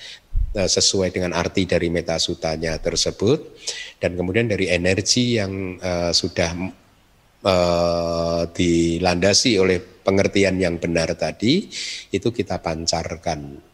eh, 0.55 0.69
sesuai 0.69 1.11
dengan 1.11 1.35
arti 1.35 1.67
dari 1.67 1.91
metasutanya 1.91 2.79
tersebut 2.79 3.59
dan 3.99 4.15
kemudian 4.15 4.47
dari 4.47 4.69
energi 4.71 5.41
yang 5.41 5.81
uh, 5.81 6.13
sudah 6.13 6.53
uh, 7.43 8.43
dilandasi 8.53 9.57
oleh 9.57 9.81
pengertian 9.81 10.61
yang 10.61 10.77
benar 10.77 11.17
tadi 11.17 11.67
itu 12.13 12.29
kita 12.31 12.61
pancarkan 12.63 13.65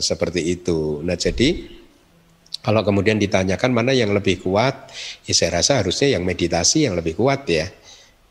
seperti 0.00 0.48
itu. 0.48 1.04
Nah, 1.04 1.12
jadi 1.12 1.81
kalau 2.62 2.86
kemudian 2.86 3.18
ditanyakan 3.18 3.74
mana 3.74 3.90
yang 3.90 4.14
lebih 4.14 4.38
kuat, 4.38 4.94
ya 5.26 5.34
saya 5.34 5.58
rasa 5.58 5.82
harusnya 5.82 6.14
yang 6.14 6.22
meditasi 6.22 6.86
yang 6.86 6.94
lebih 6.94 7.18
kuat 7.18 7.42
ya. 7.50 7.66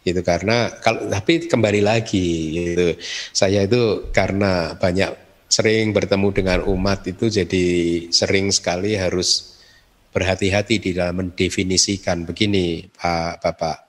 Gitu 0.02 0.24
karena 0.24 0.72
kalau 0.80 1.06
tapi 1.12 1.52
kembali 1.52 1.84
lagi 1.84 2.28
gitu. 2.56 2.96
Saya 3.36 3.68
itu 3.68 4.10
karena 4.16 4.74
banyak 4.80 5.12
sering 5.52 5.92
bertemu 5.92 6.28
dengan 6.32 6.60
umat 6.64 7.04
itu 7.12 7.28
jadi 7.28 7.66
sering 8.08 8.56
sekali 8.56 8.96
harus 8.96 9.60
berhati-hati 10.16 10.80
di 10.80 10.92
dalam 10.96 11.28
mendefinisikan 11.28 12.24
begini 12.24 12.88
Pak 12.88 13.44
Bapak. 13.44 13.80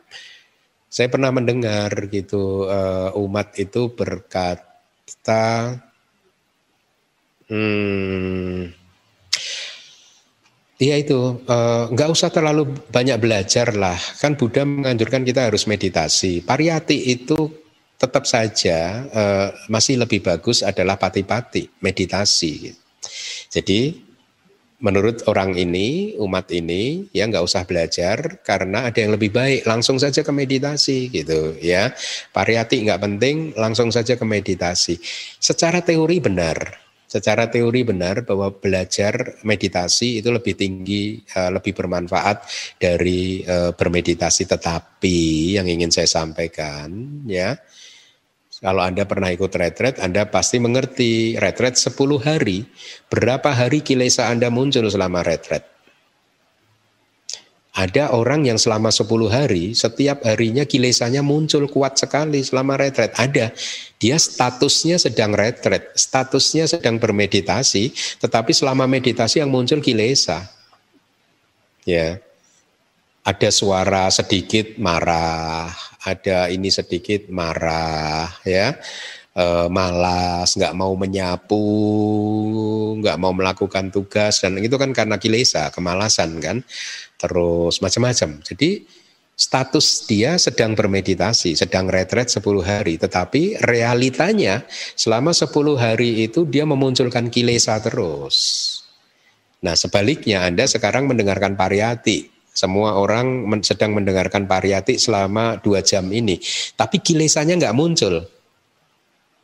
Saya 0.90 1.06
pernah 1.08 1.30
mendengar 1.30 1.88
gitu 2.10 2.66
uh, 2.66 3.14
umat 3.14 3.54
itu 3.56 3.94
berkata 3.94 5.78
hmm, 7.46 8.81
Iya 10.82 10.98
itu, 10.98 11.38
eh, 11.46 11.84
nggak 11.94 12.08
uh, 12.10 12.14
usah 12.18 12.34
terlalu 12.34 12.74
banyak 12.90 13.14
belajar 13.22 13.70
lah. 13.78 13.94
Kan 14.18 14.34
Buddha 14.34 14.66
menganjurkan 14.66 15.22
kita 15.22 15.46
harus 15.46 15.70
meditasi. 15.70 16.42
Pariyati 16.42 17.06
itu 17.14 17.46
tetap 17.94 18.26
saja 18.26 19.06
uh, 19.14 19.48
masih 19.70 20.02
lebih 20.02 20.26
bagus 20.26 20.66
adalah 20.66 20.98
pati-pati, 20.98 21.70
meditasi. 21.78 22.74
Jadi 23.46 23.94
menurut 24.82 25.22
orang 25.30 25.54
ini, 25.54 26.18
umat 26.18 26.50
ini, 26.50 27.06
ya 27.14 27.30
nggak 27.30 27.46
usah 27.46 27.62
belajar 27.62 28.42
karena 28.42 28.90
ada 28.90 28.98
yang 28.98 29.14
lebih 29.14 29.30
baik. 29.30 29.62
Langsung 29.62 30.02
saja 30.02 30.26
ke 30.26 30.34
meditasi 30.34 31.14
gitu 31.14 31.54
ya. 31.62 31.94
Pariyati 32.34 32.82
nggak 32.82 32.98
penting, 33.06 33.54
langsung 33.54 33.94
saja 33.94 34.18
ke 34.18 34.26
meditasi. 34.26 34.98
Secara 35.38 35.78
teori 35.86 36.18
benar, 36.18 36.58
secara 37.12 37.52
teori 37.52 37.84
benar 37.84 38.24
bahwa 38.24 38.48
belajar 38.56 39.44
meditasi 39.44 40.24
itu 40.24 40.32
lebih 40.32 40.56
tinggi, 40.56 41.20
uh, 41.36 41.52
lebih 41.52 41.76
bermanfaat 41.76 42.48
dari 42.80 43.44
uh, 43.44 43.76
bermeditasi. 43.76 44.48
Tetapi 44.48 45.18
yang 45.60 45.68
ingin 45.68 45.92
saya 45.92 46.08
sampaikan, 46.08 46.88
ya, 47.28 47.52
kalau 48.64 48.80
Anda 48.80 49.04
pernah 49.04 49.28
ikut 49.28 49.52
retret, 49.52 50.00
Anda 50.00 50.30
pasti 50.32 50.56
mengerti 50.56 51.36
retret 51.36 51.76
10 51.76 51.92
hari, 52.22 52.64
berapa 53.12 53.52
hari 53.52 53.84
kilesa 53.84 54.32
Anda 54.32 54.48
muncul 54.48 54.88
selama 54.88 55.20
retret. 55.20 55.71
Ada 57.72 58.12
orang 58.12 58.44
yang 58.44 58.60
selama 58.60 58.92
10 58.92 59.32
hari, 59.32 59.72
setiap 59.72 60.20
harinya 60.28 60.68
kilesanya 60.68 61.24
muncul 61.24 61.64
kuat 61.72 61.96
sekali 61.96 62.44
selama 62.44 62.76
retret. 62.76 63.16
Ada. 63.16 63.48
Dia 63.96 64.20
statusnya 64.20 65.00
sedang 65.00 65.32
retret, 65.32 65.88
statusnya 65.96 66.68
sedang 66.68 67.00
bermeditasi, 67.00 67.96
tetapi 68.20 68.52
selama 68.52 68.84
meditasi 68.84 69.40
yang 69.40 69.48
muncul 69.48 69.80
kilesa. 69.80 70.52
Ya. 71.88 72.20
Ada 73.24 73.48
suara 73.48 74.12
sedikit 74.12 74.76
marah, 74.76 75.72
ada 76.04 76.52
ini 76.52 76.68
sedikit 76.68 77.30
marah, 77.32 78.28
ya 78.44 78.76
e, 79.36 79.44
malas, 79.68 80.54
nggak 80.56 80.76
mau 80.76 80.92
menyapu, 80.94 81.64
nggak 83.02 83.18
mau 83.18 83.34
melakukan 83.34 83.90
tugas 83.90 84.38
dan 84.38 84.62
itu 84.62 84.78
kan 84.78 84.94
karena 84.94 85.18
kilesa, 85.18 85.74
kemalasan 85.74 86.38
kan 86.38 86.62
terus 87.18 87.82
macam-macam. 87.82 88.38
Jadi 88.46 88.86
status 89.34 90.06
dia 90.06 90.38
sedang 90.38 90.78
bermeditasi, 90.78 91.58
sedang 91.58 91.90
retret 91.90 92.30
10 92.30 92.62
hari, 92.62 92.94
tetapi 93.02 93.58
realitanya 93.66 94.62
selama 94.94 95.34
10 95.34 95.50
hari 95.74 96.30
itu 96.30 96.46
dia 96.46 96.62
memunculkan 96.62 97.26
kilesa 97.26 97.82
terus. 97.82 98.70
Nah 99.62 99.74
sebaliknya 99.78 100.46
Anda 100.46 100.66
sekarang 100.66 101.06
mendengarkan 101.10 101.54
pariyati, 101.58 102.30
semua 102.52 103.00
orang 103.00 103.48
sedang 103.64 103.96
mendengarkan 103.96 104.44
pariyati 104.44 105.00
selama 105.00 105.56
dua 105.64 105.80
jam 105.80 106.04
ini, 106.12 106.36
tapi 106.76 107.00
kilesanya 107.00 107.56
nggak 107.56 107.76
muncul. 107.76 108.28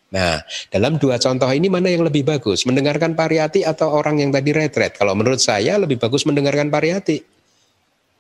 Nah, 0.09 0.40
dalam 0.72 0.97
dua 0.97 1.20
contoh 1.20 1.48
ini 1.52 1.68
mana 1.68 1.93
yang 1.93 2.05
lebih 2.05 2.24
bagus? 2.24 2.64
Mendengarkan 2.64 3.12
pariyati 3.12 3.64
atau 3.64 3.93
orang 3.93 4.24
yang 4.24 4.32
tadi 4.32 4.56
retret? 4.56 4.97
Kalau 4.97 5.12
menurut 5.12 5.40
saya 5.40 5.76
lebih 5.76 6.01
bagus 6.01 6.24
mendengarkan 6.24 6.72
pariyati 6.72 7.20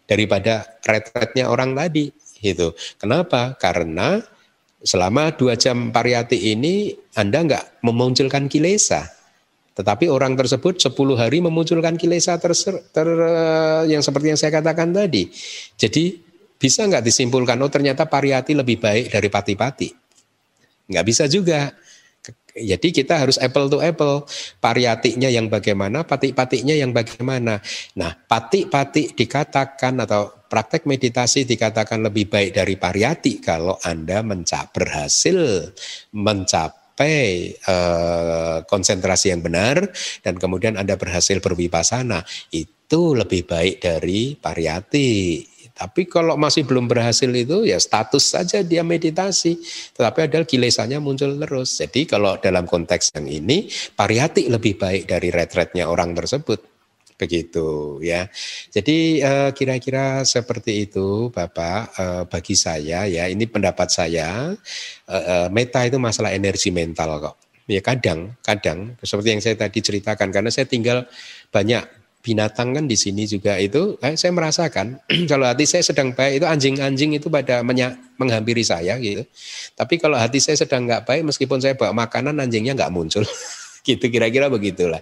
daripada 0.04 0.68
retretnya 0.84 1.48
orang 1.48 1.72
tadi 1.72 2.12
Gitu. 2.38 2.74
Kenapa? 2.98 3.58
Karena 3.58 4.22
selama 4.78 5.34
dua 5.34 5.58
jam 5.58 5.90
pariyati 5.90 6.54
ini 6.54 6.94
Anda 7.18 7.42
nggak 7.42 7.82
memunculkan 7.82 8.46
kilesa. 8.46 9.10
Tetapi 9.78 10.10
orang 10.10 10.34
tersebut 10.34 10.82
10 10.82 10.90
hari 11.14 11.38
memunculkan 11.38 11.94
kilesa 11.94 12.34
ter, 12.42 12.50
ter, 12.90 13.08
yang 13.86 14.02
seperti 14.02 14.34
yang 14.34 14.38
saya 14.38 14.50
katakan 14.58 14.90
tadi. 14.90 15.30
Jadi 15.78 16.18
bisa 16.58 16.82
nggak 16.82 17.06
disimpulkan, 17.06 17.54
oh 17.62 17.70
ternyata 17.70 18.10
pariyati 18.10 18.58
lebih 18.58 18.82
baik 18.82 19.14
dari 19.14 19.30
pati-pati. 19.30 20.07
Nggak 20.88 21.06
bisa 21.06 21.24
juga. 21.28 21.70
Jadi 22.58 22.90
kita 22.90 23.22
harus 23.22 23.38
apple 23.38 23.70
to 23.70 23.78
apple. 23.78 24.26
Pariyatinya 24.58 25.30
yang 25.30 25.46
bagaimana, 25.46 26.02
patik-patiknya 26.02 26.74
yang 26.74 26.90
bagaimana. 26.90 27.62
Nah, 27.94 28.12
patik-patik 28.18 29.14
dikatakan 29.14 29.94
atau 30.02 30.38
praktek 30.48 30.88
meditasi 30.88 31.44
dikatakan 31.44 32.02
lebih 32.02 32.26
baik 32.26 32.56
dari 32.56 32.74
pariyati 32.74 33.38
kalau 33.38 33.76
Anda 33.84 34.24
mencap 34.24 34.72
berhasil 34.72 35.70
mencapai 36.16 37.52
uh, 37.68 38.64
konsentrasi 38.64 39.30
yang 39.30 39.44
benar 39.44 39.84
dan 40.24 40.34
kemudian 40.40 40.74
Anda 40.80 40.96
berhasil 40.96 41.38
berwipasana. 41.38 42.24
Itu 42.50 43.12
lebih 43.14 43.44
baik 43.44 43.84
dari 43.84 44.34
pariyati. 44.34 45.10
Tapi 45.78 46.10
kalau 46.10 46.34
masih 46.34 46.66
belum 46.66 46.90
berhasil 46.90 47.30
itu 47.30 47.62
ya 47.62 47.78
status 47.78 48.34
saja 48.34 48.66
dia 48.66 48.82
meditasi. 48.82 49.62
Tetapi 49.94 50.26
adalah 50.26 50.42
kilesanya 50.42 50.98
muncul 50.98 51.38
terus. 51.38 51.78
Jadi 51.78 52.10
kalau 52.10 52.34
dalam 52.42 52.66
konteks 52.66 53.14
yang 53.14 53.30
ini 53.30 53.70
pariyati 53.94 54.50
lebih 54.50 54.74
baik 54.74 55.06
dari 55.06 55.30
retretnya 55.30 55.86
orang 55.86 56.18
tersebut. 56.18 56.58
Begitu 57.14 57.98
ya. 58.02 58.26
Jadi 58.74 59.22
eh, 59.22 59.50
kira-kira 59.54 60.26
seperti 60.26 60.90
itu 60.90 61.30
Bapak 61.30 61.80
eh, 61.94 62.22
bagi 62.26 62.58
saya 62.58 63.06
ya. 63.06 63.30
Ini 63.30 63.46
pendapat 63.46 63.86
saya. 63.86 64.50
Eh, 65.06 65.48
meta 65.54 65.86
itu 65.86 66.02
masalah 66.02 66.34
energi 66.34 66.74
mental 66.74 67.22
kok. 67.22 67.36
Ya 67.68 67.84
kadang, 67.84 68.32
kadang 68.40 68.96
seperti 69.04 69.28
yang 69.36 69.42
saya 69.44 69.54
tadi 69.60 69.84
ceritakan 69.84 70.32
karena 70.32 70.48
saya 70.48 70.64
tinggal 70.64 71.04
banyak 71.52 71.97
binatang 72.18 72.74
kan 72.74 72.84
di 72.84 72.98
sini 72.98 73.24
juga 73.24 73.56
itu 73.56 73.94
eh, 74.02 74.18
saya 74.18 74.34
merasakan 74.34 74.98
kalau 75.30 75.46
hati 75.46 75.64
saya 75.64 75.86
sedang 75.86 76.12
baik 76.12 76.42
itu 76.42 76.46
anjing-anjing 76.46 77.16
itu 77.16 77.30
pada 77.30 77.62
menya, 77.62 77.94
menghampiri 78.18 78.66
saya 78.66 78.98
gitu. 78.98 79.22
Tapi 79.78 79.96
kalau 80.02 80.18
hati 80.18 80.42
saya 80.42 80.58
sedang 80.58 80.84
nggak 80.84 81.06
baik 81.06 81.22
meskipun 81.30 81.62
saya 81.62 81.78
bawa 81.78 81.94
makanan 81.94 82.36
anjingnya 82.42 82.74
nggak 82.74 82.92
muncul. 82.92 83.22
gitu 83.88 84.04
kira-kira 84.10 84.50
begitulah. 84.52 85.00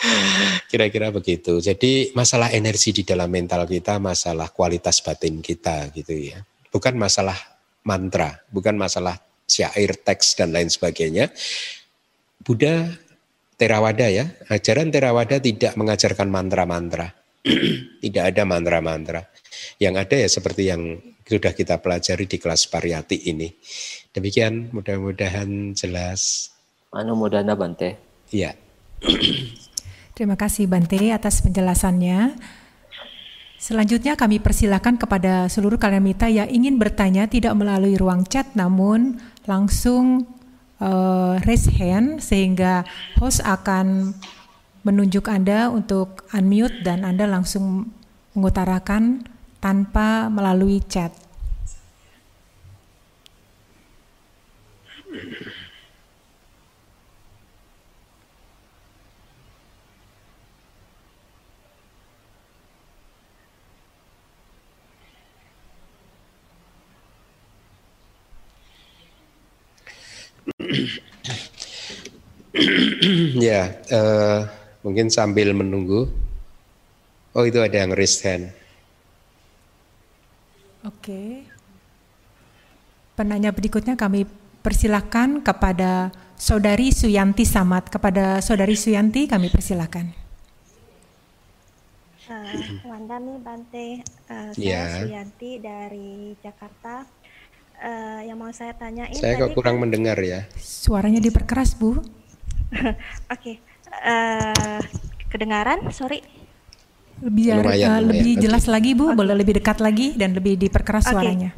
kira-kira 0.70 1.10
begitu. 1.10 1.58
Jadi 1.58 2.14
masalah 2.14 2.52
energi 2.54 2.94
di 2.94 3.02
dalam 3.02 3.30
mental 3.30 3.66
kita, 3.66 3.98
masalah 3.98 4.50
kualitas 4.54 5.02
batin 5.02 5.42
kita 5.42 5.90
gitu 5.94 6.14
ya. 6.14 6.38
Bukan 6.70 6.94
masalah 6.94 7.34
mantra, 7.82 8.38
bukan 8.52 8.78
masalah 8.78 9.18
syair, 9.50 9.98
teks 9.98 10.38
dan 10.38 10.54
lain 10.54 10.70
sebagainya. 10.70 11.32
Buddha 12.40 12.86
Terawada 13.60 14.08
ya, 14.08 14.24
ajaran 14.48 14.88
Terawada 14.88 15.36
tidak 15.36 15.76
mengajarkan 15.76 16.32
mantra-mantra. 16.32 17.12
tidak 18.04 18.32
ada 18.32 18.48
mantra-mantra. 18.48 19.28
Yang 19.76 19.94
ada 20.00 20.16
ya 20.16 20.28
seperti 20.32 20.62
yang 20.72 20.96
sudah 21.28 21.52
kita 21.52 21.76
pelajari 21.76 22.24
di 22.24 22.40
kelas 22.40 22.72
pariyati 22.72 23.28
ini. 23.28 23.52
Demikian 24.16 24.72
mudah-mudahan 24.72 25.76
jelas. 25.76 26.50
Anu 26.88 27.20
mudahnya 27.20 27.52
Bante. 27.52 28.00
Iya. 28.32 28.56
Terima 30.16 30.40
kasih 30.40 30.64
Bante 30.64 31.12
atas 31.12 31.44
penjelasannya. 31.44 32.40
Selanjutnya 33.60 34.16
kami 34.16 34.40
persilakan 34.40 34.96
kepada 34.96 35.44
seluruh 35.52 35.76
kalian 35.76 36.00
mita 36.00 36.32
yang 36.32 36.48
ingin 36.48 36.80
bertanya 36.80 37.28
tidak 37.28 37.52
melalui 37.52 37.92
ruang 38.00 38.24
chat 38.24 38.56
namun 38.56 39.20
langsung 39.44 40.24
uh, 40.80 41.38
raise 41.44 41.68
hand 41.70 42.24
sehingga 42.24 42.82
host 43.20 43.44
akan 43.44 44.16
menunjuk 44.80 45.28
Anda 45.28 45.68
untuk 45.68 46.24
unmute 46.32 46.80
dan 46.82 47.04
Anda 47.04 47.28
langsung 47.28 47.92
mengutarakan 48.32 49.28
tanpa 49.60 50.32
melalui 50.32 50.80
chat. 50.88 51.12
ya, 73.46 73.62
uh, 73.90 74.46
mungkin 74.82 75.08
sambil 75.08 75.54
menunggu. 75.54 76.10
Oh 77.30 77.46
itu 77.46 77.62
ada 77.62 77.78
yang 77.78 77.94
raise 77.94 78.18
hand. 78.26 78.50
Oke. 80.82 81.46
Penanya 83.14 83.52
berikutnya 83.52 83.94
kami 83.94 84.24
persilakan 84.64 85.44
kepada 85.44 86.10
Saudari 86.40 86.90
Suyanti 86.90 87.44
Samat. 87.44 87.92
Kepada 87.92 88.40
Saudari 88.40 88.74
Suyanti 88.74 89.28
kami 89.28 89.52
persilakan. 89.52 90.16
Uh, 92.30 92.86
Wanda 92.86 93.18
Bante, 93.18 94.06
uh, 94.30 94.54
saya 94.54 94.54
yeah. 94.54 95.02
Suyanti 95.02 95.58
dari 95.58 96.38
Jakarta 96.38 97.02
uh, 97.80 98.20
yang 98.24 98.36
mau 98.36 98.52
saya 98.52 98.76
tanyain. 98.76 99.16
Saya 99.16 99.40
kok 99.40 99.56
kurang 99.56 99.80
kan, 99.80 99.82
mendengar 99.88 100.16
ya. 100.20 100.46
Suaranya 100.60 101.18
diperkeras, 101.18 101.74
Bu. 101.74 101.96
Oke, 101.98 102.04
okay. 103.26 103.56
uh, 103.90 104.54
eh, 104.54 104.82
kedengaran? 105.32 105.90
Sorry. 105.90 106.22
Lebih 107.20 107.60
lumayan, 107.60 107.88
uh, 107.90 108.00
lebih 108.14 108.38
lumayan. 108.38 108.44
jelas 108.46 108.64
okay. 108.68 108.72
lagi, 108.72 108.90
Bu. 108.94 109.10
Okay. 109.10 109.18
Boleh 109.18 109.34
lebih 109.34 109.54
dekat 109.58 109.78
lagi 109.82 110.14
dan 110.14 110.36
lebih 110.36 110.54
diperkeras 110.60 111.08
okay. 111.08 111.12
suaranya. 111.16 111.50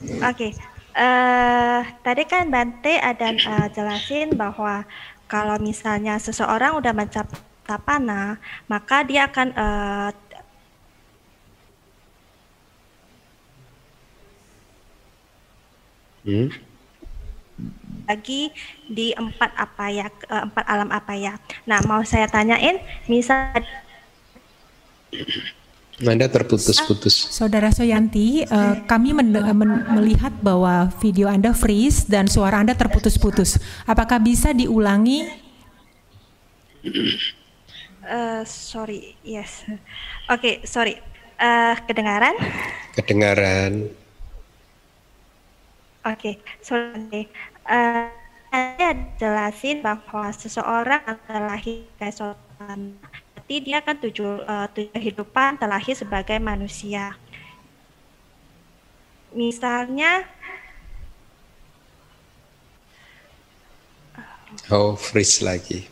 Oke. 0.00 0.24
Okay. 0.32 0.52
Uh, 0.90 1.86
tadi 2.02 2.26
kan 2.26 2.50
Bante 2.50 2.98
ada 2.98 3.30
uh, 3.30 3.68
jelasin 3.70 4.34
bahwa 4.34 4.82
kalau 5.30 5.54
misalnya 5.62 6.18
seseorang 6.18 6.74
udah 6.82 6.90
mencapai 6.90 7.50
tapana, 7.70 8.42
maka 8.66 9.06
dia 9.06 9.30
akan 9.30 9.48
uh, 9.54 10.10
hmm? 16.24 16.48
lagi 18.08 18.50
di 18.90 19.14
empat 19.14 19.54
apa 19.54 19.84
ya 19.92 20.06
empat 20.26 20.64
alam 20.66 20.90
apa 20.90 21.14
ya. 21.14 21.38
Nah 21.68 21.78
mau 21.86 22.02
saya 22.02 22.26
tanyain 22.26 22.82
misal 23.06 23.54
Anda 26.00 26.32
terputus-putus. 26.32 27.28
Saudara 27.28 27.68
Soyanti, 27.68 28.48
uh, 28.48 28.80
kami 28.88 29.12
men 29.12 29.36
men 29.36 29.84
melihat 29.92 30.32
bahwa 30.40 30.88
video 30.96 31.28
Anda 31.28 31.52
freeze 31.52 32.08
dan 32.08 32.24
suara 32.24 32.64
Anda 32.64 32.72
terputus-putus. 32.72 33.60
Apakah 33.84 34.16
bisa 34.16 34.56
diulangi? 34.56 35.28
Uh, 38.00 38.40
sorry, 38.48 39.12
yes. 39.20 39.68
Oke, 39.68 40.40
okay, 40.40 40.54
sorry. 40.64 40.96
Uh, 41.36 41.76
kedengaran? 41.84 42.32
Kedengaran. 42.96 43.92
Oke, 46.00 46.12
okay. 46.16 46.34
sorry. 46.64 47.28
Uh, 47.68 48.08
saya 48.50 48.96
jelasin 49.20 49.84
bahwa 49.84 50.32
seseorang 50.32 51.04
telah 51.28 51.54
lahir 51.54 51.86
keesokan 52.00 52.96
berarti 53.50 53.66
dia 53.66 53.82
kan 53.82 53.98
tujuh, 53.98 54.46
uh, 54.46 54.70
tujuh 54.70 54.94
kehidupan 54.94 55.58
terlahir 55.58 55.98
sebagai 55.98 56.38
manusia. 56.38 57.18
Misalnya 59.34 60.22
Oh, 64.70 64.94
freeze 64.94 65.42
lagi. 65.42 65.86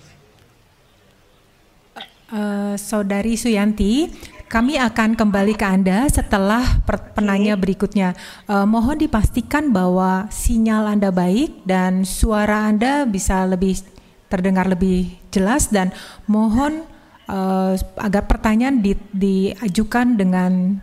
Uh, 2.30 2.78
Saudari 2.78 3.34
Suyanti, 3.34 4.06
kami 4.48 4.80
akan 4.80 5.12
kembali 5.12 5.60
ke 5.60 5.66
Anda 5.68 6.08
setelah 6.08 6.80
penanya 7.12 7.54
berikutnya. 7.54 8.16
Uh, 8.48 8.64
mohon 8.64 8.96
dipastikan 8.96 9.68
bahwa 9.68 10.24
sinyal 10.32 10.88
Anda 10.88 11.12
baik 11.12 11.68
dan 11.68 12.08
suara 12.08 12.64
Anda 12.64 13.04
bisa 13.04 13.44
lebih 13.44 13.84
terdengar 14.32 14.64
lebih 14.64 15.20
jelas 15.28 15.68
dan 15.68 15.92
mohon 16.24 16.88
uh, 17.28 17.76
agar 18.00 18.24
pertanyaan 18.24 18.80
di, 18.80 18.96
diajukan 19.12 20.16
dengan 20.16 20.80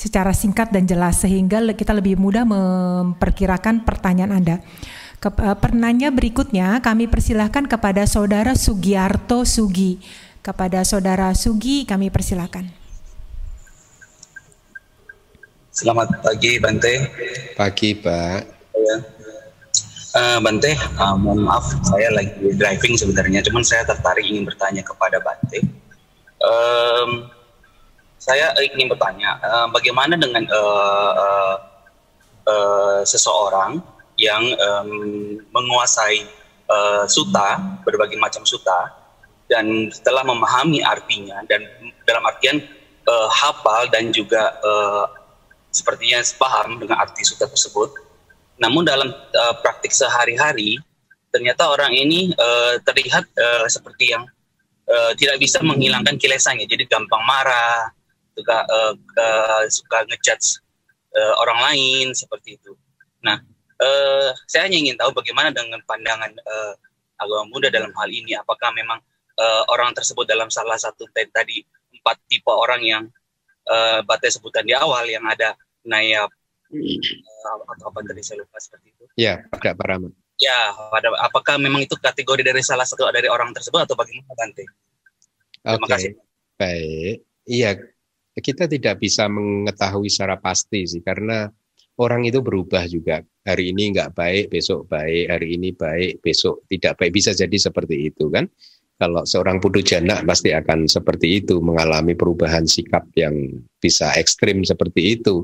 secara 0.00 0.32
singkat 0.32 0.72
dan 0.72 0.88
jelas 0.88 1.20
sehingga 1.20 1.60
kita 1.76 1.92
lebih 1.92 2.16
mudah 2.16 2.48
memperkirakan 2.48 3.84
pertanyaan 3.84 4.40
Anda. 4.40 4.56
Ke, 5.20 5.28
uh, 5.28 5.54
penanya 5.60 6.08
berikutnya 6.08 6.80
kami 6.80 7.12
persilahkan 7.12 7.68
kepada 7.68 8.08
Saudara 8.08 8.56
Sugiarto 8.56 9.44
Sugi. 9.44 10.00
Kepada 10.42 10.82
Saudara 10.82 11.30
Sugi 11.38 11.84
kami 11.84 12.10
persilahkan. 12.10 12.81
Selamat 15.72 16.20
pagi 16.20 16.60
Bante. 16.60 17.08
Pagi 17.56 17.96
Pak. 17.96 18.40
Ya. 18.76 18.96
Uh, 20.12 20.38
Bante, 20.44 20.76
uh, 21.00 21.16
mohon 21.16 21.48
maaf 21.48 21.64
saya 21.88 22.12
lagi 22.12 22.52
driving 22.60 22.92
sebenarnya, 23.00 23.40
cuman 23.40 23.64
saya 23.64 23.80
tertarik 23.88 24.20
ingin 24.20 24.44
bertanya 24.44 24.84
kepada 24.84 25.16
Bante. 25.24 25.64
Um, 26.44 27.32
saya 28.20 28.52
ingin 28.60 28.92
bertanya, 28.92 29.40
uh, 29.40 29.72
bagaimana 29.72 30.20
dengan 30.20 30.44
uh, 30.52 31.12
uh, 31.16 31.56
uh, 32.52 33.00
seseorang 33.08 33.80
yang 34.20 34.44
um, 34.60 35.40
menguasai 35.56 36.28
uh, 36.68 37.08
suta, 37.08 37.80
berbagai 37.88 38.20
macam 38.20 38.44
suta, 38.44 38.92
dan 39.48 39.88
setelah 39.88 40.20
memahami 40.20 40.84
artinya 40.84 41.40
dan 41.48 41.64
dalam 42.04 42.28
artian 42.28 42.60
uh, 43.08 43.28
hafal 43.32 43.88
dan 43.88 44.12
juga 44.12 44.52
uh, 44.60 45.21
sepertinya 45.72 46.20
paham 46.36 46.78
dengan 46.78 47.00
arti 47.00 47.24
suta 47.24 47.48
tersebut. 47.48 47.90
Namun 48.60 48.84
dalam 48.84 49.10
uh, 49.10 49.54
praktik 49.64 49.90
sehari-hari 49.90 50.78
ternyata 51.32 51.64
orang 51.72 51.96
ini 51.96 52.30
uh, 52.36 52.76
terlihat 52.84 53.24
uh, 53.40 53.66
seperti 53.66 54.12
yang 54.12 54.28
uh, 54.86 55.12
tidak 55.16 55.40
bisa 55.40 55.64
menghilangkan 55.64 56.20
kilesannya. 56.20 56.68
Jadi 56.68 56.84
gampang 56.86 57.24
marah, 57.24 57.88
juga 58.36 58.64
uh, 58.68 58.94
uh, 58.96 59.64
suka 59.68 60.04
ngejudge 60.08 60.60
uh, 61.16 61.34
orang 61.40 61.72
lain 61.72 62.06
seperti 62.12 62.60
itu. 62.60 62.72
Nah, 63.24 63.40
uh, 63.80 64.30
saya 64.48 64.68
hanya 64.68 64.78
ingin 64.80 64.96
tahu 65.00 65.12
bagaimana 65.16 65.52
dengan 65.52 65.80
pandangan 65.88 66.32
uh, 66.32 66.74
agama 67.20 67.48
Buddha 67.52 67.68
dalam 67.72 67.92
hal 67.96 68.08
ini. 68.12 68.36
Apakah 68.36 68.72
memang 68.76 69.00
uh, 69.40 69.62
orang 69.72 69.92
tersebut 69.96 70.28
dalam 70.28 70.48
salah 70.48 70.76
satu 70.76 71.08
tadi 71.12 71.64
empat 71.92 72.18
tipe 72.28 72.50
orang 72.50 72.82
yang 72.82 73.04
uh, 73.68 74.00
batai 74.06 74.30
sebutan 74.30 74.66
di 74.66 74.74
awal 74.74 75.06
yang 75.06 75.22
ada 75.26 75.54
naya 75.86 76.26
uh, 76.26 77.58
atau 77.76 77.86
apa 77.90 77.98
tadi 78.06 78.22
saya 78.24 78.42
lupa 78.42 78.58
seperti 78.58 78.94
itu. 78.94 79.04
Ya, 79.18 79.44
pada 79.50 79.76
para 79.76 79.98
Ya, 80.40 80.74
pada 80.90 81.14
apakah 81.22 81.54
memang 81.60 81.86
itu 81.86 81.94
kategori 81.94 82.42
dari 82.42 82.62
salah 82.66 82.82
satu 82.82 83.06
dari 83.14 83.30
orang 83.30 83.54
tersebut 83.54 83.86
atau 83.86 83.94
bagaimana 83.94 84.34
Bante? 84.34 84.64
Terima 85.62 85.86
okay. 85.86 85.90
kasih. 85.94 86.12
Baik. 86.58 87.16
Iya, 87.46 87.70
kita 88.38 88.64
tidak 88.66 88.98
bisa 88.98 89.30
mengetahui 89.30 90.10
secara 90.10 90.40
pasti 90.40 90.82
sih 90.88 91.02
karena 91.04 91.46
orang 92.00 92.26
itu 92.26 92.40
berubah 92.40 92.88
juga. 92.88 93.20
Hari 93.42 93.74
ini 93.74 93.94
nggak 93.94 94.14
baik, 94.14 94.44
besok 94.54 94.86
baik, 94.86 95.30
hari 95.30 95.58
ini 95.58 95.74
baik, 95.74 96.22
besok 96.22 96.66
tidak 96.70 96.98
baik. 96.98 97.12
Bisa 97.14 97.34
jadi 97.34 97.56
seperti 97.58 98.10
itu 98.10 98.30
kan. 98.30 98.46
Kalau 99.02 99.26
seorang 99.26 99.58
putu 99.58 99.82
jana 99.82 100.22
pasti 100.22 100.54
akan 100.54 100.86
seperti 100.86 101.42
itu, 101.42 101.58
mengalami 101.58 102.14
perubahan 102.14 102.62
sikap 102.70 103.10
yang 103.18 103.34
bisa 103.82 104.14
ekstrim 104.14 104.62
seperti 104.62 105.18
itu. 105.18 105.42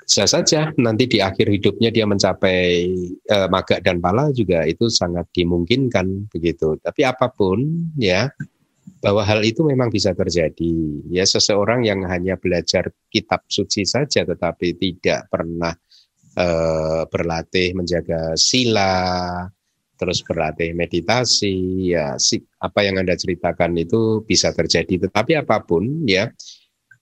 Bisa 0.00 0.24
saja 0.24 0.72
nanti 0.80 1.04
di 1.04 1.20
akhir 1.20 1.52
hidupnya 1.52 1.92
dia 1.92 2.08
mencapai 2.08 2.88
eh, 3.20 3.48
maga 3.52 3.84
dan 3.84 4.00
pala 4.00 4.32
juga 4.32 4.64
itu 4.64 4.88
sangat 4.88 5.28
dimungkinkan 5.36 6.32
begitu. 6.32 6.80
Tapi 6.80 7.04
apa 7.04 7.28
pun 7.28 7.60
ya 8.00 8.32
bahwa 9.04 9.20
hal 9.28 9.44
itu 9.44 9.60
memang 9.60 9.92
bisa 9.92 10.16
terjadi. 10.16 11.04
Ya 11.12 11.28
seseorang 11.28 11.84
yang 11.84 12.00
hanya 12.08 12.40
belajar 12.40 12.88
kitab 13.12 13.44
suci 13.44 13.84
saja 13.84 14.24
tetapi 14.24 14.72
tidak 14.80 15.28
pernah 15.28 15.76
uh, 16.40 17.04
berlatih 17.12 17.76
menjaga 17.76 18.32
sila, 18.40 19.44
terus 20.04 20.20
berlatih 20.20 20.76
meditasi 20.76 21.88
ya 21.96 22.20
apa 22.60 22.80
yang 22.84 23.00
anda 23.00 23.16
ceritakan 23.16 23.72
itu 23.80 24.20
bisa 24.28 24.52
terjadi. 24.52 25.08
Tetapi 25.08 25.40
apa 25.40 25.64
pun 25.64 26.04
ya 26.04 26.28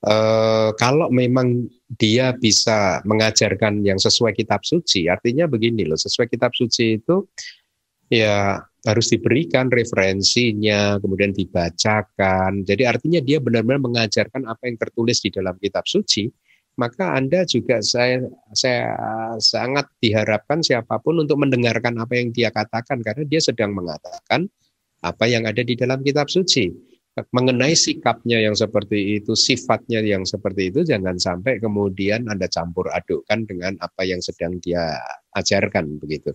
eh, 0.06 0.70
kalau 0.78 1.10
memang 1.10 1.66
dia 1.98 2.30
bisa 2.38 3.02
mengajarkan 3.02 3.82
yang 3.82 3.98
sesuai 3.98 4.38
kitab 4.38 4.62
suci 4.62 5.10
artinya 5.10 5.50
begini 5.50 5.82
loh 5.82 5.98
sesuai 5.98 6.30
kitab 6.30 6.54
suci 6.54 7.02
itu 7.02 7.26
ya 8.06 8.62
harus 8.82 9.06
diberikan 9.14 9.70
referensinya 9.70 10.98
kemudian 10.98 11.30
dibacakan. 11.30 12.66
Jadi 12.66 12.82
artinya 12.82 13.20
dia 13.22 13.38
benar-benar 13.38 13.78
mengajarkan 13.78 14.46
apa 14.46 14.70
yang 14.70 14.78
tertulis 14.78 15.22
di 15.22 15.30
dalam 15.30 15.54
kitab 15.58 15.86
suci 15.86 16.26
maka 16.80 17.12
Anda 17.12 17.44
juga 17.44 17.84
saya 17.84 18.24
saya 18.56 18.96
sangat 19.36 19.92
diharapkan 20.00 20.64
siapa 20.64 20.96
pun 21.04 21.20
untuk 21.20 21.36
mendengarkan 21.36 22.00
apa 22.00 22.16
yang 22.16 22.32
dia 22.32 22.48
katakan 22.48 23.04
karena 23.04 23.28
dia 23.28 23.40
sedang 23.44 23.76
mengatakan 23.76 24.48
apa 25.02 25.24
yang 25.28 25.44
ada 25.44 25.60
di 25.60 25.74
dalam 25.76 26.00
kitab 26.00 26.32
suci 26.32 26.72
mengenai 27.12 27.76
sikapnya 27.76 28.40
yang 28.40 28.56
seperti 28.56 29.20
itu, 29.20 29.36
sifatnya 29.36 30.00
yang 30.00 30.24
seperti 30.24 30.72
itu, 30.72 30.80
jangan 30.80 31.20
sampai 31.20 31.60
kemudian 31.60 32.24
Anda 32.24 32.48
campur 32.48 32.88
adukkan 32.88 33.44
dengan 33.44 33.76
apa 33.84 34.08
yang 34.08 34.24
sedang 34.24 34.56
dia 34.64 34.96
ajarkan 35.36 36.00
begitu. 36.00 36.32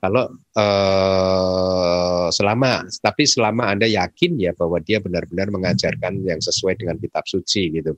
Kalau 0.00 0.32
eh, 0.56 2.26
selama, 2.32 2.88
tapi 3.04 3.28
selama 3.28 3.68
Anda 3.68 3.84
yakin 3.84 4.40
ya 4.40 4.56
bahwa 4.56 4.80
dia 4.80 4.96
benar-benar 5.04 5.52
mengajarkan 5.52 6.24
yang 6.24 6.40
sesuai 6.40 6.80
dengan 6.80 6.96
kitab 6.96 7.28
suci 7.28 7.68
gitu. 7.76 7.92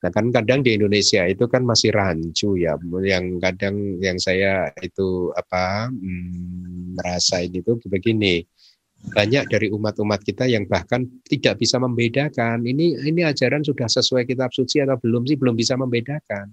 Nah 0.00 0.08
kan 0.08 0.32
kadang 0.32 0.64
di 0.64 0.80
Indonesia 0.80 1.28
itu 1.28 1.44
kan 1.44 1.60
masih 1.60 1.92
rancu 1.92 2.56
ya, 2.56 2.80
yang 3.04 3.36
kadang 3.36 4.00
yang 4.00 4.16
saya 4.16 4.72
itu 4.80 5.28
apa 5.36 5.92
hmm, 5.92 6.96
merasa 6.96 7.44
ini 7.44 7.60
tuh 7.60 7.76
begini 7.84 8.40
banyak 9.12 9.44
dari 9.50 9.68
umat-umat 9.70 10.22
kita 10.26 10.50
yang 10.50 10.66
bahkan 10.66 11.06
tidak 11.26 11.62
bisa 11.62 11.78
membedakan. 11.78 12.62
Ini 12.66 13.06
ini 13.06 13.20
ajaran 13.22 13.62
sudah 13.62 13.86
sesuai 13.86 14.26
kitab 14.26 14.50
suci 14.50 14.82
atau 14.82 14.98
belum 14.98 15.26
sih? 15.26 15.38
Belum 15.38 15.54
bisa 15.54 15.78
membedakan. 15.78 16.50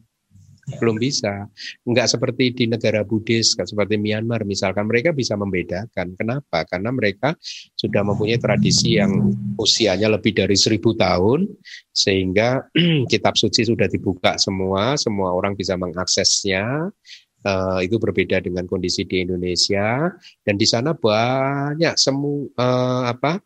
Belum 0.80 0.96
bisa. 0.96 1.44
Nggak 1.84 2.16
seperti 2.16 2.56
di 2.56 2.66
negara 2.72 3.04
Buddhis 3.04 3.52
seperti 3.52 4.00
Myanmar 4.00 4.48
misalkan 4.48 4.88
mereka 4.88 5.12
bisa 5.12 5.36
membedakan. 5.36 6.16
Kenapa? 6.16 6.64
Karena 6.64 6.88
mereka 6.96 7.36
sudah 7.76 8.00
mempunyai 8.08 8.40
tradisi 8.40 8.96
yang 8.96 9.12
usianya 9.60 10.08
lebih 10.08 10.32
dari 10.32 10.56
seribu 10.56 10.96
tahun 10.96 11.52
sehingga 11.92 12.64
kitab 13.12 13.36
suci 13.36 13.68
sudah 13.68 13.92
dibuka 13.92 14.40
semua 14.40 14.96
semua 14.96 15.36
orang 15.36 15.54
bisa 15.60 15.76
mengaksesnya 15.76 16.90
uh, 17.46 17.80
itu 17.84 17.96
berbeda 18.00 18.42
dengan 18.44 18.66
kondisi 18.66 19.06
di 19.08 19.24
Indonesia. 19.24 20.12
Dan 20.44 20.56
di 20.58 20.68
sana 20.68 20.96
banyak 20.96 21.96
semu 21.96 22.50
uh, 22.56 23.04
apa 23.08 23.40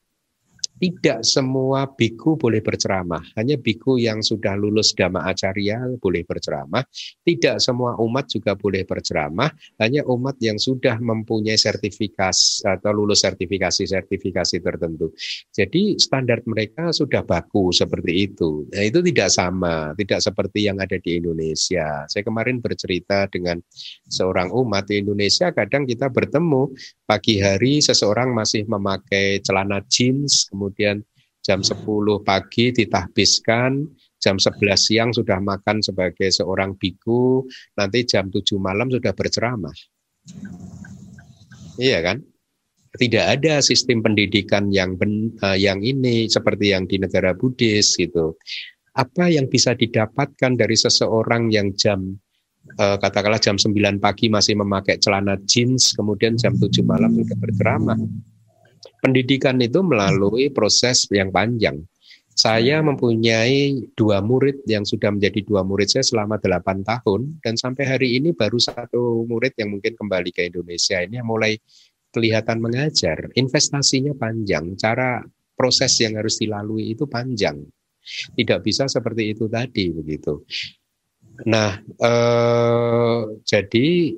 tidak 0.78 1.26
semua 1.26 1.90
biku 1.90 2.38
boleh 2.38 2.62
berceramah. 2.62 3.22
Hanya 3.34 3.58
biku 3.58 3.98
yang 3.98 4.22
sudah 4.22 4.54
lulus 4.54 4.94
Dhamma 4.94 5.26
Acarya 5.26 5.82
boleh 5.98 6.22
berceramah. 6.24 6.86
Tidak 7.26 7.58
semua 7.58 7.98
umat 7.98 8.30
juga 8.30 8.54
boleh 8.54 8.86
berceramah. 8.86 9.50
Hanya 9.82 10.06
umat 10.06 10.38
yang 10.38 10.62
sudah 10.62 11.02
mempunyai 11.02 11.58
sertifikasi 11.58 12.66
atau 12.66 12.92
lulus 12.94 13.26
sertifikasi-sertifikasi 13.26 14.58
tertentu. 14.62 15.10
Jadi 15.50 15.98
standar 15.98 16.46
mereka 16.46 16.94
sudah 16.94 17.26
baku 17.26 17.74
seperti 17.74 18.30
itu. 18.30 18.70
Nah, 18.70 18.84
itu 18.86 19.02
tidak 19.02 19.30
sama, 19.34 19.98
tidak 19.98 20.22
seperti 20.22 20.70
yang 20.70 20.78
ada 20.78 20.98
di 21.02 21.18
Indonesia. 21.18 22.06
Saya 22.06 22.24
kemarin 22.24 22.62
bercerita 22.62 23.26
dengan 23.28 23.58
seorang 24.06 24.54
umat 24.54 24.90
di 24.90 25.02
Indonesia, 25.02 25.50
kadang 25.52 25.90
kita 25.90 26.14
bertemu 26.14 26.70
pagi 27.08 27.40
hari 27.40 27.80
seseorang 27.80 28.36
masih 28.36 28.68
memakai 28.68 29.40
celana 29.40 29.80
jeans, 29.88 30.52
kemudian 30.52 31.00
jam 31.40 31.64
10 31.64 31.88
pagi 32.28 32.76
ditahbiskan, 32.76 33.88
jam 34.20 34.36
11 34.36 34.60
siang 34.76 35.10
sudah 35.16 35.40
makan 35.40 35.80
sebagai 35.80 36.28
seorang 36.28 36.76
biku, 36.76 37.48
nanti 37.80 38.04
jam 38.04 38.28
7 38.28 38.60
malam 38.60 38.92
sudah 38.92 39.16
berceramah. 39.16 39.72
Iya 41.80 42.04
kan? 42.04 42.20
Tidak 42.98 43.26
ada 43.40 43.64
sistem 43.64 44.04
pendidikan 44.04 44.68
yang 44.74 45.00
ben, 45.00 45.32
uh, 45.40 45.56
yang 45.56 45.80
ini 45.80 46.28
seperti 46.28 46.76
yang 46.76 46.90
di 46.90 47.00
negara 47.00 47.32
Buddhis 47.32 47.96
gitu. 47.96 48.36
Apa 48.98 49.32
yang 49.32 49.48
bisa 49.48 49.78
didapatkan 49.78 50.58
dari 50.58 50.74
seseorang 50.76 51.54
yang 51.54 51.72
jam 51.78 52.18
uh, 52.78 52.98
katakanlah 53.02 53.42
jam 53.42 53.58
9 53.58 53.74
pagi 53.98 54.30
masih 54.30 54.58
memakai 54.58 55.02
celana 55.02 55.36
jeans, 55.50 55.98
kemudian 55.98 56.38
jam 56.38 56.54
7 56.56 56.70
malam 56.86 57.14
sudah 57.18 57.38
berceramah. 57.38 58.00
Pendidikan 59.02 59.58
itu 59.62 59.82
melalui 59.86 60.50
proses 60.50 61.06
yang 61.14 61.30
panjang. 61.30 61.82
Saya 62.38 62.86
mempunyai 62.86 63.90
dua 63.98 64.22
murid 64.22 64.62
yang 64.70 64.86
sudah 64.86 65.10
menjadi 65.10 65.42
dua 65.42 65.66
murid 65.66 65.90
saya 65.90 66.06
selama 66.06 66.38
delapan 66.38 66.86
tahun 66.86 67.42
dan 67.42 67.58
sampai 67.58 67.82
hari 67.82 68.22
ini 68.22 68.30
baru 68.38 68.62
satu 68.62 69.26
murid 69.26 69.58
yang 69.58 69.74
mungkin 69.74 69.98
kembali 69.98 70.30
ke 70.30 70.46
Indonesia 70.46 71.02
ini 71.02 71.18
yang 71.18 71.26
mulai 71.26 71.58
kelihatan 72.14 72.62
mengajar. 72.62 73.34
Investasinya 73.34 74.14
panjang, 74.14 74.78
cara 74.78 75.26
proses 75.58 75.98
yang 75.98 76.14
harus 76.22 76.38
dilalui 76.38 76.94
itu 76.94 77.10
panjang. 77.10 77.58
Tidak 78.38 78.60
bisa 78.62 78.86
seperti 78.86 79.34
itu 79.34 79.50
tadi 79.50 79.90
begitu. 79.90 80.46
Nah, 81.46 81.78
eh, 81.78 83.20
jadi 83.46 84.18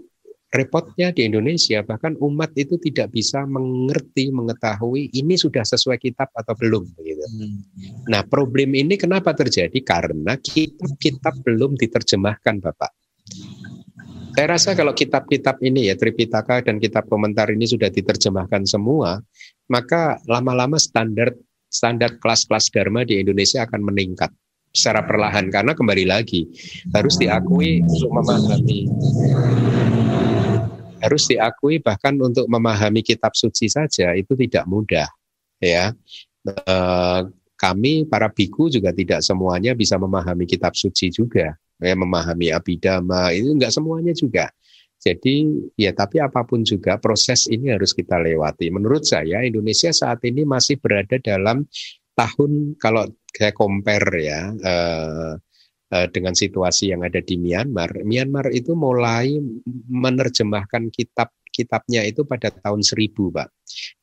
repotnya 0.49 1.13
di 1.13 1.29
Indonesia 1.29 1.85
bahkan 1.85 2.17
umat 2.17 2.49
itu 2.57 2.81
tidak 2.81 3.13
bisa 3.13 3.45
mengerti 3.45 4.33
mengetahui 4.33 5.13
ini 5.13 5.37
sudah 5.37 5.61
sesuai 5.61 6.01
kitab 6.01 6.33
atau 6.33 6.57
belum 6.57 6.89
begitu. 6.97 7.21
Nah 8.09 8.25
problem 8.25 8.73
ini 8.73 8.97
kenapa 8.97 9.37
terjadi 9.37 9.77
karena 9.85 10.41
kitab-kitab 10.41 11.45
belum 11.45 11.77
diterjemahkan 11.77 12.65
Bapak. 12.65 12.91
Saya 14.33 14.55
rasa 14.55 14.71
kalau 14.73 14.95
kitab-kitab 14.95 15.61
ini 15.61 15.91
ya 15.91 15.99
Tripitaka 15.99 16.65
dan 16.65 16.81
kitab 16.81 17.05
komentar 17.11 17.51
ini 17.51 17.67
sudah 17.67 17.91
diterjemahkan 17.91 18.63
semua, 18.65 19.19
maka 19.69 20.17
lama-lama 20.25 20.79
standar 20.79 21.35
standar 21.69 22.17
kelas-kelas 22.17 22.73
dharma 22.73 23.05
di 23.05 23.21
Indonesia 23.21 23.61
akan 23.67 23.85
meningkat 23.85 24.33
secara 24.69 25.01
perlahan 25.05 25.49
karena 25.49 25.73
kembali 25.73 26.05
lagi 26.05 26.45
harus 26.93 27.17
diakui 27.17 27.81
untuk 27.83 28.11
memahami. 28.13 28.79
Harus 30.99 31.23
diakui 31.31 31.79
bahkan 31.79 32.13
untuk 32.19 32.45
memahami 32.51 33.01
kitab 33.01 33.31
suci 33.33 33.71
saja 33.71 34.13
itu 34.13 34.35
tidak 34.35 34.67
mudah 34.67 35.07
ya. 35.63 35.95
E, 36.43 36.75
kami 37.59 38.07
para 38.07 38.31
biku 38.31 38.71
juga 38.71 38.91
tidak 38.95 39.23
semuanya 39.23 39.75
bisa 39.75 39.95
memahami 39.99 40.47
kitab 40.47 40.75
suci 40.75 41.11
juga 41.11 41.55
ya 41.79 41.95
memahami 41.95 42.51
abidama 42.51 43.31
itu 43.31 43.55
enggak 43.55 43.71
semuanya 43.71 44.11
juga. 44.11 44.51
Jadi 44.99 45.47
ya 45.79 45.95
tapi 45.95 46.19
apa 46.19 46.43
pun 46.43 46.67
juga 46.67 46.99
proses 46.99 47.47
ini 47.47 47.71
harus 47.71 47.95
kita 47.95 48.19
lewati. 48.19 48.67
Menurut 48.67 49.07
saya 49.07 49.47
Indonesia 49.47 49.95
saat 49.95 50.19
ini 50.27 50.43
masih 50.43 50.75
berada 50.75 51.15
dalam 51.23 51.63
tahun 52.19 52.75
kalau 52.75 53.07
saya 53.31 53.55
compare 53.55 54.11
ya 54.19 54.41
eh, 54.51 55.33
Eh, 55.89 56.05
dengan 56.13 56.37
situasi 56.37 56.93
yang 56.93 57.01
ada 57.01 57.17
di 57.17 57.33
Myanmar, 57.41 58.05
Myanmar 58.05 58.53
itu 58.53 58.77
mulai 58.77 59.41
menerjemahkan 59.89 60.93
kitab 60.93 61.33
kitabnya 61.49 62.05
itu 62.05 62.29
pada 62.29 62.53
tahun 62.53 62.85
1000, 62.85 63.33
Pak. 63.33 63.49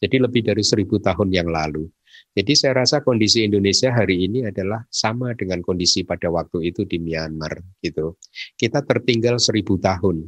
Jadi 0.02 0.18
lebih 0.18 0.51
dari 0.51 0.66
1000 0.66 0.98
tahun 0.98 1.30
yang 1.30 1.47
lalu. 1.47 1.86
Jadi 2.34 2.52
saya 2.59 2.82
rasa 2.82 3.06
kondisi 3.06 3.47
Indonesia 3.47 3.94
hari 3.94 4.26
ini 4.26 4.43
adalah 4.51 4.82
sama 4.90 5.30
dengan 5.38 5.62
kondisi 5.62 6.02
pada 6.02 6.26
waktu 6.26 6.74
itu 6.74 6.82
di 6.90 6.98
Myanmar 6.98 7.55
gitu. 7.78 8.18
Kita 8.59 8.82
tertinggal 8.82 9.38
1000 9.38 9.78
tahun. 9.78 10.26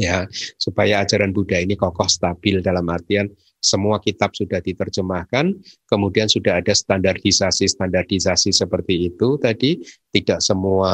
Ya, 0.00 0.24
supaya 0.56 1.04
ajaran 1.04 1.36
Buddha 1.36 1.60
ini 1.60 1.76
kokoh 1.76 2.08
stabil 2.08 2.64
dalam 2.64 2.88
artian 2.88 3.28
semua 3.58 3.98
kitab 3.98 4.32
sudah 4.34 4.62
diterjemahkan, 4.62 5.54
kemudian 5.90 6.30
sudah 6.30 6.62
ada 6.62 6.70
standarisasi-standarisasi 6.70 8.54
seperti 8.54 9.10
itu 9.10 9.34
tadi, 9.38 9.82
tidak 10.14 10.38
semua 10.40 10.92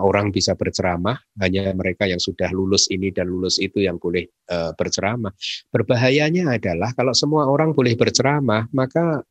orang 0.00 0.32
bisa 0.32 0.56
berceramah, 0.56 1.20
hanya 1.40 1.70
mereka 1.76 2.08
yang 2.08 2.18
sudah 2.18 2.48
lulus 2.50 2.88
ini 2.88 3.12
dan 3.12 3.28
lulus 3.28 3.60
itu 3.60 3.84
yang 3.84 4.00
boleh 4.00 4.26
uh, 4.50 4.72
berceramah. 4.74 5.30
Berbahayanya 5.68 6.56
adalah 6.56 6.96
kalau 6.96 7.12
semua 7.12 7.46
orang 7.46 7.76
boleh 7.76 7.94
berceramah, 7.94 8.66
maka 8.72 9.22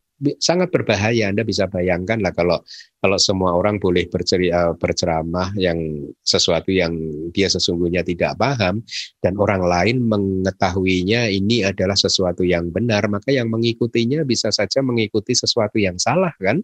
sangat 0.42 0.74
berbahaya. 0.74 1.30
Anda 1.30 1.46
bisa 1.46 1.70
bayangkan 1.70 2.22
lah 2.22 2.34
kalau 2.34 2.60
kalau 2.98 3.18
semua 3.22 3.54
orang 3.54 3.78
boleh 3.78 4.10
berceri, 4.10 4.50
uh, 4.50 4.74
berceramah 4.74 5.54
yang 5.56 5.78
sesuatu 6.26 6.74
yang 6.74 6.94
dia 7.32 7.48
sesungguhnya 7.48 8.02
tidak 8.02 8.36
paham 8.42 8.82
dan 9.22 9.38
orang 9.38 9.62
lain 9.62 10.02
mengetahuinya 10.04 11.30
ini 11.30 11.62
adalah 11.64 11.96
sesuatu 11.96 12.42
yang 12.42 12.74
benar, 12.74 13.06
maka 13.08 13.30
yang 13.30 13.48
mengikutinya 13.54 14.26
bisa 14.26 14.50
saja 14.50 14.82
mengikuti 14.82 15.38
sesuatu 15.38 15.78
yang 15.78 16.02
salah 16.02 16.34
kan? 16.42 16.62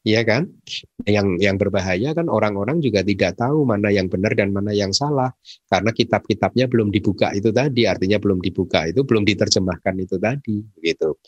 Iya 0.00 0.24
kan? 0.24 0.48
Yang 1.04 1.44
yang 1.44 1.60
berbahaya 1.60 2.16
kan 2.16 2.32
orang-orang 2.32 2.80
juga 2.80 3.04
tidak 3.04 3.36
tahu 3.36 3.68
mana 3.68 3.92
yang 3.92 4.08
benar 4.08 4.32
dan 4.32 4.48
mana 4.48 4.72
yang 4.72 4.96
salah 4.96 5.28
karena 5.68 5.92
kitab-kitabnya 5.92 6.72
belum 6.72 6.88
dibuka 6.88 7.28
itu 7.36 7.52
tadi, 7.52 7.84
artinya 7.84 8.16
belum 8.16 8.40
dibuka 8.40 8.88
itu 8.88 9.04
belum 9.04 9.28
diterjemahkan 9.28 9.94
itu 10.00 10.16
tadi 10.16 10.64
gitu. 10.80 11.20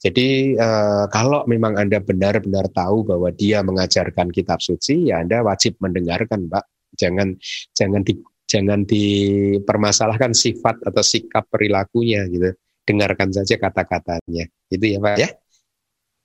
Jadi 0.00 0.56
uh, 0.56 1.04
kalau 1.12 1.44
memang 1.44 1.76
Anda 1.76 2.00
benar-benar 2.00 2.72
tahu 2.72 3.04
bahwa 3.04 3.28
dia 3.36 3.60
mengajarkan 3.60 4.32
kitab 4.32 4.64
suci, 4.64 5.12
ya 5.12 5.20
Anda 5.20 5.44
wajib 5.44 5.76
mendengarkan, 5.76 6.48
Pak. 6.48 6.64
Jangan 6.96 7.36
jangan 7.76 8.00
di 8.00 8.16
jangan 8.48 8.82
dipermasalahkan 8.88 10.32
sifat 10.32 10.80
atau 10.88 11.04
sikap 11.04 11.52
perilakunya 11.52 12.24
gitu. 12.32 12.56
Dengarkan 12.88 13.28
saja 13.28 13.60
kata-katanya. 13.60 14.48
Itu 14.72 14.84
ya, 14.88 14.98
Pak 15.04 15.16
ya. 15.20 15.28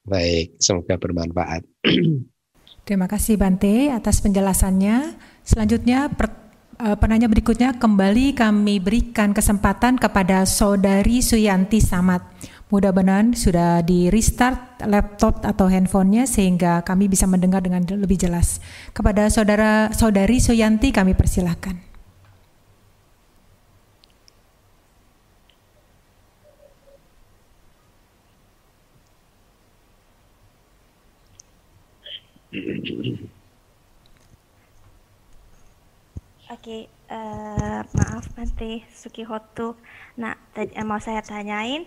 Baik, 0.08 0.56
semoga 0.64 0.96
bermanfaat. 0.96 1.68
Terima 2.88 3.12
kasih 3.12 3.36
Bante 3.36 3.92
atas 3.92 4.24
penjelasannya. 4.24 5.20
Selanjutnya 5.44 6.08
per, 6.16 6.32
uh, 6.80 6.96
penanya 6.96 7.28
berikutnya 7.28 7.76
kembali 7.76 8.40
kami 8.40 8.80
berikan 8.80 9.36
kesempatan 9.36 10.00
kepada 10.00 10.48
Saudari 10.48 11.20
Suyanti 11.20 11.84
Samad 11.84 12.24
Mudah-mudahan 12.74 13.38
sudah 13.38 13.86
di 13.86 14.10
restart 14.10 14.82
laptop 14.90 15.46
atau 15.46 15.70
handphonenya 15.70 16.26
sehingga 16.26 16.82
kami 16.82 17.06
bisa 17.06 17.30
mendengar 17.30 17.62
dengan 17.62 17.86
lebih 17.86 18.18
jelas. 18.18 18.58
Kepada 18.90 19.30
saudara 19.30 19.94
saudari 19.94 20.42
Soyanti 20.42 20.90
kami 20.90 21.14
persilahkan. 21.14 21.96
Oke, 36.50 36.90
uh, 37.14 37.82
maaf 37.94 38.26
Bante 38.34 38.82
Sukihotu. 38.90 39.78
Nah, 40.18 40.34
tadi, 40.50 40.74
mau 40.82 40.98
saya 40.98 41.22
tanyain, 41.22 41.86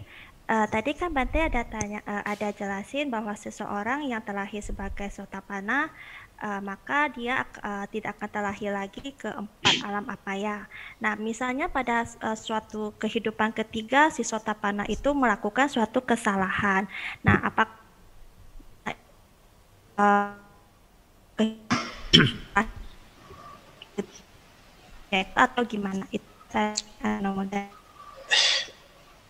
Uh, 0.48 0.64
tadi 0.72 0.96
kan 0.96 1.12
Bante 1.12 1.44
ada 1.44 1.60
tanya 1.68 2.00
uh, 2.08 2.24
ada 2.24 2.48
jelasin 2.56 3.12
bahwa 3.12 3.36
seseorang 3.36 4.08
yang 4.08 4.24
terlahir 4.24 4.64
sebagai 4.64 5.12
sotapana 5.12 5.92
uh, 6.40 6.64
maka 6.64 7.12
dia 7.12 7.44
uh, 7.60 7.84
tidak 7.92 8.16
akan 8.16 8.30
terlahir 8.32 8.72
lagi 8.72 9.12
ke 9.12 9.28
empat 9.28 9.76
alam 9.86 10.08
apa 10.08 10.32
ya. 10.40 10.64
Nah, 11.04 11.20
misalnya 11.20 11.68
pada 11.68 12.08
uh, 12.24 12.32
suatu 12.32 12.96
kehidupan 12.96 13.52
ketiga 13.52 14.08
si 14.08 14.24
sotapana 14.24 14.88
itu 14.88 15.12
melakukan 15.12 15.68
suatu 15.68 16.00
kesalahan. 16.00 16.88
Nah, 17.20 17.44
apa 17.44 17.68
uh, 20.00 20.32
atau 25.36 25.62
gimana 25.64 26.04
itu 26.12 26.28
saya 26.48 26.72
nomor 27.20 27.44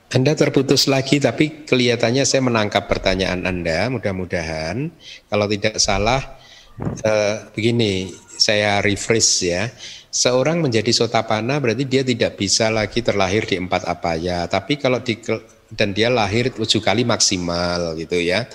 anda 0.08 0.32
terputus 0.32 0.88
lagi, 0.88 1.20
tapi 1.20 1.68
kelihatannya 1.68 2.24
saya 2.24 2.40
menangkap 2.40 2.88
pertanyaan 2.88 3.44
Anda. 3.44 3.92
Mudah-mudahan, 3.92 4.88
kalau 5.28 5.44
tidak 5.52 5.76
salah, 5.76 6.40
eh, 7.04 7.44
begini, 7.52 8.08
saya 8.38 8.80
refresh 8.80 9.44
ya. 9.44 9.68
Seorang 10.08 10.64
menjadi 10.64 10.88
sotapana 10.96 11.60
berarti 11.60 11.84
dia 11.84 12.00
tidak 12.00 12.40
bisa 12.40 12.72
lagi 12.72 13.04
terlahir 13.04 13.44
di 13.44 13.60
empat 13.60 13.84
apa 13.84 14.16
ya. 14.16 14.48
Tapi 14.48 14.80
kalau 14.80 15.04
di 15.04 15.20
dan 15.76 15.92
dia 15.92 16.08
lahir 16.08 16.48
tujuh 16.56 16.80
kali 16.80 17.04
maksimal 17.04 17.92
gitu 18.00 18.16
ya. 18.16 18.48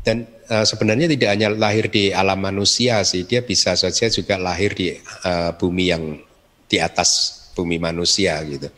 Dan 0.00 0.24
uh, 0.48 0.64
sebenarnya 0.64 1.10
tidak 1.12 1.28
hanya 1.36 1.52
lahir 1.52 1.92
di 1.92 2.14
alam 2.14 2.40
manusia 2.40 3.04
sih, 3.04 3.28
dia 3.28 3.44
bisa 3.44 3.76
saja 3.76 4.08
juga 4.08 4.40
lahir 4.40 4.72
di 4.72 4.96
uh, 5.26 5.52
bumi 5.58 5.84
yang 5.92 6.16
di 6.70 6.78
atas 6.80 7.42
bumi 7.56 7.80
manusia 7.80 8.36
gitu. 8.44 8.68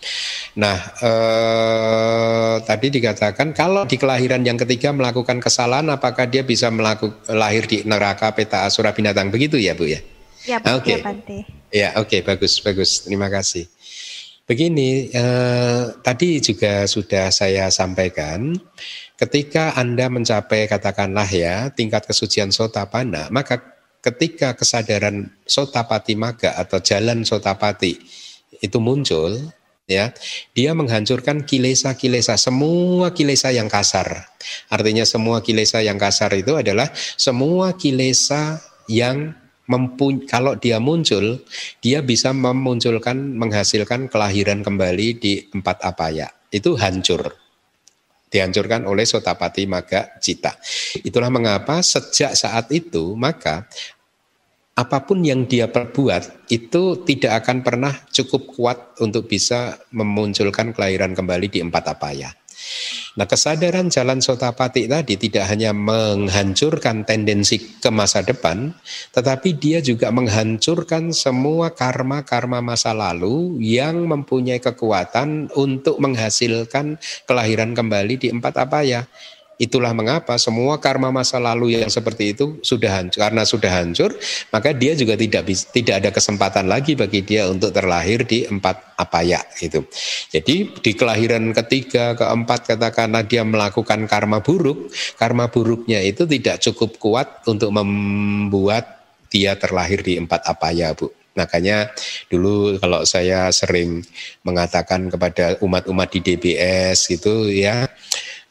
Nah, 0.55 0.79
eh, 1.03 2.55
tadi 2.63 2.95
dikatakan 2.95 3.51
kalau 3.51 3.83
di 3.83 3.99
kelahiran 3.99 4.47
yang 4.47 4.55
ketiga 4.55 4.95
melakukan 4.95 5.43
kesalahan, 5.43 5.91
apakah 5.91 6.31
dia 6.31 6.47
bisa 6.47 6.71
melakukan 6.71 7.19
lahir 7.35 7.67
di 7.67 7.83
neraka 7.83 8.31
peta 8.31 8.63
asura 8.63 8.95
binatang 8.95 9.35
begitu 9.35 9.59
ya 9.59 9.75
bu 9.75 9.91
ya? 9.91 9.99
Ya, 10.47 10.63
oke. 10.63 11.03
Okay. 11.03 11.43
Ya, 11.75 11.99
oke, 11.99 12.09
okay, 12.09 12.21
bagus, 12.23 12.63
bagus. 12.63 13.03
Terima 13.03 13.27
kasih. 13.27 13.67
Begini, 14.49 15.13
eh, 15.13 15.83
tadi 16.01 16.41
juga 16.41 16.89
sudah 16.89 17.29
saya 17.29 17.69
sampaikan, 17.69 18.57
ketika 19.21 19.77
Anda 19.77 20.09
mencapai 20.09 20.65
katakanlah 20.65 21.29
ya 21.29 21.69
tingkat 21.69 22.09
kesucian 22.09 22.49
sotapana, 22.49 23.29
maka 23.29 23.61
ketika 24.01 24.57
kesadaran 24.57 25.29
sotapati 25.45 26.15
maga 26.15 26.55
atau 26.57 26.81
jalan 26.81 27.29
sotapati 27.29 27.99
itu 28.61 28.79
muncul, 28.83 29.39
ya, 29.89 30.13
dia 30.53 30.71
menghancurkan 30.77 31.43
kilesa-kilesa, 31.49 32.37
semua 32.37 33.11
kilesa 33.17 33.51
yang 33.51 33.67
kasar. 33.67 34.29
Artinya 34.69 35.03
semua 35.09 35.41
kilesa 35.41 35.81
yang 35.81 35.97
kasar 35.97 36.31
itu 36.37 36.55
adalah 36.55 36.93
semua 37.17 37.75
kilesa 37.75 38.61
yang 38.87 39.33
mempuny 39.69 40.25
kalau 40.25 40.57
dia 40.57 40.81
muncul, 40.81 41.45
dia 41.85 42.01
bisa 42.01 42.33
memunculkan 42.33 43.37
menghasilkan 43.37 44.09
kelahiran 44.09 44.65
kembali 44.65 45.09
di 45.21 45.33
empat 45.53 45.85
apaya. 45.85 46.33
Itu 46.49 46.75
hancur. 46.81 47.37
Dihancurkan 48.29 48.85
oleh 48.85 49.09
Sotapati 49.09 49.65
Maga 49.65 50.21
Cita. 50.21 50.57
Itulah 51.01 51.33
mengapa 51.33 51.81
sejak 51.81 52.37
saat 52.37 52.69
itu 52.77 53.17
maka 53.17 53.65
apa 54.79 55.03
pun 55.03 55.27
yang 55.27 55.51
dia 55.51 55.67
perbuat 55.67 56.47
itu 56.55 57.03
tidak 57.03 57.43
akan 57.43 57.67
pernah 57.67 57.91
cukup 58.15 58.43
kuat 58.55 58.79
untuk 59.03 59.27
bisa 59.27 59.75
memunculkan 59.91 60.71
kelahiran 60.71 61.19
kembali 61.19 61.51
di 61.51 61.59
empat 61.59 61.99
apa 61.99 62.15
ya. 62.15 62.31
Nah 63.19 63.27
kesadaran 63.27 63.91
jalan 63.91 64.23
sotapati 64.23 64.87
tadi 64.87 65.19
tidak 65.19 65.51
hanya 65.51 65.75
menghancurkan 65.75 67.03
tendensi 67.03 67.59
ke 67.59 67.91
masa 67.91 68.23
depan, 68.23 68.71
tetapi 69.11 69.59
dia 69.59 69.83
juga 69.83 70.15
menghancurkan 70.15 71.11
semua 71.11 71.75
karma-karma 71.75 72.63
masa 72.63 72.95
lalu 72.95 73.59
yang 73.59 74.07
mempunyai 74.07 74.63
kekuatan 74.63 75.51
untuk 75.59 75.99
menghasilkan 75.99 77.03
kelahiran 77.27 77.75
kembali 77.75 78.15
di 78.15 78.29
empat 78.31 78.55
apa 78.63 78.87
ya. 78.87 79.03
Itulah 79.59 79.91
mengapa 79.91 80.39
semua 80.39 80.79
karma 80.79 81.11
masa 81.11 81.43
lalu 81.43 81.75
yang 81.75 81.91
seperti 81.91 82.31
itu 82.31 82.63
sudah 82.63 82.95
hancur. 82.95 83.19
Karena 83.19 83.43
sudah 83.43 83.67
hancur, 83.75 84.15
maka 84.55 84.71
dia 84.71 84.95
juga 84.95 85.19
tidak 85.19 85.51
tidak 85.75 85.95
ada 85.99 86.11
kesempatan 86.15 86.71
lagi 86.71 86.95
bagi 86.95 87.27
dia 87.27 87.51
untuk 87.51 87.75
terlahir 87.75 88.23
di 88.23 88.47
empat 88.47 88.95
apa 88.95 89.19
ya 89.27 89.43
itu. 89.59 89.83
Jadi 90.31 90.79
di 90.79 90.93
kelahiran 90.95 91.51
ketiga, 91.51 92.15
keempat 92.15 92.71
katakanlah 92.71 93.27
dia 93.27 93.43
melakukan 93.43 94.07
karma 94.07 94.39
buruk, 94.39 94.95
karma 95.19 95.51
buruknya 95.51 96.07
itu 96.07 96.23
tidak 96.23 96.63
cukup 96.63 96.95
kuat 97.03 97.43
untuk 97.51 97.75
membuat 97.75 99.03
dia 99.27 99.59
terlahir 99.59 100.07
di 100.07 100.23
empat 100.23 100.47
apa 100.47 100.71
ya, 100.71 100.95
Bu. 100.95 101.11
Makanya 101.39 101.95
dulu 102.27 102.79
kalau 102.83 103.07
saya 103.07 103.47
sering 103.55 104.03
mengatakan 104.43 105.07
kepada 105.07 105.55
umat-umat 105.63 106.11
di 106.11 106.21
DBS 106.23 107.07
gitu 107.07 107.47
ya, 107.47 107.87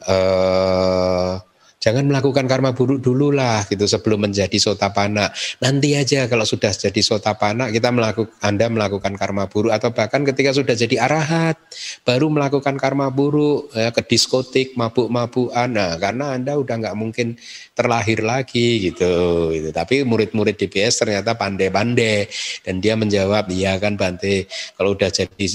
eh, 0.08 1.34
jangan 1.78 2.04
melakukan 2.10 2.44
karma 2.50 2.74
buruk 2.74 2.98
dulu 2.98 3.30
lah 3.30 3.62
gitu 3.70 3.86
sebelum 3.86 4.28
menjadi 4.28 4.58
sotapana. 4.58 5.30
Nanti 5.62 5.94
aja 5.94 6.26
kalau 6.26 6.42
sudah 6.42 6.74
jadi 6.74 6.98
sotapana 7.00 7.70
kita 7.70 7.94
melakukan 7.94 8.34
Anda 8.42 8.66
melakukan 8.66 9.14
karma 9.14 9.46
buruk 9.46 9.70
atau 9.70 9.94
bahkan 9.94 10.26
ketika 10.26 10.50
sudah 10.50 10.74
jadi 10.74 10.98
arahat 10.98 11.56
baru 12.02 12.26
melakukan 12.28 12.74
karma 12.76 13.08
buruk 13.14 13.70
ya, 13.72 13.94
ke 13.94 14.02
diskotik 14.04 14.74
mabuk-mabukan. 14.74 15.70
Nah, 15.70 15.94
karena 15.96 16.34
Anda 16.34 16.58
udah 16.58 16.74
nggak 16.82 16.96
mungkin 16.98 17.38
terlahir 17.78 18.26
lagi 18.26 18.90
gitu, 18.90 19.48
gitu. 19.54 19.70
Tapi 19.70 20.02
murid-murid 20.02 20.58
DBS 20.58 21.06
ternyata 21.06 21.38
pandai-pandai 21.38 22.26
dan 22.66 22.82
dia 22.82 22.98
menjawab, 22.98 23.48
iya 23.54 23.78
kan 23.78 23.94
Bante, 23.94 24.50
kalau 24.74 24.98
udah 24.98 25.10
jadi 25.14 25.46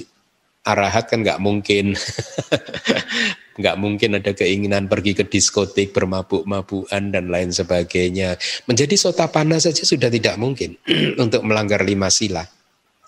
arahat 0.64 1.12
kan 1.12 1.20
nggak 1.20 1.44
mungkin 1.44 1.92
nggak 3.58 3.76
mungkin 3.78 4.18
ada 4.18 4.34
keinginan 4.34 4.90
pergi 4.90 5.14
ke 5.14 5.26
diskotik 5.30 5.94
bermabuk-mabukan 5.94 7.04
dan 7.14 7.26
lain 7.30 7.54
sebagainya. 7.54 8.38
Menjadi 8.66 8.96
sotapana 8.98 9.62
saja 9.62 9.86
sudah 9.86 10.10
tidak 10.10 10.36
mungkin 10.42 10.78
untuk 11.24 11.46
melanggar 11.46 11.86
lima 11.86 12.10
sila. 12.10 12.46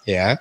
Ya. 0.05 0.37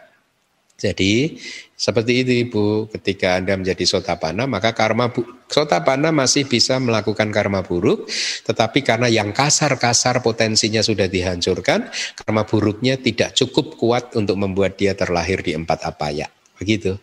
Jadi 0.74 1.38
seperti 1.78 2.26
itu 2.26 2.32
Ibu, 2.48 2.90
ketika 2.90 3.38
Anda 3.38 3.54
menjadi 3.54 3.86
sotapana 3.86 4.48
maka 4.48 4.74
karma 4.74 5.12
bu, 5.12 5.22
sotapana 5.46 6.10
masih 6.10 6.48
bisa 6.48 6.82
melakukan 6.82 7.28
karma 7.28 7.60
buruk, 7.60 8.10
tetapi 8.42 8.80
karena 8.80 9.06
yang 9.12 9.30
kasar-kasar 9.30 10.18
potensinya 10.24 10.82
sudah 10.82 11.06
dihancurkan, 11.06 11.92
karma 12.24 12.42
buruknya 12.48 12.96
tidak 12.96 13.38
cukup 13.38 13.76
kuat 13.78 14.04
untuk 14.16 14.34
membuat 14.40 14.80
dia 14.80 14.96
terlahir 14.96 15.44
di 15.44 15.52
empat 15.54 15.84
apaya. 15.84 16.26
Begitu. 16.56 16.96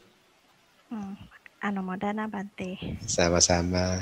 Hmm. 0.90 1.20
Anomodana 1.62 2.26
Bante. 2.28 2.78
Sama-sama. 3.06 4.02